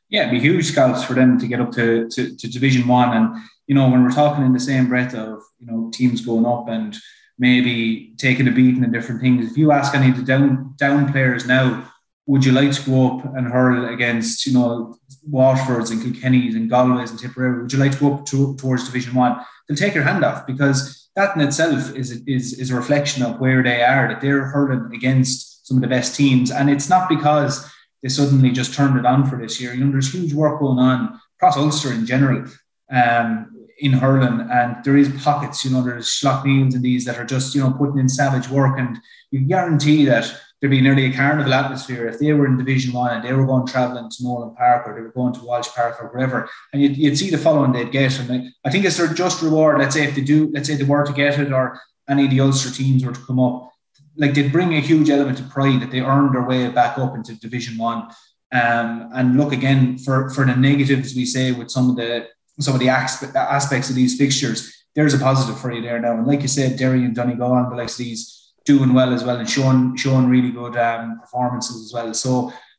Yeah, 0.09 0.27
it'd 0.27 0.31
be 0.31 0.39
huge 0.39 0.65
scouts 0.65 1.03
for 1.03 1.13
them 1.13 1.37
to 1.39 1.47
get 1.47 1.61
up 1.61 1.71
to, 1.73 2.09
to, 2.09 2.35
to 2.35 2.47
Division 2.47 2.87
One. 2.87 3.15
And, 3.15 3.35
you 3.67 3.75
know, 3.75 3.89
when 3.89 4.03
we're 4.03 4.09
talking 4.09 4.43
in 4.43 4.53
the 4.53 4.59
same 4.59 4.87
breath 4.87 5.13
of, 5.13 5.43
you 5.59 5.67
know, 5.67 5.91
teams 5.93 6.25
going 6.25 6.47
up 6.47 6.67
and 6.67 6.97
maybe 7.37 8.15
taking 8.17 8.47
a 8.47 8.51
beating 8.51 8.83
and 8.83 8.91
different 8.91 9.21
things, 9.21 9.51
if 9.51 9.55
you 9.55 9.71
ask 9.71 9.93
any 9.93 10.09
of 10.09 10.17
the 10.17 10.23
down 10.23 10.73
Down 10.77 11.11
players 11.11 11.45
now, 11.45 11.91
would 12.25 12.43
you 12.43 12.51
like 12.51 12.71
to 12.71 12.89
go 12.89 13.19
up 13.19 13.25
and 13.35 13.47
hurl 13.47 13.93
against, 13.93 14.47
you 14.47 14.53
know, 14.53 14.98
Waterfords 15.29 15.91
and 15.91 16.01
Kilkennys 16.01 16.55
and 16.55 16.69
Galways 16.69 17.11
and 17.11 17.19
Tipperary? 17.19 17.61
Would 17.61 17.73
you 17.73 17.79
like 17.79 17.93
to 17.93 17.99
go 17.99 18.13
up 18.15 18.25
to, 18.27 18.55
towards 18.55 18.85
Division 18.85 19.13
One? 19.15 19.37
They'll 19.67 19.77
take 19.77 19.95
your 19.95 20.03
hand 20.03 20.23
off 20.23 20.45
because 20.45 21.09
that 21.15 21.35
in 21.35 21.41
itself 21.41 21.95
is, 21.95 22.11
is, 22.27 22.53
is 22.59 22.71
a 22.71 22.75
reflection 22.75 23.23
of 23.23 23.39
where 23.39 23.63
they 23.63 23.83
are, 23.83 24.07
that 24.07 24.21
they're 24.21 24.45
hurling 24.45 24.93
against 24.93 25.67
some 25.67 25.77
of 25.77 25.81
the 25.81 25.87
best 25.87 26.15
teams. 26.15 26.51
And 26.51 26.69
it's 26.69 26.89
not 26.89 27.09
because 27.09 27.69
they 28.01 28.09
suddenly 28.09 28.51
just 28.51 28.73
turned 28.73 28.97
it 28.97 29.05
on 29.05 29.25
for 29.25 29.37
this 29.37 29.59
year. 29.59 29.73
You 29.73 29.85
know, 29.85 29.91
there's 29.91 30.13
huge 30.13 30.33
work 30.33 30.59
going 30.59 30.79
on 30.79 31.19
across 31.37 31.57
Ulster 31.57 31.93
in 31.93 32.05
general 32.05 32.45
um, 32.91 33.55
in 33.79 33.93
hurling, 33.93 34.47
and 34.51 34.83
there 34.83 34.97
is 34.97 35.09
pockets. 35.21 35.63
You 35.63 35.71
know, 35.71 35.83
there's 35.83 36.07
Slaughtneils 36.07 36.75
and 36.75 36.83
these 36.83 37.05
that 37.05 37.17
are 37.17 37.25
just 37.25 37.55
you 37.55 37.61
know 37.61 37.71
putting 37.71 37.99
in 37.99 38.09
savage 38.09 38.49
work, 38.49 38.77
and 38.77 38.99
you 39.31 39.41
guarantee 39.41 40.05
that 40.05 40.33
there'd 40.59 40.71
be 40.71 40.81
nearly 40.81 41.05
a 41.05 41.13
carnival 41.13 41.53
atmosphere 41.53 42.07
if 42.07 42.19
they 42.19 42.33
were 42.33 42.45
in 42.45 42.57
Division 42.57 42.93
One 42.93 43.15
and 43.15 43.23
they 43.23 43.33
were 43.33 43.45
going 43.45 43.65
travelling 43.65 44.09
to 44.09 44.23
Nolan 44.23 44.55
Park 44.55 44.87
or 44.87 44.93
they 44.93 45.01
were 45.01 45.11
going 45.11 45.33
to 45.33 45.43
Walsh 45.43 45.69
Park 45.69 46.01
or 46.01 46.09
wherever, 46.09 46.49
and 46.73 46.81
you'd, 46.81 46.97
you'd 46.97 47.17
see 47.17 47.29
the 47.29 47.37
following 47.37 47.71
they'd 47.71 47.91
get. 47.91 48.19
And 48.19 48.51
I 48.65 48.69
think 48.69 48.85
it's 48.85 48.97
their 48.97 49.13
just 49.13 49.41
reward. 49.41 49.79
Let's 49.79 49.95
say 49.95 50.03
if 50.03 50.15
they 50.15 50.21
do, 50.21 50.51
let's 50.53 50.67
say 50.67 50.75
they 50.75 50.83
were 50.83 51.05
to 51.05 51.13
get 51.13 51.39
it, 51.39 51.53
or 51.53 51.79
any 52.09 52.25
of 52.25 52.31
the 52.31 52.41
Ulster 52.41 52.71
teams 52.71 53.05
were 53.05 53.13
to 53.13 53.21
come 53.21 53.39
up, 53.39 53.71
like 54.17 54.33
they'd 54.33 54.51
bring 54.51 54.73
a 54.73 54.81
huge 54.81 55.09
element 55.09 55.39
of 55.39 55.49
pride 55.49 55.81
that 55.81 55.91
they 55.91 56.01
earned 56.01 56.35
their 56.35 56.43
way 56.43 56.69
back 56.69 56.97
up 56.97 57.15
into 57.15 57.39
Division 57.39 57.77
One. 57.77 58.09
Um, 58.51 59.11
and 59.13 59.37
look 59.37 59.53
again 59.53 59.99
for 59.99 60.31
for 60.31 60.43
the 60.43 60.55
negatives 60.55 61.13
we 61.15 61.23
say 61.25 61.51
with 61.51 61.69
some 61.69 61.91
of 61.91 61.95
the 61.95 62.27
some 62.59 62.73
of 62.73 62.79
the 62.79 62.89
aspects 62.89 63.89
of 63.89 63.95
these 63.95 64.17
fixtures. 64.17 64.75
There's 64.95 65.13
a 65.13 65.19
positive 65.19 65.59
for 65.61 65.71
you 65.71 65.83
there 65.83 65.99
now, 65.99 66.17
and 66.17 66.25
like 66.25 66.41
you 66.41 66.47
said, 66.47 66.77
Derry 66.77 67.05
and 67.05 67.15
Donegal 67.15 67.55
and 67.55 67.71
the 67.71 67.75
likes 67.75 67.93
of 67.93 68.05
these 68.05 68.38
doing 68.71 68.93
well 68.93 69.11
as 69.17 69.23
well 69.25 69.39
and 69.41 69.49
showing 69.49 69.81
showing 70.03 70.27
really 70.35 70.51
good 70.61 70.75
um, 70.87 71.19
performances 71.23 71.77
as 71.85 71.91
well. 71.95 72.13
So 72.13 72.31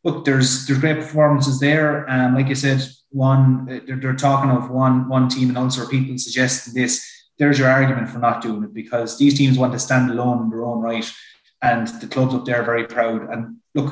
look, 0.05 0.17
there's 0.27 0.51
there's 0.65 0.83
great 0.85 1.01
performances 1.05 1.57
there. 1.67 1.89
Um, 2.15 2.35
like 2.37 2.49
you 2.53 2.59
said, 2.67 2.81
one 3.27 3.43
they're, 3.67 4.01
they're 4.01 4.25
talking 4.29 4.53
of 4.53 4.71
one 4.83 4.97
one 5.17 5.27
team 5.29 5.51
in 5.51 5.57
Ulster. 5.57 5.87
People 5.87 6.17
suggesting 6.19 6.75
this. 6.75 6.95
there's 7.39 7.59
your 7.59 7.71
argument 7.79 8.09
for 8.11 8.21
not 8.21 8.43
doing 8.43 8.63
it 8.67 8.75
because 8.83 9.11
these 9.19 9.35
teams 9.39 9.59
want 9.59 9.73
to 9.73 9.79
stand 9.79 10.11
alone 10.11 10.39
in 10.43 10.51
their 10.51 10.65
own 10.71 10.81
right, 10.91 11.09
and 11.71 11.89
the 12.01 12.07
clubs 12.15 12.35
up 12.35 12.45
there 12.45 12.61
are 12.61 12.71
very 12.73 12.87
proud. 12.87 13.21
And 13.33 13.41
look, 13.75 13.89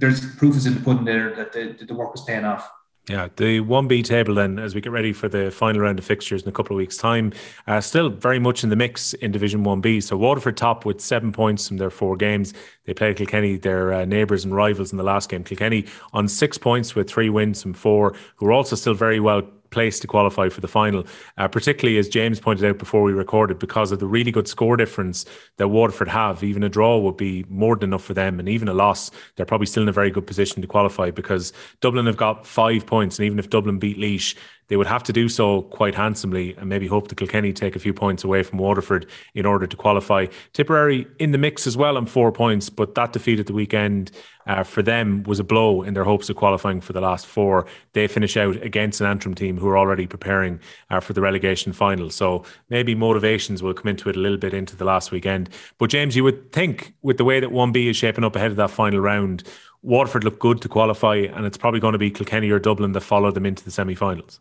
there's 0.00 0.20
proof 0.36 0.54
is 0.56 0.66
in 0.66 0.74
the 0.74 0.84
pudding 0.86 1.04
there 1.04 1.34
that 1.38 1.52
the, 1.52 1.62
that 1.78 1.88
the 1.88 1.98
work 2.00 2.12
was 2.12 2.24
paying 2.28 2.46
off. 2.52 2.64
Yeah, 3.06 3.28
the 3.36 3.60
1B 3.60 4.02
table 4.02 4.34
then, 4.34 4.58
as 4.58 4.74
we 4.74 4.80
get 4.80 4.90
ready 4.90 5.12
for 5.12 5.28
the 5.28 5.50
final 5.50 5.82
round 5.82 5.98
of 5.98 6.06
fixtures 6.06 6.42
in 6.42 6.48
a 6.48 6.52
couple 6.52 6.74
of 6.74 6.78
weeks' 6.78 6.96
time, 6.96 7.34
uh, 7.66 7.78
still 7.82 8.08
very 8.08 8.38
much 8.38 8.64
in 8.64 8.70
the 8.70 8.76
mix 8.76 9.12
in 9.14 9.30
Division 9.30 9.62
1B. 9.62 10.02
So 10.02 10.16
Waterford 10.16 10.56
top 10.56 10.86
with 10.86 11.02
seven 11.02 11.30
points 11.30 11.68
from 11.68 11.76
their 11.76 11.90
four 11.90 12.16
games. 12.16 12.54
They 12.86 12.94
played 12.94 13.16
Kilkenny, 13.16 13.58
their 13.58 13.92
uh, 13.92 14.04
neighbours 14.06 14.46
and 14.46 14.56
rivals 14.56 14.90
in 14.90 14.96
the 14.96 15.04
last 15.04 15.28
game. 15.28 15.44
Kilkenny 15.44 15.84
on 16.14 16.28
six 16.28 16.56
points 16.56 16.94
with 16.94 17.10
three 17.10 17.28
wins 17.28 17.60
from 17.60 17.74
four, 17.74 18.14
who 18.36 18.46
are 18.46 18.52
also 18.52 18.74
still 18.74 18.94
very 18.94 19.20
well 19.20 19.42
place 19.74 20.00
to 20.00 20.06
qualify 20.06 20.48
for 20.48 20.62
the 20.62 20.68
final, 20.68 21.04
uh, 21.36 21.48
particularly 21.48 21.98
as 21.98 22.08
James 22.08 22.40
pointed 22.40 22.64
out 22.64 22.78
before 22.78 23.02
we 23.02 23.12
recorded, 23.12 23.58
because 23.58 23.92
of 23.92 23.98
the 23.98 24.06
really 24.06 24.30
good 24.30 24.48
score 24.48 24.76
difference 24.76 25.26
that 25.58 25.68
Waterford 25.68 26.08
have. 26.08 26.42
Even 26.42 26.62
a 26.62 26.68
draw 26.70 26.98
would 26.98 27.18
be 27.18 27.44
more 27.50 27.76
than 27.76 27.90
enough 27.90 28.04
for 28.04 28.14
them, 28.14 28.40
and 28.40 28.48
even 28.48 28.68
a 28.68 28.74
loss, 28.74 29.10
they're 29.36 29.44
probably 29.44 29.66
still 29.66 29.82
in 29.82 29.88
a 29.90 29.92
very 29.92 30.10
good 30.10 30.26
position 30.26 30.62
to 30.62 30.68
qualify 30.68 31.10
because 31.10 31.52
Dublin 31.82 32.06
have 32.06 32.16
got 32.16 32.46
five 32.46 32.86
points, 32.86 33.18
and 33.18 33.26
even 33.26 33.38
if 33.38 33.50
Dublin 33.50 33.78
beat 33.78 33.98
Laois, 33.98 34.34
they 34.68 34.76
would 34.76 34.86
have 34.86 35.02
to 35.04 35.12
do 35.12 35.28
so 35.28 35.62
quite 35.62 35.94
handsomely 35.94 36.54
and 36.56 36.68
maybe 36.68 36.86
hope 36.86 37.08
that 37.08 37.16
Kilkenny 37.16 37.52
take 37.52 37.76
a 37.76 37.78
few 37.78 37.92
points 37.92 38.24
away 38.24 38.42
from 38.42 38.58
Waterford 38.58 39.06
in 39.34 39.46
order 39.46 39.66
to 39.66 39.76
qualify. 39.76 40.26
Tipperary 40.52 41.06
in 41.18 41.32
the 41.32 41.38
mix 41.38 41.66
as 41.66 41.76
well 41.76 41.96
on 41.96 42.06
four 42.06 42.32
points, 42.32 42.70
but 42.70 42.94
that 42.94 43.12
defeat 43.12 43.40
at 43.40 43.46
the 43.46 43.52
weekend 43.52 44.10
uh, 44.46 44.62
for 44.62 44.82
them 44.82 45.22
was 45.24 45.40
a 45.40 45.44
blow 45.44 45.82
in 45.82 45.94
their 45.94 46.04
hopes 46.04 46.28
of 46.28 46.36
qualifying 46.36 46.80
for 46.80 46.92
the 46.92 47.00
last 47.00 47.26
four. 47.26 47.66
They 47.92 48.06
finish 48.06 48.36
out 48.36 48.56
against 48.62 49.00
an 49.00 49.06
Antrim 49.06 49.34
team 49.34 49.56
who 49.56 49.68
are 49.68 49.78
already 49.78 50.06
preparing 50.06 50.60
uh, 50.90 51.00
for 51.00 51.12
the 51.12 51.20
relegation 51.20 51.72
final. 51.72 52.10
So 52.10 52.44
maybe 52.68 52.94
motivations 52.94 53.62
will 53.62 53.74
come 53.74 53.88
into 53.88 54.08
it 54.08 54.16
a 54.16 54.20
little 54.20 54.38
bit 54.38 54.54
into 54.54 54.76
the 54.76 54.84
last 54.84 55.10
weekend. 55.10 55.48
But 55.78 55.90
James, 55.90 56.16
you 56.16 56.24
would 56.24 56.52
think 56.52 56.94
with 57.02 57.16
the 57.16 57.24
way 57.24 57.40
that 57.40 57.50
1B 57.50 57.90
is 57.90 57.96
shaping 57.96 58.24
up 58.24 58.36
ahead 58.36 58.50
of 58.50 58.56
that 58.56 58.70
final 58.70 59.00
round, 59.00 59.44
Waterford 59.82 60.24
look 60.24 60.38
good 60.38 60.62
to 60.62 60.68
qualify, 60.68 61.16
and 61.16 61.44
it's 61.44 61.58
probably 61.58 61.78
going 61.78 61.92
to 61.92 61.98
be 61.98 62.10
Kilkenny 62.10 62.50
or 62.50 62.58
Dublin 62.58 62.92
that 62.92 63.02
follow 63.02 63.30
them 63.30 63.44
into 63.44 63.62
the 63.64 63.70
semi 63.70 63.94
finals. 63.94 64.40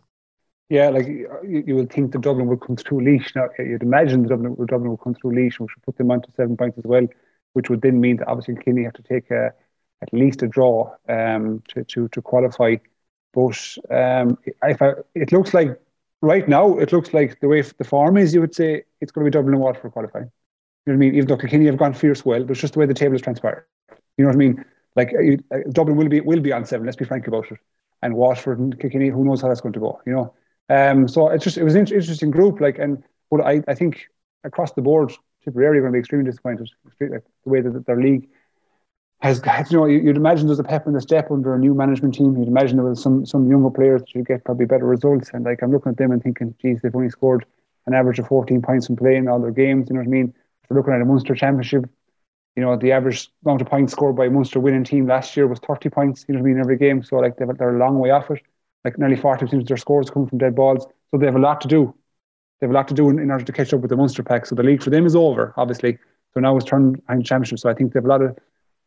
Yeah, 0.70 0.90
like 0.90 1.08
you, 1.08 1.64
you 1.68 1.76
would 1.76 1.92
think 1.92 2.12
the 2.12 2.20
Dublin 2.20 2.48
would 2.48 2.62
come 2.62 2.76
through 2.78 3.02
Laois. 3.02 3.36
Now, 3.36 3.50
you'd 3.60 3.84
imagine 3.84 4.24
the 4.24 4.30
Dublin, 4.30 4.56
Dublin 4.66 4.92
would 4.92 5.02
come 5.02 5.14
through 5.14 5.32
Laois, 5.36 5.60
which 5.60 5.76
would 5.76 5.84
put 5.84 5.98
them 5.98 6.10
onto 6.10 6.32
seven 6.36 6.58
points 6.58 6.78
as 6.78 6.84
well, 6.86 7.06
which 7.54 7.70
would 7.70 7.82
then 7.82 8.00
mean 8.00 8.18
that 8.18 8.28
obviously 8.28 8.56
Kilkenny 8.56 8.84
have 8.84 8.94
to 8.94 9.04
take 9.04 9.30
a, 9.30 9.54
at 10.02 10.14
least 10.14 10.42
a 10.42 10.48
draw 10.48 10.96
um, 11.08 11.62
to, 11.70 11.84
to, 11.84 12.08
to 12.10 12.22
qualify. 12.22 12.78
But 13.34 13.78
um, 13.92 14.38
if 14.64 14.82
I, 14.82 14.94
it 15.16 15.32
looks 15.32 15.54
like 15.54 15.80
right 16.22 16.48
now, 16.48 16.78
it 16.80 16.92
looks 16.92 17.14
like 17.14 17.40
the 17.40 17.48
way 17.48 17.62
the 17.62 17.84
form 17.84 18.18
is, 18.18 18.34
you 18.34 18.42
would 18.42 18.56
say 18.56 18.84
it's 19.02 19.12
going 19.12 19.26
to 19.26 19.30
be 19.30 19.34
Dublin 19.34 19.54
and 19.54 19.62
Waterford 19.62 19.92
qualifying. 19.92 20.32
You 20.86 20.94
know 20.94 20.98
what 20.98 21.06
I 21.06 21.10
mean? 21.10 21.16
Even 21.16 21.28
though 21.28 21.38
Kilkenny 21.38 21.66
have 21.68 21.78
gone 21.78 21.94
fierce 21.94 22.26
well, 22.26 22.42
but 22.44 22.52
it's 22.52 22.62
just 22.62 22.74
the 22.74 22.80
way 22.80 22.86
the 22.86 22.94
table 22.94 23.16
is 23.16 23.22
transpired. 23.22 23.66
You 24.18 24.26
know 24.26 24.30
what 24.30 24.36
I 24.36 24.38
mean? 24.38 24.66
Like 24.96 25.14
uh, 25.52 25.58
Dublin 25.72 25.98
will 25.98 26.10
be 26.10 26.22
will 26.22 26.40
be 26.40 26.52
on 26.52 26.66
seven. 26.66 26.86
Let's 26.86 26.98
be 26.98 27.06
frank 27.06 27.28
about 27.28 27.52
it. 27.52 27.60
And 28.02 28.16
Waterford 28.16 28.60
and 28.60 28.80
Kilkenny, 28.80 29.10
who 29.10 29.24
knows 29.24 29.42
how 29.42 29.48
that's 29.48 29.62
going 29.62 29.74
to 29.74 29.80
go? 29.80 30.02
You 30.06 30.14
know. 30.14 30.34
Um, 30.70 31.08
so 31.08 31.30
it's 31.30 31.44
just 31.44 31.58
it 31.58 31.64
was 31.64 31.76
an 31.76 31.82
interesting 31.82 32.32
group. 32.32 32.62
Like, 32.62 32.80
and 32.80 33.04
what 33.30 33.46
I, 33.46 33.62
I 33.68 33.76
think 33.76 34.08
across 34.44 34.72
the 34.74 34.82
board, 34.82 35.14
Tipperary 35.44 35.78
are 35.78 35.82
going 35.82 35.92
to 35.92 35.96
be 35.96 36.00
extremely 36.00 36.30
disappointed. 36.30 36.70
Like 37.00 37.24
the 37.44 37.50
way 37.50 37.62
that 37.62 37.86
their 37.86 38.00
league 38.00 38.30
has, 39.20 39.42
you 39.72 39.78
know, 39.78 39.86
you'd 39.86 40.18
imagine 40.18 40.48
there's 40.48 40.60
a 40.60 40.64
pep 40.64 40.88
in 40.88 40.94
the 40.94 41.02
step 41.02 41.32
under 41.32 41.54
a 41.54 41.60
new 41.60 41.74
management 41.74 42.14
team. 42.14 42.38
You'd 42.38 42.48
imagine 42.48 42.78
there 42.78 42.86
was 42.86 43.02
some 43.02 43.26
some 43.26 43.50
younger 43.50 43.70
players 43.70 44.02
that 44.02 44.10
should 44.10 44.26
get 44.26 44.44
probably 44.44 44.66
better 44.66 44.86
results. 44.86 45.32
And 45.34 45.46
like 45.46 45.62
I'm 45.62 45.72
looking 45.72 45.92
at 45.92 45.98
them 45.98 46.12
and 46.12 46.22
thinking, 46.22 46.56
geez, 46.62 46.80
they've 46.82 46.96
only 46.96 47.10
scored 47.10 47.46
an 47.86 47.94
average 47.94 48.20
of 48.20 48.28
14 48.28 48.62
points 48.62 48.88
from 48.88 48.96
playing 48.96 49.28
all 49.28 49.40
their 49.40 49.52
games. 49.52 49.90
You 49.90 49.96
know 49.96 50.02
what 50.02 50.08
I 50.08 50.12
mean? 50.12 50.34
If 50.64 50.70
you're 50.70 50.78
looking 50.78 50.94
at 50.94 51.02
a 51.02 51.06
Munster 51.06 51.36
Championship, 51.36 51.86
you 52.56 52.64
know, 52.64 52.78
the 52.78 52.94
average 52.94 53.30
amount 53.44 53.62
of 53.62 53.68
points 53.68 53.92
scored 53.92 54.16
by 54.16 54.26
a 54.26 54.30
Munster 54.30 54.60
winning 54.60 54.86
team 54.86 55.08
last 55.08 55.36
year 55.36 55.48
was 55.48 55.60
30 55.60 55.90
points, 55.90 56.24
you 56.28 56.34
know 56.34 56.42
what 56.42 56.48
I 56.48 56.54
mean, 56.54 56.60
every 56.60 56.78
game. 56.78 57.04
So 57.04 57.18
like 57.18 57.36
they're, 57.36 57.48
they're 57.58 57.76
a 57.76 57.80
long 57.80 58.00
way 58.00 58.12
off 58.12 58.32
it 58.32 58.42
like 58.84 58.98
nearly 58.98 59.16
40% 59.16 59.62
of 59.62 59.68
their 59.68 59.78
scores 59.78 60.10
come 60.10 60.28
from 60.28 60.38
dead 60.38 60.56
balls. 60.56 60.86
So 61.12 61.18
they 61.18 61.26
have 61.26 61.36
a 61.36 61.40
lot 61.40 61.62
to 61.62 61.68
do. 61.68 61.94
They 62.60 62.68
have 62.68 62.72
a 62.72 62.74
lot 62.74 62.88
to 62.90 62.94
do 62.94 63.10
in, 63.10 63.20
in 63.20 63.32
order 63.32 63.44
to 63.44 63.52
catch 63.52 63.74
up 63.74 63.82
with 63.82 63.90
the 63.90 63.98
Munster 63.98 64.24
pack. 64.24 64.46
So 64.46 64.56
the 64.56 64.64
league 64.64 64.84
for 64.84 64.90
them 64.90 65.06
is 65.06 65.16
over, 65.16 65.54
obviously. 65.58 65.98
So 66.34 66.40
now 66.40 66.56
it's 66.58 66.66
turned 66.66 67.02
on 67.10 67.24
championship. 67.24 67.60
So 67.60 67.70
I 67.70 67.74
think 67.74 67.94
they 67.94 67.98
have 67.98 68.06
a 68.06 68.10
lot 68.10 68.22
of 68.22 68.38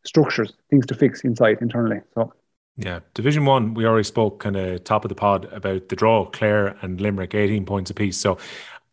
structures, 0.05 0.53
things 0.71 0.87
to 0.87 0.95
fix 0.95 1.23
inside 1.23 1.59
internally. 1.61 2.01
So 2.15 2.33
yeah, 2.77 3.01
Division 3.15 3.47
One, 3.47 3.73
we 3.73 3.87
already 3.87 4.05
spoke 4.05 4.41
kind 4.41 4.57
of 4.57 4.85
top 4.85 5.05
of 5.05 5.09
the 5.09 5.15
pod 5.15 5.47
about 5.53 5.89
the 5.89 5.97
draw, 5.97 6.27
Clare 6.27 6.77
and 6.83 7.01
Limerick, 7.01 7.35
18 7.35 7.65
points 7.65 7.91
apiece. 7.91 8.19
So 8.19 8.37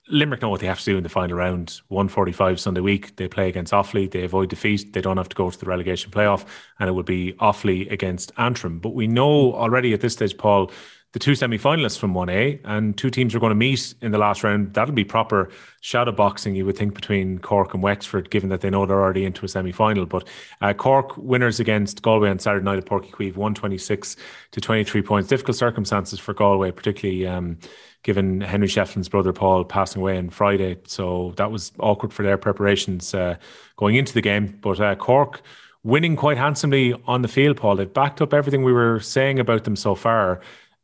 Limerick 0.09 0.41
know 0.41 0.49
what 0.49 0.59
they 0.59 0.67
have 0.67 0.79
to 0.79 0.85
do 0.85 0.97
in 0.97 1.03
the 1.03 1.09
final 1.09 1.37
round. 1.37 1.79
145 1.87 2.59
Sunday 2.59 2.81
week. 2.81 3.15
They 3.15 3.27
play 3.27 3.47
against 3.47 3.71
Offaly. 3.71 4.11
They 4.11 4.23
avoid 4.23 4.49
defeat. 4.49 4.93
They 4.93 5.01
don't 5.01 5.17
have 5.17 5.29
to 5.29 5.35
go 5.35 5.49
to 5.49 5.57
the 5.57 5.65
relegation 5.65 6.11
playoff. 6.11 6.45
And 6.79 6.89
it 6.89 6.91
will 6.91 7.03
be 7.03 7.33
Offaly 7.33 7.89
against 7.89 8.31
Antrim. 8.37 8.79
But 8.79 8.93
we 8.93 9.07
know 9.07 9.53
already 9.53 9.93
at 9.93 10.01
this 10.01 10.13
stage, 10.13 10.37
Paul, 10.37 10.71
the 11.13 11.19
two 11.19 11.35
semi 11.35 11.59
finalists 11.59 11.97
from 11.97 12.15
1A 12.15 12.59
and 12.63 12.97
two 12.97 13.11
teams 13.11 13.35
are 13.35 13.39
going 13.39 13.51
to 13.51 13.55
meet 13.55 13.93
in 14.01 14.11
the 14.11 14.17
last 14.17 14.43
round. 14.43 14.73
That'll 14.73 14.95
be 14.95 15.03
proper 15.03 15.49
shadow 15.79 16.11
boxing, 16.11 16.55
you 16.55 16.65
would 16.65 16.75
think, 16.75 16.95
between 16.95 17.37
Cork 17.37 17.75
and 17.75 17.83
Wexford, 17.83 18.31
given 18.31 18.49
that 18.49 18.61
they 18.61 18.71
know 18.71 18.85
they're 18.87 18.99
already 18.99 19.23
into 19.23 19.45
a 19.45 19.47
semi 19.47 19.71
final. 19.71 20.07
But 20.07 20.27
uh, 20.59 20.73
Cork 20.73 21.15
winners 21.15 21.59
against 21.59 22.01
Galway 22.01 22.29
on 22.29 22.39
Saturday 22.39 22.65
night 22.65 22.79
at 22.79 22.85
Uí 22.87 23.11
Chaoimh, 23.11 23.37
126 23.37 24.15
to 24.51 24.59
23 24.59 25.01
points. 25.03 25.29
Difficult 25.29 25.55
circumstances 25.55 26.19
for 26.19 26.33
Galway, 26.33 26.71
particularly. 26.71 27.27
Um, 27.27 27.59
given 28.03 28.41
Henry 28.41 28.67
Shefflin's 28.67 29.09
brother 29.09 29.33
Paul 29.33 29.63
passing 29.63 30.01
away 30.01 30.17
on 30.17 30.29
Friday. 30.29 30.77
So 30.85 31.33
that 31.37 31.51
was 31.51 31.71
awkward 31.79 32.13
for 32.13 32.23
their 32.23 32.37
preparations 32.37 33.13
uh, 33.13 33.37
going 33.77 33.95
into 33.95 34.13
the 34.13 34.21
game. 34.21 34.59
But 34.61 34.79
uh, 34.79 34.95
Cork 34.95 35.41
winning 35.83 36.15
quite 36.15 36.37
handsomely 36.37 36.93
on 37.07 37.21
the 37.21 37.27
field, 37.27 37.57
Paul. 37.57 37.77
They've 37.77 37.91
backed 37.91 38.21
up 38.21 38.33
everything 38.33 38.63
we 38.63 38.73
were 38.73 38.99
saying 38.99 39.39
about 39.39 39.63
them 39.63 39.75
so 39.75 39.95
far. 39.95 40.41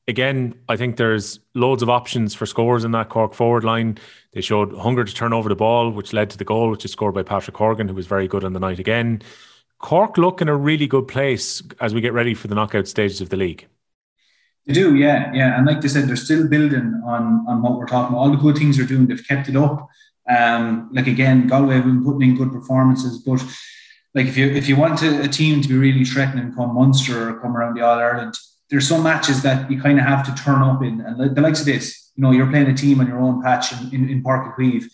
Again, 0.08 0.56
I 0.68 0.76
think 0.76 0.98
there's 0.98 1.40
loads 1.54 1.84
of 1.84 1.90
options 1.90 2.34
for 2.34 2.46
scores 2.46 2.84
in 2.84 2.92
that 2.92 3.10
Cork 3.10 3.34
forward 3.34 3.64
line. 3.64 4.00
They 4.32 4.42
showed 4.42 4.76
hunger 4.76 5.04
to 5.04 5.14
turn 5.14 5.34
over 5.34 5.50
the 5.50 5.56
ball, 5.56 5.92
which 5.92 6.14
led 6.14 6.30
to 6.32 6.38
the 6.38 6.46
goal, 6.46 6.72
which 6.72 6.84
is 6.84 6.92
scored 6.92 7.14
by 7.14 7.24
Patrick 7.24 7.56
Horgan, 7.56 7.88
who 7.88 7.94
was 7.94 8.08
very 8.08 8.28
good 8.28 8.44
on 8.44 8.54
the 8.54 8.60
night 8.60 8.80
again. 8.80 9.22
Cork 9.78 10.18
look 10.18 10.42
in 10.42 10.50
a 10.50 10.56
really 10.56 10.88
good 10.88 11.08
place 11.08 11.62
as 11.80 11.94
we 11.94 12.02
get 12.02 12.14
ready 12.14 12.34
for 12.34 12.48
the 12.48 12.56
knockout 12.56 12.88
stages 12.88 13.22
of 13.22 13.30
the 13.30 13.38
league. 13.38 13.68
They 14.70 14.76
do, 14.76 14.94
yeah, 14.94 15.34
yeah. 15.34 15.58
And 15.58 15.66
like 15.66 15.82
they 15.82 15.88
said, 15.88 16.08
they're 16.08 16.16
still 16.16 16.48
building 16.48 17.02
on 17.04 17.44
on 17.48 17.64
what 17.64 17.76
we're 17.76 17.88
talking 17.88 18.14
about. 18.14 18.20
All 18.22 18.30
the 18.30 18.38
good 18.38 18.56
things 18.56 18.78
they're 18.78 18.86
doing, 18.86 19.08
they've 19.08 19.28
kept 19.28 19.50
it 19.50 19.56
up. 19.56 19.90
Um, 20.30 20.92
like 20.94 21.08
again, 21.08 21.48
Galway 21.48 21.78
have 21.78 21.86
been 21.86 22.04
putting 22.04 22.30
in 22.30 22.38
good 22.38 22.52
performances, 22.52 23.18
but 23.26 23.44
like 24.14 24.28
if 24.28 24.38
you 24.38 24.46
if 24.46 24.70
you 24.70 24.76
want 24.76 25.02
a, 25.02 25.24
a 25.24 25.28
team 25.28 25.64
to 25.64 25.68
be 25.68 25.74
really 25.74 26.06
threatening 26.06 26.54
come 26.54 26.76
Munster 26.76 27.30
or 27.30 27.40
come 27.40 27.58
around 27.58 27.78
the 27.78 27.82
All 27.82 27.98
Ireland, 27.98 28.36
there's 28.70 28.88
some 28.88 29.02
matches 29.02 29.42
that 29.42 29.72
you 29.72 29.82
kind 29.82 29.98
of 29.98 30.06
have 30.06 30.24
to 30.28 30.44
turn 30.44 30.62
up 30.62 30.84
in. 30.84 31.02
And 31.02 31.20
the, 31.20 31.30
the 31.30 31.42
likes 31.42 31.62
of 31.62 31.66
this, 31.66 32.12
you 32.16 32.22
know, 32.22 32.30
you're 32.30 32.52
playing 32.52 32.70
a 32.70 32.76
team 32.76 33.00
on 33.00 33.08
your 33.08 33.20
own 33.20 33.42
patch 33.42 33.72
in, 33.74 33.92
in, 33.92 34.10
in 34.10 34.24
Uí 34.24 34.56
Chaoimh. 34.56 34.86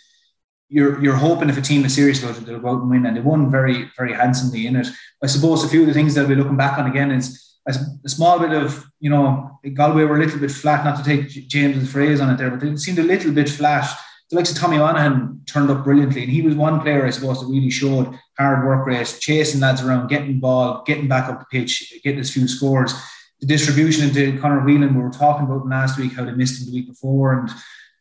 You're, 0.70 1.04
you're 1.04 1.16
hoping 1.16 1.50
if 1.50 1.58
a 1.58 1.62
team 1.62 1.84
is 1.84 1.94
serious 1.94 2.24
about 2.24 2.38
it, 2.38 2.46
they'll 2.46 2.60
go 2.60 2.70
out 2.70 2.82
and 2.82 2.90
win. 2.90 3.06
And 3.06 3.18
they 3.18 3.22
won 3.22 3.52
very, 3.52 3.92
very 3.98 4.14
handsomely 4.14 4.68
in 4.68 4.78
it. 4.78 4.88
I 5.22 5.28
suppose 5.28 5.66
a 5.66 5.68
few 5.68 5.82
of 5.82 5.88
the 5.88 5.94
things 5.94 6.16
that 6.16 6.28
we're 6.28 6.38
looking 6.38 6.58
back 6.58 6.80
on 6.80 6.90
again 6.90 7.12
is 7.12 7.55
a 7.68 8.10
small 8.10 8.40
bit 8.40 8.52
of, 8.52 8.86
you 9.00 9.10
know, 9.10 9.60
Galway 9.74 10.04
were 10.04 10.18
a 10.18 10.20
little 10.20 10.40
bit 10.40 10.52
flat, 10.52 10.86
not 10.86 10.98
to 10.98 11.04
take 11.04 11.30
James's 11.48 11.92
phrase 11.92 12.22
on 12.22 12.30
it 12.30 12.38
there, 12.38 12.52
but 12.52 12.60
they 12.60 12.76
seemed 12.76 13.00
a 13.00 13.04
little 13.04 13.32
bit 13.32 13.50
flat. 13.50 13.90
The 14.30 14.38
likes 14.38 14.52
of 14.52 14.58
Tommy 14.58 14.78
Monaghan 14.78 15.42
turned 15.46 15.70
up 15.70 15.84
brilliantly, 15.84 16.24
and 16.24 16.32
he 16.32 16.42
was 16.42 16.56
one 16.56 16.80
player, 16.82 17.06
I 17.06 17.10
suppose, 17.10 17.40
that 17.40 17.48
really 17.48 17.72
showed 17.72 18.18
hard 18.38 18.66
work 18.66 18.86
rate, 18.86 19.18
chasing 19.20 19.62
lads 19.62 19.84
around, 19.84 20.08
getting 20.08 20.40
ball, 20.40 20.84
getting 20.86 21.08
back 21.08 21.30
up 21.30 21.40
the 21.40 21.46
pitch, 21.46 21.94
getting 22.04 22.20
his 22.20 22.32
few 22.32 22.48
scores. 22.48 22.94
The 23.42 23.48
distribution 23.48 24.08
into 24.08 24.40
Conor 24.40 24.62
Whelan, 24.62 24.96
we 24.96 25.02
were 25.02 25.10
talking 25.12 25.46
about 25.46 25.68
last 25.68 25.98
week, 26.00 26.14
how 26.14 26.26
they 26.26 26.32
missed 26.32 26.62
him 26.62 26.68
the 26.68 26.80
week 26.80 26.88
before, 26.88 27.34
and 27.34 27.50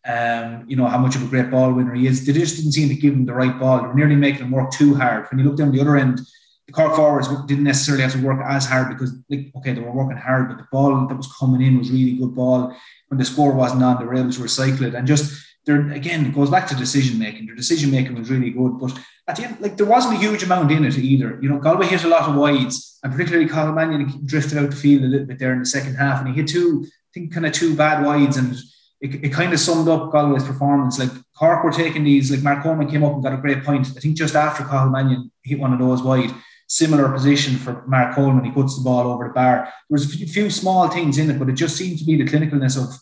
um, 0.06 0.68
you 0.68 0.76
know 0.76 0.86
how 0.86 0.98
much 0.98 1.16
of 1.16 1.22
a 1.22 1.26
great 1.26 1.50
ball 1.50 1.72
winner 1.72 1.94
he 1.94 2.06
is. 2.06 2.26
They 2.26 2.32
just 2.32 2.56
didn't 2.56 2.72
seem 2.72 2.88
to 2.90 2.94
give 2.94 3.14
him 3.14 3.24
the 3.24 3.34
right 3.34 3.58
ball. 3.58 3.80
They 3.80 3.88
were 3.88 3.94
nearly 3.94 4.16
making 4.16 4.42
him 4.42 4.50
work 4.50 4.70
too 4.70 4.94
hard. 4.94 5.26
When 5.30 5.38
you 5.38 5.46
look 5.46 5.56
down 5.56 5.72
the 5.72 5.80
other 5.80 5.96
end, 5.96 6.20
the 6.66 6.72
Cork 6.72 6.96
forwards 6.96 7.28
didn't 7.46 7.64
necessarily 7.64 8.02
have 8.02 8.12
to 8.12 8.24
work 8.24 8.40
as 8.42 8.66
hard 8.66 8.88
because, 8.88 9.12
like, 9.28 9.52
okay, 9.56 9.74
they 9.74 9.80
were 9.80 9.92
working 9.92 10.16
hard, 10.16 10.48
but 10.48 10.58
the 10.58 10.66
ball 10.72 11.06
that 11.06 11.14
was 11.14 11.30
coming 11.38 11.60
in 11.60 11.78
was 11.78 11.90
really 11.90 12.16
good 12.16 12.34
ball. 12.34 12.74
When 13.08 13.18
the 13.18 13.24
score 13.24 13.52
wasn't 13.52 13.82
on, 13.82 13.98
they 13.98 14.06
were 14.06 14.14
able 14.14 14.32
to 14.32 14.40
recycle 14.40 14.82
it. 14.82 14.94
And 14.94 15.06
just 15.06 15.44
there 15.66 15.90
again, 15.92 16.26
it 16.26 16.34
goes 16.34 16.50
back 16.50 16.66
to 16.68 16.74
decision 16.74 17.18
making. 17.18 17.46
Their 17.46 17.54
decision 17.54 17.90
making 17.90 18.14
was 18.14 18.30
really 18.30 18.50
good, 18.50 18.78
but 18.78 18.98
at 19.26 19.36
the 19.36 19.44
end, 19.44 19.60
like 19.60 19.76
there 19.76 19.86
wasn't 19.86 20.14
a 20.14 20.18
huge 20.18 20.42
amount 20.42 20.70
in 20.70 20.84
it 20.84 20.98
either. 20.98 21.38
You 21.40 21.48
know, 21.48 21.58
Galway 21.58 21.86
hit 21.86 22.04
a 22.04 22.08
lot 22.08 22.28
of 22.28 22.34
wides, 22.34 22.98
and 23.02 23.12
particularly 23.12 23.48
Cathal 23.48 23.74
Mannion 23.74 24.22
drifted 24.24 24.58
out 24.58 24.70
the 24.70 24.76
field 24.76 25.04
a 25.04 25.06
little 25.06 25.26
bit 25.26 25.38
there 25.38 25.52
in 25.52 25.60
the 25.60 25.66
second 25.66 25.94
half, 25.96 26.20
and 26.20 26.28
he 26.28 26.34
hit 26.34 26.48
two, 26.48 26.84
I 26.86 26.88
think, 27.12 27.32
kind 27.32 27.46
of 27.46 27.52
two 27.52 27.76
bad 27.76 28.04
wides, 28.04 28.36
and 28.36 28.54
it, 29.00 29.24
it 29.24 29.32
kind 29.32 29.52
of 29.52 29.60
summed 29.60 29.88
up 29.88 30.12
Galway's 30.12 30.44
performance. 30.44 30.98
Like 30.98 31.10
Cork 31.36 31.64
were 31.64 31.72
taking 31.72 32.04
these, 32.04 32.30
like 32.30 32.42
Mark 32.42 32.62
Coleman 32.62 32.90
came 32.90 33.04
up 33.04 33.14
and 33.14 33.22
got 33.22 33.32
a 33.32 33.38
great 33.38 33.64
point. 33.64 33.86
I 33.96 34.00
think 34.00 34.16
just 34.16 34.34
after 34.34 34.64
Cathal 34.64 34.90
Mannion 34.90 35.30
hit 35.42 35.58
one 35.58 35.72
of 35.72 35.78
those 35.78 36.02
wide 36.02 36.30
similar 36.74 37.08
position 37.12 37.56
for 37.56 37.86
Mark 37.86 38.16
Coleman. 38.16 38.44
He 38.44 38.50
puts 38.50 38.76
the 38.76 38.82
ball 38.82 39.06
over 39.12 39.28
the 39.28 39.34
bar. 39.34 39.64
There 39.64 39.94
was 39.94 40.12
a 40.12 40.26
few 40.26 40.50
small 40.50 40.88
things 40.88 41.18
in 41.18 41.30
it, 41.30 41.38
but 41.38 41.48
it 41.48 41.54
just 41.54 41.76
seemed 41.76 41.98
to 41.98 42.04
be 42.04 42.16
the 42.16 42.30
clinicalness 42.30 42.76
of 42.82 42.94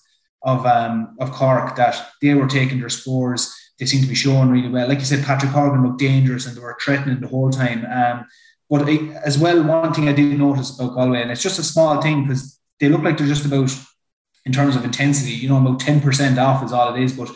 of 0.42 0.66
um, 0.66 1.16
of 1.20 1.30
Cork 1.32 1.76
that 1.76 1.94
they 2.20 2.34
were 2.34 2.48
taking 2.48 2.80
their 2.80 2.90
scores. 2.90 3.42
they 3.78 3.86
seem 3.86 4.02
to 4.02 4.08
be 4.08 4.14
showing 4.14 4.50
really 4.50 4.68
well. 4.68 4.88
Like 4.88 4.98
you 4.98 5.06
said, 5.06 5.24
Patrick 5.24 5.52
Horgan 5.52 5.84
looked 5.84 6.00
dangerous 6.00 6.46
and 6.46 6.54
they 6.54 6.60
were 6.60 6.76
threatening 6.82 7.20
the 7.20 7.28
whole 7.34 7.50
time. 7.50 7.80
Um, 7.98 8.26
but 8.68 8.88
I, 8.88 8.96
as 9.24 9.38
well, 9.38 9.62
one 9.62 9.94
thing 9.94 10.08
I 10.08 10.12
did 10.12 10.38
notice 10.38 10.70
about 10.74 10.94
Galway, 10.94 11.22
and 11.22 11.30
it's 11.30 11.42
just 11.42 11.58
a 11.58 11.70
small 11.72 12.00
thing 12.02 12.22
because 12.22 12.58
they 12.80 12.88
look 12.88 13.02
like 13.02 13.16
they're 13.16 13.34
just 13.34 13.46
about, 13.46 13.70
in 14.44 14.52
terms 14.52 14.76
of 14.76 14.84
intensity, 14.84 15.32
you 15.32 15.48
know, 15.48 15.58
about 15.58 15.80
10% 15.80 16.38
off 16.38 16.64
is 16.64 16.72
all 16.72 16.94
it 16.94 17.02
is. 17.02 17.12
But 17.12 17.30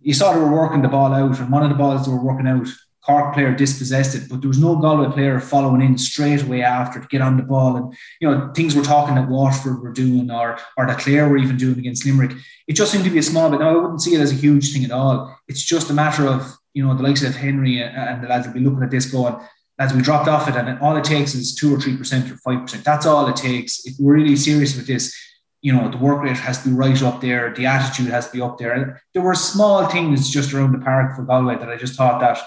you 0.00 0.14
saw 0.14 0.32
they 0.32 0.40
were 0.40 0.60
working 0.60 0.82
the 0.82 0.88
ball 0.88 1.12
out, 1.14 1.38
and 1.40 1.50
one 1.50 1.62
of 1.62 1.70
the 1.70 1.80
balls 1.82 2.04
they 2.04 2.12
were 2.12 2.24
working 2.30 2.46
out, 2.46 2.68
Cork 3.04 3.34
player 3.34 3.54
dispossessed 3.54 4.14
it, 4.14 4.30
but 4.30 4.40
there 4.40 4.48
was 4.48 4.58
no 4.58 4.76
Galway 4.76 5.12
player 5.12 5.38
following 5.38 5.82
in 5.82 5.98
straight 5.98 6.42
away 6.42 6.62
after 6.62 7.00
to 7.00 7.06
get 7.08 7.20
on 7.20 7.36
the 7.36 7.42
ball. 7.42 7.76
And 7.76 7.94
you 8.20 8.30
know, 8.30 8.50
things 8.54 8.74
we're 8.74 8.82
talking 8.82 9.16
that 9.16 9.28
Waterford 9.28 9.82
were 9.82 9.92
doing 9.92 10.30
or 10.30 10.58
or 10.78 10.86
that 10.86 11.00
Clare 11.00 11.28
were 11.28 11.36
even 11.36 11.56
doing 11.56 11.78
against 11.78 12.06
Limerick. 12.06 12.32
It 12.66 12.76
just 12.76 12.92
seemed 12.92 13.04
to 13.04 13.10
be 13.10 13.18
a 13.18 13.22
small 13.22 13.50
bit. 13.50 13.60
Now 13.60 13.70
I 13.70 13.80
wouldn't 13.80 14.00
see 14.00 14.14
it 14.14 14.20
as 14.20 14.32
a 14.32 14.36
huge 14.36 14.72
thing 14.72 14.84
at 14.84 14.90
all. 14.90 15.36
It's 15.48 15.62
just 15.62 15.90
a 15.90 15.92
matter 15.92 16.26
of, 16.26 16.50
you 16.72 16.86
know, 16.86 16.94
the 16.94 17.02
likes 17.02 17.22
of 17.22 17.36
Henry 17.36 17.82
and 17.82 18.22
the 18.22 18.28
lads 18.28 18.46
will 18.46 18.54
be 18.54 18.60
looking 18.60 18.82
at 18.82 18.90
this 18.90 19.06
going, 19.06 19.36
as 19.78 19.92
we 19.92 20.00
dropped 20.00 20.28
off 20.28 20.48
it, 20.48 20.56
and 20.56 20.78
all 20.80 20.96
it 20.96 21.04
takes 21.04 21.34
is 21.34 21.54
two 21.54 21.74
or 21.74 21.78
three 21.78 21.96
percent 21.96 22.30
or 22.30 22.36
five 22.38 22.62
percent. 22.62 22.84
That's 22.84 23.04
all 23.04 23.28
it 23.28 23.36
takes. 23.36 23.84
If 23.84 23.96
we're 23.98 24.14
really 24.14 24.36
serious 24.36 24.76
with 24.76 24.86
this, 24.86 25.14
you 25.60 25.74
know, 25.74 25.90
the 25.90 25.98
work 25.98 26.22
rate 26.22 26.36
has 26.36 26.62
to 26.62 26.68
be 26.70 26.74
right 26.74 27.02
up 27.02 27.20
there, 27.20 27.52
the 27.54 27.66
attitude 27.66 28.08
has 28.08 28.26
to 28.28 28.32
be 28.32 28.40
up 28.40 28.56
there. 28.56 28.72
And 28.72 28.96
there 29.12 29.22
were 29.22 29.34
small 29.34 29.86
things 29.88 30.30
just 30.30 30.54
around 30.54 30.72
the 30.72 30.78
park 30.78 31.14
for 31.14 31.22
Galway 31.24 31.56
that 31.58 31.68
I 31.68 31.76
just 31.76 31.96
thought 31.96 32.20
that 32.20 32.38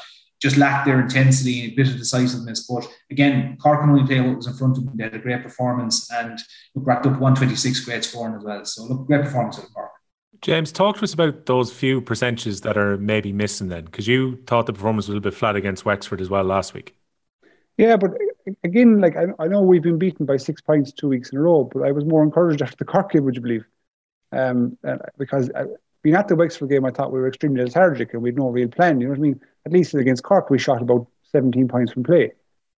just 0.41 0.57
lacked 0.57 0.85
their 0.85 1.01
intensity 1.01 1.63
and 1.63 1.73
a 1.73 1.75
bit 1.75 1.87
of 1.87 1.97
decisiveness. 1.97 2.67
But 2.67 2.87
again, 3.09 3.57
Cork 3.61 3.81
can 3.81 3.89
only 3.89 4.05
play 4.05 4.21
what 4.21 4.37
was 4.37 4.47
in 4.47 4.53
front 4.53 4.77
of 4.77 4.85
them. 4.85 4.95
They 4.95 5.03
had 5.03 5.15
a 5.15 5.19
great 5.19 5.43
performance 5.43 6.11
and 6.11 6.39
look, 6.75 6.85
racked 6.85 7.05
up 7.05 7.13
126 7.13 7.85
great 7.85 8.03
scoring 8.03 8.35
as 8.35 8.43
well. 8.43 8.65
So 8.65 8.83
look, 8.83 9.07
great 9.07 9.23
performance 9.23 9.57
at 9.57 9.65
the 9.65 9.71
Cork. 9.71 9.91
James, 10.41 10.71
talk 10.71 10.97
to 10.97 11.03
us 11.03 11.13
about 11.13 11.47
those 11.47 11.71
few 11.71 11.99
percentages 11.99 12.61
that 12.61 12.77
are 12.77 12.97
maybe 12.97 13.33
missing 13.33 13.69
then, 13.69 13.85
because 13.85 14.07
you 14.07 14.37
thought 14.45 14.67
the 14.67 14.73
performance 14.73 15.05
was 15.05 15.09
a 15.09 15.11
little 15.13 15.31
bit 15.31 15.33
flat 15.33 15.55
against 15.55 15.83
Wexford 15.83 16.21
as 16.21 16.29
well 16.29 16.43
last 16.43 16.75
week. 16.75 16.95
Yeah, 17.77 17.95
but 17.97 18.11
again, 18.63 19.01
like 19.01 19.15
I, 19.15 19.25
I 19.39 19.47
know 19.47 19.61
we've 19.61 19.81
been 19.81 19.97
beaten 19.97 20.25
by 20.25 20.37
six 20.37 20.61
points 20.61 20.91
two 20.91 21.07
weeks 21.07 21.31
in 21.31 21.39
a 21.39 21.41
row, 21.41 21.63
but 21.63 21.83
I 21.83 21.91
was 21.91 22.05
more 22.05 22.23
encouraged 22.23 22.61
after 22.61 22.77
the 22.77 22.85
Cork 22.85 23.11
game, 23.11 23.25
would 23.25 23.35
you 23.35 23.41
believe? 23.41 23.65
Um, 24.31 24.77
because 25.17 25.49
uh, 25.49 25.65
being 26.03 26.15
at 26.15 26.27
the 26.27 26.35
Wexford 26.35 26.69
game, 26.69 26.85
I 26.85 26.91
thought 26.91 27.11
we 27.11 27.19
were 27.19 27.27
extremely 27.27 27.63
lethargic 27.63 28.13
and 28.13 28.21
we 28.21 28.29
had 28.29 28.37
no 28.37 28.49
real 28.49 28.67
plan. 28.67 29.01
You 29.01 29.07
know 29.07 29.11
what 29.11 29.19
I 29.19 29.21
mean? 29.21 29.41
At 29.65 29.71
least 29.71 29.93
against 29.93 30.23
Cork, 30.23 30.49
we 30.49 30.59
shot 30.59 30.81
about 30.81 31.07
17 31.31 31.67
points 31.67 31.91
from 31.91 32.03
play, 32.03 32.31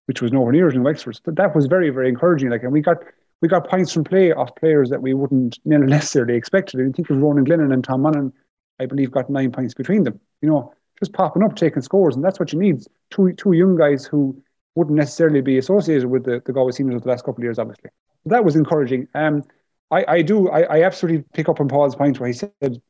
which 0.07 0.23
was 0.23 0.33
nowhere 0.33 0.53
near 0.53 0.69
as 0.69 0.75
in 0.75 0.83
Wexford. 0.83 1.21
But 1.25 1.37
that 1.37 1.55
was 1.55 1.67
very, 1.67 1.91
very 1.91 2.09
encouraging. 2.09 2.51
Like, 2.51 2.63
and 2.63 2.73
we 2.73 2.81
got 2.81 2.99
we 3.41 3.49
got 3.49 3.69
points 3.69 3.93
from 3.93 4.05
play 4.05 4.33
off 4.33 4.55
players 4.57 4.91
that 4.91 5.03
we 5.03 5.15
wouldn't 5.15 5.59
necessarily 5.65 6.35
expected. 6.35 6.81
I 6.81 6.91
think 6.93 7.11
of 7.11 7.19
Ronan 7.19 7.45
Glennon 7.45 7.73
and 7.73 7.85
Tom 7.85 8.03
Monaghan, 8.03 8.33
I 8.81 8.87
believe, 8.87 9.11
got 9.11 9.31
nine 9.31 9.53
points 9.53 9.75
between 9.75 10.05
them. 10.05 10.19
You 10.43 10.49
know, 10.49 10.73
just 10.99 11.13
popping 11.13 11.43
up, 11.43 11.55
taking 11.57 11.83
scores, 11.83 12.17
and 12.17 12.25
that's 12.25 12.41
what 12.41 12.53
you 12.53 12.59
need. 12.59 12.83
Two 13.11 13.33
two 13.33 13.53
young 13.53 13.77
guys 13.77 14.05
who 14.05 14.41
wouldn't 14.75 14.97
necessarily 14.97 15.41
be 15.41 15.59
associated 15.59 16.09
with 16.09 16.25
the, 16.25 16.41
the 16.45 16.53
Galway 16.53 16.73
seniors 16.73 16.97
of 16.97 17.03
the 17.03 17.09
last 17.09 17.25
couple 17.25 17.41
of 17.41 17.45
years, 17.45 17.59
obviously. 17.59 17.91
But 18.25 18.31
that 18.31 18.45
was 18.45 18.55
encouraging. 18.55 19.09
Um, 19.15 19.43
I, 19.91 20.05
I 20.07 20.23
do, 20.23 20.49
I, 20.51 20.61
I 20.63 20.83
absolutely 20.83 21.25
pick 21.33 21.49
up 21.49 21.61
on 21.61 21.69
Paul's 21.69 21.97
point 21.97 22.21
where 22.21 22.29
he 22.29 22.33
said 22.33 22.81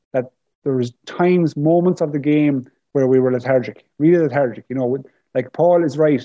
there 0.68 0.76
was 0.76 0.92
times, 1.06 1.56
moments 1.56 2.02
of 2.02 2.12
the 2.12 2.18
game 2.18 2.70
where 2.92 3.06
we 3.06 3.18
were 3.18 3.32
lethargic, 3.32 3.86
really 3.98 4.18
lethargic. 4.22 4.66
You 4.68 4.76
know, 4.76 4.98
like 5.34 5.50
Paul 5.54 5.82
is 5.82 5.96
right. 5.96 6.22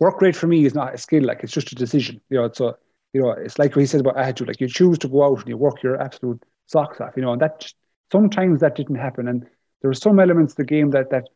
Work 0.00 0.20
rate 0.20 0.34
for 0.34 0.48
me 0.48 0.64
is 0.64 0.74
not 0.74 0.92
a 0.92 0.98
skill, 0.98 1.24
like 1.24 1.44
it's 1.44 1.52
just 1.52 1.70
a 1.70 1.76
decision. 1.76 2.20
You 2.30 2.38
know, 2.38 2.44
it's 2.46 2.58
a, 2.58 2.74
you 3.12 3.22
know, 3.22 3.30
it's 3.30 3.60
like 3.60 3.76
what 3.76 3.82
he 3.82 3.86
said 3.86 4.00
about 4.00 4.16
attitude. 4.16 4.48
Like 4.48 4.60
you 4.60 4.66
choose 4.66 4.98
to 4.98 5.08
go 5.08 5.22
out 5.24 5.38
and 5.38 5.48
you 5.48 5.56
work 5.56 5.84
your 5.84 6.02
absolute 6.02 6.42
socks 6.66 7.00
off. 7.00 7.12
You 7.14 7.22
know, 7.22 7.32
and 7.32 7.40
that 7.42 7.72
sometimes 8.10 8.58
that 8.58 8.74
didn't 8.74 8.96
happen. 8.96 9.28
And 9.28 9.42
there 9.42 9.88
were 9.88 9.94
some 9.94 10.18
elements 10.18 10.54
of 10.54 10.56
the 10.56 10.64
game 10.64 10.90
that 10.90 11.10
that 11.10 11.28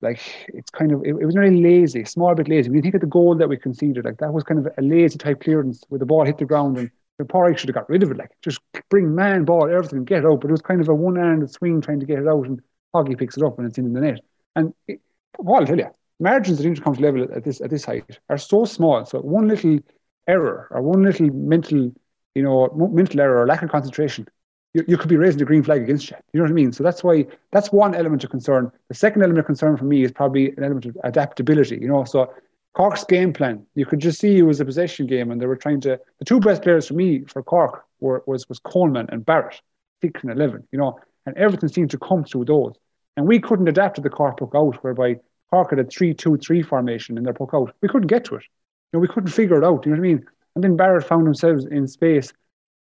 like 0.00 0.20
it's 0.48 0.70
kind 0.70 0.90
of 0.90 1.04
it, 1.04 1.10
it 1.10 1.24
was 1.24 1.36
very 1.36 1.60
lazy, 1.60 2.04
small 2.04 2.34
bit 2.34 2.48
lazy. 2.48 2.68
When 2.68 2.78
you 2.78 2.82
think 2.82 2.96
of 2.96 3.00
the 3.00 3.06
goal 3.06 3.36
that 3.36 3.48
we 3.48 3.56
conceded, 3.56 4.04
like 4.04 4.18
that 4.18 4.32
was 4.32 4.42
kind 4.42 4.66
of 4.66 4.72
a 4.76 4.82
lazy 4.82 5.18
type 5.18 5.40
clearance 5.40 5.84
where 5.88 6.00
the 6.00 6.06
ball 6.06 6.24
hit 6.24 6.38
the 6.38 6.46
ground 6.46 6.78
and 6.78 6.90
Pádraic 7.24 7.58
should 7.58 7.68
have 7.68 7.74
got 7.74 7.88
rid 7.88 8.02
of 8.02 8.10
it, 8.10 8.16
like 8.16 8.30
just 8.42 8.60
bring 8.88 9.14
man, 9.14 9.44
ball, 9.44 9.70
everything, 9.70 10.04
get 10.04 10.24
it 10.24 10.26
out. 10.26 10.40
But 10.40 10.48
it 10.48 10.52
was 10.52 10.62
kind 10.62 10.80
of 10.80 10.88
a 10.88 10.94
one-handed 10.94 11.50
swing 11.50 11.80
trying 11.80 12.00
to 12.00 12.06
get 12.06 12.18
it 12.18 12.28
out, 12.28 12.46
and 12.46 12.60
Hoggy 12.94 13.18
picks 13.18 13.36
it 13.36 13.42
up 13.42 13.58
and 13.58 13.66
it's 13.66 13.78
in 13.78 13.92
the 13.92 14.00
net. 14.00 14.20
And 14.56 14.74
it, 14.88 15.00
Paul, 15.36 15.56
I'll 15.56 15.66
tell 15.66 15.78
you, 15.78 15.90
margins 16.18 16.60
at 16.60 16.66
intercounty 16.66 17.00
level 17.00 17.26
at 17.34 17.44
this 17.44 17.60
at 17.60 17.70
this 17.70 17.84
height 17.84 18.18
are 18.28 18.38
so 18.38 18.64
small. 18.64 19.04
So 19.04 19.20
one 19.20 19.48
little 19.48 19.78
error 20.26 20.68
or 20.70 20.82
one 20.82 21.02
little 21.02 21.28
mental, 21.28 21.92
you 22.34 22.42
know, 22.42 22.68
mental 22.92 23.20
error 23.20 23.42
or 23.42 23.46
lack 23.46 23.62
of 23.62 23.70
concentration 23.70 24.26
you, 24.74 24.84
you 24.86 24.96
could 24.96 25.08
be 25.08 25.16
raising 25.16 25.38
the 25.38 25.44
green 25.44 25.62
flag 25.62 25.82
against 25.82 26.10
you. 26.10 26.16
You 26.32 26.38
know 26.38 26.44
what 26.44 26.50
I 26.50 26.54
mean? 26.54 26.72
So 26.72 26.82
that's 26.82 27.02
why 27.02 27.26
that's 27.50 27.72
one 27.72 27.94
element 27.94 28.24
of 28.24 28.30
concern. 28.30 28.70
The 28.88 28.94
second 28.94 29.22
element 29.22 29.40
of 29.40 29.46
concern 29.46 29.76
for 29.76 29.84
me 29.84 30.04
is 30.04 30.12
probably 30.12 30.50
an 30.50 30.64
element 30.64 30.86
of 30.86 30.96
adaptability. 31.04 31.78
You 31.80 31.88
know, 31.88 32.04
so 32.04 32.32
Cork's 32.74 33.04
game 33.04 33.32
plan, 33.32 33.66
you 33.74 33.84
could 33.84 33.98
just 33.98 34.20
see 34.20 34.38
it 34.38 34.42
was 34.42 34.60
a 34.60 34.64
possession 34.64 35.06
game, 35.06 35.30
and 35.30 35.40
they 35.40 35.46
were 35.46 35.56
trying 35.56 35.80
to. 35.82 35.98
The 36.18 36.24
two 36.24 36.40
best 36.40 36.62
players 36.62 36.88
for 36.88 36.94
me 36.94 37.24
for 37.24 37.42
Cork 37.42 37.84
were 38.00 38.22
was 38.26 38.48
was 38.48 38.58
Coleman 38.60 39.06
and 39.10 39.24
Barrett, 39.24 39.60
six 40.02 40.22
and 40.22 40.30
eleven. 40.30 40.66
You 40.72 40.78
know, 40.78 40.98
and 41.26 41.36
everything 41.36 41.68
seemed 41.68 41.90
to 41.90 41.98
come 41.98 42.24
through 42.24 42.44
those, 42.46 42.74
and 43.16 43.26
we 43.26 43.40
couldn't 43.40 43.68
adapt 43.68 43.96
to 43.96 44.00
the 44.00 44.10
Cork 44.10 44.38
puck 44.38 44.52
out, 44.54 44.82
whereby 44.84 45.16
Cork 45.50 45.70
had 45.70 45.80
a 45.80 45.84
three-two-three 45.84 46.62
formation 46.62 47.18
in 47.18 47.24
their 47.24 47.34
puck 47.34 47.50
out. 47.54 47.74
We 47.80 47.88
couldn't 47.88 48.06
get 48.08 48.24
to 48.26 48.36
it. 48.36 48.44
You 48.92 48.98
know, 48.98 49.00
we 49.00 49.08
couldn't 49.08 49.30
figure 49.30 49.58
it 49.58 49.64
out. 49.64 49.84
You 49.84 49.92
know 49.92 49.98
what 49.98 50.06
I 50.06 50.08
mean? 50.08 50.26
And 50.54 50.64
then 50.64 50.76
Barrett 50.76 51.06
found 51.06 51.26
himself 51.26 51.62
in 51.70 51.86
space 51.86 52.32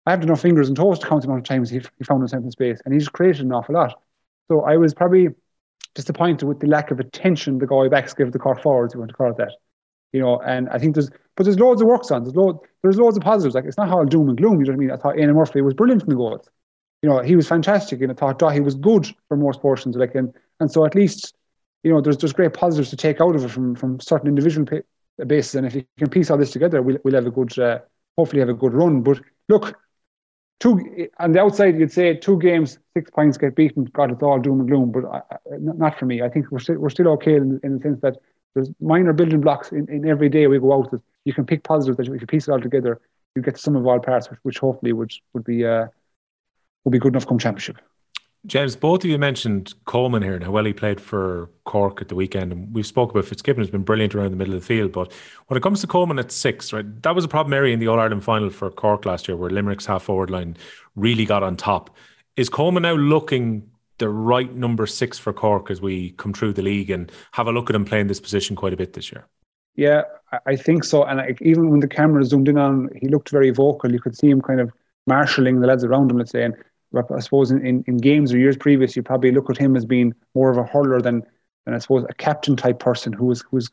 I 0.05 0.11
have 0.11 0.21
enough 0.21 0.41
fingers 0.41 0.67
and 0.67 0.77
toes 0.77 0.99
to 0.99 1.07
count 1.07 1.23
the 1.23 1.27
amount 1.27 1.41
of 1.41 1.47
times 1.47 1.69
he, 1.69 1.81
he 1.97 2.03
found 2.03 2.21
himself 2.21 2.43
in 2.43 2.51
space, 2.51 2.79
and 2.85 2.93
he 2.93 2.99
just 2.99 3.13
created 3.13 3.45
an 3.45 3.51
awful 3.51 3.73
lot. 3.73 3.99
So 4.47 4.61
I 4.61 4.77
was 4.77 4.93
probably 4.93 5.29
disappointed 5.95 6.45
with 6.45 6.59
the 6.59 6.67
lack 6.67 6.91
of 6.91 6.99
attention 6.99 7.57
the 7.57 7.65
guy 7.65 7.87
backs 7.87 8.13
give 8.13 8.31
the 8.31 8.39
Cork 8.39 8.61
forwards, 8.61 8.93
you 8.93 8.99
want 8.99 9.09
to 9.09 9.15
call 9.15 9.31
it 9.31 9.37
that. 9.37 9.53
You 10.15 10.21
know, 10.21 10.39
and 10.39 10.69
I 10.69 10.79
think 10.79 10.95
there's, 10.95 11.09
but 11.35 11.43
there's 11.43 11.59
loads 11.59 11.81
of 11.81 11.87
works 11.87 12.09
on. 12.09 12.23
There's 12.23 12.37
loads, 12.37 12.59
there's 12.81 12.97
loads 12.97 13.17
of 13.17 13.23
positives. 13.23 13.53
Like 13.53 13.65
it's 13.65 13.75
not 13.75 13.89
all 13.89 14.05
doom 14.05 14.29
and 14.29 14.37
gloom. 14.37 14.61
You 14.61 14.65
know 14.67 14.71
what 14.71 14.75
I 14.75 14.79
mean? 14.79 14.91
I 14.91 14.95
thought 14.95 15.15
Éanna 15.17 15.35
Murphy 15.35 15.59
was 15.59 15.73
brilliant 15.73 16.03
in 16.03 16.09
the 16.09 16.15
goals. 16.15 16.49
You 17.01 17.09
know, 17.09 17.19
he 17.19 17.35
was 17.35 17.49
fantastic, 17.49 17.99
and 18.01 18.09
I 18.09 18.15
thought 18.15 18.39
Daithí 18.39 18.63
was 18.63 18.75
good 18.75 19.07
for 19.27 19.35
most 19.35 19.59
portions. 19.61 19.97
Like, 19.97 20.15
and 20.15 20.33
and 20.61 20.71
so 20.71 20.85
at 20.85 20.95
least, 20.95 21.35
you 21.83 21.91
know, 21.91 21.99
there's 21.99 22.17
there's 22.17 22.31
great 22.31 22.53
positives 22.53 22.89
to 22.91 22.95
take 22.95 23.19
out 23.19 23.35
of 23.35 23.43
it 23.43 23.49
from 23.49 23.75
from 23.75 23.99
certain 23.99 24.29
individual 24.29 24.65
bases. 25.27 25.55
And 25.55 25.67
if 25.67 25.75
you 25.75 25.83
can 25.97 26.09
piece 26.09 26.31
all 26.31 26.37
this 26.37 26.51
together, 26.51 26.81
we'll 26.81 26.99
we'll 27.03 27.15
have 27.15 27.27
a 27.27 27.31
good, 27.31 27.59
uh, 27.59 27.79
hopefully 28.17 28.39
have 28.39 28.47
a 28.47 28.53
good 28.53 28.73
run. 28.73 29.01
But 29.01 29.19
look, 29.49 29.77
two 30.61 31.09
on 31.19 31.33
the 31.33 31.41
outside 31.41 31.77
you'd 31.77 31.91
say 31.91 32.15
two 32.15 32.39
games 32.39 32.79
six 32.95 33.11
points 33.11 33.37
get 33.37 33.55
beaten 33.55 33.83
god 33.85 34.11
it's 34.11 34.23
all 34.23 34.39
doom 34.39 34.61
and 34.61 34.69
gloom 34.69 34.91
but 34.91 35.03
I, 35.05 35.21
not 35.57 35.99
for 35.99 36.05
me 36.05 36.21
i 36.21 36.29
think 36.29 36.49
we're 36.49 36.59
still, 36.59 36.77
we're 36.77 36.89
still 36.89 37.09
okay 37.09 37.35
in, 37.35 37.59
in 37.61 37.75
the 37.75 37.81
sense 37.81 37.99
that 38.01 38.17
there's 38.55 38.71
minor 38.79 39.13
building 39.13 39.41
blocks 39.41 39.71
in, 39.71 39.87
in 39.89 40.07
every 40.07 40.29
day 40.29 40.47
we 40.47 40.59
go 40.59 40.73
out 40.73 40.89
that 40.91 41.01
you 41.25 41.33
can 41.33 41.45
pick 41.45 41.63
positives 41.63 41.97
that 41.97 42.13
if 42.13 42.21
you 42.21 42.27
piece 42.27 42.47
it 42.47 42.51
all 42.51 42.59
together 42.61 42.99
you 43.35 43.41
get 43.41 43.57
some 43.57 43.75
of 43.75 43.85
all 43.85 43.99
parts 43.99 44.29
which, 44.29 44.39
which 44.43 44.57
hopefully 44.57 44.93
would 44.93 45.13
would 45.33 45.43
be 45.43 45.65
uh 45.65 45.85
would 46.83 46.91
be 46.91 46.99
good 46.99 47.13
enough 47.13 47.27
come 47.27 47.37
championship 47.37 47.77
James, 48.45 48.75
both 48.75 49.03
of 49.03 49.09
you 49.09 49.17
mentioned 49.17 49.73
Coleman 49.85 50.21
here 50.21 50.35
and 50.35 50.43
how 50.43 50.51
well 50.51 50.65
he 50.65 50.73
played 50.73 51.01
for 51.01 51.49
Cork 51.63 51.99
at 51.99 52.09
the 52.09 52.15
weekend. 52.15 52.51
And 52.51 52.73
we've 52.73 52.85
spoke 52.85 53.09
about 53.09 53.25
Fitzgibbon 53.25 53.61
has 53.61 53.71
been 53.71 53.81
brilliant 53.81 54.13
around 54.13 54.29
the 54.29 54.37
middle 54.37 54.53
of 54.53 54.59
the 54.59 54.65
field. 54.65 54.91
But 54.91 55.11
when 55.47 55.57
it 55.57 55.63
comes 55.63 55.81
to 55.81 55.87
Coleman 55.87 56.19
at 56.19 56.31
six, 56.31 56.71
right, 56.71 56.85
that 57.01 57.15
was 57.15 57.25
a 57.25 57.27
problem 57.27 57.53
area 57.53 57.73
in 57.73 57.79
the 57.79 57.87
All 57.87 57.99
Ireland 57.99 58.23
final 58.23 58.51
for 58.51 58.69
Cork 58.69 59.05
last 59.05 59.27
year, 59.27 59.35
where 59.35 59.49
Limerick's 59.49 59.87
half 59.87 60.03
forward 60.03 60.29
line 60.29 60.57
really 60.95 61.25
got 61.25 61.41
on 61.41 61.57
top. 61.57 61.95
Is 62.35 62.49
Coleman 62.49 62.83
now 62.83 62.93
looking 62.93 63.67
the 63.97 64.09
right 64.09 64.53
number 64.53 64.85
six 64.85 65.17
for 65.17 65.33
Cork 65.33 65.71
as 65.71 65.81
we 65.81 66.11
come 66.11 66.33
through 66.33 66.53
the 66.53 66.61
league 66.61 66.89
and 66.89 67.11
have 67.31 67.47
a 67.47 67.51
look 67.51 67.69
at 67.69 67.75
him 67.75 67.85
playing 67.85 68.07
this 68.07 68.19
position 68.19 68.55
quite 68.55 68.73
a 68.73 68.77
bit 68.77 68.93
this 68.93 69.11
year? 69.11 69.27
Yeah, 69.75 70.03
I 70.45 70.55
think 70.55 70.83
so. 70.83 71.03
And 71.03 71.37
even 71.41 71.69
when 71.69 71.81
the 71.81 71.87
camera 71.87 72.23
zoomed 72.23 72.47
in 72.47 72.57
on, 72.57 72.89
he 72.95 73.07
looked 73.07 73.29
very 73.29 73.51
vocal. 73.51 73.91
You 73.91 73.99
could 73.99 74.17
see 74.17 74.29
him 74.29 74.41
kind 74.41 74.61
of 74.61 74.71
marshalling 75.07 75.59
the 75.59 75.67
lads 75.67 75.83
around 75.83 76.11
him, 76.11 76.17
let's 76.17 76.31
say. 76.31 76.43
And 76.43 76.55
I 77.11 77.19
suppose 77.19 77.51
in, 77.51 77.65
in, 77.65 77.83
in, 77.87 77.97
games 77.97 78.33
or 78.33 78.37
years 78.37 78.55
previous, 78.55 78.95
you 78.95 79.03
probably 79.03 79.31
look 79.31 79.49
at 79.49 79.57
him 79.57 79.75
as 79.75 79.85
being 79.85 80.13
more 80.33 80.49
of 80.49 80.57
a 80.57 80.63
hurler 80.63 81.01
than, 81.01 81.23
than 81.65 81.73
I 81.73 81.79
suppose 81.79 82.05
a 82.07 82.13
captain 82.13 82.55
type 82.55 82.79
person 82.79 83.11
who 83.11 83.31
is 83.31 83.43
who's 83.51 83.69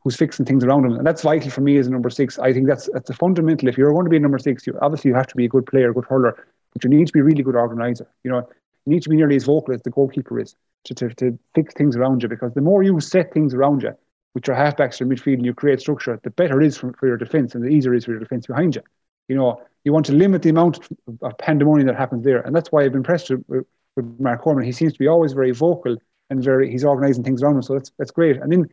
who's 0.00 0.16
fixing 0.16 0.46
things 0.46 0.64
around 0.64 0.84
him, 0.84 0.92
and 0.92 1.06
that's 1.06 1.22
vital 1.22 1.50
for 1.50 1.60
me 1.60 1.76
as 1.78 1.86
a 1.86 1.90
number 1.90 2.10
six. 2.10 2.38
I 2.38 2.52
think 2.52 2.66
that's 2.66 2.88
that's 2.92 3.10
a 3.10 3.14
fundamental. 3.14 3.68
If 3.68 3.78
you're 3.78 3.92
going 3.92 4.04
to 4.04 4.10
be 4.10 4.16
a 4.16 4.20
number 4.20 4.38
six, 4.38 4.66
you 4.66 4.78
obviously 4.82 5.10
you 5.10 5.14
have 5.14 5.26
to 5.28 5.36
be 5.36 5.46
a 5.46 5.48
good 5.48 5.66
player, 5.66 5.90
a 5.90 5.94
good 5.94 6.04
hurler, 6.04 6.46
but 6.72 6.84
you 6.84 6.90
need 6.90 7.06
to 7.06 7.12
be 7.12 7.20
a 7.20 7.24
really 7.24 7.42
good 7.42 7.56
organizer. 7.56 8.06
You 8.22 8.32
know, 8.32 8.48
you 8.88 8.94
need 8.94 9.02
to 9.02 9.10
be 9.10 9.16
nearly 9.16 9.36
as 9.36 9.44
vocal 9.44 9.74
as 9.74 9.82
the 9.82 9.90
goalkeeper 9.90 10.40
is 10.40 10.56
to, 10.84 10.94
to, 10.94 11.14
to 11.14 11.38
fix 11.54 11.74
things 11.74 11.96
around 11.96 12.22
you, 12.22 12.28
because 12.28 12.54
the 12.54 12.60
more 12.60 12.82
you 12.82 12.98
set 13.00 13.32
things 13.32 13.52
around 13.52 13.82
you, 13.82 13.92
with 14.34 14.46
your 14.46 14.56
halfbacks 14.56 15.00
or 15.00 15.06
midfield, 15.06 15.34
and 15.34 15.46
you 15.46 15.54
create 15.54 15.80
structure, 15.80 16.18
the 16.22 16.30
better 16.30 16.60
it 16.60 16.66
is 16.66 16.76
for, 16.76 16.92
for 16.94 17.06
your 17.06 17.16
defence, 17.16 17.54
and 17.54 17.64
the 17.64 17.68
easier 17.68 17.94
it 17.94 17.98
is 17.98 18.04
for 18.04 18.12
your 18.12 18.20
defence 18.20 18.46
behind 18.46 18.76
you. 18.76 18.82
You 19.28 19.36
know, 19.36 19.60
you 19.84 19.92
want 19.92 20.06
to 20.06 20.12
limit 20.12 20.42
the 20.42 20.50
amount 20.50 20.80
of 21.22 21.38
pandemonium 21.38 21.86
that 21.86 21.96
happens 21.96 22.24
there. 22.24 22.40
And 22.40 22.54
that's 22.54 22.70
why 22.70 22.82
I've 22.82 22.92
been 22.92 23.00
impressed 23.00 23.30
with, 23.30 23.66
with 23.96 24.20
Mark 24.20 24.42
Coleman. 24.42 24.64
He 24.64 24.72
seems 24.72 24.92
to 24.92 24.98
be 24.98 25.08
always 25.08 25.32
very 25.32 25.50
vocal 25.50 25.96
and 26.30 26.42
very 26.42 26.70
he's 26.70 26.84
organising 26.84 27.24
things 27.24 27.42
around 27.42 27.56
him. 27.56 27.62
So 27.62 27.74
that's 27.74 27.90
that's 27.98 28.10
great. 28.10 28.36
And 28.36 28.52
then 28.52 28.68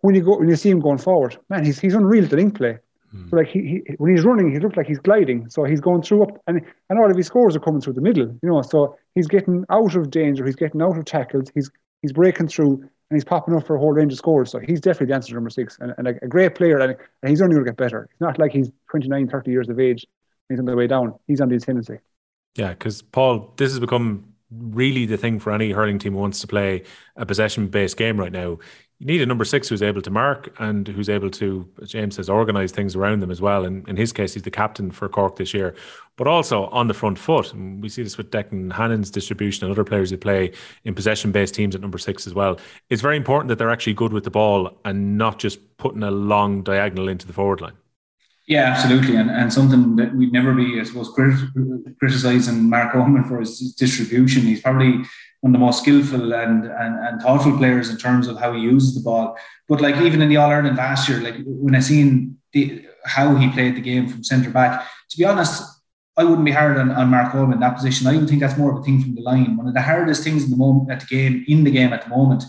when 0.00 0.14
you 0.14 0.22
go 0.22 0.38
when 0.38 0.48
you 0.48 0.56
see 0.56 0.70
him 0.70 0.80
going 0.80 0.98
forward, 0.98 1.36
man, 1.50 1.64
he's 1.64 1.78
he's 1.78 1.94
unreal 1.94 2.24
at 2.24 2.30
the 2.30 2.36
link 2.36 2.56
play. 2.56 2.78
Mm. 3.14 3.32
Like 3.32 3.48
he, 3.48 3.60
he, 3.60 3.94
when 3.98 4.14
he's 4.14 4.24
running, 4.24 4.52
he 4.52 4.58
looks 4.58 4.76
like 4.76 4.86
he's 4.86 4.98
gliding. 4.98 5.48
So 5.50 5.64
he's 5.64 5.80
going 5.80 6.02
through 6.02 6.24
up 6.24 6.42
and 6.46 6.60
and 6.88 6.98
all 6.98 7.10
of 7.10 7.16
his 7.16 7.26
scores 7.26 7.54
are 7.56 7.60
coming 7.60 7.80
through 7.80 7.94
the 7.94 8.00
middle, 8.00 8.26
you 8.26 8.48
know. 8.48 8.62
So 8.62 8.96
he's 9.14 9.28
getting 9.28 9.64
out 9.70 9.94
of 9.94 10.10
danger, 10.10 10.44
he's 10.46 10.56
getting 10.56 10.82
out 10.82 10.96
of 10.96 11.04
tackles, 11.04 11.50
he's 11.54 11.70
he's 12.00 12.12
breaking 12.12 12.48
through 12.48 12.88
and 13.12 13.16
he's 13.16 13.24
popping 13.24 13.54
up 13.54 13.66
for 13.66 13.76
a 13.76 13.78
whole 13.78 13.92
range 13.92 14.12
of 14.12 14.18
scores. 14.18 14.50
So 14.50 14.58
he's 14.58 14.80
definitely 14.80 15.08
the 15.08 15.14
answer 15.16 15.28
to 15.28 15.34
number 15.34 15.50
six 15.50 15.76
and, 15.80 15.92
and 15.98 16.08
a, 16.08 16.14
a, 16.22 16.28
great 16.28 16.54
player. 16.54 16.78
And, 16.78 16.96
and 17.22 17.28
he's 17.28 17.42
only 17.42 17.54
going 17.54 17.66
to 17.66 17.70
get 17.70 17.76
better. 17.76 18.08
It's 18.10 18.20
not 18.22 18.38
like 18.38 18.52
he's 18.52 18.70
29, 18.90 19.28
30 19.28 19.50
years 19.50 19.68
of 19.68 19.78
age. 19.78 20.06
He's 20.48 20.58
on 20.58 20.64
the 20.64 20.74
way 20.74 20.86
down. 20.86 21.14
He's 21.26 21.42
on 21.42 21.50
the 21.50 21.56
ascendancy. 21.56 21.98
Yeah, 22.56 22.70
because 22.70 23.02
Paul, 23.02 23.52
this 23.58 23.70
has 23.70 23.80
become 23.80 24.32
really 24.50 25.04
the 25.04 25.18
thing 25.18 25.38
for 25.40 25.52
any 25.52 25.72
hurling 25.72 25.98
team 25.98 26.14
who 26.14 26.20
wants 26.20 26.40
to 26.40 26.46
play 26.46 26.84
a 27.16 27.26
possession 27.26 27.68
based 27.68 27.98
game 27.98 28.18
right 28.18 28.32
now. 28.32 28.58
You 29.02 29.06
need 29.06 29.20
a 29.20 29.26
number 29.26 29.44
six 29.44 29.68
who's 29.68 29.82
able 29.82 30.00
to 30.00 30.10
mark 30.10 30.54
and 30.60 30.86
who's 30.86 31.08
able 31.08 31.28
to, 31.30 31.68
James 31.86 32.14
says, 32.14 32.30
organise 32.30 32.70
things 32.70 32.94
around 32.94 33.18
them 33.18 33.32
as 33.32 33.40
well. 33.40 33.64
And 33.64 33.88
in 33.88 33.96
his 33.96 34.12
case, 34.12 34.34
he's 34.34 34.44
the 34.44 34.50
captain 34.52 34.92
for 34.92 35.08
Cork 35.08 35.34
this 35.34 35.52
year, 35.52 35.74
but 36.16 36.28
also 36.28 36.66
on 36.66 36.86
the 36.86 36.94
front 36.94 37.18
foot. 37.18 37.52
And 37.52 37.82
we 37.82 37.88
see 37.88 38.04
this 38.04 38.16
with 38.16 38.30
Declan 38.30 38.72
Hannon's 38.72 39.10
distribution 39.10 39.64
and 39.64 39.72
other 39.72 39.82
players 39.82 40.10
who 40.10 40.18
play 40.18 40.52
in 40.84 40.94
possession 40.94 41.32
based 41.32 41.52
teams 41.52 41.74
at 41.74 41.80
number 41.80 41.98
six 41.98 42.28
as 42.28 42.34
well. 42.34 42.60
It's 42.90 43.02
very 43.02 43.16
important 43.16 43.48
that 43.48 43.58
they're 43.58 43.72
actually 43.72 43.94
good 43.94 44.12
with 44.12 44.22
the 44.22 44.30
ball 44.30 44.78
and 44.84 45.18
not 45.18 45.40
just 45.40 45.58
putting 45.78 46.04
a 46.04 46.12
long 46.12 46.62
diagonal 46.62 47.08
into 47.08 47.26
the 47.26 47.32
forward 47.32 47.60
line. 47.60 47.74
Yeah, 48.46 48.66
absolutely, 48.66 49.16
and 49.16 49.30
and 49.30 49.52
something 49.52 49.96
that 49.96 50.14
we'd 50.14 50.32
never 50.32 50.54
be, 50.54 50.78
I 50.80 50.84
suppose, 50.84 51.12
criticizing 51.98 52.70
Mark 52.70 52.92
Coleman 52.92 53.24
for 53.24 53.40
his 53.40 53.74
distribution. 53.74 54.42
He's 54.42 54.60
probably 54.60 55.02
one 55.42 55.52
of 55.54 55.60
the 55.60 55.66
most 55.66 55.82
skillful 55.82 56.32
and, 56.32 56.64
and 56.64 56.94
and 57.06 57.20
thoughtful 57.20 57.56
players 57.58 57.90
in 57.90 57.98
terms 57.98 58.28
of 58.28 58.38
how 58.38 58.52
he 58.52 58.62
uses 58.62 58.94
the 58.94 59.00
ball. 59.00 59.36
But 59.68 59.80
like 59.80 59.96
even 59.96 60.22
in 60.22 60.28
the 60.28 60.38
All 60.38 60.50
Ireland 60.50 60.76
last 60.76 61.08
year, 61.08 61.20
like 61.20 61.34
when 61.44 61.74
I 61.74 61.80
seen 61.80 62.38
the, 62.52 62.86
how 63.04 63.34
he 63.34 63.50
played 63.50 63.74
the 63.74 63.80
game 63.80 64.08
from 64.08 64.22
centre 64.22 64.50
back, 64.50 64.86
to 65.10 65.18
be 65.18 65.24
honest, 65.24 65.62
I 66.16 66.24
wouldn't 66.24 66.44
be 66.44 66.52
hard 66.52 66.76
on, 66.78 66.90
on 66.92 67.08
Mark 67.08 67.32
Coleman 67.32 67.54
in 67.54 67.60
that 67.60 67.74
position. 67.74 68.06
I 68.06 68.14
even 68.14 68.28
think 68.28 68.40
that's 68.40 68.58
more 68.58 68.72
of 68.72 68.78
a 68.78 68.82
thing 68.84 69.02
from 69.02 69.14
the 69.14 69.22
line. 69.22 69.56
One 69.56 69.66
of 69.66 69.74
the 69.74 69.82
hardest 69.82 70.22
things 70.22 70.44
in 70.44 70.50
the 70.50 70.56
moment 70.56 70.90
at 70.90 71.00
the 71.00 71.06
game, 71.06 71.44
in 71.48 71.64
the 71.64 71.70
game 71.70 71.92
at 71.92 72.02
the 72.02 72.10
moment, 72.10 72.44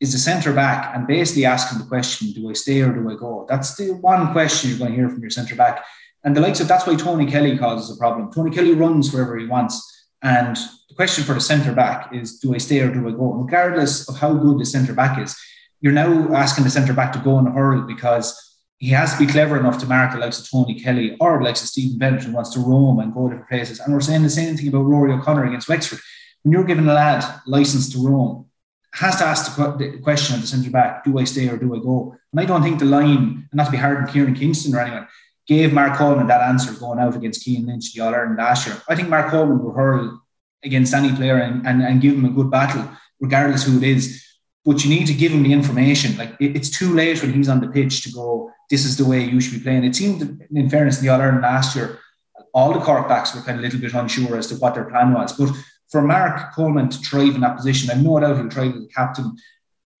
is 0.00 0.12
the 0.12 0.18
centre 0.18 0.52
back 0.52 0.94
and 0.94 1.06
basically 1.06 1.46
asking 1.46 1.78
the 1.78 1.86
question, 1.86 2.32
do 2.32 2.50
I 2.50 2.52
stay 2.52 2.82
or 2.82 2.92
do 2.92 3.10
I 3.10 3.14
go? 3.14 3.46
That's 3.48 3.76
the 3.76 3.94
one 3.94 4.32
question 4.32 4.68
you're 4.68 4.78
going 4.78 4.90
to 4.90 4.96
hear 4.96 5.08
from 5.08 5.22
your 5.22 5.30
centre 5.30 5.54
back. 5.54 5.82
And 6.24 6.36
the 6.36 6.40
likes 6.40 6.60
of 6.60 6.68
that's 6.68 6.86
why 6.86 6.96
Tony 6.96 7.24
Kelly 7.24 7.56
causes 7.56 7.94
a 7.94 7.98
problem. 7.98 8.32
Tony 8.32 8.50
Kelly 8.50 8.74
runs 8.74 9.12
wherever 9.12 9.38
he 9.38 9.46
wants. 9.46 10.06
And 10.22 10.58
the 10.94 10.96
question 10.96 11.24
for 11.24 11.34
the 11.34 11.40
centre 11.40 11.72
back 11.72 12.14
is, 12.14 12.38
do 12.38 12.54
I 12.54 12.58
stay 12.58 12.78
or 12.78 12.88
do 12.88 13.08
I 13.08 13.10
go? 13.10 13.32
And 13.32 13.44
Regardless 13.44 14.08
of 14.08 14.16
how 14.16 14.32
good 14.32 14.60
the 14.60 14.64
centre 14.64 14.94
back 14.94 15.18
is, 15.18 15.36
you're 15.80 15.92
now 15.92 16.32
asking 16.32 16.62
the 16.62 16.70
centre 16.70 16.92
back 16.92 17.12
to 17.14 17.18
go 17.18 17.36
and 17.38 17.48
hurl 17.48 17.82
because 17.82 18.60
he 18.78 18.90
has 18.90 19.12
to 19.12 19.18
be 19.18 19.26
clever 19.26 19.58
enough 19.58 19.78
to 19.80 19.86
mark 19.86 20.12
the 20.12 20.18
likes 20.18 20.38
of 20.38 20.48
Tony 20.48 20.78
Kelly 20.78 21.16
or 21.18 21.38
the 21.38 21.44
likes 21.44 21.62
of 21.62 21.68
Stephen 21.68 21.98
Bennett 21.98 22.22
who 22.22 22.32
wants 22.32 22.50
to 22.50 22.60
roam 22.60 23.00
and 23.00 23.12
go 23.12 23.28
different 23.28 23.48
places. 23.48 23.80
And 23.80 23.92
we're 23.92 24.00
saying 24.00 24.22
the 24.22 24.30
same 24.30 24.56
thing 24.56 24.68
about 24.68 24.84
Rory 24.84 25.12
O'Connor 25.12 25.46
against 25.46 25.68
Wexford. 25.68 25.98
When 26.42 26.52
you're 26.52 26.62
giving 26.62 26.86
a 26.86 26.92
lad 26.92 27.24
license 27.46 27.92
to 27.92 28.06
roam, 28.06 28.46
has 28.92 29.16
to 29.16 29.24
ask 29.24 29.56
the 29.56 30.00
question 30.00 30.36
at 30.36 30.42
the 30.42 30.46
centre 30.46 30.70
back: 30.70 31.02
Do 31.02 31.18
I 31.18 31.24
stay 31.24 31.48
or 31.48 31.56
do 31.56 31.74
I 31.74 31.80
go? 31.80 32.14
And 32.30 32.40
I 32.40 32.44
don't 32.44 32.62
think 32.62 32.78
the 32.78 32.84
line, 32.84 33.48
and 33.50 33.54
not 33.54 33.64
to 33.64 33.72
be 33.72 33.78
hard 33.78 33.96
on 33.96 34.06
Kieran 34.06 34.34
Kingston 34.34 34.72
or 34.72 34.80
anyone, 34.80 35.08
gave 35.48 35.72
Mark 35.72 35.96
Coleman 35.98 36.28
that 36.28 36.42
answer 36.42 36.72
going 36.74 37.00
out 37.00 37.16
against 37.16 37.42
Cian 37.42 37.66
Lynch 37.66 37.92
the 37.92 38.02
All 38.02 38.14
Ireland 38.14 38.38
last 38.38 38.68
year. 38.68 38.80
I 38.88 38.94
think 38.94 39.08
Mark 39.08 39.30
Coleman 39.30 39.64
will 39.64 39.72
hurl 39.72 40.23
against 40.64 40.94
any 40.94 41.14
player 41.14 41.38
and, 41.38 41.66
and, 41.66 41.82
and 41.82 42.00
give 42.00 42.14
him 42.14 42.24
a 42.24 42.30
good 42.30 42.50
battle, 42.50 42.88
regardless 43.20 43.64
who 43.64 43.76
it 43.78 43.84
is. 43.84 44.22
But 44.64 44.82
you 44.82 44.90
need 44.90 45.06
to 45.06 45.14
give 45.14 45.32
him 45.32 45.42
the 45.42 45.52
information. 45.52 46.16
Like 46.16 46.34
it, 46.40 46.56
it's 46.56 46.70
too 46.70 46.94
late 46.94 47.22
when 47.22 47.32
he's 47.32 47.48
on 47.48 47.60
the 47.60 47.68
pitch 47.68 48.02
to 48.04 48.12
go, 48.12 48.50
this 48.70 48.84
is 48.84 48.96
the 48.96 49.04
way 49.04 49.22
you 49.22 49.40
should 49.40 49.58
be 49.58 49.64
playing. 49.64 49.84
It 49.84 49.94
seemed, 49.94 50.46
in 50.50 50.70
fairness, 50.70 50.98
in 50.98 51.06
the 51.06 51.12
Ireland 51.12 51.42
last 51.42 51.76
year, 51.76 51.98
all 52.54 52.72
the 52.72 52.80
Cork 52.80 53.08
backs 53.08 53.34
were 53.34 53.42
kind 53.42 53.58
of 53.58 53.64
a 53.64 53.66
little 53.66 53.80
bit 53.80 53.94
unsure 53.94 54.36
as 54.36 54.46
to 54.46 54.54
what 54.56 54.74
their 54.74 54.84
plan 54.84 55.12
was. 55.12 55.32
But 55.32 55.50
for 55.90 56.02
Mark 56.02 56.54
Coleman 56.54 56.88
to 56.88 56.98
thrive 56.98 57.34
in 57.34 57.42
that 57.42 57.56
position, 57.56 57.90
I've 57.90 58.02
no 58.02 58.18
doubt 58.18 58.36
he'll 58.36 58.48
thrive 58.48 58.74
as 58.74 58.84
a 58.84 58.88
captain. 58.88 59.36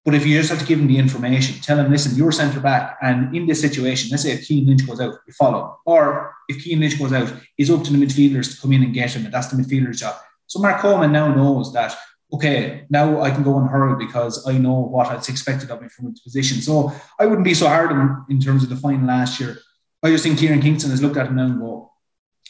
But 0.04 0.14
if 0.14 0.26
you 0.26 0.36
just 0.38 0.50
have 0.50 0.60
to 0.60 0.66
give 0.66 0.78
him 0.78 0.86
the 0.86 0.98
information, 0.98 1.60
tell 1.62 1.78
him, 1.78 1.90
listen, 1.90 2.14
you're 2.14 2.32
centre 2.32 2.60
back, 2.60 2.98
and 3.00 3.34
in 3.34 3.46
this 3.46 3.60
situation, 3.60 4.10
let's 4.10 4.22
say 4.22 4.32
if 4.32 4.44
Cian 4.44 4.66
Lynch 4.66 4.86
goes 4.86 5.00
out, 5.00 5.14
you 5.26 5.32
follow. 5.32 5.78
Or 5.86 6.34
if 6.48 6.60
Cian 6.60 6.80
Lynch 6.80 6.98
goes 6.98 7.12
out, 7.12 7.32
it's 7.56 7.70
up 7.70 7.82
to 7.84 7.92
the 7.92 8.04
midfielders 8.04 8.54
to 8.54 8.60
come 8.60 8.72
in 8.72 8.82
and 8.82 8.92
get 8.92 9.12
him, 9.12 9.24
and 9.24 9.32
that's 9.32 9.46
the 9.46 9.56
midfielder's 9.56 10.00
job. 10.00 10.14
So 10.46 10.60
Mark 10.60 10.80
Coleman 10.80 11.12
now 11.12 11.34
knows 11.34 11.72
that, 11.72 11.96
okay, 12.32 12.84
now 12.90 13.20
I 13.20 13.30
can 13.30 13.42
go 13.42 13.58
and 13.58 13.68
hurl 13.68 13.96
because 13.96 14.46
I 14.46 14.58
know 14.58 14.80
what 14.80 15.14
it's 15.14 15.28
expected 15.28 15.70
of 15.70 15.80
me 15.82 15.88
from 15.88 16.06
the 16.06 16.20
position. 16.22 16.60
So 16.60 16.92
I 17.18 17.26
wouldn't 17.26 17.44
be 17.44 17.54
so 17.54 17.68
hard 17.68 17.92
on 17.92 18.26
in 18.28 18.40
terms 18.40 18.62
of 18.62 18.68
the 18.68 18.76
final 18.76 19.06
last 19.06 19.40
year. 19.40 19.58
I 20.02 20.10
just 20.10 20.24
think 20.24 20.38
Kieran 20.38 20.60
Kingston 20.60 20.90
has 20.90 21.02
looked 21.02 21.16
at 21.16 21.26
him 21.26 21.36
now 21.36 21.46
and 21.46 21.60
go, 21.60 21.92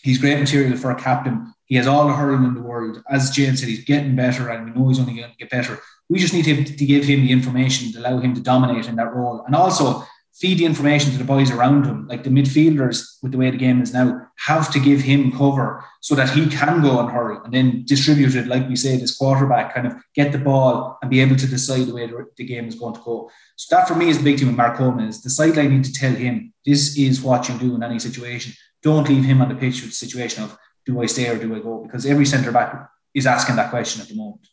he's 0.02 0.18
great 0.18 0.40
material 0.40 0.76
for 0.76 0.90
a 0.90 1.00
captain. 1.00 1.54
He 1.66 1.76
has 1.76 1.86
all 1.86 2.06
the 2.06 2.14
hurling 2.14 2.44
in 2.44 2.54
the 2.54 2.60
world. 2.60 3.02
As 3.10 3.30
James 3.30 3.60
said, 3.60 3.68
he's 3.68 3.84
getting 3.84 4.16
better, 4.16 4.50
and 4.50 4.64
we 4.64 4.70
know 4.72 4.88
he's 4.88 5.00
only 5.00 5.14
going 5.14 5.30
to 5.30 5.36
get 5.36 5.50
better. 5.50 5.80
We 6.10 6.18
just 6.18 6.34
need 6.34 6.44
to, 6.44 6.64
to 6.64 6.84
give 6.84 7.04
him 7.04 7.20
the 7.20 7.32
information 7.32 7.92
to 7.92 8.00
allow 8.00 8.18
him 8.18 8.34
to 8.34 8.40
dominate 8.40 8.86
in 8.86 8.96
that 8.96 9.14
role, 9.14 9.44
and 9.46 9.54
also 9.54 10.04
feed 10.34 10.58
the 10.58 10.64
information 10.64 11.12
to 11.12 11.18
the 11.18 11.24
boys 11.24 11.50
around 11.50 11.86
him. 11.86 12.06
Like 12.08 12.24
the 12.24 12.30
midfielders, 12.30 13.18
with 13.22 13.32
the 13.32 13.38
way 13.38 13.50
the 13.50 13.56
game 13.56 13.80
is 13.80 13.92
now, 13.92 14.20
have 14.38 14.70
to 14.72 14.80
give 14.80 15.00
him 15.00 15.30
cover 15.30 15.84
so 16.00 16.14
that 16.16 16.30
he 16.30 16.48
can 16.48 16.82
go 16.82 16.98
and 16.98 17.10
hurl, 17.10 17.42
and 17.44 17.54
then 17.54 17.84
distribute 17.86 18.34
it, 18.34 18.48
like 18.48 18.68
we 18.68 18.76
say, 18.76 18.96
this 18.96 19.16
quarterback 19.16 19.74
kind 19.74 19.86
of 19.86 19.94
get 20.14 20.32
the 20.32 20.38
ball 20.38 20.98
and 21.00 21.10
be 21.10 21.20
able 21.20 21.36
to 21.36 21.46
decide 21.46 21.86
the 21.86 21.94
way 21.94 22.10
the 22.36 22.44
game 22.44 22.66
is 22.66 22.74
going 22.74 22.94
to 22.94 23.00
go. 23.00 23.30
So 23.56 23.74
that 23.76 23.86
for 23.86 23.94
me 23.94 24.08
is 24.08 24.18
the 24.18 24.24
big 24.24 24.38
thing 24.38 24.48
with 24.48 24.56
Mark 24.56 24.76
Coleman 24.76 25.08
is 25.08 25.22
the 25.22 25.30
sideline 25.30 25.70
need 25.70 25.84
to 25.84 25.92
tell 25.92 26.12
him 26.12 26.52
this 26.66 26.98
is 26.98 27.22
what 27.22 27.48
you 27.48 27.56
do 27.58 27.74
in 27.74 27.82
any 27.82 27.98
situation. 27.98 28.52
Don't 28.82 29.08
leave 29.08 29.24
him 29.24 29.40
on 29.40 29.48
the 29.48 29.54
pitch 29.54 29.80
with 29.80 29.90
the 29.90 29.96
situation 29.96 30.42
of 30.42 30.58
do 30.84 31.00
I 31.00 31.06
stay 31.06 31.28
or 31.28 31.38
do 31.38 31.54
I 31.54 31.60
go? 31.60 31.82
Because 31.82 32.04
every 32.04 32.26
centre 32.26 32.52
back 32.52 32.90
is 33.14 33.26
asking 33.26 33.56
that 33.56 33.70
question 33.70 34.02
at 34.02 34.08
the 34.08 34.16
moment. 34.16 34.46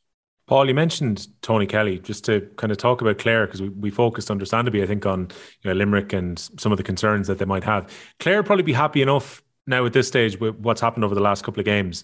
Paul, 0.52 0.68
you 0.68 0.74
mentioned 0.74 1.30
Tony 1.42 1.66
Kelly, 1.66 2.00
just 2.00 2.26
to 2.26 2.42
kind 2.58 2.72
of 2.72 2.78
talk 2.78 3.00
about 3.00 3.20
Clare, 3.20 3.46
because 3.46 3.62
we, 3.62 3.70
we 3.70 3.90
focused 3.90 4.30
understandably, 4.30 4.84
I 4.84 4.86
think, 4.86 5.06
on 5.06 5.30
you 5.62 5.70
know, 5.70 5.74
Limerick 5.74 6.12
and 6.12 6.38
some 6.60 6.74
of 6.74 6.78
the 6.78 6.84
concerns 6.84 7.28
that 7.28 7.38
they 7.38 7.46
might 7.46 7.64
have. 7.64 7.90
Clare 8.20 8.44
probably 8.44 8.64
be 8.64 8.74
happy 8.74 9.02
enough 9.02 9.42
now 9.66 9.86
at 9.86 9.94
this 9.94 10.10
stage 10.10 10.42
with 10.42 10.58
what's 10.58 10.82
happened 10.82 11.06
over 11.06 11.16
the 11.16 11.22
last 11.22 11.46
couple 11.46 11.62
of 11.62 11.66
games. 11.66 12.04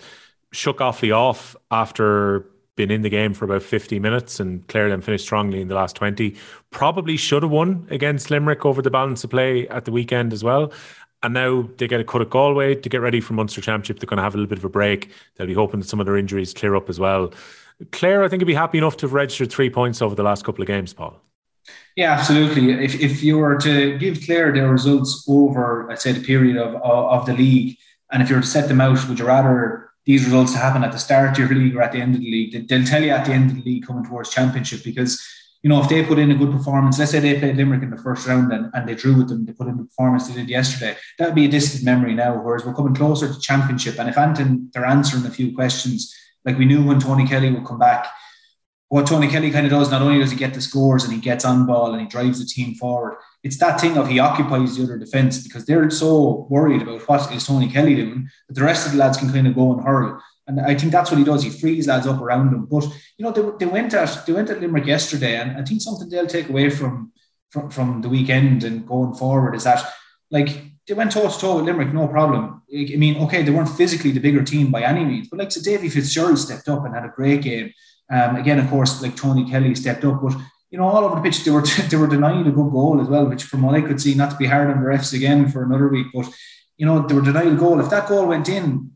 Shook 0.54 0.78
Offaly 0.78 1.14
off 1.14 1.58
after 1.72 2.50
being 2.78 2.90
in 2.90 3.02
the 3.02 3.10
game 3.10 3.34
for 3.34 3.44
about 3.44 3.64
50 3.64 4.00
minutes 4.00 4.40
and 4.40 4.66
Clare 4.70 4.88
then 4.88 5.02
finished 5.02 5.26
strongly 5.26 5.60
in 5.60 5.68
the 5.68 5.76
last 5.76 5.98
20. 5.98 6.34
Probably 6.70 7.18
should 7.18 7.44
have 7.44 7.52
won 7.52 7.86
against 7.90 8.32
Limerick 8.32 8.66
over 8.66 8.82
the 8.82 8.92
balance 8.92 9.26
of 9.26 9.30
play 9.30 9.68
at 9.68 9.84
the 9.84 9.92
weekend 9.92 10.32
as 10.32 10.42
well. 10.42 10.72
And 11.24 11.34
now 11.34 11.68
they 11.78 11.88
get 11.88 12.00
a 12.00 12.04
cut 12.04 12.22
at 12.22 12.30
Galway 12.30 12.76
to 12.76 12.90
get 12.90 13.02
ready 13.02 13.20
for 13.22 13.34
Munster 13.34 13.60
Championship. 13.62 14.00
They're 14.00 14.08
going 14.08 14.18
to 14.18 14.24
have 14.24 14.36
a 14.36 14.38
little 14.38 14.50
bit 14.50 14.60
of 14.60 14.66
a 14.66 14.70
break. 14.70 15.10
They'll 15.36 15.48
be 15.48 15.54
hoping 15.54 15.80
that 15.80 15.88
some 15.88 16.00
of 16.00 16.06
their 16.06 16.18
injuries 16.18 16.54
clear 16.54 16.76
up 16.76 16.90
as 16.90 17.00
well. 17.00 17.34
Clare, 17.92 18.24
I 18.24 18.28
think, 18.28 18.42
you'd 18.42 18.48
be 18.48 18.54
happy 18.54 18.78
enough 18.78 18.98
to 18.98 19.06
have 19.06 19.14
registered 19.14 19.52
three 19.52 19.70
points 19.70 20.02
over 20.02 20.16
the 20.16 20.24
last 20.24 20.44
couple 20.44 20.62
of 20.62 20.68
games, 20.68 20.94
Paul. 20.94 21.20
Yeah, 21.96 22.14
absolutely. 22.14 22.72
If, 22.72 23.00
if 23.00 23.24
you 23.24 23.38
were 23.40 23.58
to 23.58 23.98
give 23.98 24.22
Clare 24.26 24.54
their 24.54 24.72
results 24.72 25.26
over, 25.28 25.86
let's 25.90 26.04
say, 26.04 26.12
the 26.12 26.24
period 26.24 26.58
of, 26.58 26.76
of, 26.76 27.22
of 27.22 27.26
the 27.26 27.34
league, 27.34 27.78
and 28.12 28.22
if 28.22 28.30
you 28.30 28.36
were 28.36 28.42
to 28.42 28.48
set 28.48 28.68
them 28.68 28.82
out, 28.82 29.08
would 29.08 29.20
you 29.20 29.26
rather 29.26 29.92
these 30.06 30.24
results 30.24 30.54
to 30.54 30.60
happen 30.60 30.84
at 30.84 30.92
the 30.92 31.00
start 31.00 31.32
of 31.32 31.38
your 31.40 31.50
league 31.50 31.76
or 31.76 31.82
at 31.82 31.92
the 31.92 32.00
end 32.00 32.16
of 32.16 32.22
the 32.22 32.32
league? 32.32 32.68
They'll 32.68 32.86
tell 32.86 33.04
you 33.04 33.10
at 33.10 33.26
the 33.26 33.34
end 33.34 33.50
of 33.50 33.58
the 33.58 33.64
league 33.64 33.86
coming 33.86 34.06
towards 34.06 34.30
championship 34.30 34.84
because 34.84 35.22
you 35.64 35.70
know, 35.70 35.82
if 35.82 35.90
they 35.90 36.04
put 36.04 36.20
in 36.20 36.32
a 36.32 36.36
good 36.36 36.52
performance, 36.52 37.00
let's 37.00 37.12
say 37.12 37.20
they 37.20 37.40
played 37.40 37.58
Limerick 37.58 37.84
in 37.84 37.90
the 37.90 37.98
first 37.98 38.28
round 38.28 38.52
and, 38.54 38.70
and 38.74 38.88
they 38.88 38.96
drew 38.96 39.16
with 39.16 39.30
them, 39.30 39.46
they 39.46 39.54
put 39.54 39.68
in 39.68 39.78
the 39.78 39.84
performance 39.84 40.28
they 40.28 40.34
did 40.34 40.50
yesterday, 40.50 40.96
that 41.18 41.26
would 41.26 41.36
be 41.36 41.46
a 41.46 41.50
distant 41.50 41.84
memory 41.84 42.14
now. 42.14 42.42
Whereas 42.42 42.66
we're 42.66 42.76
coming 42.76 42.96
closer 42.96 43.34
to 43.34 43.40
championship. 43.40 44.00
And 44.00 44.10
if 44.10 44.18
Anton, 44.18 44.70
they're 44.74 44.86
answering 44.86 45.26
a 45.26 45.32
few 45.32 45.56
questions, 45.56 46.14
like 46.46 46.58
we 46.58 46.66
knew 46.66 46.86
when 46.86 47.00
Tony 47.00 47.28
Kelly 47.28 47.52
would 47.52 47.66
come 47.66 47.80
back, 47.80 48.08
what 48.90 49.08
Tony 49.08 49.28
Kelly 49.28 49.52
kind 49.52 49.66
of 49.66 49.72
does, 49.72 49.92
not 49.92 50.02
only 50.02 50.20
does 50.20 50.32
he 50.32 50.38
get 50.38 50.54
the 50.54 50.62
scores 50.62 51.04
and 51.04 51.12
he 51.12 51.20
gets 51.20 51.44
on 51.44 51.66
ball 51.66 51.92
and 51.92 52.02
he 52.02 52.08
drives 52.08 52.40
the 52.40 52.46
team 52.46 52.74
forward, 52.76 53.18
it's 53.44 53.58
that 53.58 53.82
thing 53.82 53.98
of 53.98 54.08
he 54.08 54.20
occupies 54.20 54.78
the 54.78 54.84
other 54.84 54.98
defence 54.98 55.44
because 55.44 55.66
they're 55.66 55.90
so 55.90 56.48
worried 56.50 56.82
about 56.82 57.02
what 57.08 57.32
is 57.34 57.46
Tony 57.46 57.70
Kelly 57.70 57.96
doing 57.96 58.30
that 58.48 58.54
the 58.54 58.64
rest 58.64 58.86
of 58.86 58.94
the 58.94 58.98
lads 58.98 59.18
can 59.18 59.32
kind 59.32 59.48
of 59.48 59.56
go 59.56 59.74
and 59.74 59.84
hurl. 59.84 60.22
And 60.48 60.62
I 60.62 60.76
think 60.76 60.92
that's 60.92 61.12
what 61.12 61.18
he 61.18 61.26
does. 61.26 61.44
He 61.44 61.50
frees 61.50 61.88
lads 61.88 62.08
up 62.08 62.22
around 62.22 62.54
him. 62.54 62.66
But 62.66 62.86
you 63.18 63.26
know, 63.26 63.32
they, 63.32 63.66
they 63.66 63.72
went 63.72 63.94
at 63.94 64.26
they 64.26 64.34
went 64.34 64.50
at 64.50 64.62
Limerick 64.62 64.86
yesterday, 64.86 65.36
and 65.36 65.58
I 65.58 65.64
think 65.64 65.82
something 65.82 66.10
they'll 66.10 66.28
take 66.28 66.50
away 66.50 66.70
from 66.70 67.12
from, 67.50 67.70
from 67.70 68.02
the 68.02 68.10
weekend 68.10 68.64
and 68.64 68.88
going 68.88 69.14
forward 69.14 69.56
is 69.56 69.64
that 69.64 69.86
like 70.32 70.50
they 70.88 70.94
went 70.94 71.12
toe 71.12 71.30
to 71.30 71.40
toe 71.40 71.58
with 71.58 71.66
Limerick, 71.66 71.94
no 71.94 72.08
problem. 72.08 72.62
I 72.74 72.96
mean, 72.96 73.18
okay, 73.24 73.44
they 73.44 73.52
weren't 73.52 73.70
physically 73.70 74.12
the 74.12 74.20
bigger 74.20 74.44
team 74.44 74.72
by 74.72 74.84
any 74.84 75.04
means, 75.04 75.28
but 75.30 75.40
like 75.40 75.52
so 75.52 75.62
Davy 75.62 75.90
Fitzgerald 75.90 76.40
stepped 76.40 76.70
up 76.70 76.86
and 76.86 76.96
had 76.96 77.06
a 77.06 77.14
great 77.16 77.42
game. 77.42 77.74
Um, 78.10 78.38
again, 78.38 78.60
of 78.60 78.70
course, 78.70 79.02
like 79.02 79.18
Tony 79.18 79.50
Kelly 79.50 79.76
stepped 79.76 80.06
up, 80.06 80.22
but 80.22 80.34
you 80.72 80.78
know, 80.78 80.86
all 80.86 81.04
over 81.04 81.16
the 81.16 81.22
pitch 81.22 81.44
they 81.44 81.52
were 81.52 81.62
they 81.90 81.98
were 81.98 82.08
denying 82.08 82.48
a 82.48 82.52
good 82.52 82.72
goal 82.72 83.02
as 83.02 83.08
well, 83.08 83.26
which 83.26 83.44
from 83.44 83.64
what 83.64 83.76
I 83.76 83.82
could 83.82 84.00
see, 84.02 84.16
not 84.16 84.32
to 84.32 84.38
be 84.38 84.46
hard 84.46 84.70
on 84.70 84.82
the 84.82 84.88
refs 84.88 85.14
again 85.14 85.50
for 85.50 85.64
another 85.64 85.90
week, 85.90 86.08
but 86.14 86.30
you 86.78 86.86
know, 86.86 87.06
they 87.06 87.16
were 87.16 87.22
denying 87.22 87.54
a 87.54 87.60
goal. 87.60 87.80
If 87.80 87.90
that 87.90 88.08
goal 88.08 88.28
went 88.28 88.50
in, 88.50 88.92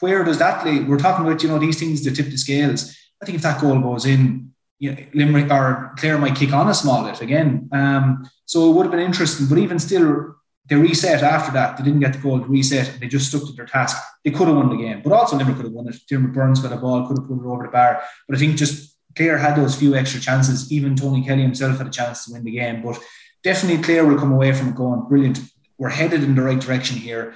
where 0.00 0.24
does 0.24 0.38
that 0.38 0.64
lead? 0.64 0.88
We're 0.88 0.98
talking 0.98 1.26
about, 1.26 1.42
you 1.42 1.48
know, 1.48 1.58
these 1.58 1.78
things 1.78 2.04
that 2.04 2.14
tip 2.16 2.26
the 2.26 2.38
scales. 2.38 2.96
I 3.22 3.26
think 3.26 3.36
if 3.36 3.42
that 3.42 3.60
goal 3.60 3.80
goes 3.80 4.06
in, 4.06 4.52
you 4.78 4.92
know, 4.92 4.98
Limerick 5.14 5.50
or 5.50 5.94
Clare 5.98 6.18
might 6.18 6.36
kick 6.36 6.52
on 6.52 6.68
a 6.68 6.74
small 6.74 7.04
bit 7.04 7.20
again. 7.20 7.68
Um, 7.72 8.28
so 8.46 8.70
it 8.70 8.74
would 8.74 8.86
have 8.86 8.92
been 8.92 9.00
interesting, 9.00 9.46
but 9.48 9.58
even 9.58 9.78
still, 9.78 10.36
they 10.68 10.76
reset 10.76 11.22
after 11.22 11.50
that. 11.52 11.76
They 11.76 11.84
didn't 11.84 12.00
get 12.00 12.12
the 12.12 12.18
goal 12.18 12.38
to 12.38 12.46
reset. 12.46 13.00
They 13.00 13.08
just 13.08 13.28
stuck 13.28 13.46
to 13.46 13.52
their 13.52 13.66
task. 13.66 13.96
They 14.24 14.30
could 14.30 14.48
have 14.48 14.56
won 14.56 14.68
the 14.68 14.76
game, 14.76 15.00
but 15.02 15.12
also 15.12 15.36
Limerick 15.36 15.56
could 15.56 15.64
have 15.64 15.74
won 15.74 15.88
it. 15.88 15.96
Diarmaid 16.08 16.32
Byrnes 16.32 16.60
got 16.60 16.72
a 16.72 16.76
ball, 16.76 17.06
could 17.06 17.18
have 17.18 17.26
put 17.26 17.40
it 17.40 17.46
over 17.46 17.64
the 17.64 17.70
bar. 17.70 18.02
But 18.28 18.36
I 18.36 18.38
think 18.38 18.56
just 18.56 18.96
Clare 19.16 19.38
had 19.38 19.56
those 19.56 19.74
few 19.74 19.94
extra 19.94 20.20
chances. 20.20 20.70
Even 20.70 20.94
Tony 20.94 21.24
Kelly 21.24 21.42
himself 21.42 21.78
had 21.78 21.86
a 21.86 21.90
chance 21.90 22.26
to 22.26 22.32
win 22.32 22.44
the 22.44 22.52
game. 22.52 22.82
But 22.82 23.00
definitely 23.42 23.82
Clare 23.82 24.06
will 24.06 24.18
come 24.18 24.32
away 24.32 24.52
from 24.52 24.68
it 24.68 24.76
going, 24.76 25.08
brilliant. 25.08 25.40
We're 25.78 25.88
headed 25.88 26.22
in 26.22 26.34
the 26.34 26.42
right 26.42 26.60
direction 26.60 26.96
here. 26.96 27.34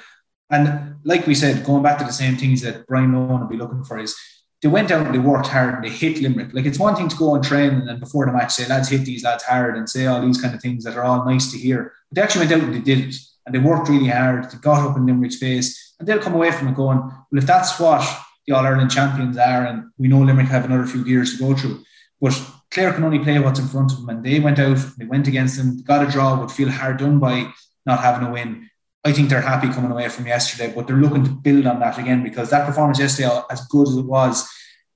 And 0.53 0.97
like 1.03 1.27
we 1.27 1.35
said, 1.35 1.65
going 1.65 1.83
back 1.83 1.99
to 1.99 2.05
the 2.05 2.13
same 2.13 2.37
things 2.37 2.61
that 2.61 2.87
Brian 2.87 3.13
Lohan 3.13 3.41
will 3.41 3.49
be 3.49 3.57
looking 3.57 3.83
for 3.83 3.99
is 3.99 4.15
they 4.61 4.69
went 4.69 4.93
out 4.93 5.07
and 5.07 5.15
they 5.15 5.19
worked 5.19 5.49
hard 5.49 5.75
and 5.75 5.85
they 5.85 5.89
hit 5.89 6.21
Limerick. 6.21 6.55
Like 6.55 6.67
it's 6.67 6.79
one 6.79 6.95
thing 6.95 7.09
to 7.09 7.17
go 7.17 7.35
and 7.35 7.43
train 7.43 7.71
and 7.71 7.89
then 7.89 7.99
before 7.99 8.27
the 8.27 8.33
match 8.33 8.53
say, 8.53 8.69
lads, 8.69 8.89
hit 8.89 9.05
these 9.05 9.25
lads 9.25 9.43
hard 9.43 9.77
and 9.77 9.89
say 9.89 10.07
all 10.07 10.25
these 10.25 10.41
kind 10.41 10.55
of 10.55 10.61
things 10.61 10.85
that 10.85 10.97
are 10.97 11.03
all 11.03 11.25
nice 11.25 11.51
to 11.51 11.59
hear. 11.59 11.93
But 12.09 12.17
they 12.17 12.23
actually 12.23 12.47
went 12.47 12.53
out 12.53 12.69
and 12.69 12.75
they 12.75 12.81
did 12.81 13.09
it. 13.09 13.17
And 13.45 13.53
they 13.53 13.59
worked 13.59 13.89
really 13.89 14.07
hard. 14.07 14.49
They 14.51 14.59
got 14.59 14.89
up 14.89 14.97
in 14.97 15.05
Limerick's 15.05 15.39
face. 15.39 15.95
And 15.99 16.07
they'll 16.07 16.21
come 16.21 16.35
away 16.35 16.53
from 16.53 16.69
it 16.69 16.77
going, 16.77 16.99
well, 16.99 17.27
if 17.33 17.47
that's 17.47 17.81
what 17.81 18.07
the 18.47 18.53
All 18.53 18.65
Ireland 18.65 18.93
champions 18.93 19.37
are, 19.37 19.67
and 19.67 19.91
we 19.99 20.07
know 20.07 20.21
Limerick 20.21 20.47
have 20.49 20.65
another 20.65 20.87
few 20.87 21.05
years 21.05 21.33
to 21.33 21.39
go 21.39 21.57
through, 21.57 21.83
but 22.21 22.41
Clare 22.71 22.93
can 22.93 23.05
only 23.05 23.19
play 23.19 23.39
what's 23.41 23.59
in 23.59 23.67
front 23.67 23.93
of 23.93 23.99
them. 23.99 24.11
And 24.11 24.25
they 24.25 24.39
went 24.39 24.61
out, 24.61 24.79
they 24.97 25.07
went 25.07 25.27
against 25.27 25.57
them, 25.57 25.83
got 25.83 26.07
a 26.07 26.11
draw, 26.11 26.39
would 26.39 26.53
feel 26.53 26.71
hard 26.71 26.99
done 26.99 27.19
by 27.19 27.53
not 27.85 28.01
having 28.01 28.29
a 28.29 28.31
win. 28.31 28.69
I 29.05 29.13
think 29.13 29.29
they're 29.29 29.41
happy 29.41 29.69
coming 29.69 29.91
away 29.91 30.09
from 30.09 30.27
yesterday, 30.27 30.73
but 30.73 30.87
they're 30.87 30.97
looking 30.97 31.25
to 31.25 31.31
build 31.31 31.67
on 31.67 31.81
that 31.81 31.99
again 31.99 32.23
because 32.23 32.51
that 32.51 32.67
performance 32.67 33.01
yesterday, 33.01 33.31
as 33.51 33.67
good 33.67 33.89
as 33.89 33.97
it 33.97 34.05
was, 34.05 34.49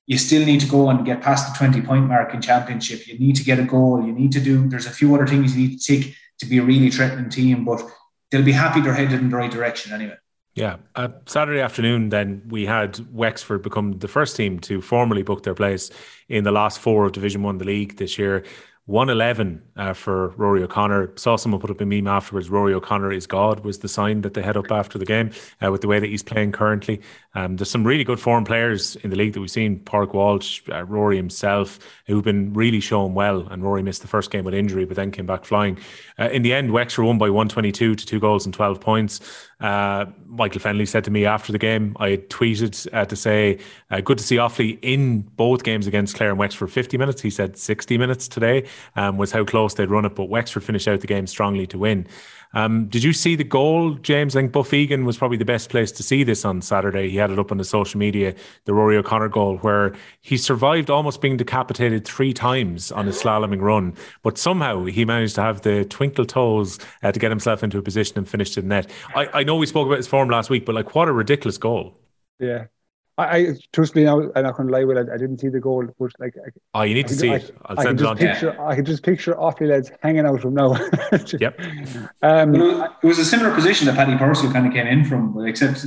you 0.05 0.17
still 0.17 0.45
need 0.45 0.61
to 0.61 0.67
go 0.67 0.89
and 0.89 1.05
get 1.05 1.21
past 1.21 1.51
the 1.51 1.57
20 1.57 1.81
point 1.81 2.05
mark 2.05 2.33
in 2.33 2.41
championship. 2.41 3.05
You 3.05 3.19
need 3.19 3.35
to 3.35 3.43
get 3.43 3.59
a 3.59 3.63
goal. 3.63 4.05
You 4.05 4.13
need 4.13 4.31
to 4.31 4.39
do, 4.39 4.67
there's 4.69 4.85
a 4.85 4.91
few 4.91 5.13
other 5.13 5.27
things 5.27 5.55
you 5.55 5.67
need 5.67 5.79
to 5.79 5.99
tick 5.99 6.15
to 6.39 6.45
be 6.45 6.59
a 6.59 6.63
really 6.63 6.89
threatening 6.89 7.29
team, 7.29 7.65
but 7.65 7.83
they'll 8.31 8.43
be 8.43 8.53
happy 8.53 8.79
they're 8.79 8.93
headed 8.93 9.19
in 9.19 9.29
the 9.29 9.35
right 9.35 9.51
direction 9.51 9.91
anyway. 9.91 10.15
Yeah. 10.55 10.77
Uh, 10.95 11.09
Saturday 11.27 11.59
afternoon, 11.59 12.09
then 12.09 12.41
we 12.47 12.65
had 12.65 12.99
Wexford 13.13 13.61
become 13.61 13.99
the 13.99 14.07
first 14.07 14.35
team 14.35 14.59
to 14.61 14.81
formally 14.81 15.21
book 15.21 15.43
their 15.43 15.53
place 15.53 15.91
in 16.29 16.45
the 16.45 16.51
last 16.51 16.79
four 16.79 17.05
of 17.05 17.11
Division 17.11 17.43
One, 17.43 17.59
the 17.59 17.65
league 17.65 17.97
this 17.97 18.17
year. 18.17 18.43
111 18.87 19.61
uh, 19.75 19.93
for 19.93 20.29
Rory 20.37 20.63
O'Connor. 20.63 21.11
Saw 21.17 21.35
someone 21.35 21.59
put 21.59 21.69
up 21.69 21.81
a 21.81 21.85
meme 21.85 22.07
afterwards. 22.07 22.49
Rory 22.49 22.73
O'Connor 22.73 23.11
is 23.11 23.27
God 23.27 23.65
was 23.65 23.79
the 23.79 23.89
sign 23.89 24.21
that 24.21 24.33
they 24.33 24.41
had 24.41 24.55
up 24.55 24.71
after 24.71 24.97
the 24.97 25.05
game 25.05 25.31
uh, 25.61 25.69
with 25.71 25.81
the 25.81 25.89
way 25.89 25.99
that 25.99 26.07
he's 26.07 26.23
playing 26.23 26.53
currently. 26.53 27.01
Um, 27.37 27.55
there's 27.55 27.69
some 27.69 27.85
really 27.85 28.03
good 28.03 28.19
foreign 28.19 28.45
players 28.45 28.95
in 28.95 29.11
the 29.11 29.15
league 29.15 29.33
that 29.33 29.39
we've 29.39 29.51
seen. 29.51 29.77
Park 29.81 30.15
Walsh, 30.15 30.63
uh, 30.71 30.83
Rory 30.85 31.17
himself, 31.17 31.77
who've 32.07 32.23
been 32.23 32.51
really 32.53 32.79
showing 32.79 33.13
well. 33.13 33.47
And 33.51 33.61
Rory 33.61 33.83
missed 33.83 34.01
the 34.01 34.07
first 34.07 34.31
game 34.31 34.43
with 34.43 34.55
injury, 34.55 34.85
but 34.85 34.95
then 34.95 35.11
came 35.11 35.27
back 35.27 35.45
flying. 35.45 35.77
Uh, 36.17 36.29
in 36.29 36.41
the 36.41 36.51
end, 36.51 36.71
Wexford 36.71 37.05
won 37.05 37.19
by 37.19 37.29
122 37.29 37.93
to 37.93 38.05
two 38.07 38.19
goals 38.19 38.45
and 38.45 38.55
12 38.55 38.81
points. 38.81 39.19
Uh, 39.59 40.05
Michael 40.25 40.61
Fennelly 40.61 40.87
said 40.87 41.03
to 41.03 41.11
me 41.11 41.27
after 41.27 41.51
the 41.51 41.59
game, 41.59 41.95
I 41.99 42.17
tweeted 42.17 42.87
uh, 42.91 43.05
to 43.05 43.15
say, 43.15 43.59
uh, 43.91 44.01
good 44.01 44.17
to 44.17 44.23
see 44.23 44.37
Offaly 44.37 44.79
in 44.81 45.21
both 45.21 45.63
games 45.63 45.85
against 45.85 46.15
Clare 46.15 46.31
and 46.31 46.39
Wexford 46.39 46.71
50 46.71 46.97
minutes. 46.97 47.21
He 47.21 47.29
said 47.29 47.55
60 47.55 47.99
minutes 47.99 48.27
today 48.27 48.67
um, 48.95 49.17
was 49.17 49.31
how 49.31 49.45
close 49.45 49.75
they'd 49.75 49.91
run 49.91 50.05
it, 50.05 50.15
but 50.15 50.25
Wexford 50.25 50.63
finished 50.63 50.87
out 50.87 51.01
the 51.01 51.07
game 51.07 51.27
strongly 51.27 51.67
to 51.67 51.77
win. 51.77 52.07
Um, 52.53 52.87
did 52.87 53.03
you 53.03 53.13
see 53.13 53.35
the 53.35 53.43
goal, 53.43 53.95
James? 53.95 54.35
I 54.35 54.41
think 54.41 54.51
Buff 54.51 54.73
Egan 54.73 55.05
was 55.05 55.17
probably 55.17 55.37
the 55.37 55.45
best 55.45 55.69
place 55.69 55.91
to 55.93 56.03
see 56.03 56.23
this 56.23 56.45
on 56.45 56.61
Saturday. 56.61 57.09
He 57.09 57.17
had 57.17 57.31
it 57.31 57.39
up 57.39 57.51
on 57.51 57.57
the 57.57 57.63
social 57.63 57.99
media, 57.99 58.33
the 58.65 58.73
Rory 58.73 58.97
O'Connor 58.97 59.29
goal, 59.29 59.57
where 59.57 59.93
he 60.21 60.37
survived 60.37 60.89
almost 60.89 61.21
being 61.21 61.37
decapitated 61.37 62.05
three 62.05 62.33
times 62.33 62.91
on 62.91 63.05
his 63.05 63.21
slaloming 63.21 63.61
run, 63.61 63.93
but 64.23 64.37
somehow 64.37 64.85
he 64.85 65.05
managed 65.05 65.35
to 65.35 65.41
have 65.41 65.61
the 65.61 65.85
twinkle 65.85 66.25
toes 66.25 66.79
uh, 67.03 67.11
to 67.11 67.19
get 67.19 67.31
himself 67.31 67.63
into 67.63 67.77
a 67.77 67.81
position 67.81 68.17
and 68.17 68.27
finish 68.27 68.55
the 68.55 68.61
net. 68.61 68.89
I, 69.15 69.27
I 69.33 69.43
know 69.43 69.55
we 69.55 69.65
spoke 69.65 69.87
about 69.87 69.97
his 69.97 70.07
form 70.07 70.29
last 70.29 70.49
week, 70.49 70.65
but 70.65 70.75
like, 70.75 70.95
what 70.95 71.07
a 71.07 71.13
ridiculous 71.13 71.57
goal! 71.57 71.97
Yeah, 72.39 72.65
I, 73.17 73.37
I 73.37 73.55
truthfully 73.73 74.05
now 74.05 74.21
I'm 74.35 74.43
not 74.43 74.55
going 74.55 74.67
to 74.67 74.73
lie 74.73 74.83
with 74.83 74.97
I, 74.97 75.13
I 75.13 75.17
didn't 75.17 75.39
see 75.39 75.49
the 75.49 75.59
goal, 75.59 75.87
but 75.99 76.11
like 76.19 76.35
oh, 76.73 76.83
you 76.83 76.93
need 76.93 77.07
to 77.07 77.15
see 77.15 77.31
I, 77.31 77.35
it. 77.35 77.55
I'll 77.65 77.81
send 77.81 77.99
it 77.99 78.05
on. 78.05 78.17
Picture, 78.17 78.55
yeah. 78.57 78.65
I 78.65 78.75
can 78.75 78.85
just 78.85 79.03
picture 79.03 79.33
Offaly 79.33 79.69
lads 79.69 79.91
hanging 80.03 80.25
out 80.25 80.41
from 80.41 80.53
now. 80.53 80.75
yep. 81.39 81.59
Um, 82.21 82.55
it 82.55 83.07
was 83.07 83.17
a 83.19 83.25
similar 83.25 83.53
position 83.53 83.87
that 83.87 83.95
Paddy 83.95 84.17
Purcell 84.17 84.51
kind 84.51 84.67
of 84.67 84.73
came 84.73 84.87
in 84.87 85.03
from, 85.03 85.45
except 85.45 85.85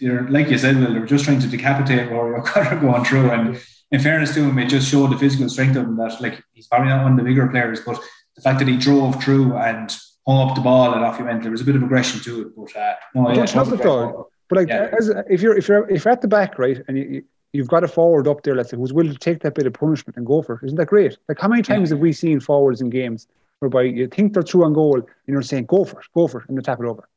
they're 0.00 0.26
like 0.28 0.48
you 0.48 0.58
said, 0.58 0.76
well, 0.76 0.92
they 0.92 0.98
were 0.98 1.06
just 1.06 1.24
trying 1.24 1.40
to 1.40 1.48
decapitate 1.48 2.10
Rory 2.10 2.34
O'Connor 2.40 2.80
going 2.80 3.04
through. 3.04 3.30
And 3.30 3.60
in 3.90 4.00
fairness 4.00 4.34
to 4.34 4.42
him, 4.42 4.58
it 4.58 4.68
just 4.68 4.90
showed 4.90 5.12
the 5.12 5.18
physical 5.18 5.48
strength 5.48 5.76
of 5.76 5.84
him 5.84 5.96
that 5.96 6.20
like 6.20 6.42
he's 6.52 6.66
probably 6.66 6.88
not 6.88 7.02
one 7.02 7.12
of 7.12 7.18
the 7.18 7.24
bigger 7.24 7.46
players, 7.48 7.80
but 7.80 8.00
the 8.36 8.42
fact 8.42 8.58
that 8.58 8.68
he 8.68 8.76
drove 8.78 9.22
through 9.22 9.54
and 9.56 9.94
hung 10.26 10.48
up 10.48 10.54
the 10.54 10.62
ball 10.62 10.94
and 10.94 11.04
off 11.04 11.18
he 11.18 11.22
went, 11.22 11.42
there 11.42 11.50
was 11.50 11.60
a 11.60 11.64
bit 11.64 11.76
of 11.76 11.82
aggression 11.82 12.20
to 12.20 12.42
it. 12.42 12.56
But 12.56 12.76
uh, 12.76 12.94
no, 13.14 13.28
yeah, 13.34 13.44
don't 13.44 13.72
it 13.74 13.82
though. 13.82 14.29
But 14.50 14.58
like, 14.58 14.68
yeah. 14.68 14.90
as, 14.98 15.10
if 15.30 15.40
you're 15.40 15.56
if 15.56 15.68
you're 15.68 15.88
if 15.88 16.04
you're 16.04 16.12
at 16.12 16.20
the 16.20 16.28
back, 16.28 16.58
right, 16.58 16.82
and 16.88 16.98
you, 16.98 17.22
you've 17.52 17.68
got 17.68 17.84
a 17.84 17.88
forward 17.88 18.28
up 18.28 18.42
there, 18.42 18.54
let's 18.54 18.70
say, 18.70 18.76
who's 18.76 18.92
willing 18.92 19.12
to 19.12 19.18
take 19.18 19.40
that 19.42 19.54
bit 19.54 19.66
of 19.66 19.72
punishment 19.72 20.16
and 20.16 20.26
go 20.26 20.42
for 20.42 20.56
it, 20.56 20.66
isn't 20.66 20.76
that 20.76 20.86
great? 20.86 21.16
Like, 21.28 21.38
how 21.38 21.48
many 21.48 21.62
times 21.62 21.88
yeah. 21.88 21.94
have 21.94 22.00
we 22.00 22.12
seen 22.12 22.40
forwards 22.40 22.80
in 22.80 22.90
games 22.90 23.28
whereby 23.60 23.82
you 23.82 24.08
think 24.08 24.34
they're 24.34 24.42
through 24.42 24.64
on 24.64 24.74
goal 24.74 24.96
and 24.96 25.06
you're 25.26 25.40
saying, 25.40 25.66
"Go 25.66 25.84
for 25.84 26.00
it, 26.00 26.06
go 26.14 26.26
for 26.26 26.40
it," 26.40 26.48
and 26.48 26.58
they 26.58 26.62
tap 26.62 26.80
it 26.80 26.86
over. 26.86 27.08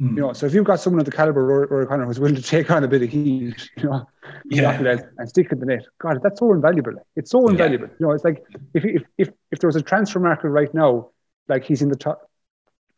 Mm. 0.00 0.10
You 0.10 0.20
know, 0.22 0.32
so 0.32 0.46
if 0.46 0.54
you've 0.54 0.64
got 0.64 0.80
someone 0.80 1.00
of 1.00 1.06
the 1.06 1.12
caliber 1.12 1.40
or, 1.40 1.66
or 1.66 1.86
kind 1.86 2.00
of 2.00 2.06
who's 2.06 2.20
willing 2.20 2.36
to 2.36 2.42
take 2.42 2.70
on 2.70 2.84
a 2.84 2.88
bit 2.88 3.02
of 3.02 3.10
heat, 3.10 3.68
you 3.76 3.84
know, 3.84 4.08
yeah. 4.46 4.96
and 5.18 5.28
stick 5.28 5.50
in 5.50 5.58
the 5.58 5.66
net, 5.66 5.84
God, 5.98 6.20
that's 6.22 6.38
so 6.38 6.52
invaluable. 6.52 6.94
It's 7.16 7.30
so 7.30 7.48
invaluable. 7.48 7.88
Yeah. 7.88 7.94
You 7.98 8.06
know, 8.06 8.12
it's 8.12 8.24
like 8.24 8.44
if 8.74 8.84
if 8.84 9.02
if 9.18 9.30
if 9.50 9.58
there 9.58 9.68
was 9.68 9.76
a 9.76 9.82
transfer 9.82 10.20
market 10.20 10.48
right 10.48 10.72
now, 10.72 11.10
like 11.48 11.64
he's 11.64 11.82
in 11.82 11.88
the 11.88 11.96
top. 11.96 12.30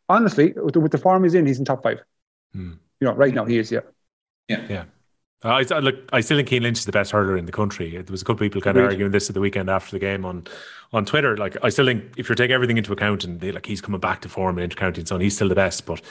Honestly, 0.07 0.53
with 0.53 0.75
the, 0.75 0.79
with 0.79 0.91
the 0.91 0.97
form 0.97 1.23
he's 1.23 1.33
in, 1.33 1.45
he's 1.45 1.57
in 1.59 1.65
top 1.65 1.83
five. 1.83 1.99
Mm. 2.55 2.77
You 3.01 3.07
know, 3.07 3.13
right 3.13 3.33
now 3.33 3.45
he 3.45 3.57
is. 3.57 3.71
Yeah. 3.71 3.81
Yeah. 4.47 4.65
Yeah. 4.69 4.83
I, 5.43 5.65
I 5.71 5.79
look. 5.79 5.95
I 6.13 6.21
still 6.21 6.37
think 6.37 6.49
Cian 6.49 6.61
Lynch 6.61 6.77
is 6.77 6.85
the 6.85 6.91
best 6.91 7.11
hurler 7.11 7.35
in 7.35 7.45
the 7.45 7.51
country. 7.51 7.89
There 7.89 8.05
was 8.11 8.21
a 8.21 8.25
couple 8.25 8.45
of 8.45 8.51
people 8.51 8.61
kind 8.61 8.77
of 8.77 8.85
arguing 8.85 9.11
this 9.11 9.27
at 9.27 9.33
the 9.33 9.41
weekend 9.41 9.71
after 9.71 9.91
the 9.91 9.99
game 9.99 10.23
on, 10.23 10.45
on 10.93 11.03
Twitter. 11.03 11.35
Like 11.35 11.57
I 11.63 11.69
still 11.69 11.87
think 11.87 12.13
if 12.15 12.29
you 12.29 12.35
take 12.35 12.51
everything 12.51 12.77
into 12.77 12.93
account 12.93 13.23
and 13.23 13.39
they, 13.39 13.51
like 13.51 13.65
he's 13.65 13.81
coming 13.81 13.99
back 13.99 14.21
to 14.21 14.29
form 14.29 14.59
in 14.59 14.69
intercounty 14.69 14.99
and 14.99 15.07
so 15.07 15.15
on, 15.15 15.21
he's 15.21 15.33
still 15.33 15.49
the 15.49 15.55
best. 15.55 15.87
But 15.87 16.01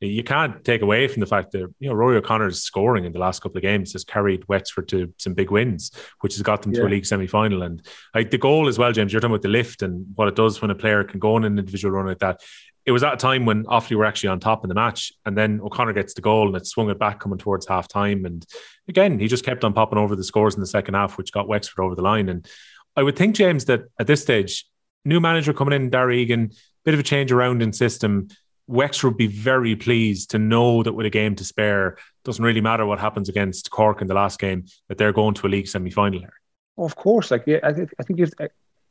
you 0.00 0.22
can't 0.22 0.64
take 0.64 0.80
away 0.80 1.08
from 1.08 1.20
the 1.20 1.26
fact 1.26 1.52
that 1.52 1.74
you 1.80 1.88
know 1.88 1.94
Rory 1.94 2.16
O'Connor's 2.16 2.62
scoring 2.62 3.04
in 3.04 3.12
the 3.12 3.18
last 3.18 3.42
couple 3.42 3.58
of 3.58 3.62
games 3.62 3.92
has 3.92 4.04
carried 4.04 4.46
Wexford 4.48 4.88
to 4.88 5.12
some 5.18 5.34
big 5.34 5.50
wins, 5.50 5.90
which 6.20 6.34
has 6.36 6.42
got 6.42 6.62
them 6.62 6.72
yeah. 6.72 6.80
to 6.80 6.86
a 6.86 6.88
league 6.88 7.04
semi 7.04 7.26
final. 7.26 7.62
And 7.62 7.84
like 8.14 8.30
the 8.30 8.38
goal 8.38 8.68
as 8.68 8.78
well, 8.78 8.92
James. 8.92 9.12
You're 9.12 9.20
talking 9.20 9.34
about 9.34 9.42
the 9.42 9.48
lift 9.48 9.82
and 9.82 10.06
what 10.14 10.28
it 10.28 10.36
does 10.36 10.62
when 10.62 10.70
a 10.70 10.74
player 10.74 11.04
can 11.04 11.18
go 11.18 11.34
on 11.34 11.44
an 11.44 11.58
individual 11.58 11.92
run 11.92 12.06
like 12.06 12.20
that 12.20 12.40
it 12.88 12.90
was 12.90 13.02
at 13.02 13.12
a 13.12 13.18
time 13.18 13.44
when 13.44 13.64
Offaly 13.64 13.96
were 13.96 14.06
actually 14.06 14.30
on 14.30 14.40
top 14.40 14.64
in 14.64 14.68
the 14.70 14.74
match, 14.74 15.12
and 15.26 15.36
then 15.36 15.60
O'Connor 15.60 15.92
gets 15.92 16.14
the 16.14 16.22
goal 16.22 16.46
and 16.46 16.56
it 16.56 16.66
swung 16.66 16.88
it 16.88 16.98
back 16.98 17.20
coming 17.20 17.36
towards 17.36 17.66
half 17.66 17.86
time. 17.86 18.24
And 18.24 18.46
again, 18.88 19.18
he 19.18 19.28
just 19.28 19.44
kept 19.44 19.62
on 19.62 19.74
popping 19.74 19.98
over 19.98 20.16
the 20.16 20.24
scores 20.24 20.54
in 20.54 20.62
the 20.62 20.66
second 20.66 20.94
half, 20.94 21.18
which 21.18 21.30
got 21.30 21.48
Wexford 21.48 21.84
over 21.84 21.94
the 21.94 22.00
line. 22.00 22.30
And 22.30 22.48
I 22.96 23.02
would 23.02 23.14
think, 23.14 23.36
James, 23.36 23.66
that 23.66 23.82
at 24.00 24.06
this 24.06 24.22
stage, 24.22 24.64
new 25.04 25.20
manager 25.20 25.52
coming 25.52 25.74
in, 25.74 25.90
Darragh 25.90 26.16
Egan, 26.16 26.50
bit 26.86 26.94
of 26.94 27.00
a 27.00 27.02
change 27.02 27.30
around 27.30 27.60
in 27.60 27.74
system. 27.74 28.28
Wexford 28.68 29.10
would 29.10 29.18
be 29.18 29.26
very 29.26 29.76
pleased 29.76 30.30
to 30.30 30.38
know 30.38 30.82
that 30.82 30.94
with 30.94 31.04
a 31.04 31.10
game 31.10 31.34
to 31.34 31.44
spare, 31.44 31.98
doesn't 32.24 32.44
really 32.44 32.62
matter 32.62 32.86
what 32.86 32.98
happens 32.98 33.28
against 33.28 33.70
Cork 33.70 34.00
in 34.00 34.06
the 34.06 34.14
last 34.14 34.40
game, 34.40 34.64
that 34.88 34.96
they're 34.96 35.12
going 35.12 35.34
to 35.34 35.46
a 35.46 35.48
league 35.48 35.68
semi 35.68 35.90
final 35.90 36.20
here. 36.20 36.40
Of 36.78 36.96
course, 36.96 37.30
like 37.30 37.44
yeah, 37.46 37.58
I 37.62 37.74
think 37.74 38.20
if 38.20 38.30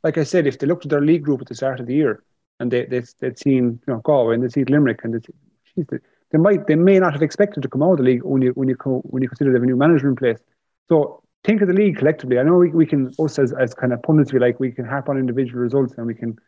like 0.04 0.18
I 0.18 0.22
said, 0.22 0.46
if 0.46 0.60
they 0.60 0.68
looked 0.68 0.84
at 0.84 0.90
their 0.90 1.00
league 1.00 1.24
group 1.24 1.40
at 1.40 1.48
the 1.48 1.56
start 1.56 1.80
of 1.80 1.86
the 1.88 1.94
year, 1.94 2.22
and 2.60 2.70
they 2.70 2.84
they 2.86 3.02
they'd 3.20 3.38
seen 3.38 3.80
you 3.86 3.94
know 3.94 4.00
Galway 4.00 4.34
and 4.34 4.42
they'd 4.42 4.52
seen 4.52 4.66
Limerick 4.68 5.00
and 5.04 5.14
they 5.14 5.98
they 6.30 6.38
might 6.38 6.66
they 6.66 6.74
may 6.74 6.98
not 6.98 7.12
have 7.12 7.22
expected 7.22 7.62
to 7.62 7.68
come 7.68 7.82
out 7.82 7.92
of 7.92 7.98
the 7.98 8.04
league 8.04 8.22
when 8.22 8.42
you 8.42 8.50
when 8.52 8.68
you 8.68 8.76
when 8.84 9.22
you 9.22 9.28
consider 9.28 9.50
they 9.50 9.56
have 9.56 9.62
a 9.62 9.66
new 9.66 9.76
manager 9.76 10.08
in 10.08 10.16
place. 10.16 10.38
So 10.88 11.22
think 11.44 11.62
of 11.62 11.68
the 11.68 11.74
league 11.74 11.96
collectively. 11.96 12.38
I 12.38 12.42
know 12.42 12.56
we, 12.56 12.70
we 12.70 12.86
can 12.86 13.12
us 13.18 13.38
as, 13.38 13.52
as 13.52 13.74
kind 13.74 13.92
of 13.92 14.02
pundits 14.02 14.32
we 14.32 14.38
like 14.38 14.60
we 14.60 14.72
can 14.72 14.84
harp 14.84 15.08
on 15.08 15.18
individual 15.18 15.60
results 15.60 15.94
and 15.96 16.06
we 16.06 16.14
can 16.14 16.38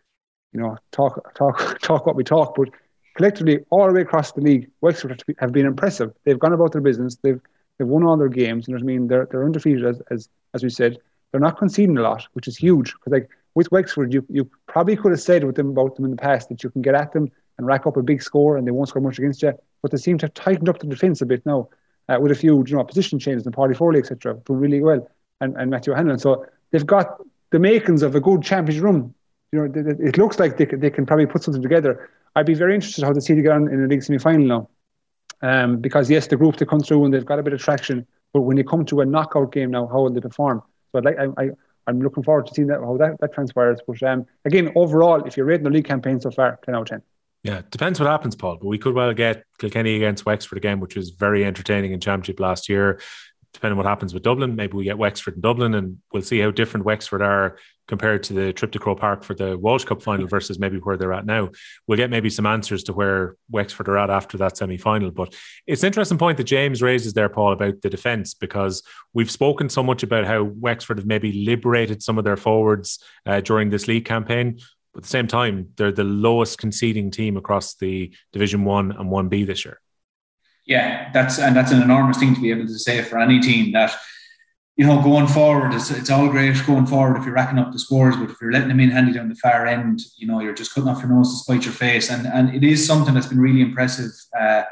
you 0.53 0.61
know 0.61 0.77
talk 0.93 1.35
talk 1.35 1.79
talk 1.83 2.07
what 2.07 2.17
we 2.17 2.25
talk, 2.25 2.55
but 2.57 2.69
collectively 3.17 3.61
all 3.71 3.87
the 3.87 3.95
way 3.95 4.03
across 4.03 4.33
the 4.33 4.41
league, 4.41 4.71
Wexford 4.81 5.23
have 5.39 5.53
been 5.53 5.67
impressive. 5.67 6.13
They've 6.25 6.39
gone 6.39 6.53
about 6.53 6.73
their 6.73 6.81
business. 6.81 7.17
They've 7.17 7.41
they've 7.79 7.89
won 7.89 8.05
all 8.05 8.17
their 8.17 8.29
games. 8.29 8.69
You 8.69 8.75
know 8.75 8.79
what 8.79 8.85
I 8.85 8.87
mean? 8.87 9.09
They're 9.09 9.27
they're 9.31 9.45
undefeated 9.45 9.85
as 9.85 10.03
as 10.11 10.29
as 10.55 10.63
we 10.63 10.71
said. 10.71 10.99
They're 11.31 11.41
not 11.41 11.59
conceding 11.59 11.97
a 11.97 12.03
lot, 12.03 12.27
which 12.33 12.49
is 12.49 12.57
huge 12.57 12.93
because 12.93 13.13
like 13.13 13.31
with 13.55 13.71
Wexford, 13.73 14.13
you, 14.13 14.25
you 14.29 14.49
probably 14.67 14.97
could 14.97 15.13
have 15.13 15.21
said 15.21 15.45
with 15.45 15.57
them 15.57 15.71
about 15.71 15.97
them 15.97 16.05
in 16.05 16.11
the 16.11 16.17
past 16.17 16.49
that 16.49 16.63
you 16.63 16.71
can 16.71 16.83
get 16.83 16.95
at 16.95 17.13
them 17.13 17.31
and 17.59 17.67
rack 17.67 17.87
up 17.87 17.97
a 17.97 18.03
big 18.03 18.23
score 18.23 18.57
and 18.57 18.67
they 18.67 18.71
won't 18.71 18.89
score 18.89 19.03
much 19.03 19.19
against 19.19 19.43
you. 19.43 19.53
But 19.83 19.91
they 19.91 19.97
seem 19.97 20.19
to 20.19 20.27
have 20.27 20.35
tightened 20.35 20.69
up 20.69 20.79
the 20.79 20.87
defence 20.87 21.21
a 21.21 21.27
bit 21.27 21.45
now 21.45 21.69
uh, 22.09 22.19
with 22.21 22.33
a 22.33 22.35
few 22.35 22.65
you 22.67 22.77
know 22.77 22.85
position 22.85 23.19
changes 23.19 23.47
and 23.47 23.55
Paudie 23.55 23.77
Foley, 23.77 23.99
etc. 23.99 24.35
Doing 24.45 24.61
really 24.61 24.81
well. 24.81 25.09
And, 25.41 25.57
and 25.57 25.71
Matthew 25.71 25.95
Hanlon. 25.95 26.19
So 26.19 26.47
they've 26.71 26.87
got 26.87 27.21
the 27.51 27.59
makings 27.59 28.03
of 28.03 28.15
a 28.15 28.21
good 28.21 28.43
championship 28.43 28.85
run. 28.85 29.15
You 29.53 29.67
know, 29.67 29.73
it 29.75 30.19
looks 30.19 30.39
like 30.39 30.59
they 30.59 30.67
they 30.67 30.91
can 30.91 31.07
probably 31.07 31.27
put 31.27 31.43
something 31.43 31.63
together. 31.63 32.11
I'd 32.37 32.47
be 32.47 32.55
very 32.55 32.75
interested 32.75 33.05
how 33.05 33.13
they 33.13 33.21
see 33.21 33.35
to 33.35 33.43
get 33.43 33.53
on 33.53 33.69
in 33.69 33.83
the 33.83 33.89
league 33.89 34.03
semi 34.03 34.19
final 34.19 34.47
now. 34.47 34.69
Um, 35.43 35.79
because 35.79 36.11
yes, 36.11 36.27
the 36.27 36.37
group 36.37 36.57
they 36.57 36.67
come 36.67 36.81
through 36.81 37.05
and 37.05 37.15
they've 37.15 37.25
got 37.25 37.39
a 37.39 37.43
bit 37.43 37.55
of 37.55 37.61
traction, 37.61 38.07
but 38.33 38.43
when 38.43 38.57
they 38.57 38.63
come 38.63 38.85
to 38.87 39.01
a 39.01 39.07
knockout 39.07 39.51
game 39.53 39.71
now, 39.71 39.87
how 39.87 40.03
will 40.03 40.11
they 40.11 40.21
perform? 40.21 40.63
So 40.93 40.99
I'd 40.99 41.05
like 41.05 41.19
I, 41.19 41.43
I 41.43 41.51
I'm 41.87 42.01
looking 42.01 42.23
forward 42.23 42.47
to 42.47 42.55
seeing 42.55 42.69
that 42.69 42.81
how 42.81 42.97
that, 42.99 43.21
that 43.21 43.33
transpires. 43.33 43.81
But 43.87 44.03
um, 44.03 44.27
again, 44.45 44.73
overall, 44.75 45.25
if 45.25 45.37
you're 45.37 45.47
rating 45.47 45.65
the 45.65 45.71
league 45.71 45.87
campaign 45.87 46.21
so 46.21 46.31
far, 46.31 46.59
10 46.65 46.75
out 46.75 46.83
of 46.83 46.89
10. 46.89 47.03
Yeah, 47.43 47.63
depends 47.71 47.99
what 47.99 48.09
happens, 48.09 48.37
Paul. 48.37 48.59
But 48.61 48.67
we 48.67 48.79
could 48.79 48.95
well 48.95 49.13
get 49.15 49.45
Kilkenny 49.59 49.97
against 49.97 50.27
Wexford 50.27 50.59
again, 50.59 50.81
which 50.81 50.97
was 50.97 51.11
very 51.11 51.45
entertaining 51.45 51.93
in 51.93 52.01
Championship 52.01 52.39
last 52.39 52.69
year. 52.69 53.01
Depending 53.53 53.73
on 53.73 53.79
what 53.79 53.87
happens 53.87 54.15
with 54.15 54.23
Dublin, 54.23 54.55
maybe 54.55 54.77
we 54.77 54.85
get 54.85 54.99
Wexford 54.99 55.35
and 55.35 55.43
Dublin, 55.43 55.75
and 55.75 55.99
we'll 56.13 56.23
see 56.23 56.39
how 56.39 56.51
different 56.51 56.87
Wexford 56.87 57.23
are 57.23 57.57
compared 57.91 58.23
to 58.23 58.33
the 58.33 58.53
trip 58.53 58.71
to 58.71 58.79
Croke 58.79 59.01
Park 59.01 59.25
for 59.25 59.35
the 59.35 59.59
Walsh 59.59 59.85
Cup 59.85 60.01
final 60.01 60.29
versus 60.29 60.61
maybe 60.61 60.79
where 60.79 60.97
they're 60.97 61.13
at 61.13 61.27
now. 61.27 61.51
We'll 61.87 61.99
get 61.99 62.09
maybe 62.09 62.31
some 62.31 62.47
answers 62.47 62.85
to 62.85 62.93
where 62.93 63.37
Wexford 63.51 63.89
are 63.89 63.99
at 63.99 64.11
after 64.11 64.39
that 64.39 64.57
semi 64.57 64.79
final. 64.79 65.11
But 65.11 65.35
it's 65.67 65.83
an 65.83 65.89
interesting 65.89 66.17
point 66.17 66.39
that 66.39 66.45
James 66.45 66.81
raises 66.81 67.13
there, 67.13 67.29
Paul, 67.29 67.53
about 67.53 67.83
the 67.83 67.91
defence, 67.91 68.33
because 68.33 68.85
we've 69.13 69.31
spoken 69.31 69.69
so 69.69 69.83
much 69.83 70.05
about 70.05 70.25
how 70.25 70.45
Wexford 70.45 70.99
have 70.99 71.07
maybe 71.07 71.45
liberated 71.45 72.01
some 72.01 72.17
of 72.17 72.25
their 72.25 72.37
forwards 72.37 73.03
uh, 73.27 73.41
during 73.41 73.71
this 73.71 73.89
league 73.89 74.05
campaign. 74.05 74.61
But 74.95 75.01
at 75.01 75.03
the 75.03 75.09
same 75.09 75.27
time, 75.27 75.71
they're 75.77 75.93
the 75.93 76.05
lowest 76.05 76.59
conceding 76.59 77.11
team 77.11 77.37
across 77.37 77.75
the 77.75 78.15
Division 78.33 78.65
One 78.65 78.93
and 78.93 79.11
One 79.11 79.29
B 79.29 79.43
this 79.45 79.65
year. 79.65 79.81
Yeah, 80.65 81.11
that's 81.13 81.41
and 81.41 81.57
that's 81.57 81.73
an 81.73 81.83
enormous 81.83 82.19
thing 82.19 82.37
to 82.37 82.41
be 82.41 82.53
able 82.53 82.67
to 82.67 82.79
say 82.79 83.03
for 83.03 83.19
any 83.19 83.41
team 83.41 83.73
that 83.73 83.97
you 84.81 84.87
know, 84.87 85.03
going 85.03 85.27
forward, 85.27 85.75
it's, 85.75 85.91
it's 85.91 86.09
all 86.09 86.27
great 86.31 86.57
going 86.67 86.87
forward 86.87 87.19
if 87.19 87.27
you're 87.27 87.35
racking 87.35 87.59
up 87.59 87.71
the 87.71 87.79
scores, 87.79 88.17
but 88.17 88.31
if 88.31 88.41
you're 88.41 88.51
letting 88.51 88.69
them 88.69 88.81
in 88.81 88.89
handy 88.89 89.13
down 89.13 89.29
the 89.29 89.35
far 89.35 89.67
end, 89.67 90.01
you 90.17 90.27
know, 90.27 90.41
you're 90.41 90.55
just 90.55 90.75
cutting 90.75 90.89
off 90.89 91.01
your 91.01 91.11
nose 91.11 91.31
to 91.31 91.45
spite 91.45 91.67
your 91.67 91.75
face. 91.75 92.11
And 92.11 92.27
and 92.27 92.55
it 92.55 92.65
is 92.65 92.87
something 92.87 93.13
that's 93.13 93.27
been 93.27 93.43
really 93.43 93.61
impressive 93.61 94.11
uh, 94.41 94.63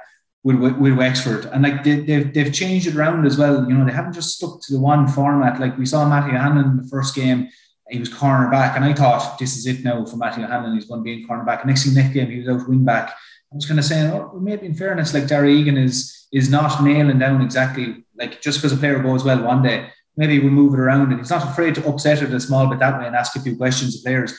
with, 0.43 0.57
with, 0.57 0.95
Wexford. 0.95 1.45
And 1.53 1.63
like 1.63 1.85
they, 1.85 2.01
they've, 2.01 2.33
they've 2.33 2.55
changed 2.55 2.87
it 2.87 2.97
around 2.97 3.27
as 3.27 3.37
well. 3.37 3.69
You 3.69 3.77
know, 3.77 3.85
they 3.85 3.93
haven't 3.93 4.15
just 4.15 4.37
stuck 4.37 4.63
to 4.63 4.73
the 4.73 4.81
one 4.81 5.09
format. 5.09 5.61
Like 5.61 5.77
we 5.77 5.85
saw 5.85 6.09
Matty 6.09 6.35
Hanlon 6.35 6.65
in 6.65 6.77
the 6.79 6.89
first 6.89 7.15
game, 7.15 7.51
he 7.91 7.99
was 7.99 8.09
corner 8.09 8.51
back. 8.51 8.77
And 8.77 8.87
I 8.87 8.95
thought, 8.95 9.39
this 9.39 9.59
is 9.59 9.67
it 9.67 9.85
now 9.85 10.07
for 10.07 10.17
Matty 10.17 10.41
Hanlon. 10.41 10.75
He's 10.75 10.87
going 10.87 11.01
to 11.01 11.05
be 11.05 11.21
in 11.21 11.27
corner 11.27 11.45
back. 11.45 11.67
Next 11.67 11.85
thing, 11.85 11.93
next 11.93 12.15
game, 12.15 12.31
he 12.31 12.39
was 12.39 12.49
out 12.49 12.67
wing 12.67 12.83
back. 12.83 13.11
I 13.53 13.57
was 13.57 13.67
kind 13.67 13.79
of 13.79 13.85
saying, 13.85 14.11
oh, 14.11 14.41
maybe 14.41 14.65
in 14.65 14.75
fairness, 14.75 15.13
like 15.13 15.27
Darragh 15.27 15.51
Egan 15.51 15.77
is 15.77 16.15
is 16.33 16.51
not 16.51 16.83
nailing 16.83 17.19
down 17.19 17.43
exactly 17.43 18.05
like 18.17 18.41
just 18.41 18.59
because 18.59 18.73
a 18.73 18.77
player 18.77 19.03
goes 19.03 19.25
well 19.25 19.43
one 19.43 19.63
day 19.63 19.89
maybe 20.19 20.41
we'll 20.41 20.51
move 20.51 20.75
it 20.75 20.81
around. 20.81 21.13
And 21.13 21.21
he's 21.21 21.31
not 21.31 21.49
afraid 21.49 21.77
to 21.77 21.89
upset 21.89 22.23
it 22.23 22.35
a 22.35 22.41
small 22.41 22.67
bit 22.67 22.81
that 22.81 22.99
way 22.99 23.07
and 23.07 23.17
ask 23.17 23.37
a 23.37 23.41
few 23.41 23.57
questions 23.57 23.97
of 23.97 24.03
players. 24.03 24.35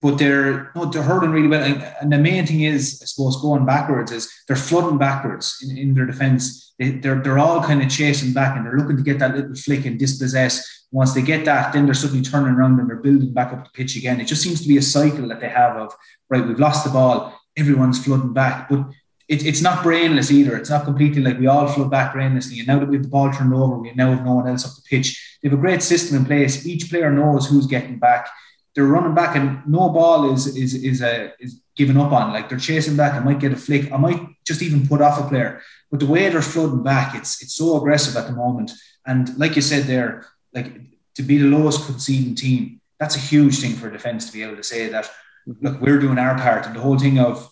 But 0.00 0.16
they're 0.16 0.70
no, 0.76 0.84
they're 0.84 1.02
hurling 1.02 1.32
really 1.32 1.48
well. 1.48 1.64
And 2.00 2.12
the 2.12 2.18
main 2.18 2.46
thing 2.46 2.62
is, 2.62 3.00
I 3.02 3.06
suppose, 3.06 3.42
going 3.42 3.66
backwards 3.66 4.12
is 4.12 4.32
they're 4.46 4.56
flooding 4.56 4.96
backwards 4.96 5.58
in, 5.60 5.76
in 5.76 5.92
their 5.92 6.06
defence. 6.06 6.72
They, 6.78 6.90
they're, 6.92 7.20
they're 7.20 7.40
all 7.40 7.60
kind 7.60 7.82
of 7.82 7.90
chasing 7.90 8.32
back 8.32 8.56
and 8.56 8.64
they're 8.64 8.78
looking 8.78 8.96
to 8.96 9.02
get 9.02 9.18
that 9.18 9.34
little 9.34 9.56
flick 9.56 9.84
and 9.86 9.98
dispossess. 9.98 10.86
Once 10.92 11.12
they 11.12 11.22
get 11.22 11.44
that, 11.44 11.72
then 11.72 11.84
they're 11.84 11.94
suddenly 11.94 12.22
turning 12.22 12.54
around 12.54 12.78
and 12.78 12.88
they're 12.88 12.96
building 12.96 13.34
back 13.34 13.52
up 13.52 13.64
the 13.64 13.70
pitch 13.70 13.96
again. 13.96 14.20
It 14.20 14.28
just 14.28 14.42
seems 14.42 14.62
to 14.62 14.68
be 14.68 14.78
a 14.78 14.82
cycle 14.82 15.26
that 15.28 15.40
they 15.40 15.48
have 15.48 15.76
of, 15.76 15.92
right, 16.30 16.46
we've 16.46 16.60
lost 16.60 16.84
the 16.84 16.90
ball, 16.90 17.36
everyone's 17.56 18.02
flooding 18.02 18.32
back. 18.32 18.68
But 18.68 18.86
it, 19.28 19.44
it's 19.44 19.60
not 19.60 19.82
brainless 19.82 20.30
either. 20.30 20.56
It's 20.56 20.70
not 20.70 20.84
completely 20.84 21.22
like 21.22 21.38
we 21.38 21.46
all 21.46 21.68
flood 21.68 21.90
back 21.90 22.14
brainlessly. 22.14 22.58
And 22.58 22.66
now 22.66 22.78
that 22.78 22.88
we 22.88 22.96
have 22.96 23.04
the 23.04 23.10
ball 23.10 23.30
turned 23.30 23.52
over, 23.52 23.76
we 23.76 23.92
now 23.92 24.10
have 24.10 24.24
no 24.24 24.34
one 24.34 24.48
else 24.48 24.64
up 24.64 24.74
the 24.74 24.82
pitch. 24.88 25.38
They 25.42 25.48
have 25.48 25.58
a 25.58 25.60
great 25.60 25.82
system 25.82 26.16
in 26.16 26.24
place. 26.24 26.66
Each 26.66 26.88
player 26.88 27.12
knows 27.12 27.48
who's 27.48 27.66
getting 27.66 27.98
back. 27.98 28.28
They're 28.74 28.84
running 28.84 29.14
back, 29.14 29.36
and 29.36 29.66
no 29.66 29.88
ball 29.88 30.32
is 30.32 30.46
is 30.56 30.74
is 30.74 31.02
a 31.02 31.32
is 31.40 31.60
given 31.76 31.96
up 31.96 32.12
on. 32.12 32.32
Like 32.32 32.48
they're 32.48 32.58
chasing 32.58 32.96
back. 32.96 33.14
I 33.14 33.20
might 33.20 33.40
get 33.40 33.52
a 33.52 33.56
flick. 33.56 33.92
I 33.92 33.96
might 33.96 34.20
just 34.44 34.62
even 34.62 34.86
put 34.86 35.02
off 35.02 35.20
a 35.20 35.28
player. 35.28 35.60
But 35.90 36.00
the 36.00 36.06
way 36.06 36.28
they're 36.28 36.42
flooding 36.42 36.82
back, 36.82 37.14
it's 37.14 37.42
it's 37.42 37.54
so 37.54 37.76
aggressive 37.76 38.16
at 38.16 38.26
the 38.26 38.34
moment. 38.34 38.72
And 39.06 39.36
like 39.38 39.56
you 39.56 39.62
said 39.62 39.84
there, 39.84 40.26
like 40.54 40.72
to 41.14 41.22
be 41.22 41.38
the 41.38 41.48
lowest 41.48 41.86
conceding 41.86 42.34
team, 42.34 42.80
that's 43.00 43.16
a 43.16 43.20
huge 43.20 43.58
thing 43.58 43.74
for 43.74 43.90
defence 43.90 44.26
to 44.26 44.32
be 44.32 44.42
able 44.42 44.56
to 44.56 44.62
say 44.62 44.88
that. 44.88 45.06
Mm-hmm. 45.48 45.66
Look, 45.66 45.80
we're 45.80 45.98
doing 45.98 46.18
our 46.18 46.38
part, 46.38 46.66
and 46.66 46.76
the 46.76 46.80
whole 46.80 46.98
thing 46.98 47.18
of 47.18 47.50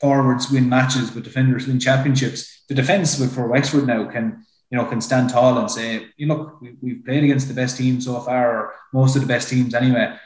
forwards 0.00 0.50
win 0.50 0.68
matches, 0.68 1.10
but 1.10 1.24
defenders 1.24 1.66
win 1.66 1.80
championships. 1.80 2.64
The 2.68 2.74
defence 2.74 3.16
for 3.34 3.48
Wexford 3.48 3.86
now 3.86 4.04
can 4.10 4.44
you 4.70 4.78
know 4.78 4.84
can 4.84 5.00
stand 5.00 5.30
tall 5.30 5.58
and 5.58 5.70
say, 5.70 6.06
you 6.16 6.26
look, 6.26 6.60
we, 6.60 6.94
have 6.94 7.04
played 7.04 7.24
against 7.24 7.48
the 7.48 7.54
best 7.54 7.76
teams 7.76 8.04
so 8.04 8.20
far, 8.20 8.50
or 8.50 8.74
most 8.92 9.16
of 9.16 9.22
the 9.22 9.28
best 9.28 9.48
teams 9.48 9.74
anyway, 9.74 10.16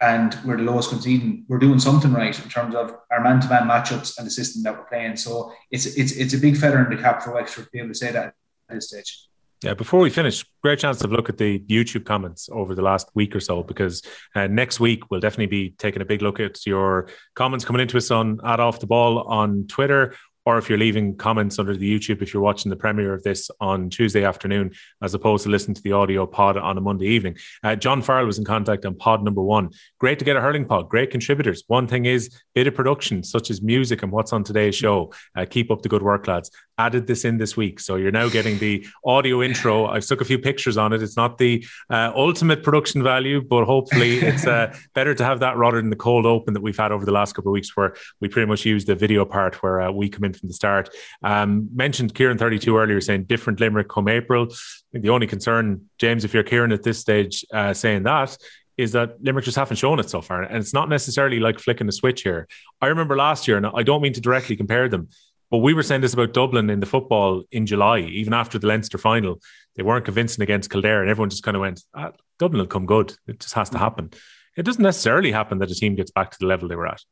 and 0.00 0.36
we're 0.44 0.56
the 0.56 0.62
lowest 0.62 0.90
conceding. 0.90 1.44
We're 1.48 1.58
doing 1.58 1.78
something 1.78 2.12
right 2.12 2.36
in 2.42 2.50
terms 2.50 2.74
of 2.74 2.96
our 3.10 3.20
man-to-man 3.20 3.68
matchups 3.68 4.18
and 4.18 4.26
the 4.26 4.30
system 4.30 4.62
that 4.62 4.76
we're 4.76 4.84
playing. 4.84 5.16
So 5.16 5.52
it's 5.70 5.86
it's 5.86 6.12
it's 6.12 6.34
a 6.34 6.38
big 6.38 6.56
feather 6.56 6.82
in 6.84 6.94
the 6.94 7.02
cap 7.02 7.22
for 7.22 7.34
Wexford 7.34 7.66
to 7.66 7.70
be 7.70 7.78
able 7.78 7.88
to 7.88 7.94
say 7.94 8.12
that 8.12 8.34
at 8.68 8.74
this 8.74 8.88
stage. 8.88 9.28
Yeah, 9.62 9.74
before 9.74 10.00
we 10.00 10.10
finish, 10.10 10.44
great 10.62 10.80
chance 10.80 10.98
to 11.00 11.08
look 11.08 11.28
at 11.28 11.38
the 11.38 11.60
YouTube 11.60 12.04
comments 12.04 12.48
over 12.52 12.74
the 12.74 12.82
last 12.82 13.08
week 13.14 13.36
or 13.36 13.40
so 13.40 13.62
because 13.62 14.02
uh, 14.34 14.48
next 14.48 14.80
week 14.80 15.08
we'll 15.10 15.20
definitely 15.20 15.46
be 15.46 15.70
taking 15.78 16.02
a 16.02 16.04
big 16.04 16.20
look 16.20 16.40
at 16.40 16.66
your 16.66 17.08
comments 17.34 17.64
coming 17.64 17.80
into 17.80 17.96
us 17.96 18.10
on 18.10 18.40
at 18.44 18.58
off 18.58 18.80
the 18.80 18.86
ball 18.86 19.20
on 19.20 19.66
Twitter 19.68 20.14
or 20.44 20.58
if 20.58 20.68
you're 20.68 20.78
leaving 20.78 21.16
comments 21.16 21.58
under 21.58 21.76
the 21.76 21.98
YouTube, 21.98 22.20
if 22.20 22.34
you're 22.34 22.42
watching 22.42 22.70
the 22.70 22.76
premiere 22.76 23.14
of 23.14 23.22
this 23.22 23.50
on 23.60 23.90
Tuesday 23.90 24.24
afternoon, 24.24 24.72
as 25.02 25.14
opposed 25.14 25.44
to 25.44 25.50
listening 25.50 25.74
to 25.74 25.82
the 25.82 25.92
audio 25.92 26.26
pod 26.26 26.56
on 26.56 26.76
a 26.76 26.80
Monday 26.80 27.06
evening. 27.06 27.36
Uh, 27.62 27.76
John 27.76 28.02
Farrell 28.02 28.26
was 28.26 28.38
in 28.38 28.44
contact 28.44 28.84
on 28.84 28.96
pod 28.96 29.22
number 29.22 29.42
one. 29.42 29.70
Great 29.98 30.18
to 30.18 30.24
get 30.24 30.36
a 30.36 30.40
hurling 30.40 30.64
pod, 30.64 30.88
great 30.88 31.10
contributors. 31.10 31.62
One 31.68 31.86
thing 31.86 32.06
is 32.06 32.30
bit 32.54 32.66
of 32.66 32.74
production, 32.74 33.22
such 33.22 33.50
as 33.50 33.62
music 33.62 34.02
and 34.02 34.10
what's 34.10 34.32
on 34.32 34.42
today's 34.42 34.74
show. 34.74 35.12
Uh, 35.36 35.46
keep 35.48 35.70
up 35.70 35.82
the 35.82 35.88
good 35.88 36.02
work, 36.02 36.26
lads. 36.26 36.50
Added 36.86 37.06
this 37.06 37.24
in 37.24 37.38
this 37.38 37.56
week. 37.56 37.78
So 37.78 37.94
you're 37.94 38.10
now 38.10 38.28
getting 38.28 38.58
the 38.58 38.84
audio 39.04 39.42
intro. 39.42 39.86
I've 39.86 40.04
took 40.04 40.20
a 40.20 40.24
few 40.24 40.38
pictures 40.38 40.76
on 40.76 40.92
it. 40.92 41.00
It's 41.00 41.16
not 41.16 41.38
the 41.38 41.64
uh, 41.90 42.10
ultimate 42.16 42.62
production 42.62 43.02
value, 43.02 43.40
but 43.40 43.64
hopefully 43.64 44.18
it's 44.18 44.46
uh, 44.46 44.74
better 44.94 45.14
to 45.14 45.24
have 45.24 45.38
that 45.40 45.56
rather 45.56 45.76
than 45.76 45.90
the 45.90 45.96
cold 45.96 46.26
open 46.26 46.54
that 46.54 46.62
we've 46.62 46.76
had 46.76 46.90
over 46.90 47.04
the 47.04 47.12
last 47.12 47.34
couple 47.34 47.50
of 47.50 47.54
weeks 47.54 47.76
where 47.76 47.94
we 48.20 48.28
pretty 48.28 48.48
much 48.48 48.64
use 48.64 48.84
the 48.84 48.96
video 48.96 49.24
part 49.24 49.62
where 49.62 49.80
uh, 49.80 49.92
we 49.92 50.08
come 50.08 50.24
in 50.24 50.32
from 50.32 50.48
the 50.48 50.54
start. 50.54 50.90
Um, 51.22 51.68
mentioned 51.72 52.14
Kieran 52.14 52.36
32 52.36 52.76
earlier 52.76 53.00
saying 53.00 53.24
different 53.24 53.60
Limerick 53.60 53.88
come 53.88 54.08
April. 54.08 54.48
the 54.92 55.10
only 55.10 55.28
concern, 55.28 55.88
James, 55.98 56.24
if 56.24 56.34
you're 56.34 56.42
Kieran 56.42 56.72
at 56.72 56.82
this 56.82 56.98
stage 56.98 57.44
uh, 57.54 57.72
saying 57.72 58.02
that, 58.02 58.36
is 58.76 58.92
that 58.92 59.22
Limerick 59.22 59.44
just 59.44 59.56
haven't 59.56 59.76
shown 59.76 60.00
it 60.00 60.08
so 60.10 60.20
far. 60.20 60.42
And 60.42 60.56
it's 60.58 60.74
not 60.74 60.88
necessarily 60.88 61.38
like 61.38 61.58
flicking 61.58 61.88
a 61.88 61.92
switch 61.92 62.22
here. 62.22 62.48
I 62.80 62.86
remember 62.86 63.16
last 63.16 63.46
year, 63.46 63.56
and 63.56 63.66
I 63.66 63.82
don't 63.82 64.02
mean 64.02 64.14
to 64.14 64.20
directly 64.20 64.56
compare 64.56 64.88
them, 64.88 65.08
but 65.52 65.58
we 65.58 65.74
were 65.74 65.82
saying 65.82 66.00
this 66.00 66.14
about 66.14 66.32
Dublin 66.32 66.70
in 66.70 66.80
the 66.80 66.86
football 66.86 67.44
in 67.52 67.66
July, 67.66 67.98
even 67.98 68.32
after 68.32 68.58
the 68.58 68.66
Leinster 68.66 68.96
final. 68.96 69.38
They 69.76 69.82
weren't 69.82 70.06
convincing 70.06 70.42
against 70.42 70.70
Kildare, 70.70 71.02
and 71.02 71.10
everyone 71.10 71.28
just 71.28 71.42
kind 71.42 71.58
of 71.58 71.60
went, 71.60 71.82
ah, 71.92 72.12
Dublin 72.38 72.60
will 72.60 72.66
come 72.66 72.86
good. 72.86 73.14
It 73.26 73.38
just 73.38 73.52
has 73.52 73.68
to 73.70 73.78
happen. 73.78 74.10
It 74.56 74.62
doesn't 74.62 74.82
necessarily 74.82 75.30
happen 75.30 75.58
that 75.58 75.70
a 75.70 75.74
team 75.74 75.94
gets 75.94 76.10
back 76.10 76.30
to 76.30 76.38
the 76.40 76.46
level 76.46 76.68
they 76.68 76.74
were 76.74 76.88
at. 76.88 77.02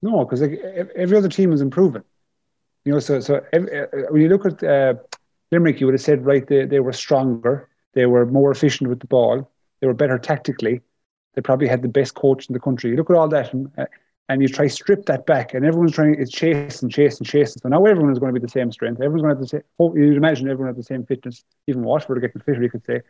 No, 0.00 0.24
because 0.24 0.40
like, 0.40 0.58
every 0.96 1.18
other 1.18 1.28
team 1.28 1.52
is 1.52 1.60
improving. 1.60 2.02
You 2.86 2.92
know, 2.92 2.98
so 2.98 3.20
so 3.20 3.42
uh, 3.52 3.58
when 4.08 4.22
you 4.22 4.30
look 4.30 4.46
at 4.46 4.64
uh, 4.64 4.94
Limerick, 5.50 5.78
you 5.78 5.86
would 5.86 5.94
have 5.94 6.00
said 6.00 6.24
right 6.24 6.46
they, 6.46 6.64
they 6.64 6.80
were 6.80 6.94
stronger, 6.94 7.68
they 7.92 8.06
were 8.06 8.24
more 8.24 8.50
efficient 8.50 8.88
with 8.88 9.00
the 9.00 9.06
ball, 9.06 9.50
they 9.80 9.86
were 9.86 9.92
better 9.92 10.18
tactically, 10.18 10.80
they 11.34 11.42
probably 11.42 11.68
had 11.68 11.82
the 11.82 11.88
best 11.88 12.14
coach 12.14 12.48
in 12.48 12.54
the 12.54 12.60
country. 12.60 12.88
You 12.88 12.96
look 12.96 13.10
at 13.10 13.16
all 13.16 13.28
that, 13.28 13.52
and, 13.52 13.70
uh, 13.76 13.84
and 14.32 14.40
you 14.40 14.48
try 14.48 14.66
strip 14.66 15.04
that 15.06 15.26
back, 15.26 15.52
and 15.52 15.66
everyone's 15.66 15.92
trying 15.92 16.16
it's 16.18 16.30
chase 16.30 16.80
and 16.80 16.90
chase 16.90 17.18
and 17.18 17.26
chase. 17.26 17.54
So 17.62 17.68
now 17.68 17.84
everyone 17.84 18.10
is 18.12 18.18
going 18.18 18.34
to 18.34 18.40
be 18.40 18.44
the 18.44 18.50
same 18.50 18.72
strength. 18.72 19.02
Everyone's 19.02 19.22
going 19.22 19.34
to 19.34 19.36
have 19.36 19.42
the 19.42 19.48
same. 19.48 19.62
Oh, 19.78 19.94
you'd 19.94 20.16
imagine 20.16 20.48
everyone 20.48 20.68
had 20.68 20.76
the 20.76 20.82
same 20.82 21.04
fitness. 21.04 21.44
Even 21.66 21.82
Waterford 21.82 22.16
are 22.16 22.20
getting 22.20 22.40
fitter, 22.40 22.62
you 22.62 22.70
could 22.70 22.84
say, 22.84 23.02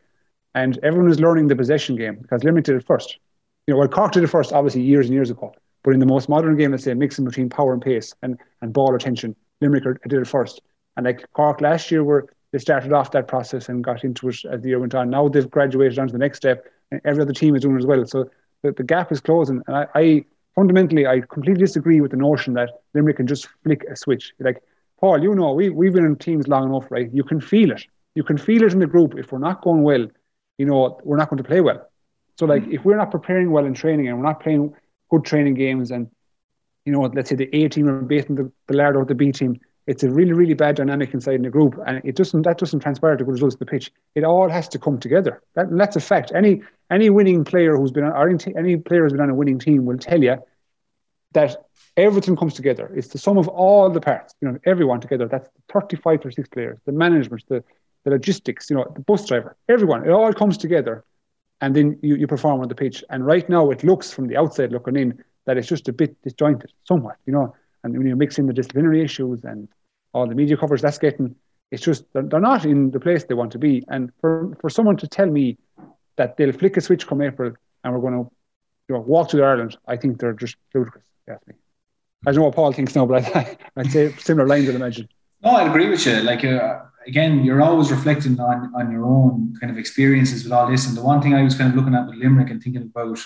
and 0.56 0.78
everyone 0.82 1.10
is 1.10 1.20
learning 1.20 1.46
the 1.46 1.54
possession 1.54 1.94
game 1.94 2.16
because 2.20 2.42
Limerick 2.42 2.64
did 2.64 2.74
it 2.74 2.84
first. 2.84 3.18
You 3.66 3.74
know, 3.74 3.78
well, 3.78 3.88
Cork 3.88 4.12
did 4.12 4.24
it 4.24 4.26
first, 4.26 4.52
obviously 4.52 4.82
years 4.82 5.06
and 5.06 5.14
years 5.14 5.30
ago. 5.30 5.54
But 5.84 5.94
in 5.94 6.00
the 6.00 6.06
most 6.06 6.28
modern 6.28 6.56
game, 6.56 6.72
let's 6.72 6.82
say 6.82 6.94
mixing 6.94 7.24
between 7.24 7.48
power 7.48 7.72
and 7.72 7.80
pace 7.80 8.14
and, 8.22 8.36
and 8.60 8.72
ball 8.72 8.92
retention, 8.92 9.36
Limerick 9.60 10.02
did 10.08 10.20
it 10.20 10.26
first. 10.26 10.60
And 10.96 11.06
like 11.06 11.24
Cork 11.34 11.60
last 11.60 11.90
year, 11.90 12.02
where 12.02 12.26
they 12.50 12.58
started 12.58 12.92
off 12.92 13.12
that 13.12 13.28
process 13.28 13.68
and 13.68 13.84
got 13.84 14.02
into 14.02 14.28
it 14.28 14.44
as 14.44 14.60
the 14.60 14.70
year 14.70 14.80
went 14.80 14.94
on. 14.94 15.10
Now 15.10 15.28
they've 15.28 15.48
graduated 15.48 15.98
on 15.98 16.08
to 16.08 16.12
the 16.12 16.18
next 16.18 16.38
step, 16.38 16.66
and 16.90 17.00
every 17.04 17.22
other 17.22 17.32
team 17.32 17.54
is 17.54 17.62
doing 17.62 17.76
it 17.76 17.80
as 17.80 17.86
well. 17.86 18.04
So 18.06 18.28
the, 18.62 18.72
the 18.72 18.82
gap 18.82 19.12
is 19.12 19.20
closing. 19.20 19.62
And 19.66 19.76
I, 19.76 19.86
I 19.94 20.24
fundamentally, 20.54 21.06
I 21.06 21.20
completely 21.20 21.62
disagree 21.62 22.00
with 22.00 22.10
the 22.10 22.16
notion 22.16 22.54
that 22.54 22.70
Limerick 22.94 23.16
can 23.16 23.26
just 23.26 23.48
flick 23.62 23.84
a 23.90 23.96
switch. 23.96 24.32
Like 24.38 24.62
Paul, 25.00 25.22
you 25.22 25.34
know, 25.34 25.52
we 25.52 25.70
we've 25.70 25.92
been 25.92 26.04
in 26.04 26.16
teams 26.16 26.48
long 26.48 26.68
enough, 26.68 26.90
right? 26.90 27.08
You 27.12 27.24
can 27.24 27.40
feel 27.40 27.70
it. 27.72 27.84
You 28.14 28.22
can 28.22 28.38
feel 28.38 28.62
it 28.62 28.72
in 28.72 28.78
the 28.78 28.86
group. 28.86 29.14
If 29.16 29.32
we're 29.32 29.38
not 29.38 29.62
going 29.62 29.82
well, 29.82 30.06
you 30.58 30.66
know, 30.66 31.00
we're 31.04 31.16
not 31.16 31.30
going 31.30 31.42
to 31.42 31.48
play 31.48 31.60
well. 31.60 31.88
So 32.38 32.46
like, 32.46 32.66
if 32.68 32.84
we're 32.84 32.96
not 32.96 33.10
preparing 33.10 33.50
well 33.50 33.64
in 33.64 33.74
training 33.74 34.08
and 34.08 34.16
we're 34.18 34.24
not 34.24 34.42
playing 34.42 34.74
good 35.10 35.24
training 35.24 35.54
games 35.54 35.90
and 35.90 36.10
you 36.84 36.92
know, 36.92 37.02
let's 37.02 37.28
say 37.30 37.36
the 37.36 37.48
A 37.54 37.68
team 37.68 37.88
are 37.88 38.02
beating 38.02 38.34
the, 38.34 38.50
the 38.66 38.76
lard 38.76 38.96
out 38.96 39.08
the 39.08 39.14
B 39.14 39.30
team, 39.32 39.60
it's 39.86 40.02
a 40.02 40.10
really, 40.10 40.32
really 40.32 40.54
bad 40.54 40.76
dynamic 40.76 41.12
inside 41.12 41.34
in 41.34 41.42
the 41.42 41.50
group, 41.50 41.78
and 41.86 42.00
it 42.04 42.14
doesn't 42.14 42.42
that 42.42 42.58
doesn't 42.58 42.80
transpire 42.80 43.16
to 43.16 43.24
good 43.24 43.32
results 43.32 43.56
on 43.56 43.58
the 43.58 43.66
pitch. 43.66 43.90
It 44.14 44.24
all 44.24 44.48
has 44.48 44.68
to 44.68 44.78
come 44.78 44.98
together. 44.98 45.42
That, 45.54 45.66
that's 45.76 45.96
a 45.96 46.00
fact. 46.00 46.32
Any 46.34 46.62
any 46.90 47.10
winning 47.10 47.44
player 47.44 47.76
who's 47.76 47.90
been 47.90 48.04
on, 48.04 48.12
or 48.12 48.28
any 48.56 48.76
player 48.76 49.02
who's 49.02 49.12
been 49.12 49.20
on 49.20 49.30
a 49.30 49.34
winning 49.34 49.58
team 49.58 49.84
will 49.84 49.98
tell 49.98 50.22
you 50.22 50.36
that 51.32 51.56
everything 51.96 52.36
comes 52.36 52.54
together. 52.54 52.92
It's 52.94 53.08
the 53.08 53.18
sum 53.18 53.38
of 53.38 53.48
all 53.48 53.90
the 53.90 54.00
parts. 54.00 54.34
You 54.40 54.48
know, 54.48 54.58
everyone 54.64 55.00
together. 55.00 55.26
That's 55.26 55.48
35 55.72 56.26
or 56.26 56.30
six 56.30 56.48
players, 56.48 56.78
the 56.84 56.92
management, 56.92 57.42
the 57.48 57.64
the 58.04 58.10
logistics. 58.10 58.70
You 58.70 58.76
know, 58.76 58.92
the 58.94 59.00
bus 59.00 59.26
driver, 59.26 59.56
everyone. 59.68 60.06
It 60.06 60.10
all 60.10 60.32
comes 60.32 60.56
together, 60.58 61.04
and 61.60 61.74
then 61.74 61.98
you, 62.02 62.14
you 62.16 62.28
perform 62.28 62.60
on 62.60 62.68
the 62.68 62.76
pitch. 62.76 63.02
And 63.10 63.26
right 63.26 63.48
now, 63.48 63.70
it 63.70 63.82
looks 63.82 64.12
from 64.12 64.28
the 64.28 64.36
outside 64.36 64.70
looking 64.70 64.96
in 64.96 65.24
that 65.46 65.56
it's 65.56 65.66
just 65.66 65.88
a 65.88 65.92
bit 65.92 66.20
disjointed, 66.22 66.72
somewhat, 66.84 67.16
you 67.26 67.32
know. 67.32 67.54
And 67.84 67.96
when 67.96 68.06
you 68.06 68.16
mix 68.16 68.38
in 68.38 68.46
the 68.46 68.52
disciplinary 68.52 69.02
issues 69.02 69.44
and 69.44 69.68
all 70.12 70.26
the 70.26 70.34
media 70.34 70.56
coverage 70.56 70.82
that's 70.82 70.98
getting, 70.98 71.34
it's 71.70 71.82
just 71.82 72.04
they're, 72.12 72.22
they're 72.22 72.40
not 72.40 72.64
in 72.64 72.90
the 72.90 73.00
place 73.00 73.24
they 73.24 73.34
want 73.34 73.52
to 73.52 73.58
be. 73.58 73.84
And 73.88 74.12
for, 74.20 74.56
for 74.60 74.70
someone 74.70 74.96
to 74.98 75.08
tell 75.08 75.26
me 75.26 75.58
that 76.16 76.36
they'll 76.36 76.52
flick 76.52 76.76
a 76.76 76.80
switch 76.80 77.06
come 77.06 77.22
April 77.22 77.52
and 77.82 77.94
we're 77.94 78.00
going 78.00 78.24
to 78.24 78.30
you 78.88 78.94
know, 78.94 79.00
walk 79.00 79.30
to 79.30 79.42
Ireland, 79.42 79.76
I 79.86 79.96
think 79.96 80.20
they're 80.20 80.34
just 80.34 80.56
ludicrous. 80.74 81.04
Definitely. 81.26 81.60
I 82.26 82.30
don't 82.30 82.36
know 82.36 82.44
what 82.46 82.54
Paul 82.54 82.72
thinks 82.72 82.94
now, 82.94 83.06
but 83.06 83.24
I, 83.36 83.56
I'd 83.76 83.90
say 83.90 84.12
similar 84.18 84.46
lines, 84.46 84.68
I'd 84.68 84.74
imagine. 84.74 85.08
No, 85.42 85.50
I 85.50 85.68
agree 85.68 85.88
with 85.88 86.06
you. 86.06 86.20
Like, 86.20 86.44
uh, 86.44 86.80
again, 87.06 87.44
you're 87.44 87.62
always 87.62 87.90
reflecting 87.90 88.38
on, 88.38 88.72
on 88.76 88.92
your 88.92 89.04
own 89.04 89.54
kind 89.60 89.72
of 89.72 89.78
experiences 89.78 90.44
with 90.44 90.52
all 90.52 90.70
this. 90.70 90.86
And 90.86 90.96
the 90.96 91.02
one 91.02 91.20
thing 91.20 91.34
I 91.34 91.42
was 91.42 91.56
kind 91.56 91.70
of 91.70 91.76
looking 91.76 91.94
at 91.94 92.06
with 92.06 92.16
Limerick 92.16 92.50
and 92.50 92.62
thinking 92.62 92.82
about 92.82 93.18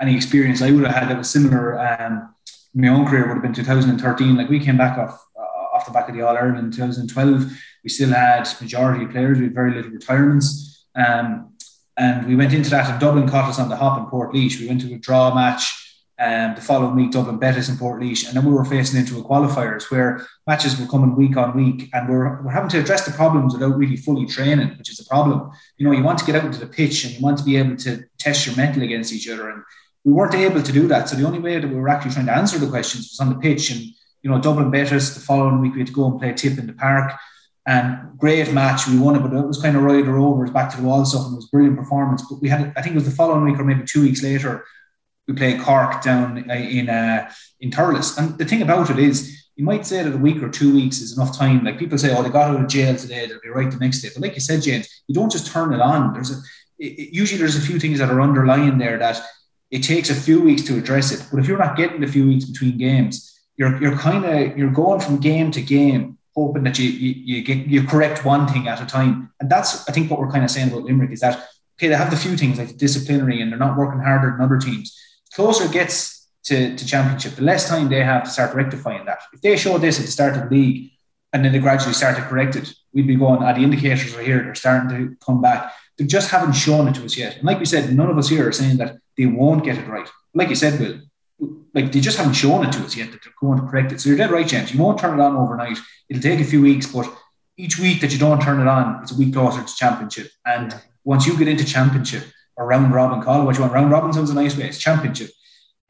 any 0.00 0.16
experience 0.16 0.60
I 0.60 0.70
would 0.72 0.84
have 0.84 0.94
had 0.94 1.08
that 1.10 1.18
was 1.18 1.30
similar. 1.30 1.78
Um, 1.78 2.33
my 2.74 2.88
own 2.88 3.06
career 3.06 3.26
would 3.26 3.34
have 3.34 3.42
been 3.42 3.54
2013. 3.54 4.36
Like 4.36 4.48
we 4.48 4.60
came 4.60 4.76
back 4.76 4.98
off 4.98 5.24
uh, 5.38 5.76
off 5.76 5.86
the 5.86 5.92
back 5.92 6.08
of 6.08 6.14
the 6.14 6.22
All 6.22 6.36
Ireland 6.36 6.58
in 6.58 6.70
2012. 6.70 7.52
We 7.82 7.90
still 7.90 8.10
had 8.10 8.48
majority 8.60 9.04
of 9.04 9.10
players. 9.10 9.38
We 9.38 9.44
had 9.44 9.54
very 9.54 9.74
little 9.74 9.90
retirements. 9.90 10.86
Um, 10.94 11.52
and 11.96 12.26
we 12.26 12.34
went 12.34 12.52
into 12.52 12.70
that 12.70 12.90
and 12.90 13.00
Dublin 13.00 13.28
caught 13.28 13.48
us 13.48 13.60
on 13.60 13.68
the 13.68 13.76
hop 13.76 13.98
in 13.98 14.06
Portlaoise. 14.06 14.58
We 14.58 14.66
went 14.66 14.80
to 14.80 14.92
a 14.92 14.98
draw 14.98 15.32
match 15.34 15.84
um, 16.18 16.54
the 16.54 16.60
following 16.60 16.94
week, 16.94 17.10
Dublin 17.10 17.38
Betis 17.38 17.68
in 17.68 17.76
Portlaoise, 17.76 18.28
and 18.28 18.36
then 18.36 18.44
we 18.44 18.52
were 18.52 18.64
facing 18.64 19.00
into 19.00 19.18
a 19.18 19.24
qualifiers 19.24 19.90
where 19.90 20.24
matches 20.46 20.78
were 20.78 20.86
coming 20.86 21.16
week 21.16 21.36
on 21.36 21.56
week, 21.56 21.90
and 21.92 22.08
we're, 22.08 22.40
we're 22.42 22.52
having 22.52 22.70
to 22.70 22.80
address 22.80 23.04
the 23.04 23.12
problems 23.12 23.52
without 23.52 23.76
really 23.76 23.96
fully 23.96 24.24
training, 24.24 24.68
which 24.78 24.90
is 24.90 25.00
a 25.00 25.04
problem. 25.06 25.50
You 25.76 25.86
know, 25.86 25.92
you 25.92 26.04
want 26.04 26.18
to 26.18 26.24
get 26.24 26.36
out 26.36 26.44
into 26.44 26.60
the 26.60 26.68
pitch 26.68 27.04
and 27.04 27.14
you 27.14 27.20
want 27.20 27.38
to 27.38 27.44
be 27.44 27.56
able 27.56 27.76
to 27.78 28.04
test 28.18 28.46
your 28.46 28.54
mental 28.56 28.84
against 28.84 29.12
each 29.12 29.28
other, 29.28 29.50
and 29.50 29.62
we 30.04 30.12
weren't 30.12 30.34
able 30.34 30.62
to 30.62 30.72
do 30.72 30.86
that. 30.88 31.08
So 31.08 31.16
the 31.16 31.26
only 31.26 31.38
way 31.38 31.58
that 31.58 31.68
we 31.68 31.74
were 31.74 31.88
actually 31.88 32.12
trying 32.12 32.26
to 32.26 32.36
answer 32.36 32.58
the 32.58 32.68
questions 32.68 33.10
was 33.10 33.20
on 33.20 33.30
the 33.30 33.40
pitch, 33.40 33.70
and 33.70 33.80
you 34.22 34.30
know, 34.30 34.40
Dublin 34.40 34.70
Betis 34.70 35.14
the 35.14 35.20
following 35.20 35.60
week 35.60 35.74
we 35.74 35.80
had 35.80 35.88
to 35.88 35.92
go 35.92 36.06
and 36.06 36.18
play 36.18 36.32
Tip 36.32 36.58
in 36.58 36.66
the 36.66 36.72
park. 36.72 37.12
And 37.66 38.18
great 38.18 38.52
match, 38.52 38.86
we 38.86 38.98
won 38.98 39.16
it, 39.16 39.20
but 39.20 39.32
it 39.32 39.46
was 39.46 39.60
kind 39.60 39.74
of 39.74 39.82
rider 39.82 40.18
over, 40.18 40.46
back 40.50 40.70
to 40.70 40.76
the 40.76 40.82
wall 40.82 41.02
stuff, 41.06 41.24
and 41.24 41.32
it 41.32 41.36
was 41.36 41.48
brilliant 41.48 41.78
performance. 41.78 42.22
But 42.28 42.42
we 42.42 42.50
had, 42.50 42.74
I 42.76 42.82
think 42.82 42.94
it 42.94 42.98
was 42.98 43.06
the 43.06 43.10
following 43.10 43.44
week 43.44 43.58
or 43.58 43.64
maybe 43.64 43.84
two 43.86 44.02
weeks 44.02 44.22
later, 44.22 44.64
we 45.26 45.32
played 45.32 45.62
Cork 45.62 46.02
down 46.02 46.50
uh, 46.50 46.54
in 46.54 46.90
uh, 46.90 47.30
in 47.60 47.70
Thurles. 47.70 48.18
And 48.18 48.36
the 48.36 48.44
thing 48.44 48.60
about 48.60 48.90
it 48.90 48.98
is, 48.98 49.46
you 49.56 49.64
might 49.64 49.86
say 49.86 50.02
that 50.02 50.12
a 50.12 50.18
week 50.18 50.42
or 50.42 50.50
two 50.50 50.74
weeks 50.74 51.00
is 51.00 51.16
enough 51.16 51.36
time. 51.38 51.64
Like 51.64 51.78
people 51.78 51.96
say, 51.96 52.14
oh, 52.14 52.22
they 52.22 52.28
got 52.28 52.50
out 52.50 52.60
of 52.60 52.68
jail 52.68 52.94
today, 52.96 53.26
they'll 53.26 53.40
be 53.40 53.48
right 53.48 53.70
the 53.70 53.78
next 53.78 54.02
day. 54.02 54.10
But 54.12 54.22
like 54.22 54.34
you 54.34 54.40
said, 54.40 54.62
James, 54.62 54.88
you 55.06 55.14
don't 55.14 55.32
just 55.32 55.50
turn 55.50 55.72
it 55.72 55.80
on. 55.80 56.12
There's 56.12 56.30
a 56.30 56.40
it, 56.78 57.14
usually 57.14 57.38
there's 57.38 57.56
a 57.56 57.66
few 57.66 57.78
things 57.78 57.98
that 57.98 58.10
are 58.10 58.20
underlying 58.20 58.76
there 58.76 58.98
that 58.98 59.22
it 59.70 59.82
takes 59.82 60.10
a 60.10 60.14
few 60.14 60.40
weeks 60.40 60.62
to 60.62 60.78
address 60.78 61.12
it. 61.12 61.26
But 61.30 61.40
if 61.40 61.48
you're 61.48 61.58
not 61.58 61.76
getting 61.76 62.04
a 62.04 62.08
few 62.08 62.26
weeks 62.26 62.44
between 62.44 62.78
games, 62.78 63.38
you're 63.56 63.80
you're 63.80 63.96
kind 63.96 64.24
of 64.24 64.58
you're 64.58 64.70
going 64.70 65.00
from 65.00 65.18
game 65.18 65.50
to 65.52 65.62
game, 65.62 66.18
hoping 66.34 66.64
that 66.64 66.78
you, 66.78 66.88
you 66.88 67.36
you 67.36 67.42
get 67.42 67.66
you 67.66 67.86
correct 67.86 68.24
one 68.24 68.46
thing 68.46 68.68
at 68.68 68.80
a 68.80 68.86
time. 68.86 69.30
And 69.40 69.50
that's 69.50 69.88
I 69.88 69.92
think 69.92 70.10
what 70.10 70.20
we're 70.20 70.30
kind 70.30 70.44
of 70.44 70.50
saying 70.50 70.68
about 70.68 70.84
Limerick 70.84 71.12
is 71.12 71.20
that 71.20 71.48
okay, 71.76 71.88
they 71.88 71.96
have 71.96 72.10
the 72.10 72.16
few 72.16 72.36
things 72.36 72.58
like 72.58 72.68
the 72.68 72.74
disciplinary 72.74 73.40
and 73.40 73.50
they're 73.50 73.58
not 73.58 73.76
working 73.76 74.00
harder 74.00 74.30
than 74.30 74.40
other 74.40 74.58
teams 74.58 74.96
closer 75.34 75.68
gets 75.68 76.28
to, 76.44 76.76
to 76.76 76.86
championship, 76.86 77.34
the 77.34 77.42
less 77.42 77.68
time 77.68 77.88
they 77.88 78.02
have 78.02 78.24
to 78.24 78.30
start 78.30 78.54
rectifying 78.54 79.04
that. 79.06 79.18
If 79.32 79.40
they 79.40 79.56
show 79.56 79.78
this 79.78 79.98
at 79.98 80.06
the 80.06 80.12
start 80.12 80.36
of 80.36 80.48
the 80.48 80.56
league 80.56 80.92
and 81.32 81.44
then 81.44 81.52
they 81.52 81.58
gradually 81.58 81.94
start 81.94 82.16
to 82.16 82.22
correct 82.22 82.56
it, 82.56 82.72
we'd 82.92 83.06
be 83.06 83.16
going, 83.16 83.42
ah, 83.42 83.52
the 83.52 83.62
indicators 83.62 84.14
are 84.14 84.22
here, 84.22 84.42
they're 84.42 84.54
starting 84.54 84.88
to 84.90 85.16
come 85.24 85.40
back. 85.40 85.72
They 85.98 86.04
just 86.04 86.30
haven't 86.30 86.52
shown 86.52 86.88
it 86.88 86.94
to 86.96 87.04
us 87.04 87.16
yet. 87.16 87.36
And 87.36 87.44
like 87.44 87.58
we 87.58 87.64
said, 87.64 87.92
none 87.92 88.10
of 88.10 88.18
us 88.18 88.28
here 88.28 88.48
are 88.48 88.52
saying 88.52 88.76
that 88.78 88.98
they 89.16 89.26
won't 89.26 89.64
get 89.64 89.78
it 89.78 89.86
right. 89.86 90.08
Like 90.34 90.48
you 90.48 90.54
said, 90.54 90.80
Will, 90.80 91.58
like 91.74 91.92
they 91.92 92.00
just 92.00 92.18
haven't 92.18 92.34
shown 92.34 92.66
it 92.66 92.72
to 92.72 92.80
us 92.80 92.96
yet 92.96 93.12
that 93.12 93.22
they're 93.22 93.32
going 93.40 93.60
to 93.60 93.66
correct 93.66 93.92
it. 93.92 94.00
So 94.00 94.08
you're 94.08 94.18
dead 94.18 94.30
right, 94.30 94.46
James. 94.46 94.72
You 94.72 94.80
won't 94.80 94.98
turn 94.98 95.18
it 95.18 95.22
on 95.22 95.36
overnight. 95.36 95.78
It'll 96.08 96.22
take 96.22 96.40
a 96.40 96.44
few 96.44 96.62
weeks, 96.62 96.86
but 96.86 97.10
each 97.56 97.78
week 97.78 98.00
that 98.00 98.12
you 98.12 98.18
don't 98.18 98.40
turn 98.40 98.60
it 98.60 98.66
on, 98.66 99.02
it's 99.02 99.12
a 99.12 99.16
week 99.16 99.32
closer 99.32 99.62
to 99.62 99.76
championship. 99.76 100.28
And 100.44 100.74
once 101.04 101.26
you 101.26 101.36
get 101.38 101.48
into 101.48 101.64
championship, 101.64 102.24
or 102.56 102.66
round 102.66 102.92
robin, 102.92 103.20
call 103.22 103.42
it 103.42 103.44
what 103.44 103.56
you 103.56 103.62
want. 103.62 103.72
Round 103.72 103.90
robin 103.90 104.12
sounds 104.12 104.30
a 104.30 104.34
nice 104.34 104.56
way. 104.56 104.68
It's 104.68 104.78
championship. 104.78 105.30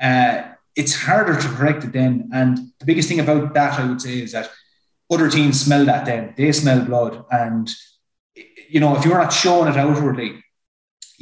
Uh, 0.01 0.43
it's 0.77 0.95
harder 0.95 1.41
to 1.41 1.49
correct 1.49 1.85
it 1.85 1.93
then. 1.93 2.31
And 2.33 2.59
the 2.79 2.87
biggest 2.87 3.09
thing 3.09 3.21
about 3.21 3.55
that, 3.55 3.79
I 3.79 3.87
would 3.87 4.01
say, 4.01 4.21
is 4.21 4.33
that 4.33 4.51
other 5.11 5.31
teams 5.31 5.61
smell 5.61 5.85
that 5.85 6.07
then. 6.07 6.35
They 6.37 6.51
smell 6.53 6.85
blood. 6.85 7.25
And, 7.31 7.71
you 8.69 8.81
know, 8.81 8.97
if 8.97 9.05
you're 9.05 9.19
not 9.19 9.33
showing 9.33 9.69
it 9.71 9.77
outwardly, 9.77 10.43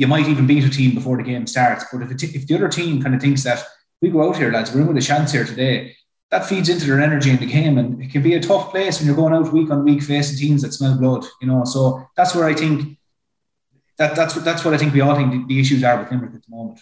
you 0.03 0.09
might 0.09 0.29
even 0.29 0.49
beat 0.49 0.65
a 0.65 0.69
team 0.69 0.97
before 0.97 1.17
the 1.17 1.23
game 1.23 1.47
starts. 1.47 1.85
But 1.91 2.03
if, 2.03 2.23
if 2.35 2.47
the 2.49 2.57
other 2.57 2.69
team 2.69 3.01
kind 3.01 3.15
of 3.15 3.21
thinks 3.21 3.45
that 3.45 3.65
we 4.01 4.11
go 4.11 4.29
out 4.29 4.37
here, 4.37 4.51
lads, 4.51 4.75
we're 4.75 4.81
in 4.81 4.89
with 4.89 4.97
a 4.97 5.01
chance 5.01 5.31
here 5.31 5.45
today, 5.45 5.95
that 6.33 6.45
feeds 6.45 6.69
into 6.69 6.87
their 6.87 7.01
energy 7.01 7.31
in 7.31 7.37
the 7.37 7.47
game. 7.47 7.79
And 7.79 8.03
it 8.03 8.11
can 8.11 8.21
be 8.21 8.35
a 8.35 8.41
tough 8.41 8.73
place 8.73 8.99
when 8.99 9.07
you're 9.07 9.15
going 9.15 9.33
out 9.33 9.53
week 9.53 9.71
on 9.71 9.85
week 9.85 10.03
facing 10.03 10.39
teams 10.39 10.63
that 10.63 10.73
smell 10.73 10.99
blood, 10.99 11.25
you 11.41 11.47
know. 11.47 11.63
So 11.65 12.05
that's 12.17 12.35
where 12.35 12.47
I 12.47 12.55
think 12.55 12.99
that, 13.99 14.17
that's 14.17 14.35
what 14.35 14.45
that's 14.45 14.65
what 14.65 14.75
I 14.75 14.79
think 14.79 14.93
we 14.93 15.03
all 15.03 15.15
think 15.15 15.31
the, 15.31 15.55
the 15.55 15.61
issues 15.61 15.85
are 15.85 16.01
with 16.01 16.11
Limerick 16.11 16.35
at 16.35 16.43
the 16.43 16.51
moment. 16.51 16.81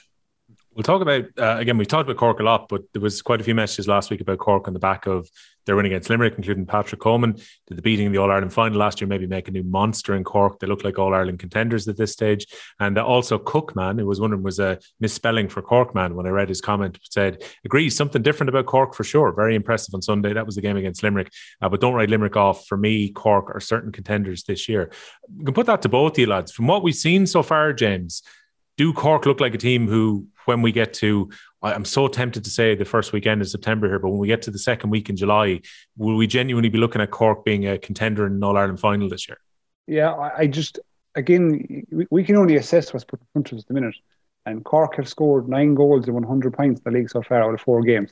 We'll 0.73 0.85
talk 0.85 1.03
about 1.03 1.25
uh, 1.37 1.57
again. 1.59 1.77
We've 1.77 1.89
talked 1.89 2.09
about 2.09 2.19
Cork 2.19 2.41
a 2.41 2.43
lot, 2.43 2.71
but 2.71 2.85
there 2.95 3.03
was 3.03 3.21
quite 3.21 3.43
a 3.43 3.45
few 3.45 3.55
messages 3.55 3.87
last 3.87 4.09
week 4.09 4.23
about 4.23 4.39
Cork 4.39 4.67
on 4.67 4.73
the 4.73 4.81
back 4.81 5.07
of 5.07 5.29
their 5.67 5.77
win 5.77 5.87
against 5.87 6.11
Limerick, 6.11 6.35
including 6.37 6.67
Patrick 6.67 7.01
Coleman. 7.01 7.33
Did 7.67 7.77
the 7.77 7.83
beating 7.83 8.07
in 8.07 8.13
the 8.13 8.19
All 8.19 8.31
Ireland 8.31 8.53
final 8.53 8.79
last 8.79 9.01
year 9.01 9.09
maybe 9.09 9.27
make 9.27 9.49
a 9.49 9.51
new 9.51 9.63
monster 9.63 10.15
in 10.15 10.25
Cork? 10.25 10.59
They 10.59 10.67
look 10.67 10.85
like 10.85 10.99
All 10.99 11.15
Ireland 11.15 11.39
contenders 11.39 11.87
at 11.89 11.97
this 11.97 12.13
stage. 12.13 12.47
And 12.79 12.99
also 12.99 13.39
Cookman, 13.39 13.99
who 13.99 14.07
was 14.07 14.21
wondering 14.21 14.43
was 14.43 14.59
a 14.59 14.79
misspelling 15.01 15.49
for 15.49 15.63
Corkman 15.63 16.15
when 16.15 16.27
I 16.27 16.31
read 16.31 16.49
his 16.49 16.61
comment, 16.61 16.99
said 17.11 17.45
agrees 17.65 17.97
something 17.97 18.23
different 18.23 18.49
about 18.49 18.67
Cork 18.67 18.95
for 18.95 19.05
sure. 19.05 19.33
Very 19.33 19.55
impressive 19.55 19.95
on 19.95 20.03
Sunday. 20.03 20.33
That 20.33 20.47
was 20.47 20.55
the 20.55 20.63
game 20.63 20.77
against 20.77 21.03
Limerick, 21.03 21.33
uh, 21.61 21.69
but 21.69 21.81
don't 21.81 21.95
write 21.95 22.11
Limerick 22.11 22.37
off. 22.37 22.67
For 22.67 22.77
me, 22.77 23.11
Cork 23.11 23.55
are 23.55 23.61
certain 23.61 23.93
contenders 23.93 24.45
this 24.45 24.69
year. 24.69 24.91
We 25.37 25.45
can 25.45 25.55
put 25.55 25.67
that 25.67 25.83
to 25.83 25.89
both 25.89 26.19
you 26.19 26.27
lads. 26.27 26.53
From 26.53 26.67
what 26.67 26.83
we've 26.83 26.95
seen 26.95 27.27
so 27.27 27.43
far, 27.43 27.73
James, 27.73 28.23
do 28.77 28.93
Cork 28.93 29.27
look 29.27 29.41
like 29.41 29.55
a 29.55 29.59
team 29.59 29.89
who 29.89 30.27
when 30.47 30.63
we 30.63 30.73
get 30.73 30.95
to 30.95 31.31
I'm 31.63 31.85
so 31.85 32.09
tempted 32.09 32.45
to 32.45 32.51
say 32.51 32.75
the 32.75 32.87
first 32.87 33.13
weekend 33.13 33.43
in 33.43 33.47
September 33.47 33.87
here, 33.87 33.99
but 33.99 34.09
when 34.09 34.19
we 34.19 34.27
get 34.27 34.41
to 34.43 34.51
the 34.51 34.59
second 34.59 34.91
week 34.91 35.11
in 35.11 35.17
July, 35.17 35.61
will 35.97 36.17
we 36.17 36.27
genuinely 36.27 36.71
be 36.71 36.79
looking 36.79 37.03
at 37.03 37.11
Cork 37.11 37.45
being 37.45 37.67
a 37.67 37.77
contender 37.77 38.27
in 38.27 38.35
an 38.35 38.45
All 38.45 38.57
Ireland 38.57 38.81
final 38.81 39.09
this 39.09 39.29
year? 39.29 39.39
Yeah, 39.87 40.15
I 40.15 40.47
just 40.47 40.79
again 41.15 41.85
we 42.11 42.25
can 42.25 42.37
only 42.37 42.57
assess 42.57 42.93
what's 42.93 43.05
put 43.05 43.21
in 43.21 43.27
front 43.33 43.53
of 43.53 43.59
us 43.59 43.65
at 43.65 43.69
the 43.69 43.75
minute, 43.75 43.97
and 44.47 44.65
Cork 44.65 44.97
have 44.97 45.09
scored 45.09 45.49
nine 45.49 45.75
goals 45.75 46.07
and 46.07 46.15
100 46.15 46.55
points 46.55 46.81
in 46.81 46.93
the 46.93 46.99
league 46.99 47.11
so 47.11 47.23
far 47.23 47.43
out 47.43 47.53
of 47.53 47.61
four 47.61 47.83
games, 47.83 48.11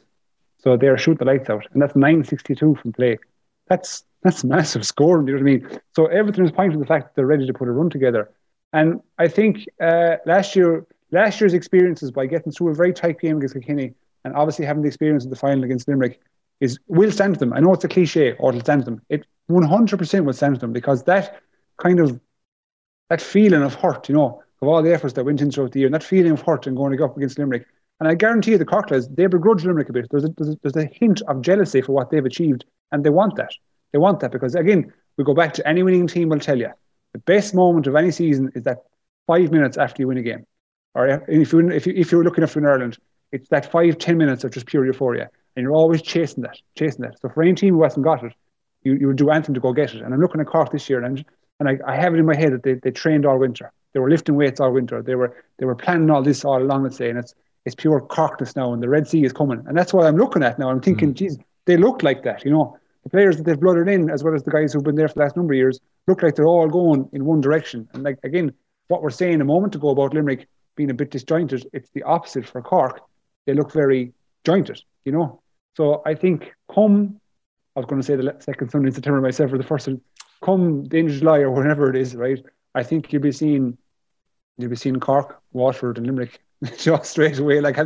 so 0.59 0.77
they're 0.77 0.99
shooting 0.99 1.19
the 1.19 1.25
lights 1.25 1.49
out, 1.49 1.67
and 1.73 1.81
that's 1.81 1.97
962 1.97 2.75
from 2.75 2.93
play. 2.93 3.19
That's 3.69 4.05
that's 4.23 4.45
massive 4.57 4.85
scoring. 4.85 5.27
You 5.27 5.35
know 5.35 5.43
what 5.43 5.51
I 5.51 5.57
mean? 5.57 5.81
So 5.97 6.07
everything 6.07 6.45
is 6.45 6.53
pointing 6.53 6.73
to 6.73 6.79
the 6.81 6.87
fact 6.87 7.07
that 7.07 7.17
they're 7.17 7.27
ready 7.27 7.47
to 7.47 7.55
put 7.55 7.69
a 7.69 7.73
run 7.73 7.89
together, 7.89 8.31
and 8.75 9.01
I 9.19 9.29
think 9.29 9.65
uh, 9.81 10.17
last 10.27 10.55
year 10.55 10.87
last 11.11 11.41
year's 11.41 11.55
experiences 11.55 12.11
by 12.11 12.27
getting 12.27 12.53
through 12.53 12.69
a 12.69 12.75
very 12.75 12.93
tight 12.93 13.21
game 13.21 13.37
against 13.39 13.55
Kilkenny 13.55 13.95
and 14.25 14.35
obviously 14.35 14.65
having 14.65 14.83
the 14.83 14.89
experience 14.89 15.25
of 15.25 15.31
the 15.31 15.37
final 15.37 15.65
against 15.65 15.89
Limerick 15.89 16.21
is 16.61 16.79
will 16.89 17.11
stand 17.11 17.35
to 17.35 17.41
them. 17.41 17.53
I 17.53 17.61
know 17.61 17.73
it's 17.73 17.85
a 17.85 17.89
cliche, 17.89 18.33
or 18.39 18.51
it'll 18.51 18.61
stand 18.61 18.83
to 18.83 18.85
them. 18.87 19.03
It 19.09 19.27
100% 19.51 20.25
will 20.25 20.33
stand 20.33 20.57
to 20.57 20.61
them 20.61 20.73
because 20.73 21.05
that 21.05 21.41
kind 21.79 22.01
of 22.01 22.21
that 23.09 23.21
feeling 23.21 23.63
of 23.63 23.75
hurt, 23.75 24.09
you 24.09 24.15
know, 24.15 24.43
of 24.61 24.69
all 24.69 24.83
the 24.83 24.93
efforts 24.93 25.15
that 25.15 25.25
went 25.25 25.41
in 25.41 25.51
throughout 25.51 25.73
the 25.73 25.81
year, 25.81 25.87
and 25.87 25.95
that 25.95 26.03
feeling 26.03 26.33
of 26.33 26.43
hurt 26.43 26.67
and 26.67 26.77
going 26.77 27.01
up 27.01 27.17
against 27.17 27.39
Limerick. 27.39 27.67
And 28.01 28.09
I 28.09 28.15
guarantee 28.15 28.53
you, 28.53 28.59
the 28.59 28.65
Corklas, 28.65 29.15
they 29.15 29.27
begrudge 29.27 29.65
Limerick 29.65 29.89
a 29.89 29.93
bit. 29.93 30.09
There's 30.11 30.25
a, 30.25 30.29
there's, 30.37 30.51
a, 30.51 30.59
there's 30.63 30.77
a 30.77 30.89
hint 30.93 31.23
of 31.23 31.41
jealousy 31.41 31.81
for 31.81 31.93
what 31.93 32.11
they've 32.11 32.25
achieved, 32.25 32.65
and 32.93 33.03
they 33.03 33.11
want 33.11 33.37
that. 33.37 33.53
They 33.93 33.99
want 33.99 34.21
that 34.21 34.33
because, 34.33 34.55
again, 34.55 34.93
we 35.17 35.25
go 35.25 35.35
back 35.35 35.55
to 35.55 35.67
any 35.67 35.83
winning 35.83 36.07
team 36.07 36.29
will 36.29 36.39
tell 36.39 36.59
you 36.59 36.71
the 37.13 37.19
best 37.21 37.55
moment 37.55 37.87
of 37.87 37.97
any 37.97 38.11
season 38.11 38.53
is 38.55 38.63
that 38.65 38.85
five 39.27 39.51
minutes 39.51 39.77
after 39.77 40.03
you 40.03 40.09
win 40.09 40.19
a 40.19 40.23
game 40.23 40.47
or 40.95 41.07
if 41.29 41.53
you 41.53 41.71
if 41.71 41.87
you 41.87 41.93
if 41.97 42.13
you're 42.13 42.25
looking 42.25 42.47
for 42.47 42.59
in 42.59 42.67
Ireland, 42.67 42.99
it's 43.33 43.49
that 43.49 43.71
five 43.71 43.99
ten 43.99 44.19
minutes 44.19 44.45
of 44.45 44.53
just 44.53 44.67
pure 44.67 44.87
euphoria, 44.87 45.29
and 45.57 45.63
you're 45.63 45.75
always 45.75 46.03
chasing 46.03 46.43
that, 46.43 46.59
chasing 46.77 47.03
that. 47.03 47.21
So 47.21 47.29
for 47.29 47.43
any 47.43 47.55
team 47.55 47.75
who 47.75 47.83
hasn't 47.83 48.05
got 48.05 48.25
it, 48.25 48.33
you, 48.83 48.95
you 48.95 49.07
would 49.09 49.17
do 49.17 49.31
anything 49.31 49.55
to 49.55 49.61
go 49.61 49.73
get 49.73 49.95
it. 49.95 50.03
And 50.03 50.13
I'm 50.15 50.21
looking 50.21 50.41
at 50.41 50.47
Cork 50.47 50.73
this 50.73 50.89
year, 50.89 51.03
and 51.03 51.25
and 51.61 51.69
I, 51.69 51.79
I 51.87 51.97
have 51.97 52.15
it 52.15 52.19
in 52.19 52.27
my 52.27 52.37
head 52.37 52.53
that 52.53 52.63
they, 52.63 52.75
they 52.75 52.91
trained 52.91 53.27
all 53.27 53.39
winter. 53.39 53.73
They 53.93 54.01
were 54.01 54.11
lifting 54.11 54.37
weights 54.37 54.61
all 54.61 54.73
winter. 54.73 55.03
They 55.03 55.15
were 55.15 55.37
they 55.59 55.67
were 55.67 55.75
planning 55.75 56.11
all 56.11 56.23
this 56.23 56.45
all 56.45 56.63
along. 56.63 56.85
Let's 56.85 56.97
say, 56.97 57.11
and 57.11 57.19
it's 57.19 57.35
it's 57.65 57.75
pure 57.75 58.01
Corkness 58.01 58.57
now, 58.57 58.73
and 58.73 58.83
the 58.83 58.89
Red 58.89 59.07
Sea 59.07 59.25
is 59.25 59.33
coming, 59.33 59.63
and 59.67 59.77
that's 59.77 59.93
what 59.93 60.07
I'm 60.07 60.17
looking 60.17 60.43
at 60.43 60.59
now. 60.59 60.71
I'm 60.71 60.81
thinking, 60.81 61.11
mm. 61.11 61.15
geez, 61.15 61.39
they 61.67 61.77
look 61.77 62.03
like 62.03 62.23
that, 62.23 62.45
you 62.45 62.51
know. 62.51 62.79
The 63.05 63.11
players 63.11 63.37
that 63.37 63.45
they've 63.45 63.59
blooded 63.59 63.89
in, 63.89 64.11
as 64.11 64.25
well 64.25 64.35
as 64.35 64.43
the 64.43 64.51
guys 64.51 64.73
who've 64.73 64.83
been 64.83 64.97
there 64.97 65.09
for 65.09 65.15
the 65.15 65.21
last 65.21 65.37
number 65.37 65.53
of 65.53 65.57
years, 65.57 65.81
look 66.07 66.23
like 66.23 66.35
they're 66.35 66.47
all 66.47 66.69
going 66.69 67.09
in 67.13 67.25
one 67.25 67.41
direction. 67.41 67.89
And 67.93 68.03
like 68.03 68.19
again, 68.23 68.53
what 68.89 69.03
we're 69.03 69.11
saying 69.11 69.41
a 69.41 69.45
moment 69.45 69.75
ago 69.75 69.91
about 69.91 70.15
Limerick 70.15 70.49
being 70.79 70.91
a 70.91 70.95
bit 70.95 71.11
disjointed. 71.11 71.69
It's 71.75 71.91
the 71.91 72.05
opposite 72.05 72.47
for 72.47 72.63
Cork. 72.63 73.01
They 73.47 73.53
look 73.53 73.73
very 73.73 74.13
jointed, 74.45 74.81
you 75.05 75.13
know. 75.13 75.43
So 75.77 76.03
I 76.07 76.15
think 76.15 76.55
come, 76.73 77.21
I 77.77 77.81
was 77.81 77.87
going 77.87 78.01
to 78.01 78.07
say 78.07 78.15
the 78.15 78.37
second 78.39 78.71
Sunday 78.71 78.89
in 78.89 78.95
September 78.95 79.21
myself 79.21 79.53
or 79.53 79.59
the 79.59 79.65
first 79.65 79.89
come 80.43 80.85
the 80.85 80.99
end 80.99 81.11
of 81.11 81.17
July 81.17 81.41
or 81.41 81.51
whenever 81.51 81.91
it 81.91 81.97
is, 81.97 82.15
right? 82.15 82.41
I 82.77 82.85
think 82.85 83.13
you'll 83.13 83.23
be 83.23 83.33
seeing, 83.33 83.77
you'll 84.57 84.71
be 84.71 84.77
seeing 84.77 85.01
Cork, 85.01 85.43
Waterford, 85.53 85.99
and 85.99 86.07
Limerick 86.07 86.41
just 86.79 87.11
straight 87.11 87.39
away. 87.41 87.61
Like 87.61 87.77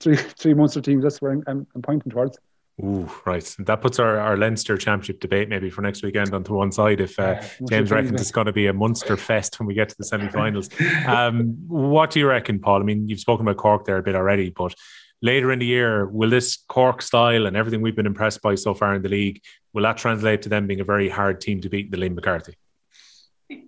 three 0.00 0.16
three 0.16 0.54
months 0.54 0.76
of 0.76 0.82
teams. 0.82 1.02
That's 1.02 1.20
where 1.20 1.32
I'm, 1.32 1.66
I'm, 1.74 1.82
pointing 1.82 2.10
towards. 2.10 2.38
Ooh, 2.82 3.10
right. 3.26 3.44
That 3.58 3.82
puts 3.82 3.98
our, 3.98 4.18
our 4.18 4.36
Leinster 4.36 4.78
Championship 4.78 5.20
debate 5.20 5.48
maybe 5.48 5.68
for 5.68 5.82
next 5.82 6.02
weekend 6.02 6.32
onto 6.32 6.54
one 6.54 6.72
side 6.72 7.00
if 7.00 7.18
uh, 7.18 7.42
James 7.68 7.90
reckons 7.90 8.20
it's 8.20 8.30
going 8.30 8.46
to 8.46 8.52
be 8.52 8.68
a 8.68 8.72
Munster 8.72 9.16
fest 9.18 9.58
when 9.58 9.66
we 9.66 9.74
get 9.74 9.90
to 9.90 9.96
the 9.98 10.04
semi 10.04 10.28
finals. 10.28 10.68
Um, 11.06 11.56
what 11.66 12.10
do 12.10 12.20
you 12.20 12.28
reckon, 12.28 12.58
Paul? 12.58 12.80
I 12.80 12.84
mean, 12.84 13.08
you've 13.08 13.20
spoken 13.20 13.46
about 13.46 13.56
Cork 13.56 13.84
there 13.84 13.96
a 13.96 14.02
bit 14.02 14.14
already, 14.14 14.50
but 14.50 14.74
later 15.22 15.50
in 15.52 15.58
the 15.58 15.66
year, 15.66 16.06
will 16.06 16.30
this 16.30 16.58
Cork 16.68 17.02
style 17.02 17.46
and 17.46 17.56
everything 17.56 17.80
we've 17.82 17.96
been 17.96 18.06
impressed 18.06 18.42
by 18.42 18.54
so 18.54 18.74
far 18.74 18.94
in 18.94 19.02
the 19.02 19.08
league, 19.08 19.40
will 19.72 19.82
that 19.82 19.96
translate 19.96 20.42
to 20.42 20.48
them 20.48 20.66
being 20.66 20.80
a 20.80 20.84
very 20.84 21.08
hard 21.08 21.40
team 21.40 21.60
to 21.62 21.68
beat 21.68 21.90
the 21.90 21.96
Liam 21.96 22.14
McCarthy? 22.14 22.54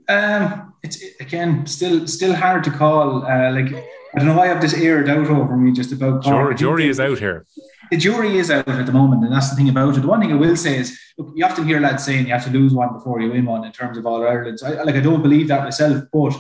Um, 0.09 0.74
it's 0.82 1.02
again 1.20 1.66
still 1.66 2.06
still 2.06 2.34
hard 2.34 2.64
to 2.64 2.70
call. 2.70 3.24
Uh, 3.24 3.51
like 3.52 3.84
I 4.14 4.18
don't 4.18 4.28
know 4.28 4.36
why 4.36 4.44
I 4.44 4.48
have 4.48 4.60
this 4.60 4.74
air 4.74 5.02
doubt 5.02 5.28
over 5.28 5.56
me 5.56 5.72
just 5.72 5.93
about 5.93 6.22
Cork. 6.22 6.56
Jury, 6.56 6.89
is 6.89 7.01
out 7.01 7.18
here. 7.18 7.47
The 7.90 7.97
jury 7.97 8.39
is 8.39 8.51
out 8.51 8.68
at 8.68 8.86
the 8.86 8.93
moment, 8.93 9.24
and 9.24 9.32
that's 9.32 9.51
the 9.51 9.56
thing 9.56 9.68
about 9.68 9.97
it. 9.97 10.01
The 10.01 10.06
one 10.06 10.20
thing 10.20 10.32
I 10.32 10.36
will 10.36 10.56
say 10.56 10.78
is, 10.78 10.98
look, 11.18 11.32
you 11.34 11.44
often 11.44 11.66
hear 11.66 11.80
lads 11.80 12.05
saying 12.05 12.26
you 12.26 12.32
have 12.32 12.44
to 12.44 12.51
lose 12.51 12.72
one 12.72 12.93
before 12.93 13.20
you 13.20 13.30
win 13.30 13.47
one 13.47 13.64
in 13.64 13.72
terms 13.72 13.97
of 13.97 14.06
All 14.06 14.26
Ireland. 14.26 14.60
So 14.60 14.66
I, 14.66 14.82
like 14.82 14.94
I 14.94 15.01
don't 15.01 15.22
believe 15.22 15.48
that 15.48 15.64
myself, 15.64 16.05
but 16.12 16.34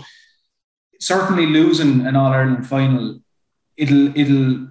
certainly 1.00 1.46
losing 1.46 2.06
an 2.06 2.16
All 2.16 2.32
Ireland 2.32 2.66
final, 2.66 3.20
it'll 3.76 4.16
it'll 4.18 4.68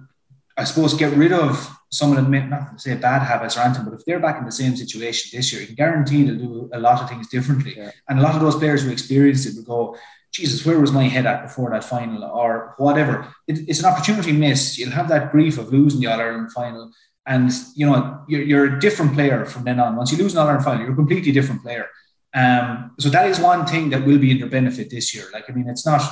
I 0.56 0.64
suppose 0.64 0.94
get 0.94 1.12
rid 1.16 1.32
of 1.32 1.70
some 1.90 2.16
of 2.16 2.24
the 2.24 2.40
not 2.40 2.72
to 2.72 2.78
say 2.78 2.94
bad 2.94 3.22
habits 3.22 3.56
or 3.56 3.60
anything, 3.60 3.84
but 3.84 3.94
if 3.94 4.04
they're 4.04 4.18
back 4.18 4.38
in 4.38 4.46
the 4.46 4.52
same 4.52 4.76
situation 4.76 5.36
this 5.36 5.52
year, 5.52 5.60
you 5.60 5.66
can 5.68 5.76
guarantee 5.76 6.24
they'll 6.24 6.36
do 6.36 6.70
a 6.72 6.80
lot 6.80 7.02
of 7.02 7.08
things 7.08 7.28
differently. 7.28 7.74
Yeah. 7.76 7.90
And 8.08 8.18
a 8.18 8.22
lot 8.22 8.34
of 8.34 8.40
those 8.40 8.56
players 8.56 8.82
who 8.82 8.90
experienced 8.90 9.46
it 9.46 9.56
will 9.56 9.92
go, 9.92 9.98
Jesus, 10.32 10.64
where 10.64 10.80
was 10.80 10.92
my 10.92 11.04
head 11.04 11.26
at 11.26 11.42
before 11.42 11.70
that 11.70 11.84
final 11.84 12.24
or 12.24 12.74
whatever? 12.78 13.28
It, 13.46 13.68
it's 13.68 13.80
an 13.80 13.86
opportunity 13.86 14.32
missed. 14.32 14.78
You'll 14.78 14.90
have 14.90 15.08
that 15.08 15.30
grief 15.30 15.58
of 15.58 15.72
losing 15.72 16.00
the 16.00 16.06
All 16.06 16.20
Ireland 16.20 16.52
final. 16.52 16.90
And, 17.26 17.52
you 17.76 17.86
know, 17.86 18.24
you're, 18.28 18.42
you're, 18.42 18.76
a 18.76 18.80
different 18.80 19.12
player 19.12 19.44
from 19.44 19.64
then 19.64 19.78
on. 19.78 19.94
Once 19.94 20.10
you 20.10 20.18
lose 20.18 20.32
an 20.32 20.40
All 20.40 20.46
Ireland 20.48 20.64
final, 20.64 20.82
you're 20.82 20.92
a 20.92 20.96
completely 20.96 21.32
different 21.32 21.62
player. 21.62 21.86
Um, 22.34 22.92
so 22.98 23.10
that 23.10 23.28
is 23.28 23.38
one 23.38 23.66
thing 23.66 23.90
that 23.90 24.06
will 24.06 24.18
be 24.18 24.30
in 24.30 24.38
their 24.38 24.48
benefit 24.48 24.90
this 24.90 25.14
year. 25.14 25.26
Like, 25.32 25.48
I 25.48 25.52
mean, 25.52 25.68
it's 25.68 25.86
not 25.86 26.02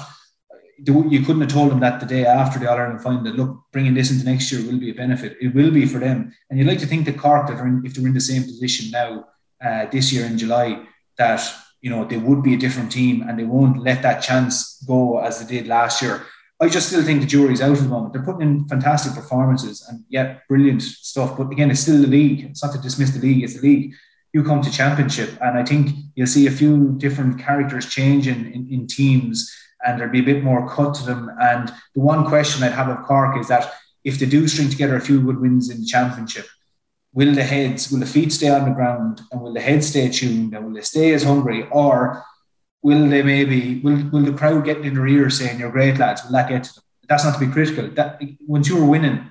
you 0.86 1.20
couldn't 1.20 1.42
have 1.42 1.50
told 1.50 1.70
them 1.70 1.80
that 1.80 2.00
the 2.00 2.06
day 2.06 2.24
after 2.24 2.58
the 2.58 2.70
All 2.70 2.78
Ireland 2.78 3.02
final 3.02 3.22
that 3.24 3.36
look, 3.36 3.64
bringing 3.72 3.94
this 3.94 4.10
into 4.10 4.24
next 4.24 4.50
year 4.50 4.64
will 4.64 4.78
be 4.78 4.90
a 4.90 4.94
benefit. 4.94 5.36
It 5.40 5.54
will 5.54 5.70
be 5.70 5.86
for 5.86 5.98
them, 5.98 6.32
and 6.48 6.58
you'd 6.58 6.68
like 6.68 6.78
to 6.78 6.86
think 6.86 7.04
that 7.06 7.18
Cork, 7.18 7.48
that 7.48 7.58
in, 7.60 7.82
if 7.84 7.94
they're 7.94 8.06
in 8.06 8.14
the 8.14 8.20
same 8.20 8.44
position 8.44 8.90
now 8.90 9.26
uh, 9.64 9.86
this 9.90 10.12
year 10.12 10.24
in 10.24 10.38
July, 10.38 10.84
that 11.18 11.42
you 11.80 11.90
know 11.90 12.04
they 12.04 12.16
would 12.16 12.42
be 12.42 12.54
a 12.54 12.58
different 12.58 12.92
team 12.92 13.22
and 13.22 13.38
they 13.38 13.44
won't 13.44 13.82
let 13.82 14.02
that 14.02 14.20
chance 14.20 14.82
go 14.86 15.18
as 15.18 15.38
they 15.38 15.56
did 15.56 15.66
last 15.66 16.02
year. 16.02 16.26
I 16.62 16.68
just 16.68 16.88
still 16.88 17.02
think 17.02 17.22
the 17.22 17.26
jury's 17.26 17.62
out 17.62 17.76
at 17.76 17.82
the 17.82 17.88
moment. 17.88 18.12
They're 18.12 18.22
putting 18.22 18.42
in 18.42 18.68
fantastic 18.68 19.14
performances 19.14 19.86
and 19.88 20.04
yet 20.10 20.46
brilliant 20.46 20.82
stuff. 20.82 21.38
But 21.38 21.50
again, 21.50 21.70
it's 21.70 21.80
still 21.80 22.02
the 22.02 22.06
league. 22.06 22.44
It's 22.44 22.62
not 22.62 22.74
to 22.74 22.78
dismiss 22.78 23.12
the 23.12 23.20
league. 23.20 23.42
It's 23.42 23.54
the 23.54 23.66
league. 23.66 23.94
You 24.34 24.44
come 24.44 24.60
to 24.60 24.70
championship, 24.70 25.30
and 25.40 25.58
I 25.58 25.64
think 25.64 25.90
you'll 26.14 26.26
see 26.26 26.46
a 26.46 26.52
few 26.52 26.94
different 26.98 27.40
characters 27.40 27.86
change 27.86 28.28
in, 28.28 28.46
in, 28.52 28.68
in 28.70 28.86
teams 28.86 29.50
and 29.84 29.98
there'd 29.98 30.12
be 30.12 30.20
a 30.20 30.34
bit 30.34 30.44
more 30.44 30.68
cut 30.68 30.94
to 30.94 31.04
them. 31.04 31.30
And 31.40 31.72
the 31.94 32.00
one 32.00 32.26
question 32.26 32.62
I'd 32.62 32.72
have 32.72 32.88
of 32.88 33.04
Cork 33.04 33.38
is 33.38 33.48
that 33.48 33.72
if 34.04 34.18
they 34.18 34.26
do 34.26 34.46
string 34.48 34.70
together 34.70 34.96
a 34.96 35.00
few 35.00 35.20
good 35.20 35.40
wins 35.40 35.70
in 35.70 35.80
the 35.80 35.86
championship, 35.86 36.46
will 37.12 37.34
the 37.34 37.42
heads, 37.42 37.90
will 37.90 38.00
the 38.00 38.06
feet 38.06 38.32
stay 38.32 38.48
on 38.48 38.64
the 38.64 38.74
ground 38.74 39.20
and 39.30 39.40
will 39.40 39.52
the 39.52 39.60
heads 39.60 39.88
stay 39.88 40.08
tuned 40.08 40.54
and 40.54 40.64
will 40.64 40.74
they 40.74 40.80
stay 40.80 41.12
as 41.12 41.24
hungry 41.24 41.66
or 41.70 42.24
will 42.82 43.08
they 43.08 43.22
maybe, 43.22 43.80
will, 43.80 44.08
will 44.10 44.22
the 44.22 44.32
crowd 44.32 44.64
get 44.64 44.78
in 44.78 44.94
their 44.94 45.06
ears 45.06 45.38
saying, 45.38 45.58
you're 45.58 45.70
great 45.70 45.98
lads, 45.98 46.24
will 46.24 46.32
that 46.32 46.48
get 46.48 46.64
to 46.64 46.74
them? 46.74 46.84
That's 47.08 47.24
not 47.24 47.34
to 47.38 47.46
be 47.46 47.52
critical. 47.52 47.88
That 47.88 48.20
Once 48.46 48.68
you're 48.68 48.84
winning, 48.84 49.30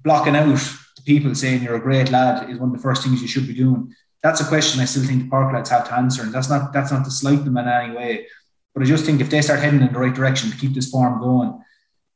blocking 0.00 0.34
out 0.34 0.46
the 0.46 1.02
people 1.04 1.34
saying 1.34 1.62
you're 1.62 1.76
a 1.76 1.80
great 1.80 2.10
lad 2.10 2.48
is 2.48 2.58
one 2.58 2.70
of 2.70 2.76
the 2.76 2.82
first 2.82 3.02
things 3.02 3.20
you 3.20 3.28
should 3.28 3.46
be 3.46 3.54
doing. 3.54 3.94
That's 4.22 4.40
a 4.40 4.46
question 4.46 4.80
I 4.80 4.86
still 4.86 5.04
think 5.04 5.24
the 5.24 5.28
Cork 5.28 5.52
lads 5.52 5.70
have 5.70 5.88
to 5.88 5.94
answer. 5.94 6.22
And 6.22 6.32
that's 6.32 6.48
not, 6.48 6.72
that's 6.72 6.90
not 6.90 7.04
to 7.04 7.10
slight 7.10 7.44
them 7.44 7.58
in 7.58 7.68
any 7.68 7.94
way 7.94 8.26
but 8.74 8.82
I 8.82 8.86
just 8.86 9.04
think 9.04 9.20
if 9.20 9.30
they 9.30 9.42
start 9.42 9.60
heading 9.60 9.82
in 9.82 9.92
the 9.92 9.98
right 9.98 10.14
direction 10.14 10.50
to 10.50 10.56
keep 10.56 10.74
this 10.74 10.90
form 10.90 11.20
going, 11.20 11.60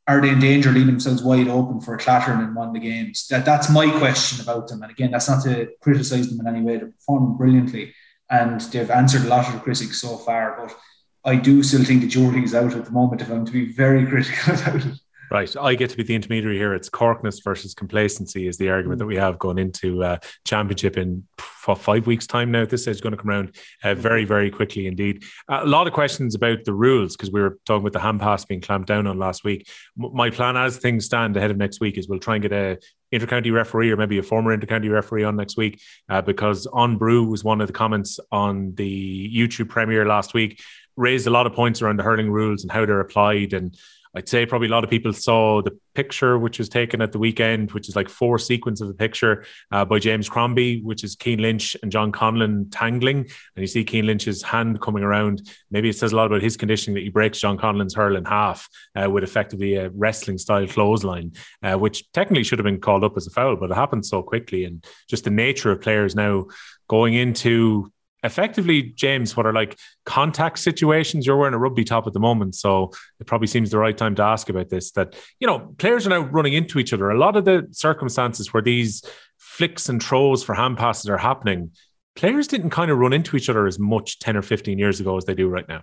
are 0.07 0.21
they 0.21 0.31
in 0.31 0.39
danger 0.39 0.71
leaving 0.71 0.89
themselves 0.89 1.23
wide 1.23 1.49
open 1.49 1.81
for 1.81 1.95
a 1.95 1.99
clattering 1.99 2.41
in 2.41 2.55
one 2.55 2.69
of 2.69 2.75
the 2.75 2.81
games? 2.81 3.27
That 3.29 3.45
that's 3.45 3.71
my 3.71 3.91
question 3.99 4.43
about 4.43 4.69
them. 4.69 4.83
And 4.83 4.91
again, 4.91 5.11
that's 5.11 5.29
not 5.29 5.43
to 5.45 5.71
criticise 5.81 6.29
them 6.29 6.41
in 6.41 6.55
any 6.55 6.63
way. 6.63 6.77
They're 6.77 6.89
performing 6.89 7.37
brilliantly 7.37 7.95
and 8.31 8.61
they've 8.61 8.91
answered 8.91 9.23
a 9.23 9.29
lot 9.29 9.47
of 9.47 9.55
the 9.55 9.61
critics 9.61 10.01
so 10.01 10.17
far. 10.17 10.57
But 10.59 10.77
I 11.25 11.37
do 11.37 11.63
still 11.63 11.85
think 11.85 12.03
the 12.03 12.09
jury 12.09 12.45
is 12.45 12.55
out 12.55 12.75
at 12.75 12.85
the 12.85 12.91
moment 12.91 13.23
if 13.23 13.31
I'm 13.31 13.47
to 13.47 13.53
be 13.53 13.73
very 13.73 14.07
critical 14.11 14.55
about 14.55 14.87
it. 14.87 14.95
Right. 15.31 15.55
I 15.57 15.75
get 15.75 15.91
to 15.91 15.97
be 15.97 16.03
the 16.03 16.15
intermediary 16.15 16.57
here. 16.57 16.75
It's 16.75 16.89
Corkness 16.89 17.43
versus 17.43 17.75
complacency 17.75 18.47
is 18.47 18.59
the 18.59 18.71
argument 18.71 18.99
that 18.99 19.07
we 19.07 19.17
have 19.17 19.39
going 19.39 19.59
into 19.59 20.03
uh, 20.03 20.19
championship 20.45 20.97
in 20.97 21.27
five 21.39 22.07
weeks' 22.07 22.27
time 22.27 22.51
now. 22.51 22.67
This 22.67 22.87
is 22.87 23.01
going 23.01 23.13
to 23.13 23.17
come 23.17 23.31
around 23.31 23.57
uh, 23.83 23.95
very, 23.95 24.25
very 24.25 24.51
quickly 24.51 24.87
indeed. 24.87 25.25
Uh, 25.49 25.61
a 25.63 25.67
lot 25.67 25.87
of 25.87 25.93
questions 25.93 26.35
about 26.35 26.65
the 26.65 26.75
rules 26.75 27.17
because 27.17 27.33
we 27.33 27.41
were 27.41 27.59
talking 27.65 27.83
about 27.83 27.93
the 27.93 28.01
hand 28.01 28.21
pass 28.21 28.45
being 28.45 28.61
clamped 28.61 28.89
down 28.89 29.07
on 29.07 29.19
last 29.19 29.45
week. 29.45 29.67
M- 30.03 30.11
my 30.15 30.31
plan 30.31 30.57
as 30.57 30.77
things 30.77 31.07
stand 31.07 31.37
ahead 31.37 31.51
of 31.51 31.57
next 31.57 31.81
week 31.81 31.97
is 31.97 32.09
we'll 32.09 32.19
try 32.19 32.35
and 32.35 32.43
get 32.43 32.53
a 32.53 32.79
intercounty 33.13 33.53
referee 33.53 33.91
or 33.91 33.97
maybe 33.97 34.19
a 34.19 34.23
former 34.23 34.57
intercounty 34.57 34.91
referee 34.91 35.25
on 35.25 35.37
next 35.37 35.57
week 35.57 35.81
uh, 36.09 36.21
because 36.21 36.67
on 36.67 36.99
brew 36.99 37.25
was 37.25 37.45
one 37.45 37.61
of 37.61 37.67
the 37.69 37.73
comments 37.73 38.19
on 38.33 38.75
the 38.75 39.33
YouTube 39.35 39.69
premiere 39.69 40.05
last 40.05 40.35
week 40.35 40.61
raised 40.97 41.27
a 41.27 41.31
lot 41.31 41.47
of 41.47 41.53
points 41.53 41.81
around 41.81 41.99
the 41.99 42.03
hurling 42.03 42.31
rules 42.31 42.63
and 42.63 42.73
how 42.73 42.85
they're 42.85 43.01
applied 43.01 43.53
and 43.53 43.77
I'd 44.15 44.29
say 44.29 44.47
probably 44.47 44.69
a 44.69 44.71
lot 44.71 44.85
of 44.85 44.91
people 44.91 45.13
saw 45.13 45.61
the 45.63 45.77
picture 45.95 46.39
which 46.39 46.59
was 46.59 46.69
taken 46.69 47.01
at 47.01 47.13
the 47.13 47.19
weekend, 47.19 47.73
which 47.73 47.89
is 47.89 47.97
like 47.97 48.09
four 48.09 48.39
sequence 48.39 48.81
of 48.81 48.89
the 48.89 48.95
picture 48.95 49.45
uh, 49.73 49.85
by 49.85 49.99
James 49.99 50.29
Crombie, 50.29 50.81
which 50.83 51.03
is 51.03 51.17
Cian 51.21 51.41
Lynch 51.41 51.77
and 51.83 51.91
John 51.91 52.13
Conlon 52.13 52.69
tangling. 52.71 53.19
And 53.19 53.63
you 53.63 53.67
see 53.67 53.85
Cian 53.85 54.07
Lynch's 54.07 54.43
hand 54.43 54.81
coming 54.81 55.03
around. 55.03 55.51
Maybe 55.71 55.89
it 55.89 55.97
says 55.97 56.13
a 56.13 56.17
lot 56.17 56.27
about 56.27 56.43
his 56.43 56.57
conditioning 56.57 56.95
that 56.95 57.03
he 57.03 57.11
breaks 57.11 57.41
John 57.41 57.59
Conlon's 57.59 57.95
hurl 57.95 58.17
in 58.17 58.25
half 58.25 58.69
uh, 58.95 59.11
with 59.11 59.25
effectively 59.25 59.75
a 59.75 59.91
wrestling 59.91 60.39
style 60.39 60.67
clothesline, 60.67 61.33
uh, 61.63 61.77
which 61.77 62.11
technically 62.13 62.45
should 62.45 62.59
have 62.59 62.65
been 62.65 62.81
called 62.81 63.05
up 63.05 63.17
as 63.17 63.27
a 63.27 63.31
foul, 63.31 63.57
but 63.57 63.71
it 63.71 63.75
happened 63.75 64.07
so 64.07 64.23
quickly. 64.23 64.65
And 64.65 64.85
just 65.09 65.25
the 65.25 65.31
nature 65.31 65.73
of 65.73 65.81
players 65.81 66.15
now 66.15 66.47
going 66.89 67.15
into 67.15 67.93
effectively, 68.25 68.83
James, 68.83 69.37
what 69.37 69.47
are 69.47 69.53
like 69.53 69.79
contact 70.05 70.59
situations? 70.59 71.27
You're 71.27 71.37
wearing 71.37 71.55
a 71.55 71.59
rugby 71.59 71.85
top 71.85 72.07
at 72.07 72.13
the 72.13 72.21
moment, 72.21 72.55
so 72.55 72.91
it 73.21 73.27
probably 73.27 73.47
seems 73.47 73.71
the 73.71 73.79
right 73.79 73.97
time 73.97 74.15
to 74.17 74.23
ask 74.23 74.49
about 74.49 74.71
this. 74.71 74.91
That 74.93 75.15
you 75.39 75.47
know, 75.47 75.75
players 75.79 76.07
are 76.07 76.11
now 76.11 76.21
running 76.21 76.55
into 76.55 76.79
each 76.79 76.93
other. 76.93 77.11
A 77.11 77.19
lot 77.19 77.37
of 77.37 77.45
the 77.45 77.69
circumstances 77.71 78.53
where 78.53 78.63
these 78.63 79.05
flicks 79.39 79.89
and 79.89 80.03
throws 80.03 80.43
for 80.43 80.55
hand 80.55 80.79
passes 80.79 81.09
are 81.09 81.19
happening, 81.19 81.71
players 82.17 82.49
didn't 82.49 82.71
kind 82.71 82.91
of 82.91 82.99
run 82.99 83.13
into 83.13 83.37
each 83.37 83.49
other 83.49 83.67
as 83.67 83.79
much 83.79 84.19
10 84.19 84.37
or 84.37 84.43
15 84.43 84.79
years 84.79 85.01
ago 85.01 85.17
as 85.17 85.25
they 85.25 85.35
do 85.35 85.49
right 85.49 85.69
now. 85.69 85.83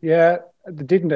Yeah, 0.00 0.38
they 0.66 0.84
didn't. 0.84 1.12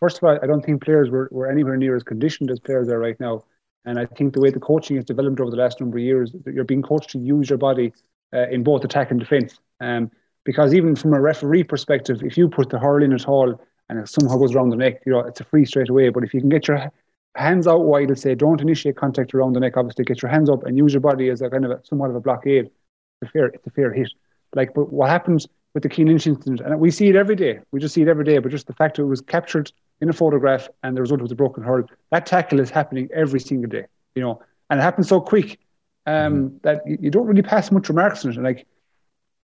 First 0.00 0.18
of 0.18 0.24
all, 0.24 0.38
I 0.42 0.46
don't 0.46 0.64
think 0.64 0.84
players 0.84 1.10
were, 1.10 1.28
were 1.32 1.50
anywhere 1.50 1.76
near 1.76 1.96
as 1.96 2.02
conditioned 2.02 2.50
as 2.50 2.60
players 2.60 2.88
are 2.88 2.98
right 2.98 3.18
now. 3.18 3.44
And 3.84 3.98
I 3.98 4.06
think 4.06 4.32
the 4.32 4.40
way 4.40 4.50
the 4.50 4.60
coaching 4.60 4.96
has 4.96 5.04
developed 5.04 5.40
over 5.40 5.50
the 5.50 5.56
last 5.56 5.80
number 5.80 5.98
of 5.98 6.04
years, 6.04 6.34
you're 6.46 6.64
being 6.64 6.82
coached 6.82 7.10
to 7.10 7.18
use 7.18 7.50
your 7.50 7.58
body 7.58 7.92
uh, 8.32 8.48
in 8.48 8.62
both 8.62 8.84
attack 8.84 9.10
and 9.10 9.20
defence. 9.20 9.58
Um, 9.84 10.10
because 10.44 10.74
even 10.74 10.96
from 10.96 11.14
a 11.14 11.20
referee 11.20 11.64
perspective, 11.64 12.22
if 12.22 12.36
you 12.38 12.48
put 12.48 12.70
the 12.70 12.78
hurl 12.78 13.02
in 13.02 13.12
at 13.12 13.28
all 13.28 13.60
and 13.88 13.98
it 13.98 14.08
somehow 14.08 14.36
goes 14.36 14.54
around 14.54 14.70
the 14.70 14.76
neck, 14.76 15.02
you 15.06 15.12
know, 15.12 15.20
it's 15.20 15.40
a 15.40 15.44
free 15.44 15.64
straight 15.64 15.90
away. 15.90 16.08
But 16.10 16.24
if 16.24 16.34
you 16.34 16.40
can 16.40 16.48
get 16.48 16.68
your 16.68 16.90
hands 17.34 17.66
out 17.66 17.84
wide 17.84 18.08
and 18.08 18.18
say, 18.18 18.34
don't 18.34 18.60
initiate 18.60 18.96
contact 18.96 19.34
around 19.34 19.54
the 19.54 19.60
neck, 19.60 19.76
obviously 19.76 20.04
get 20.04 20.22
your 20.22 20.30
hands 20.30 20.48
up 20.48 20.64
and 20.64 20.76
use 20.76 20.92
your 20.92 21.00
body 21.00 21.28
as 21.28 21.42
a 21.42 21.50
kind 21.50 21.64
of 21.64 21.70
a, 21.70 21.80
somewhat 21.84 22.10
of 22.10 22.16
a 22.16 22.20
blockade, 22.20 22.66
it's 22.66 23.30
a 23.30 23.32
fair, 23.32 23.46
it's 23.46 23.66
a 23.66 23.70
fair 23.70 23.92
hit. 23.92 24.10
Like, 24.54 24.74
but 24.74 24.92
what 24.92 25.10
happens 25.10 25.46
with 25.74 25.82
the 25.82 26.04
Lynch 26.04 26.26
incident, 26.26 26.60
and 26.60 26.78
we 26.78 26.90
see 26.90 27.08
it 27.08 27.16
every 27.16 27.36
day, 27.36 27.58
we 27.72 27.80
just 27.80 27.94
see 27.94 28.02
it 28.02 28.08
every 28.08 28.24
day, 28.24 28.38
but 28.38 28.50
just 28.50 28.66
the 28.66 28.74
fact 28.74 28.96
that 28.96 29.02
it 29.02 29.06
was 29.06 29.20
captured 29.20 29.72
in 30.00 30.08
a 30.08 30.12
photograph 30.12 30.68
and 30.82 30.96
the 30.96 31.00
result 31.00 31.20
was 31.20 31.32
a 31.32 31.34
broken 31.34 31.62
hurl, 31.62 31.84
that 32.10 32.26
tackle 32.26 32.60
is 32.60 32.70
happening 32.70 33.08
every 33.12 33.40
single 33.40 33.68
day, 33.68 33.84
you 34.14 34.22
know, 34.22 34.40
and 34.70 34.78
it 34.78 34.82
happens 34.82 35.08
so 35.08 35.20
quick 35.20 35.58
um, 36.06 36.14
mm-hmm. 36.14 36.56
that 36.62 36.86
you, 36.86 36.98
you 37.02 37.10
don't 37.10 37.26
really 37.26 37.42
pass 37.42 37.72
much 37.72 37.88
remarks 37.88 38.24
on 38.24 38.32
it. 38.32 38.38
Like, 38.38 38.66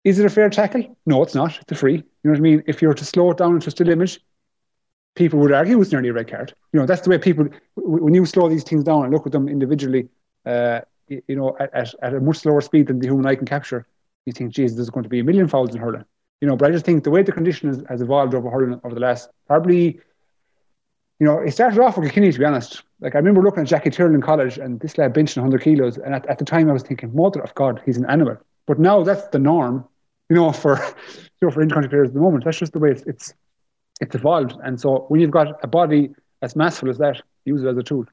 is 0.09 0.19
it 0.19 0.25
a 0.25 0.29
fair 0.29 0.49
tackle? 0.49 0.97
No, 1.05 1.23
it's 1.23 1.35
not. 1.35 1.57
It's 1.61 1.71
a 1.71 1.75
free. 1.75 1.95
You 1.95 2.03
know 2.23 2.31
what 2.31 2.37
I 2.37 2.41
mean? 2.41 2.63
If 2.67 2.81
you 2.81 2.87
were 2.87 2.93
to 2.93 3.05
slow 3.05 3.31
it 3.31 3.37
down 3.37 3.55
into 3.55 3.67
a 3.67 3.71
still 3.71 3.89
image, 3.89 4.19
people 5.15 5.39
would 5.39 5.51
argue 5.51 5.79
it's 5.81 5.91
nearly 5.91 6.09
a 6.09 6.13
red 6.13 6.27
card. 6.27 6.53
You 6.73 6.79
know, 6.79 6.85
that's 6.85 7.01
the 7.01 7.09
way 7.09 7.17
people, 7.17 7.47
when 7.75 8.13
you 8.13 8.25
slow 8.25 8.49
these 8.49 8.63
things 8.63 8.83
down 8.83 9.03
and 9.03 9.13
look 9.13 9.25
at 9.25 9.31
them 9.31 9.47
individually, 9.47 10.09
uh, 10.45 10.81
you 11.07 11.35
know, 11.35 11.55
at, 11.59 11.93
at 12.01 12.13
a 12.13 12.19
much 12.19 12.37
slower 12.37 12.61
speed 12.61 12.87
than 12.87 12.99
the 12.99 13.07
human 13.07 13.25
eye 13.25 13.35
can 13.35 13.45
capture, 13.45 13.85
you 14.25 14.33
think, 14.33 14.51
geez, 14.51 14.75
there's 14.75 14.89
going 14.89 15.03
to 15.03 15.09
be 15.09 15.19
a 15.19 15.23
million 15.23 15.47
fouls 15.47 15.73
in 15.73 15.81
hurling. 15.81 16.05
You 16.41 16.47
know, 16.47 16.55
but 16.55 16.69
I 16.69 16.71
just 16.71 16.85
think 16.85 17.03
the 17.03 17.09
way 17.09 17.23
the 17.23 17.31
condition 17.31 17.69
has, 17.69 17.83
has 17.89 18.01
evolved 18.01 18.33
over 18.33 18.49
hurling 18.49 18.79
over 18.83 18.93
the 18.93 19.01
last 19.01 19.29
probably, 19.47 19.99
you 21.19 21.25
know, 21.27 21.39
it 21.39 21.51
started 21.51 21.79
off 21.79 21.97
with 21.97 22.05
Kilkenny, 22.05 22.31
to 22.31 22.39
be 22.39 22.45
honest. 22.45 22.83
Like, 23.01 23.15
I 23.15 23.17
remember 23.17 23.41
looking 23.41 23.61
at 23.61 23.67
Jackie 23.67 23.89
Tyrrell 23.89 24.15
in 24.15 24.21
college 24.21 24.57
and 24.57 24.79
this 24.79 24.97
lad 24.97 25.13
benching 25.13 25.37
100 25.37 25.61
kilos. 25.61 25.97
And 25.97 26.15
at, 26.15 26.25
at 26.27 26.37
the 26.37 26.45
time, 26.45 26.69
I 26.69 26.73
was 26.73 26.83
thinking, 26.83 27.13
mother 27.13 27.41
of 27.41 27.53
God, 27.55 27.81
he's 27.85 27.97
an 27.97 28.05
animal. 28.05 28.37
But 28.67 28.79
now 28.79 29.03
that's 29.03 29.27
the 29.29 29.39
norm, 29.39 29.85
you 30.29 30.35
know, 30.35 30.51
for 30.51 30.77
you 30.77 31.47
know 31.47 31.51
for 31.51 31.65
intercounty 31.65 31.89
players 31.89 32.09
at 32.09 32.13
the 32.13 32.19
moment. 32.19 32.45
That's 32.45 32.57
just 32.57 32.73
the 32.73 32.79
way 32.79 32.91
it's 32.91 33.03
it's, 33.03 33.33
it's 34.01 34.15
evolved. 34.15 34.55
And 34.63 34.79
so 34.79 35.05
when 35.09 35.21
you've 35.21 35.31
got 35.31 35.63
a 35.63 35.67
body 35.67 36.11
as 36.41 36.55
massive 36.55 36.89
as 36.89 36.97
that, 36.99 37.21
use 37.45 37.63
it 37.63 37.67
as 37.67 37.77
a 37.77 37.83
tool. 37.83 38.05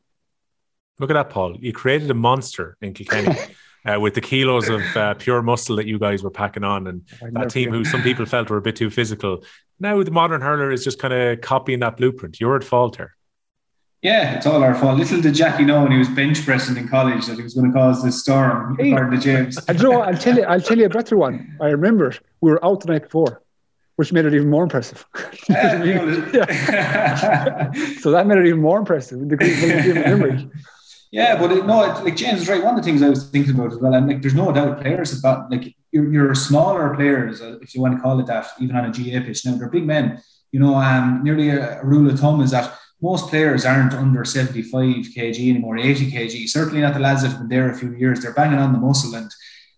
Look 0.98 1.10
at 1.10 1.14
that, 1.14 1.30
Paul. 1.30 1.56
You 1.60 1.72
created 1.72 2.10
a 2.10 2.14
monster 2.14 2.76
in 2.80 2.94
Kilkenny. 2.94 3.36
uh, 3.86 4.00
with 4.00 4.14
the 4.14 4.20
kilos 4.20 4.68
of 4.68 4.96
uh, 4.96 5.14
pure 5.14 5.42
muscle 5.42 5.76
that 5.76 5.86
you 5.86 5.98
guys 5.98 6.22
were 6.22 6.30
packing 6.30 6.64
on, 6.64 6.86
and 6.86 7.06
that 7.32 7.50
team 7.50 7.70
who 7.70 7.84
some 7.84 8.02
people 8.02 8.26
felt 8.26 8.50
were 8.50 8.56
a 8.56 8.62
bit 8.62 8.76
too 8.76 8.90
physical. 8.90 9.44
Now 9.78 10.02
the 10.02 10.10
modern 10.10 10.40
hurler 10.40 10.72
is 10.72 10.82
just 10.82 10.98
kind 10.98 11.14
of 11.14 11.40
copying 11.40 11.80
that 11.80 11.96
blueprint. 11.96 12.40
You're 12.40 12.56
at 12.56 12.64
fault 12.64 12.96
here. 12.96 13.15
Yeah, 14.02 14.36
it's 14.36 14.46
all 14.46 14.62
our 14.62 14.74
fault. 14.74 14.98
Little 14.98 15.20
did 15.20 15.34
Jackie 15.34 15.64
know 15.64 15.82
when 15.82 15.92
he 15.92 15.98
was 15.98 16.08
bench 16.08 16.44
pressing 16.44 16.76
in 16.76 16.88
college 16.88 17.26
that 17.26 17.36
he 17.36 17.42
was 17.42 17.54
going 17.54 17.72
to 17.72 17.76
cause 17.76 18.04
this 18.04 18.20
storm, 18.20 18.76
hey, 18.78 18.90
to 18.90 19.18
James. 19.18 19.58
You 19.68 19.74
know, 19.74 20.02
I'll 20.02 20.16
tell 20.16 20.36
you, 20.36 20.44
I'll 20.44 20.60
tell 20.60 20.78
you 20.78 20.84
a 20.84 20.88
better 20.88 21.16
one. 21.16 21.56
I 21.60 21.68
remember 21.68 22.14
we 22.40 22.50
were 22.50 22.64
out 22.64 22.80
the 22.80 22.92
night 22.92 23.04
before, 23.04 23.42
which 23.96 24.12
made 24.12 24.26
it 24.26 24.34
even 24.34 24.50
more 24.50 24.62
impressive. 24.62 25.04
yeah. 25.48 27.72
so 28.00 28.10
that 28.10 28.26
made 28.26 28.38
it 28.38 28.46
even 28.46 28.60
more 28.60 28.78
impressive. 28.78 29.28
The 29.28 30.50
yeah, 31.10 31.38
but 31.38 31.52
it, 31.52 31.66
no, 31.66 31.84
it, 31.84 32.04
like 32.04 32.16
James 32.16 32.42
is 32.42 32.48
right. 32.48 32.62
One 32.62 32.78
of 32.78 32.84
the 32.84 32.88
things 32.88 33.02
I 33.02 33.08
was 33.08 33.30
thinking 33.30 33.54
about 33.54 33.72
as 33.72 33.78
well, 33.78 33.94
and 33.94 34.06
like, 34.06 34.20
there's 34.20 34.34
no 34.34 34.52
doubt 34.52 34.82
players 34.82 35.12
have 35.12 35.22
got 35.22 35.50
like 35.50 35.74
you're, 35.90 36.12
you're 36.12 36.34
smaller 36.34 36.94
players, 36.94 37.40
uh, 37.40 37.58
if 37.62 37.74
you 37.74 37.80
want 37.80 37.96
to 37.96 38.02
call 38.02 38.20
it 38.20 38.26
that, 38.26 38.48
even 38.60 38.76
on 38.76 38.84
a 38.84 38.90
GAA 38.90 39.24
pitch. 39.24 39.46
Now 39.46 39.56
they're 39.56 39.70
big 39.70 39.86
men. 39.86 40.22
You 40.52 40.60
know, 40.60 40.74
um, 40.74 41.22
nearly 41.24 41.48
a, 41.48 41.80
a 41.80 41.84
rule 41.84 42.10
of 42.10 42.20
thumb 42.20 42.40
is 42.40 42.50
that 42.50 42.78
most 43.00 43.28
players 43.28 43.64
aren't 43.64 43.92
under 43.92 44.24
75 44.24 44.72
kg 44.72 45.50
anymore, 45.50 45.78
80 45.78 46.10
kg. 46.10 46.48
Certainly 46.48 46.80
not 46.80 46.94
the 46.94 47.00
lads 47.00 47.22
that 47.22 47.30
have 47.30 47.38
been 47.38 47.48
there 47.48 47.70
a 47.70 47.76
few 47.76 47.94
years. 47.94 48.20
They're 48.20 48.32
banging 48.32 48.58
on 48.58 48.72
the 48.72 48.78
muscle. 48.78 49.14
And, 49.14 49.30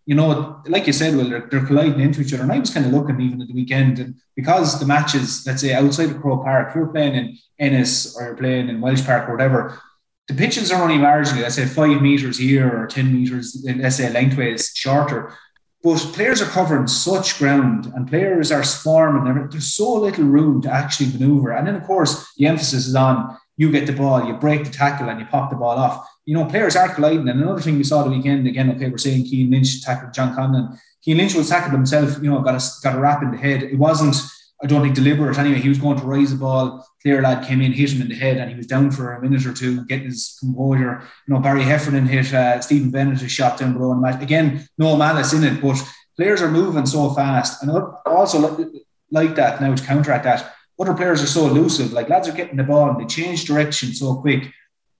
you 0.06 0.14
know, 0.14 0.62
like 0.66 0.86
you 0.86 0.92
said, 0.92 1.16
well, 1.16 1.28
they're, 1.28 1.48
they're 1.50 1.66
colliding 1.66 2.00
into 2.00 2.20
each 2.20 2.32
other. 2.32 2.44
And 2.44 2.52
I 2.52 2.58
was 2.58 2.70
kind 2.70 2.86
of 2.86 2.92
looking 2.92 3.20
even 3.20 3.42
at 3.42 3.48
the 3.48 3.54
weekend, 3.54 3.98
and 3.98 4.14
because 4.36 4.78
the 4.78 4.86
matches, 4.86 5.44
let's 5.46 5.60
say 5.62 5.74
outside 5.74 6.10
of 6.10 6.20
Croke 6.20 6.44
Park, 6.44 6.74
you're 6.74 6.86
playing 6.86 7.14
in 7.16 7.38
Ennis 7.58 8.16
or 8.16 8.24
you're 8.26 8.36
playing 8.36 8.68
in 8.68 8.80
Walsh 8.80 9.04
Park 9.04 9.28
or 9.28 9.32
whatever, 9.32 9.80
the 10.28 10.34
pitches 10.34 10.70
are 10.70 10.82
only 10.82 10.98
marginally, 10.98 11.42
let's 11.42 11.56
say 11.56 11.64
five 11.64 12.00
meters 12.02 12.38
here 12.38 12.68
or 12.68 12.86
10 12.86 13.12
meters, 13.12 13.66
let's 13.76 13.96
say 13.96 14.10
lengthways 14.10 14.70
shorter. 14.74 15.34
But 15.82 15.98
players 16.12 16.42
are 16.42 16.46
covering 16.46 16.88
such 16.88 17.38
ground 17.38 17.92
and 17.94 18.08
players 18.08 18.50
are 18.50 18.64
swarming. 18.64 19.48
There's 19.48 19.74
so 19.74 19.94
little 19.94 20.24
room 20.24 20.60
to 20.62 20.70
actually 20.70 21.12
maneuver. 21.12 21.52
And 21.52 21.66
then, 21.66 21.76
of 21.76 21.84
course, 21.84 22.26
the 22.36 22.46
emphasis 22.46 22.86
is 22.86 22.96
on 22.96 23.36
you 23.56 23.70
get 23.70 23.86
the 23.86 23.92
ball, 23.92 24.24
you 24.24 24.34
break 24.34 24.64
the 24.64 24.70
tackle, 24.70 25.08
and 25.08 25.20
you 25.20 25.26
pop 25.26 25.50
the 25.50 25.56
ball 25.56 25.78
off. 25.78 26.08
You 26.24 26.34
know, 26.34 26.44
players 26.44 26.76
are 26.76 26.94
colliding. 26.94 27.28
And 27.28 27.42
another 27.42 27.60
thing 27.60 27.76
we 27.76 27.84
saw 27.84 28.02
the 28.02 28.10
weekend, 28.10 28.46
again, 28.46 28.70
okay, 28.72 28.88
we're 28.88 28.98
saying 28.98 29.26
Cian 29.26 29.50
Lynch 29.50 29.82
tackled 29.82 30.14
John 30.14 30.34
Conlon. 30.34 30.78
Cian 31.04 31.16
Lynch 31.16 31.34
was 31.34 31.48
tackled 31.48 31.72
himself, 31.72 32.22
you 32.22 32.30
know, 32.30 32.40
got 32.40 32.54
a, 32.54 32.64
got 32.82 32.96
a 32.96 33.00
rap 33.00 33.22
in 33.22 33.30
the 33.30 33.36
head. 33.36 33.62
It 33.62 33.78
wasn't 33.78 34.16
I 34.62 34.66
don't 34.66 34.82
think 34.82 34.96
deliberate 34.96 35.38
anyway. 35.38 35.60
He 35.60 35.68
was 35.68 35.78
going 35.78 35.98
to 35.98 36.04
raise 36.04 36.32
the 36.32 36.36
ball. 36.36 36.84
Clare 37.00 37.22
lad 37.22 37.46
came 37.46 37.60
in, 37.60 37.72
hit 37.72 37.92
him 37.92 38.02
in 38.02 38.08
the 38.08 38.16
head, 38.16 38.38
and 38.38 38.50
he 38.50 38.56
was 38.56 38.66
down 38.66 38.90
for 38.90 39.12
a 39.12 39.22
minute 39.22 39.46
or 39.46 39.52
two, 39.52 39.84
getting 39.86 40.06
his 40.06 40.36
composure. 40.40 41.02
You 41.26 41.34
know, 41.34 41.40
Barry 41.40 41.62
Heffernan 41.62 42.06
hit 42.06 42.34
uh, 42.34 42.60
Stephen 42.60 42.90
Bennett 42.90 43.22
a 43.22 43.28
shot 43.28 43.58
down 43.58 43.74
below 43.74 43.94
match. 43.94 44.20
Again, 44.20 44.68
no 44.76 44.96
malice 44.96 45.32
in 45.32 45.44
it, 45.44 45.62
but 45.62 45.80
players 46.16 46.42
are 46.42 46.50
moving 46.50 46.86
so 46.86 47.10
fast. 47.10 47.62
And 47.62 47.70
also 48.04 48.68
like 49.12 49.36
that 49.36 49.60
now 49.60 49.74
to 49.74 49.84
counteract 49.84 50.24
that, 50.24 50.52
other 50.80 50.94
players 50.94 51.22
are 51.22 51.26
so 51.26 51.46
elusive. 51.46 51.92
Like 51.92 52.08
lads 52.08 52.28
are 52.28 52.32
getting 52.32 52.56
the 52.56 52.64
ball 52.64 52.90
and 52.90 53.00
they 53.00 53.06
change 53.06 53.44
direction 53.44 53.94
so 53.94 54.16
quick. 54.16 54.52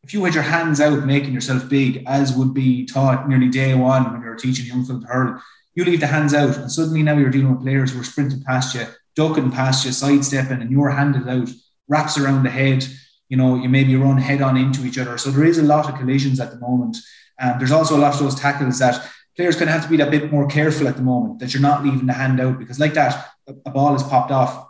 If 0.05 0.15
you 0.15 0.25
had 0.25 0.35
your 0.35 0.45
hands 0.45 0.81
out 0.81 1.05
making 1.05 1.33
yourself 1.33 1.69
big, 1.69 2.05
as 2.07 2.33
would 2.33 2.55
be 2.55 2.87
taught 2.87 3.29
nearly 3.29 3.49
day 3.49 3.75
one 3.75 4.13
when 4.13 4.23
you're 4.23 4.37
teaching 4.37 4.67
young 4.67 4.85
folk 4.85 5.03
to 5.03 5.07
hurl, 5.09 5.43
you 5.75 5.85
leave 5.85 6.01
the 6.01 6.07
hands 6.07 6.35
out, 6.35 6.57
and 6.57 6.71
suddenly 6.73 7.03
now 7.03 7.17
you're 7.17 7.31
dealing 7.31 7.53
with 7.53 7.63
players 7.63 7.93
who 7.93 8.01
are 8.01 8.05
sprinting 8.05 8.43
past 8.43 8.75
you 8.75 8.87
ducking 9.19 9.51
past 9.51 9.85
you, 9.85 9.91
sidestepping, 9.91 10.63
and 10.63 10.71
you're 10.71 10.91
handed 10.91 11.29
out, 11.29 11.49
wraps 11.89 12.17
around 12.17 12.45
the 12.45 12.51
head. 12.51 12.87
You 13.29 13.37
know, 13.37 13.57
you 13.57 13.69
maybe 13.69 13.97
run 13.97 14.17
head 14.17 14.41
on 14.41 14.57
into 14.57 14.87
each 14.87 14.97
other. 14.97 15.19
So 15.19 15.31
there 15.31 15.45
is 15.45 15.59
a 15.59 15.63
lot 15.65 15.89
of 15.89 15.99
collisions 15.99 16.39
at 16.39 16.53
the 16.53 16.61
moment. 16.61 16.97
Um, 17.41 17.59
there's 17.59 17.73
also 17.73 17.97
a 17.97 17.99
lot 18.05 18.15
of 18.15 18.21
those 18.21 18.37
tackles 18.37 18.79
that 18.79 19.07
players 19.37 19.57
kind 19.57 19.69
of 19.69 19.75
have 19.75 19.83
to 19.83 19.91
be 19.91 20.01
a 20.01 20.11
bit 20.11 20.31
more 20.31 20.47
careful 20.47 20.87
at 20.87 20.97
the 20.97 21.03
moment 21.03 21.41
that 21.41 21.53
you're 21.53 21.61
not 21.61 21.85
leaving 21.85 22.07
the 22.07 22.13
hand 22.13 22.41
out 22.41 22.61
because, 22.61 22.79
like 22.79 22.95
that, 22.95 23.29
a 23.67 23.71
ball 23.71 23.97
is 23.97 24.05
popped 24.05 24.31
off. 24.31 24.69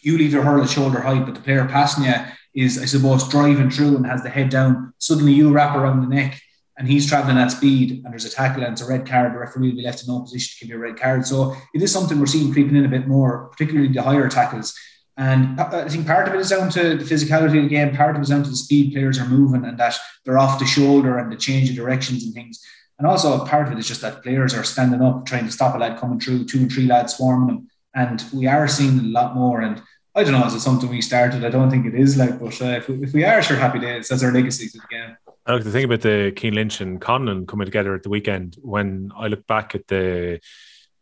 You 0.00 0.16
leave 0.16 0.32
your 0.32 0.42
hurl 0.42 0.62
at 0.62 0.70
shoulder 0.70 1.00
height, 1.00 1.26
but 1.26 1.34
the 1.34 1.42
player 1.42 1.66
passing 1.66 2.04
you 2.04 2.14
is, 2.54 2.78
I 2.78 2.86
suppose, 2.86 3.28
driving 3.28 3.70
through 3.70 3.96
and 3.96 4.06
has 4.06 4.22
the 4.22 4.30
head 4.30 4.48
down. 4.48 4.94
Suddenly 4.98 5.32
you 5.34 5.52
wrap 5.52 5.76
around 5.76 6.00
the 6.00 6.14
neck 6.14 6.40
and 6.78 6.86
he's 6.86 7.08
traveling 7.08 7.38
at 7.38 7.50
speed 7.50 8.02
and 8.04 8.12
there's 8.12 8.24
a 8.24 8.30
tackle 8.30 8.62
and 8.62 8.72
it's 8.72 8.82
a 8.82 8.86
red 8.86 9.06
card, 9.06 9.32
the 9.32 9.38
referee 9.38 9.70
will 9.70 9.76
be 9.76 9.82
left 9.82 10.02
in 10.02 10.08
no 10.08 10.20
position 10.20 10.54
to 10.58 10.64
give 10.64 10.70
you 10.70 10.76
a 10.76 10.86
red 10.86 10.98
card. 10.98 11.26
So 11.26 11.56
it 11.74 11.82
is 11.82 11.92
something 11.92 12.18
we're 12.20 12.26
seeing 12.26 12.52
creeping 12.52 12.76
in 12.76 12.84
a 12.84 12.88
bit 12.88 13.08
more, 13.08 13.48
particularly 13.48 13.88
the 13.88 14.02
higher 14.02 14.28
tackles. 14.28 14.74
And 15.16 15.58
I 15.58 15.88
think 15.88 16.06
part 16.06 16.28
of 16.28 16.34
it 16.34 16.40
is 16.40 16.50
down 16.50 16.68
to 16.70 16.96
the 16.96 17.04
physicality 17.04 17.56
of 17.56 17.64
the 17.64 17.68
game, 17.68 17.96
part 17.96 18.10
of 18.10 18.20
it 18.20 18.22
is 18.22 18.28
down 18.28 18.42
to 18.42 18.50
the 18.50 18.56
speed 18.56 18.92
players 18.92 19.18
are 19.18 19.26
moving 19.26 19.64
and 19.64 19.78
that 19.78 19.96
they're 20.24 20.38
off 20.38 20.58
the 20.58 20.66
shoulder 20.66 21.16
and 21.16 21.32
the 21.32 21.36
change 21.36 21.70
of 21.70 21.76
directions 21.76 22.24
and 22.24 22.34
things. 22.34 22.62
And 22.98 23.06
also 23.06 23.44
part 23.46 23.66
of 23.66 23.72
it 23.72 23.78
is 23.78 23.88
just 23.88 24.02
that 24.02 24.22
players 24.22 24.52
are 24.52 24.64
standing 24.64 25.00
up, 25.00 25.24
trying 25.24 25.46
to 25.46 25.52
stop 25.52 25.74
a 25.74 25.78
lad 25.78 25.98
coming 25.98 26.20
through, 26.20 26.44
two 26.44 26.58
and 26.58 26.72
three 26.72 26.86
lads 26.86 27.16
swarming 27.16 27.48
them. 27.48 27.68
And 27.94 28.22
we 28.34 28.46
are 28.46 28.68
seeing 28.68 28.98
a 28.98 29.02
lot 29.02 29.34
more. 29.34 29.62
And 29.62 29.82
I 30.14 30.22
don't 30.22 30.32
know, 30.32 30.46
is 30.46 30.54
it 30.54 30.60
something 30.60 30.88
we 30.90 31.00
started? 31.00 31.44
I 31.44 31.50
don't 31.50 31.70
think 31.70 31.86
it 31.86 31.94
is 31.94 32.18
like, 32.18 32.38
but 32.38 32.60
uh, 32.60 32.76
if, 32.76 32.88
we, 32.88 33.02
if 33.02 33.12
we 33.14 33.24
are, 33.24 33.40
sure, 33.42 33.56
happy 33.56 33.78
days. 33.78 34.08
That's 34.08 34.22
our 34.22 34.32
legacy 34.32 34.68
to 34.68 34.78
the 34.78 34.86
game. 34.90 35.16
I 35.46 35.52
look 35.52 35.62
the 35.62 35.70
thing 35.70 35.84
about 35.84 36.00
the 36.00 36.32
Cian 36.36 36.54
Lynch 36.54 36.80
and 36.80 37.00
Conlon 37.00 37.46
coming 37.46 37.66
together 37.66 37.94
at 37.94 38.02
the 38.02 38.08
weekend. 38.08 38.56
When 38.60 39.12
I 39.16 39.28
look 39.28 39.46
back 39.46 39.76
at 39.76 39.86
the 39.86 40.40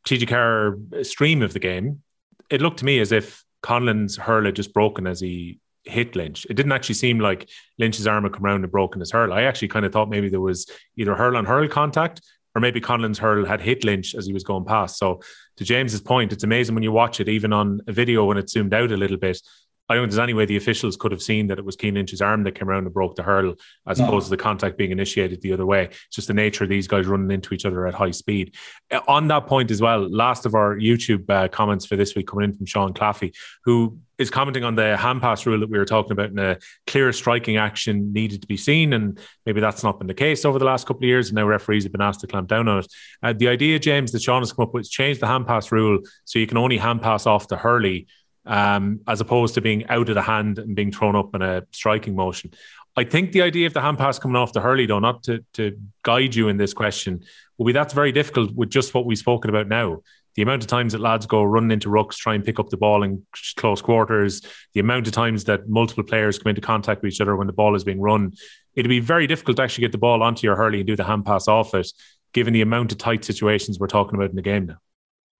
TG 0.06 0.28
Car 0.28 0.76
stream 1.02 1.40
of 1.40 1.54
the 1.54 1.58
game, 1.58 2.02
it 2.50 2.60
looked 2.60 2.80
to 2.80 2.84
me 2.84 3.00
as 3.00 3.10
if 3.10 3.42
Conlon's 3.62 4.16
hurl 4.16 4.44
had 4.44 4.54
just 4.54 4.74
broken 4.74 5.06
as 5.06 5.20
he 5.20 5.60
hit 5.84 6.14
Lynch. 6.14 6.46
It 6.50 6.54
didn't 6.54 6.72
actually 6.72 6.96
seem 6.96 7.20
like 7.20 7.48
Lynch's 7.78 8.06
arm 8.06 8.24
had 8.24 8.34
come 8.34 8.44
around 8.44 8.64
and 8.64 8.70
broken 8.70 9.00
his 9.00 9.10
hurl. 9.10 9.32
I 9.32 9.42
actually 9.44 9.68
kind 9.68 9.86
of 9.86 9.92
thought 9.92 10.10
maybe 10.10 10.28
there 10.28 10.40
was 10.40 10.66
either 10.98 11.14
hurl 11.14 11.38
on 11.38 11.46
hurl 11.46 11.66
contact 11.68 12.20
or 12.54 12.60
maybe 12.60 12.82
Conlon's 12.82 13.18
hurl 13.18 13.46
had 13.46 13.62
hit 13.62 13.82
Lynch 13.82 14.14
as 14.14 14.26
he 14.26 14.34
was 14.34 14.44
going 14.44 14.66
past. 14.66 14.98
So 14.98 15.20
to 15.56 15.64
James's 15.64 16.02
point, 16.02 16.34
it's 16.34 16.44
amazing 16.44 16.74
when 16.74 16.84
you 16.84 16.92
watch 16.92 17.18
it, 17.18 17.28
even 17.28 17.52
on 17.52 17.80
a 17.86 17.92
video 17.92 18.26
when 18.26 18.36
it's 18.36 18.52
zoomed 18.52 18.74
out 18.74 18.92
a 18.92 18.96
little 18.96 19.16
bit, 19.16 19.40
I 19.88 19.94
don't 19.94 20.04
think 20.04 20.12
there's 20.12 20.22
any 20.22 20.32
way 20.32 20.46
the 20.46 20.56
officials 20.56 20.96
could 20.96 21.12
have 21.12 21.22
seen 21.22 21.48
that 21.48 21.58
it 21.58 21.64
was 21.64 21.76
Cian 21.78 21.94
Lynch's 21.94 22.22
arm 22.22 22.42
that 22.44 22.54
came 22.54 22.68
around 22.68 22.84
and 22.84 22.94
broke 22.94 23.16
the 23.16 23.22
hurdle, 23.22 23.56
as 23.86 23.98
no. 23.98 24.06
opposed 24.06 24.26
to 24.26 24.30
the 24.30 24.36
contact 24.36 24.78
being 24.78 24.90
initiated 24.92 25.42
the 25.42 25.52
other 25.52 25.66
way. 25.66 25.84
It's 25.84 26.16
just 26.16 26.28
the 26.28 26.34
nature 26.34 26.64
of 26.64 26.70
these 26.70 26.88
guys 26.88 27.06
running 27.06 27.30
into 27.30 27.52
each 27.54 27.66
other 27.66 27.86
at 27.86 27.94
high 27.94 28.10
speed. 28.12 28.54
Uh, 28.90 29.00
on 29.08 29.28
that 29.28 29.46
point 29.46 29.70
as 29.70 29.82
well, 29.82 30.08
last 30.08 30.46
of 30.46 30.54
our 30.54 30.76
YouTube 30.76 31.28
uh, 31.28 31.48
comments 31.48 31.84
for 31.84 31.96
this 31.96 32.14
week 32.14 32.28
coming 32.28 32.44
in 32.44 32.56
from 32.56 32.66
Sean 32.66 32.94
Claffey, 32.94 33.34
who 33.64 33.98
is 34.16 34.30
commenting 34.30 34.64
on 34.64 34.76
the 34.76 34.96
hand 34.96 35.20
pass 35.20 35.44
rule 35.44 35.60
that 35.60 35.68
we 35.68 35.76
were 35.76 35.84
talking 35.84 36.12
about 36.12 36.30
and 36.30 36.38
a 36.38 36.58
clear 36.86 37.12
striking 37.12 37.56
action 37.56 38.12
needed 38.12 38.40
to 38.40 38.46
be 38.46 38.56
seen. 38.56 38.92
And 38.92 39.18
maybe 39.44 39.60
that's 39.60 39.82
not 39.82 39.98
been 39.98 40.06
the 40.06 40.14
case 40.14 40.44
over 40.44 40.58
the 40.58 40.64
last 40.64 40.86
couple 40.86 41.00
of 41.00 41.08
years. 41.08 41.28
And 41.28 41.36
now 41.36 41.46
referees 41.46 41.82
have 41.82 41.92
been 41.92 42.00
asked 42.00 42.20
to 42.20 42.26
clamp 42.26 42.48
down 42.48 42.68
on 42.68 42.78
it. 42.78 42.86
Uh, 43.22 43.32
the 43.32 43.48
idea, 43.48 43.78
James, 43.78 44.12
that 44.12 44.22
Sean 44.22 44.40
has 44.40 44.52
come 44.52 44.62
up 44.62 44.72
with 44.72 44.82
is 44.82 44.88
change 44.88 45.18
the 45.18 45.26
hand 45.26 45.46
pass 45.46 45.72
rule 45.72 45.98
so 46.24 46.38
you 46.38 46.46
can 46.46 46.58
only 46.58 46.78
hand 46.78 47.02
pass 47.02 47.26
off 47.26 47.48
the 47.48 47.56
hurley 47.56 48.06
um, 48.46 49.00
as 49.06 49.20
opposed 49.20 49.54
to 49.54 49.60
being 49.60 49.86
out 49.88 50.08
of 50.08 50.14
the 50.14 50.22
hand 50.22 50.58
and 50.58 50.76
being 50.76 50.92
thrown 50.92 51.16
up 51.16 51.34
in 51.34 51.42
a 51.42 51.62
striking 51.72 52.14
motion. 52.14 52.52
I 52.96 53.04
think 53.04 53.32
the 53.32 53.42
idea 53.42 53.66
of 53.66 53.74
the 53.74 53.80
hand 53.80 53.98
pass 53.98 54.18
coming 54.18 54.36
off 54.36 54.52
the 54.52 54.60
hurley, 54.60 54.86
though, 54.86 55.00
not 55.00 55.24
to, 55.24 55.44
to 55.54 55.76
guide 56.02 56.34
you 56.34 56.48
in 56.48 56.56
this 56.56 56.72
question, 56.72 57.24
will 57.58 57.66
be 57.66 57.72
that's 57.72 57.94
very 57.94 58.12
difficult 58.12 58.54
with 58.54 58.70
just 58.70 58.94
what 58.94 59.04
we've 59.04 59.18
spoken 59.18 59.50
about 59.50 59.68
now. 59.68 60.02
The 60.36 60.42
amount 60.42 60.62
of 60.62 60.68
times 60.68 60.92
that 60.92 61.00
lads 61.00 61.26
go 61.26 61.42
running 61.42 61.70
into 61.70 61.88
rucks, 61.88 62.16
try 62.16 62.34
and 62.34 62.44
pick 62.44 62.58
up 62.58 62.68
the 62.68 62.76
ball 62.76 63.02
in 63.02 63.24
close 63.56 63.80
quarters, 63.80 64.42
the 64.74 64.80
amount 64.80 65.06
of 65.06 65.12
times 65.12 65.44
that 65.44 65.68
multiple 65.68 66.04
players 66.04 66.38
come 66.38 66.50
into 66.50 66.60
contact 66.60 67.02
with 67.02 67.12
each 67.12 67.20
other 67.20 67.36
when 67.36 67.46
the 67.46 67.52
ball 67.52 67.74
is 67.74 67.84
being 67.84 68.00
run, 68.00 68.32
it'd 68.74 68.88
be 68.88 69.00
very 69.00 69.26
difficult 69.26 69.56
to 69.56 69.62
actually 69.62 69.82
get 69.82 69.92
the 69.92 69.98
ball 69.98 70.22
onto 70.22 70.46
your 70.46 70.56
hurley 70.56 70.80
and 70.80 70.86
do 70.86 70.96
the 70.96 71.04
hand 71.04 71.24
pass 71.24 71.46
off 71.46 71.74
it, 71.74 71.90
given 72.32 72.52
the 72.52 72.62
amount 72.62 72.90
of 72.90 72.98
tight 72.98 73.24
situations 73.24 73.78
we're 73.78 73.86
talking 73.86 74.16
about 74.16 74.30
in 74.30 74.36
the 74.36 74.42
game 74.42 74.66
now. 74.66 74.76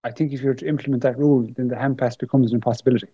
I 0.05 0.11
think 0.11 0.31
if 0.31 0.41
you're 0.41 0.53
to 0.53 0.67
implement 0.67 1.01
that 1.01 1.17
rule, 1.17 1.49
then 1.57 1.67
the 1.67 1.75
hand 1.75 1.97
pass 1.97 2.15
becomes 2.15 2.51
an 2.51 2.55
impossibility. 2.55 3.07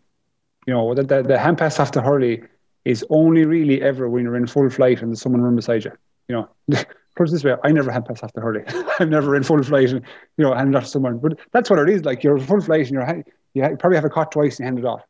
You 0.68 0.74
know, 0.74 0.94
the, 0.94 1.04
the, 1.04 1.24
the 1.24 1.40
hand 1.40 1.58
pass 1.58 1.80
after 1.80 2.02
hurley 2.02 2.44
is 2.84 3.06
only 3.10 3.46
really 3.46 3.82
ever 3.82 4.10
when 4.10 4.26
you're 4.26 4.36
in 4.36 4.46
full 4.46 4.70
flight 4.70 5.02
and 5.02 5.10
there's 5.10 5.22
someone 5.22 5.42
run 5.42 5.56
beside 5.56 5.86
you. 5.86 5.94
You 6.28 6.36
know, 6.36 6.50
put 7.16 7.30
it 7.30 7.32
this 7.32 7.46
way, 7.46 7.56
I 7.64 7.72
never 7.72 7.92
hand 7.92 8.06
pass 8.06 8.22
after 8.22 8.42
hurley. 8.42 8.64
I'm 9.00 9.10
never 9.10 9.38
in 9.38 9.44
full 9.44 9.64
flight 9.64 9.90
and, 9.90 10.02
you 10.36 10.44
know, 10.44 10.54
hand 10.54 10.76
off 10.76 10.84
to 10.84 10.90
someone. 10.90 11.20
But 11.20 11.40
that's 11.54 11.70
what 11.70 11.80
it 11.80 11.90
is. 11.90 12.04
Like 12.04 12.26
you're 12.26 12.38
in 12.38 12.46
full 12.46 12.60
flight 12.60 12.88
and 12.88 12.92
you're, 12.92 13.24
you 13.54 13.78
probably 13.78 13.96
have 13.96 14.06
a 14.06 14.10
cut 14.10 14.34
twice 14.34 14.60
and 14.60 14.66
you 14.66 14.66
hand 14.66 14.80
it 14.80 14.86
off. 14.86 15.02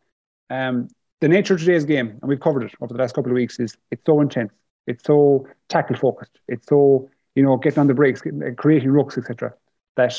Um, 0.51 0.87
the 1.19 1.29
nature 1.29 1.55
of 1.55 1.61
today's 1.61 1.85
game, 1.85 2.19
and 2.21 2.29
we've 2.29 2.39
covered 2.39 2.63
it 2.63 2.73
over 2.79 2.93
the 2.93 2.99
last 2.99 3.15
couple 3.15 3.31
of 3.31 3.35
weeks, 3.35 3.59
is 3.59 3.75
it's 3.89 4.05
so 4.05 4.21
intense. 4.21 4.53
It's 4.85 5.03
so 5.03 5.47
tackle 5.67 5.95
focused. 5.95 6.39
It's 6.47 6.67
so, 6.67 7.09
you 7.33 7.41
know, 7.41 7.57
getting 7.57 7.79
on 7.79 7.87
the 7.87 7.95
brakes, 7.95 8.21
creating 8.57 8.89
rucks, 8.89 9.17
etc. 9.17 9.53
That 9.95 10.13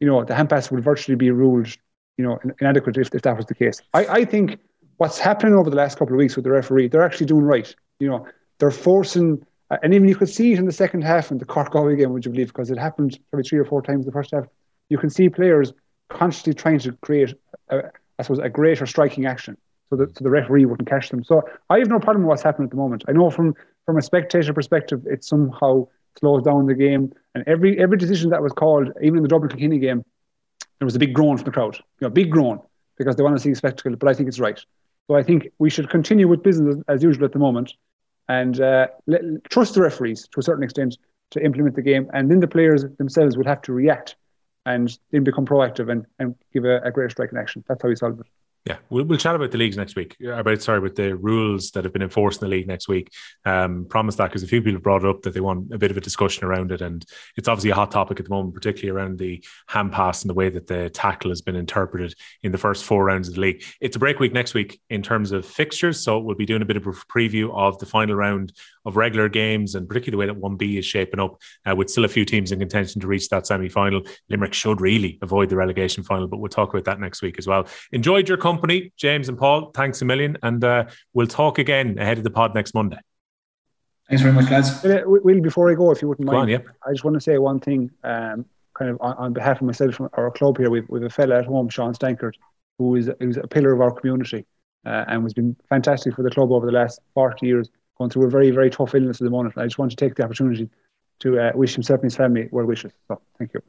you 0.00 0.06
know, 0.06 0.24
the 0.24 0.34
hand 0.34 0.50
pass 0.50 0.70
would 0.70 0.82
virtually 0.82 1.16
be 1.16 1.30
ruled, 1.30 1.68
you 2.16 2.24
know, 2.24 2.38
inadequate 2.60 2.96
if, 2.96 3.14
if 3.14 3.22
that 3.22 3.36
was 3.36 3.46
the 3.46 3.54
case. 3.54 3.80
I, 3.94 4.06
I 4.06 4.24
think 4.24 4.58
what's 4.96 5.18
happening 5.18 5.54
over 5.54 5.70
the 5.70 5.76
last 5.76 5.98
couple 5.98 6.14
of 6.14 6.18
weeks 6.18 6.36
with 6.36 6.44
the 6.44 6.50
referee, 6.50 6.88
they're 6.88 7.04
actually 7.04 7.26
doing 7.26 7.44
right. 7.44 7.72
You 8.00 8.08
know, 8.08 8.26
they're 8.58 8.70
forcing, 8.70 9.44
uh, 9.70 9.76
and 9.82 9.94
even 9.94 10.08
you 10.08 10.16
could 10.16 10.28
see 10.28 10.52
it 10.52 10.58
in 10.58 10.66
the 10.66 10.72
second 10.72 11.02
half 11.02 11.30
in 11.30 11.38
the 11.38 11.44
Cork 11.44 11.70
Galway 11.70 11.96
game, 11.96 12.12
would 12.12 12.24
you 12.24 12.30
believe? 12.30 12.48
Because 12.48 12.70
it 12.70 12.78
happened 12.78 13.18
probably 13.30 13.48
three 13.48 13.58
or 13.58 13.64
four 13.64 13.82
times 13.82 14.04
in 14.04 14.06
the 14.06 14.12
first 14.12 14.32
half. 14.32 14.46
You 14.88 14.98
can 14.98 15.10
see 15.10 15.28
players 15.28 15.72
constantly 16.08 16.54
trying 16.54 16.80
to 16.80 16.92
create, 17.02 17.34
a, 17.68 17.82
I 18.18 18.22
suppose, 18.22 18.40
a 18.40 18.48
greater 18.48 18.86
striking 18.86 19.26
action 19.26 19.56
so 19.90 19.96
that 19.96 20.16
so 20.16 20.24
the 20.24 20.30
referee 20.30 20.64
wouldn't 20.64 20.88
catch 20.88 21.10
them. 21.10 21.22
So 21.22 21.42
I 21.68 21.78
have 21.78 21.88
no 21.88 21.98
problem 21.98 22.22
with 22.22 22.28
what's 22.28 22.42
happening 22.42 22.66
at 22.66 22.70
the 22.70 22.76
moment. 22.76 23.04
I 23.08 23.12
know 23.12 23.30
from 23.30 23.54
from 23.86 23.98
a 23.98 24.02
spectator 24.02 24.52
perspective, 24.52 25.02
it's 25.06 25.28
somehow 25.28 25.86
slows 26.18 26.42
down 26.42 26.66
the 26.66 26.74
game. 26.74 27.12
And 27.34 27.44
every 27.46 27.78
every 27.78 27.96
decision 27.96 28.30
that 28.30 28.42
was 28.42 28.52
called, 28.52 28.90
even 29.02 29.18
in 29.18 29.22
the 29.22 29.28
Dublin 29.28 29.50
Kilkenny 29.50 29.78
game, 29.78 30.04
there 30.78 30.86
was 30.86 30.96
a 30.96 30.98
big 30.98 31.14
groan 31.14 31.36
from 31.36 31.44
the 31.44 31.52
crowd. 31.52 31.76
You 31.76 32.08
know, 32.08 32.10
big 32.10 32.30
groan 32.30 32.60
because 32.96 33.16
they 33.16 33.22
want 33.22 33.36
to 33.36 33.42
see 33.42 33.50
a 33.50 33.54
spectacle. 33.54 33.96
But 33.96 34.08
I 34.08 34.14
think 34.14 34.28
it's 34.28 34.40
right. 34.40 34.60
So 35.08 35.16
I 35.16 35.22
think 35.22 35.48
we 35.58 35.70
should 35.70 35.90
continue 35.90 36.28
with 36.28 36.42
business 36.42 36.76
as 36.88 37.02
usual 37.02 37.24
at 37.24 37.32
the 37.32 37.38
moment, 37.38 37.74
and 38.28 38.60
uh, 38.60 38.88
let, 39.06 39.22
trust 39.50 39.74
the 39.74 39.82
referees 39.82 40.28
to 40.32 40.40
a 40.40 40.42
certain 40.42 40.62
extent 40.62 40.98
to 41.30 41.44
implement 41.44 41.76
the 41.76 41.82
game, 41.82 42.08
and 42.12 42.30
then 42.30 42.40
the 42.40 42.48
players 42.48 42.84
themselves 42.98 43.36
would 43.36 43.46
have 43.46 43.62
to 43.62 43.72
react 43.72 44.16
and 44.66 44.98
then 45.10 45.24
become 45.24 45.46
proactive 45.46 45.90
and, 45.90 46.04
and 46.18 46.34
give 46.52 46.64
a, 46.64 46.80
a 46.82 46.90
greater 46.90 47.10
strike 47.10 47.32
in 47.32 47.38
action. 47.38 47.64
That's 47.66 47.82
how 47.82 47.88
we 47.88 47.96
solve 47.96 48.20
it. 48.20 48.26
Yeah, 48.66 48.76
we'll, 48.90 49.04
we'll 49.04 49.18
chat 49.18 49.34
about 49.34 49.52
the 49.52 49.58
leagues 49.58 49.78
next 49.78 49.96
week. 49.96 50.16
About 50.22 50.60
sorry, 50.60 50.80
with 50.80 50.94
the 50.94 51.16
rules 51.16 51.70
that 51.70 51.84
have 51.84 51.94
been 51.94 52.02
enforced 52.02 52.42
in 52.42 52.48
the 52.48 52.54
league 52.54 52.68
next 52.68 52.88
week. 52.88 53.10
Um, 53.46 53.86
promise 53.88 54.16
that 54.16 54.26
because 54.26 54.42
a 54.42 54.46
few 54.46 54.60
people 54.60 54.74
have 54.74 54.82
brought 54.82 55.02
it 55.02 55.08
up 55.08 55.22
that 55.22 55.32
they 55.32 55.40
want 55.40 55.72
a 55.72 55.78
bit 55.78 55.90
of 55.90 55.96
a 55.96 56.00
discussion 56.00 56.44
around 56.44 56.70
it, 56.70 56.82
and 56.82 57.04
it's 57.38 57.48
obviously 57.48 57.70
a 57.70 57.74
hot 57.74 57.90
topic 57.90 58.20
at 58.20 58.26
the 58.26 58.30
moment, 58.30 58.54
particularly 58.54 58.90
around 58.90 59.18
the 59.18 59.42
hand 59.68 59.92
pass 59.92 60.22
and 60.22 60.28
the 60.28 60.34
way 60.34 60.50
that 60.50 60.66
the 60.66 60.90
tackle 60.90 61.30
has 61.30 61.40
been 61.40 61.56
interpreted 61.56 62.14
in 62.42 62.52
the 62.52 62.58
first 62.58 62.84
four 62.84 63.02
rounds 63.02 63.28
of 63.28 63.34
the 63.34 63.40
league. 63.40 63.64
It's 63.80 63.96
a 63.96 63.98
break 63.98 64.20
week 64.20 64.34
next 64.34 64.52
week 64.52 64.78
in 64.90 65.02
terms 65.02 65.32
of 65.32 65.46
fixtures, 65.46 65.98
so 66.00 66.18
we'll 66.18 66.36
be 66.36 66.46
doing 66.46 66.62
a 66.62 66.66
bit 66.66 66.76
of 66.76 66.86
a 66.86 66.92
preview 66.92 67.50
of 67.56 67.78
the 67.78 67.86
final 67.86 68.14
round 68.14 68.52
of 68.84 68.96
regular 68.96 69.28
games 69.28 69.74
and 69.74 69.88
particularly 69.88 70.10
the 70.10 70.32
way 70.32 70.34
that 70.34 70.40
one 70.40 70.56
B 70.56 70.78
is 70.78 70.84
shaping 70.84 71.20
up, 71.20 71.40
uh, 71.66 71.74
with 71.74 71.90
still 71.90 72.04
a 72.04 72.08
few 72.08 72.24
teams 72.24 72.52
in 72.52 72.58
contention 72.58 73.00
to 73.00 73.06
reach 73.06 73.28
that 73.30 73.46
semi 73.46 73.68
final. 73.70 74.02
Limerick 74.28 74.52
should 74.52 74.80
really 74.80 75.18
avoid 75.22 75.48
the 75.48 75.56
relegation 75.56 76.02
final, 76.02 76.28
but 76.28 76.38
we'll 76.38 76.48
talk 76.48 76.70
about 76.70 76.84
that 76.84 77.00
next 77.00 77.22
week 77.22 77.36
as 77.38 77.46
well. 77.46 77.66
Enjoyed 77.92 78.28
your 78.28 78.38
company, 78.50 78.92
James 78.96 79.28
and 79.28 79.38
Paul. 79.38 79.70
Thanks 79.74 80.02
a 80.02 80.04
million. 80.04 80.36
And 80.42 80.62
uh, 80.62 80.84
we'll 81.12 81.26
talk 81.26 81.58
again 81.58 81.98
ahead 81.98 82.18
of 82.18 82.24
the 82.24 82.30
pod 82.30 82.54
next 82.54 82.74
Monday. 82.74 82.98
Thanks 84.08 84.22
very 84.22 84.34
much, 84.34 84.50
lads. 84.50 84.82
Will, 85.06 85.40
before 85.40 85.70
I 85.70 85.74
go, 85.74 85.92
if 85.92 86.02
you 86.02 86.08
wouldn't 86.08 86.26
mind, 86.26 86.38
on, 86.38 86.48
yeah. 86.48 86.58
I 86.84 86.90
just 86.90 87.04
want 87.04 87.14
to 87.14 87.20
say 87.20 87.38
one 87.38 87.60
thing, 87.60 87.90
um, 88.02 88.44
kind 88.74 88.90
of 88.90 88.98
on, 89.00 89.14
on, 89.16 89.32
behalf 89.32 89.60
of 89.60 89.66
myself 89.66 90.00
and 90.00 90.08
our 90.14 90.32
club 90.32 90.58
here. 90.58 90.68
We've, 90.68 90.88
we've 90.88 91.04
a 91.04 91.10
fella 91.10 91.38
at 91.38 91.46
home, 91.46 91.68
Sean 91.68 91.94
Stankert, 91.94 92.32
who 92.78 92.96
is 92.96 93.08
who's 93.20 93.36
a 93.36 93.46
pillar 93.46 93.72
of 93.72 93.80
our 93.80 93.92
community 93.92 94.46
uh, 94.84 95.04
and 95.06 95.22
has 95.22 95.32
been 95.32 95.56
fantastic 95.68 96.16
for 96.16 96.22
the 96.22 96.30
club 96.30 96.50
over 96.50 96.66
the 96.66 96.72
last 96.72 97.00
40 97.14 97.46
years, 97.46 97.70
going 97.98 98.10
through 98.10 98.26
a 98.26 98.30
very, 98.30 98.50
very 98.50 98.70
tough 98.70 98.96
illness 98.96 99.20
at 99.20 99.24
the 99.24 99.30
moment. 99.30 99.56
I 99.56 99.64
just 99.64 99.78
want 99.78 99.92
to 99.92 99.96
take 99.96 100.16
the 100.16 100.24
opportunity 100.24 100.68
to 101.20 101.38
uh, 101.38 101.52
wish 101.54 101.74
himself 101.74 102.00
and 102.00 102.10
his 102.10 102.16
family 102.16 102.48
well 102.50 102.66
wishes. 102.66 102.92
So, 103.06 103.20
thank 103.38 103.54
you. 103.54 103.62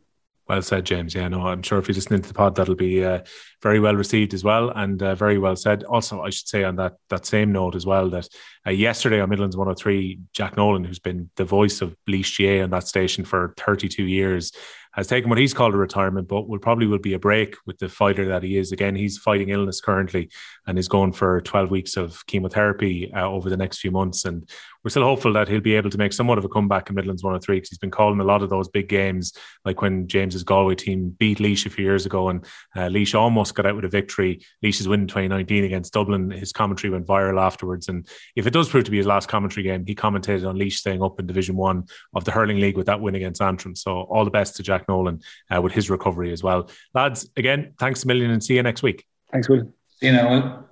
Well 0.48 0.62
said, 0.62 0.86
James. 0.86 1.16
Yeah, 1.16 1.28
no, 1.28 1.48
I'm 1.48 1.62
sure 1.62 1.80
if 1.80 1.88
you 1.88 1.94
listen 1.94 2.14
into 2.14 2.28
the 2.28 2.34
pod, 2.34 2.56
that'll 2.56 2.76
be 2.76 3.04
uh, 3.04 3.22
very 3.62 3.80
well 3.80 3.96
received 3.96 4.34
as 4.34 4.44
well, 4.44 4.70
and 4.70 5.02
uh, 5.02 5.16
very 5.16 5.38
well 5.38 5.56
said. 5.56 5.84
Also, 5.84 6.22
I 6.22 6.30
should 6.30 6.48
say 6.48 6.64
on 6.64 6.76
that 6.78 6.94
that 7.10 7.26
same 7.26 7.52
note 7.52 7.76
as 7.76 7.86
well 7.86 8.10
that 8.10 8.28
uh, 8.66 8.72
yesterday 8.72 9.22
on 9.22 9.30
Midlands 9.30 9.56
103, 9.56 10.20
Jack 10.34 10.58
Nolan, 10.58 10.84
who's 10.84 11.00
been 11.00 11.30
the 11.36 11.46
voice 11.46 11.82
of 11.82 11.96
GAA 12.08 12.64
on 12.64 12.72
that 12.72 12.88
station 12.88 13.24
for 13.24 13.54
32 13.58 14.04
years, 14.04 14.52
has 14.94 15.08
taken 15.08 15.30
what 15.30 15.40
he's 15.40 15.54
called 15.54 15.74
a 15.74 15.78
retirement, 15.78 16.28
but 16.28 16.50
will 16.50 16.60
probably 16.60 16.86
will 16.86 17.00
be 17.00 17.14
a 17.14 17.20
break 17.20 17.56
with 17.66 17.78
the 17.78 17.88
fighter 17.88 18.28
that 18.28 18.44
he 18.44 18.58
is. 18.58 18.72
Again, 18.72 18.96
he's 18.96 19.18
fighting 19.18 19.50
illness 19.50 19.80
currently 19.80 20.30
and 20.68 20.78
is 20.78 20.90
going 20.90 21.14
for 21.14 21.40
12 21.42 21.72
weeks 21.72 21.96
of 21.96 22.26
chemotherapy 22.28 23.12
uh, 23.14 23.28
over 23.28 23.50
the 23.50 23.58
next 23.58 23.80
few 23.80 23.92
months. 23.92 24.26
And 24.26 24.50
we're 24.84 24.90
still 24.90 25.04
hopeful 25.04 25.34
that 25.34 25.48
he'll 25.48 25.62
be 25.62 25.76
able 25.76 25.90
to 25.90 25.98
make 25.98 26.14
somewhat 26.14 26.38
of 26.38 26.46
a 26.46 26.50
comeback 26.50 26.90
in 26.90 26.96
Midlands 26.96 27.24
103 27.24 27.58
because 27.58 27.70
he's 27.70 27.78
been 27.78 27.92
calling 27.92 28.20
a 28.20 28.24
lot 28.24 28.42
of 28.42 28.50
those 28.50 28.68
big 28.68 28.88
games, 28.88 29.34
like 29.66 29.82
when 29.82 30.08
James's 30.08 30.44
Galway 30.44 30.76
team 30.76 31.16
beat 31.20 31.40
Laois 31.40 31.66
a 31.66 31.70
few 31.70 31.86
years 31.86 32.06
ago 32.06 32.30
and 32.30 32.46
uh, 32.76 32.90
Laois 32.90 33.16
almost 33.16 33.56
got 33.56 33.66
out 33.66 33.76
with 33.76 33.86
a 33.86 33.90
victory. 33.90 34.42
Laois's 34.64 34.88
win 34.88 35.02
in 35.02 35.08
2019 35.08 35.64
against 35.64 35.94
Dublin, 35.94 36.32
his 36.32 36.52
commentary 36.52 36.92
went 36.92 37.06
viral 37.06 37.42
afterwards. 37.42 37.88
And 37.88 38.08
if 38.36 38.48
it 38.48 38.54
does 38.54 38.70
prove 38.70 38.86
to 38.86 38.92
be 38.92 38.98
his 38.98 39.08
last 39.08 39.30
commentary 39.30 39.64
game, 39.64 39.86
he 39.86 39.96
commentated 39.96 40.48
on 40.48 40.58
Laois 40.58 40.72
staying 40.72 41.04
up 41.04 41.20
in 41.20 41.28
Division 41.28 41.56
One 41.56 41.86
of 42.16 42.26
the 42.26 42.32
Hurling 42.32 42.60
League 42.60 42.78
with 42.78 42.88
that 42.88 43.02
win 43.02 43.16
against 43.16 43.42
Antrim. 43.42 43.76
So 43.76 44.02
all 44.02 44.26
the 44.26 44.32
best 44.32 44.56
to 44.58 44.64
Jack 44.64 44.88
Nolan 44.88 45.22
uh, 45.54 45.62
with 45.62 45.74
his 45.74 45.90
recovery 45.90 46.32
as 46.32 46.44
well. 46.44 46.70
Lads, 46.94 47.30
again, 47.38 47.74
thanks 47.80 48.04
a 48.04 48.08
million 48.08 48.32
and 48.32 48.44
see 48.44 48.56
you 48.56 48.64
next 48.64 48.84
week. 48.84 49.06
Thanks, 49.32 49.48
Will. 49.48 49.74
See 50.00 50.08
you 50.08 50.14
now, 50.14 50.30
Will. 50.30 50.71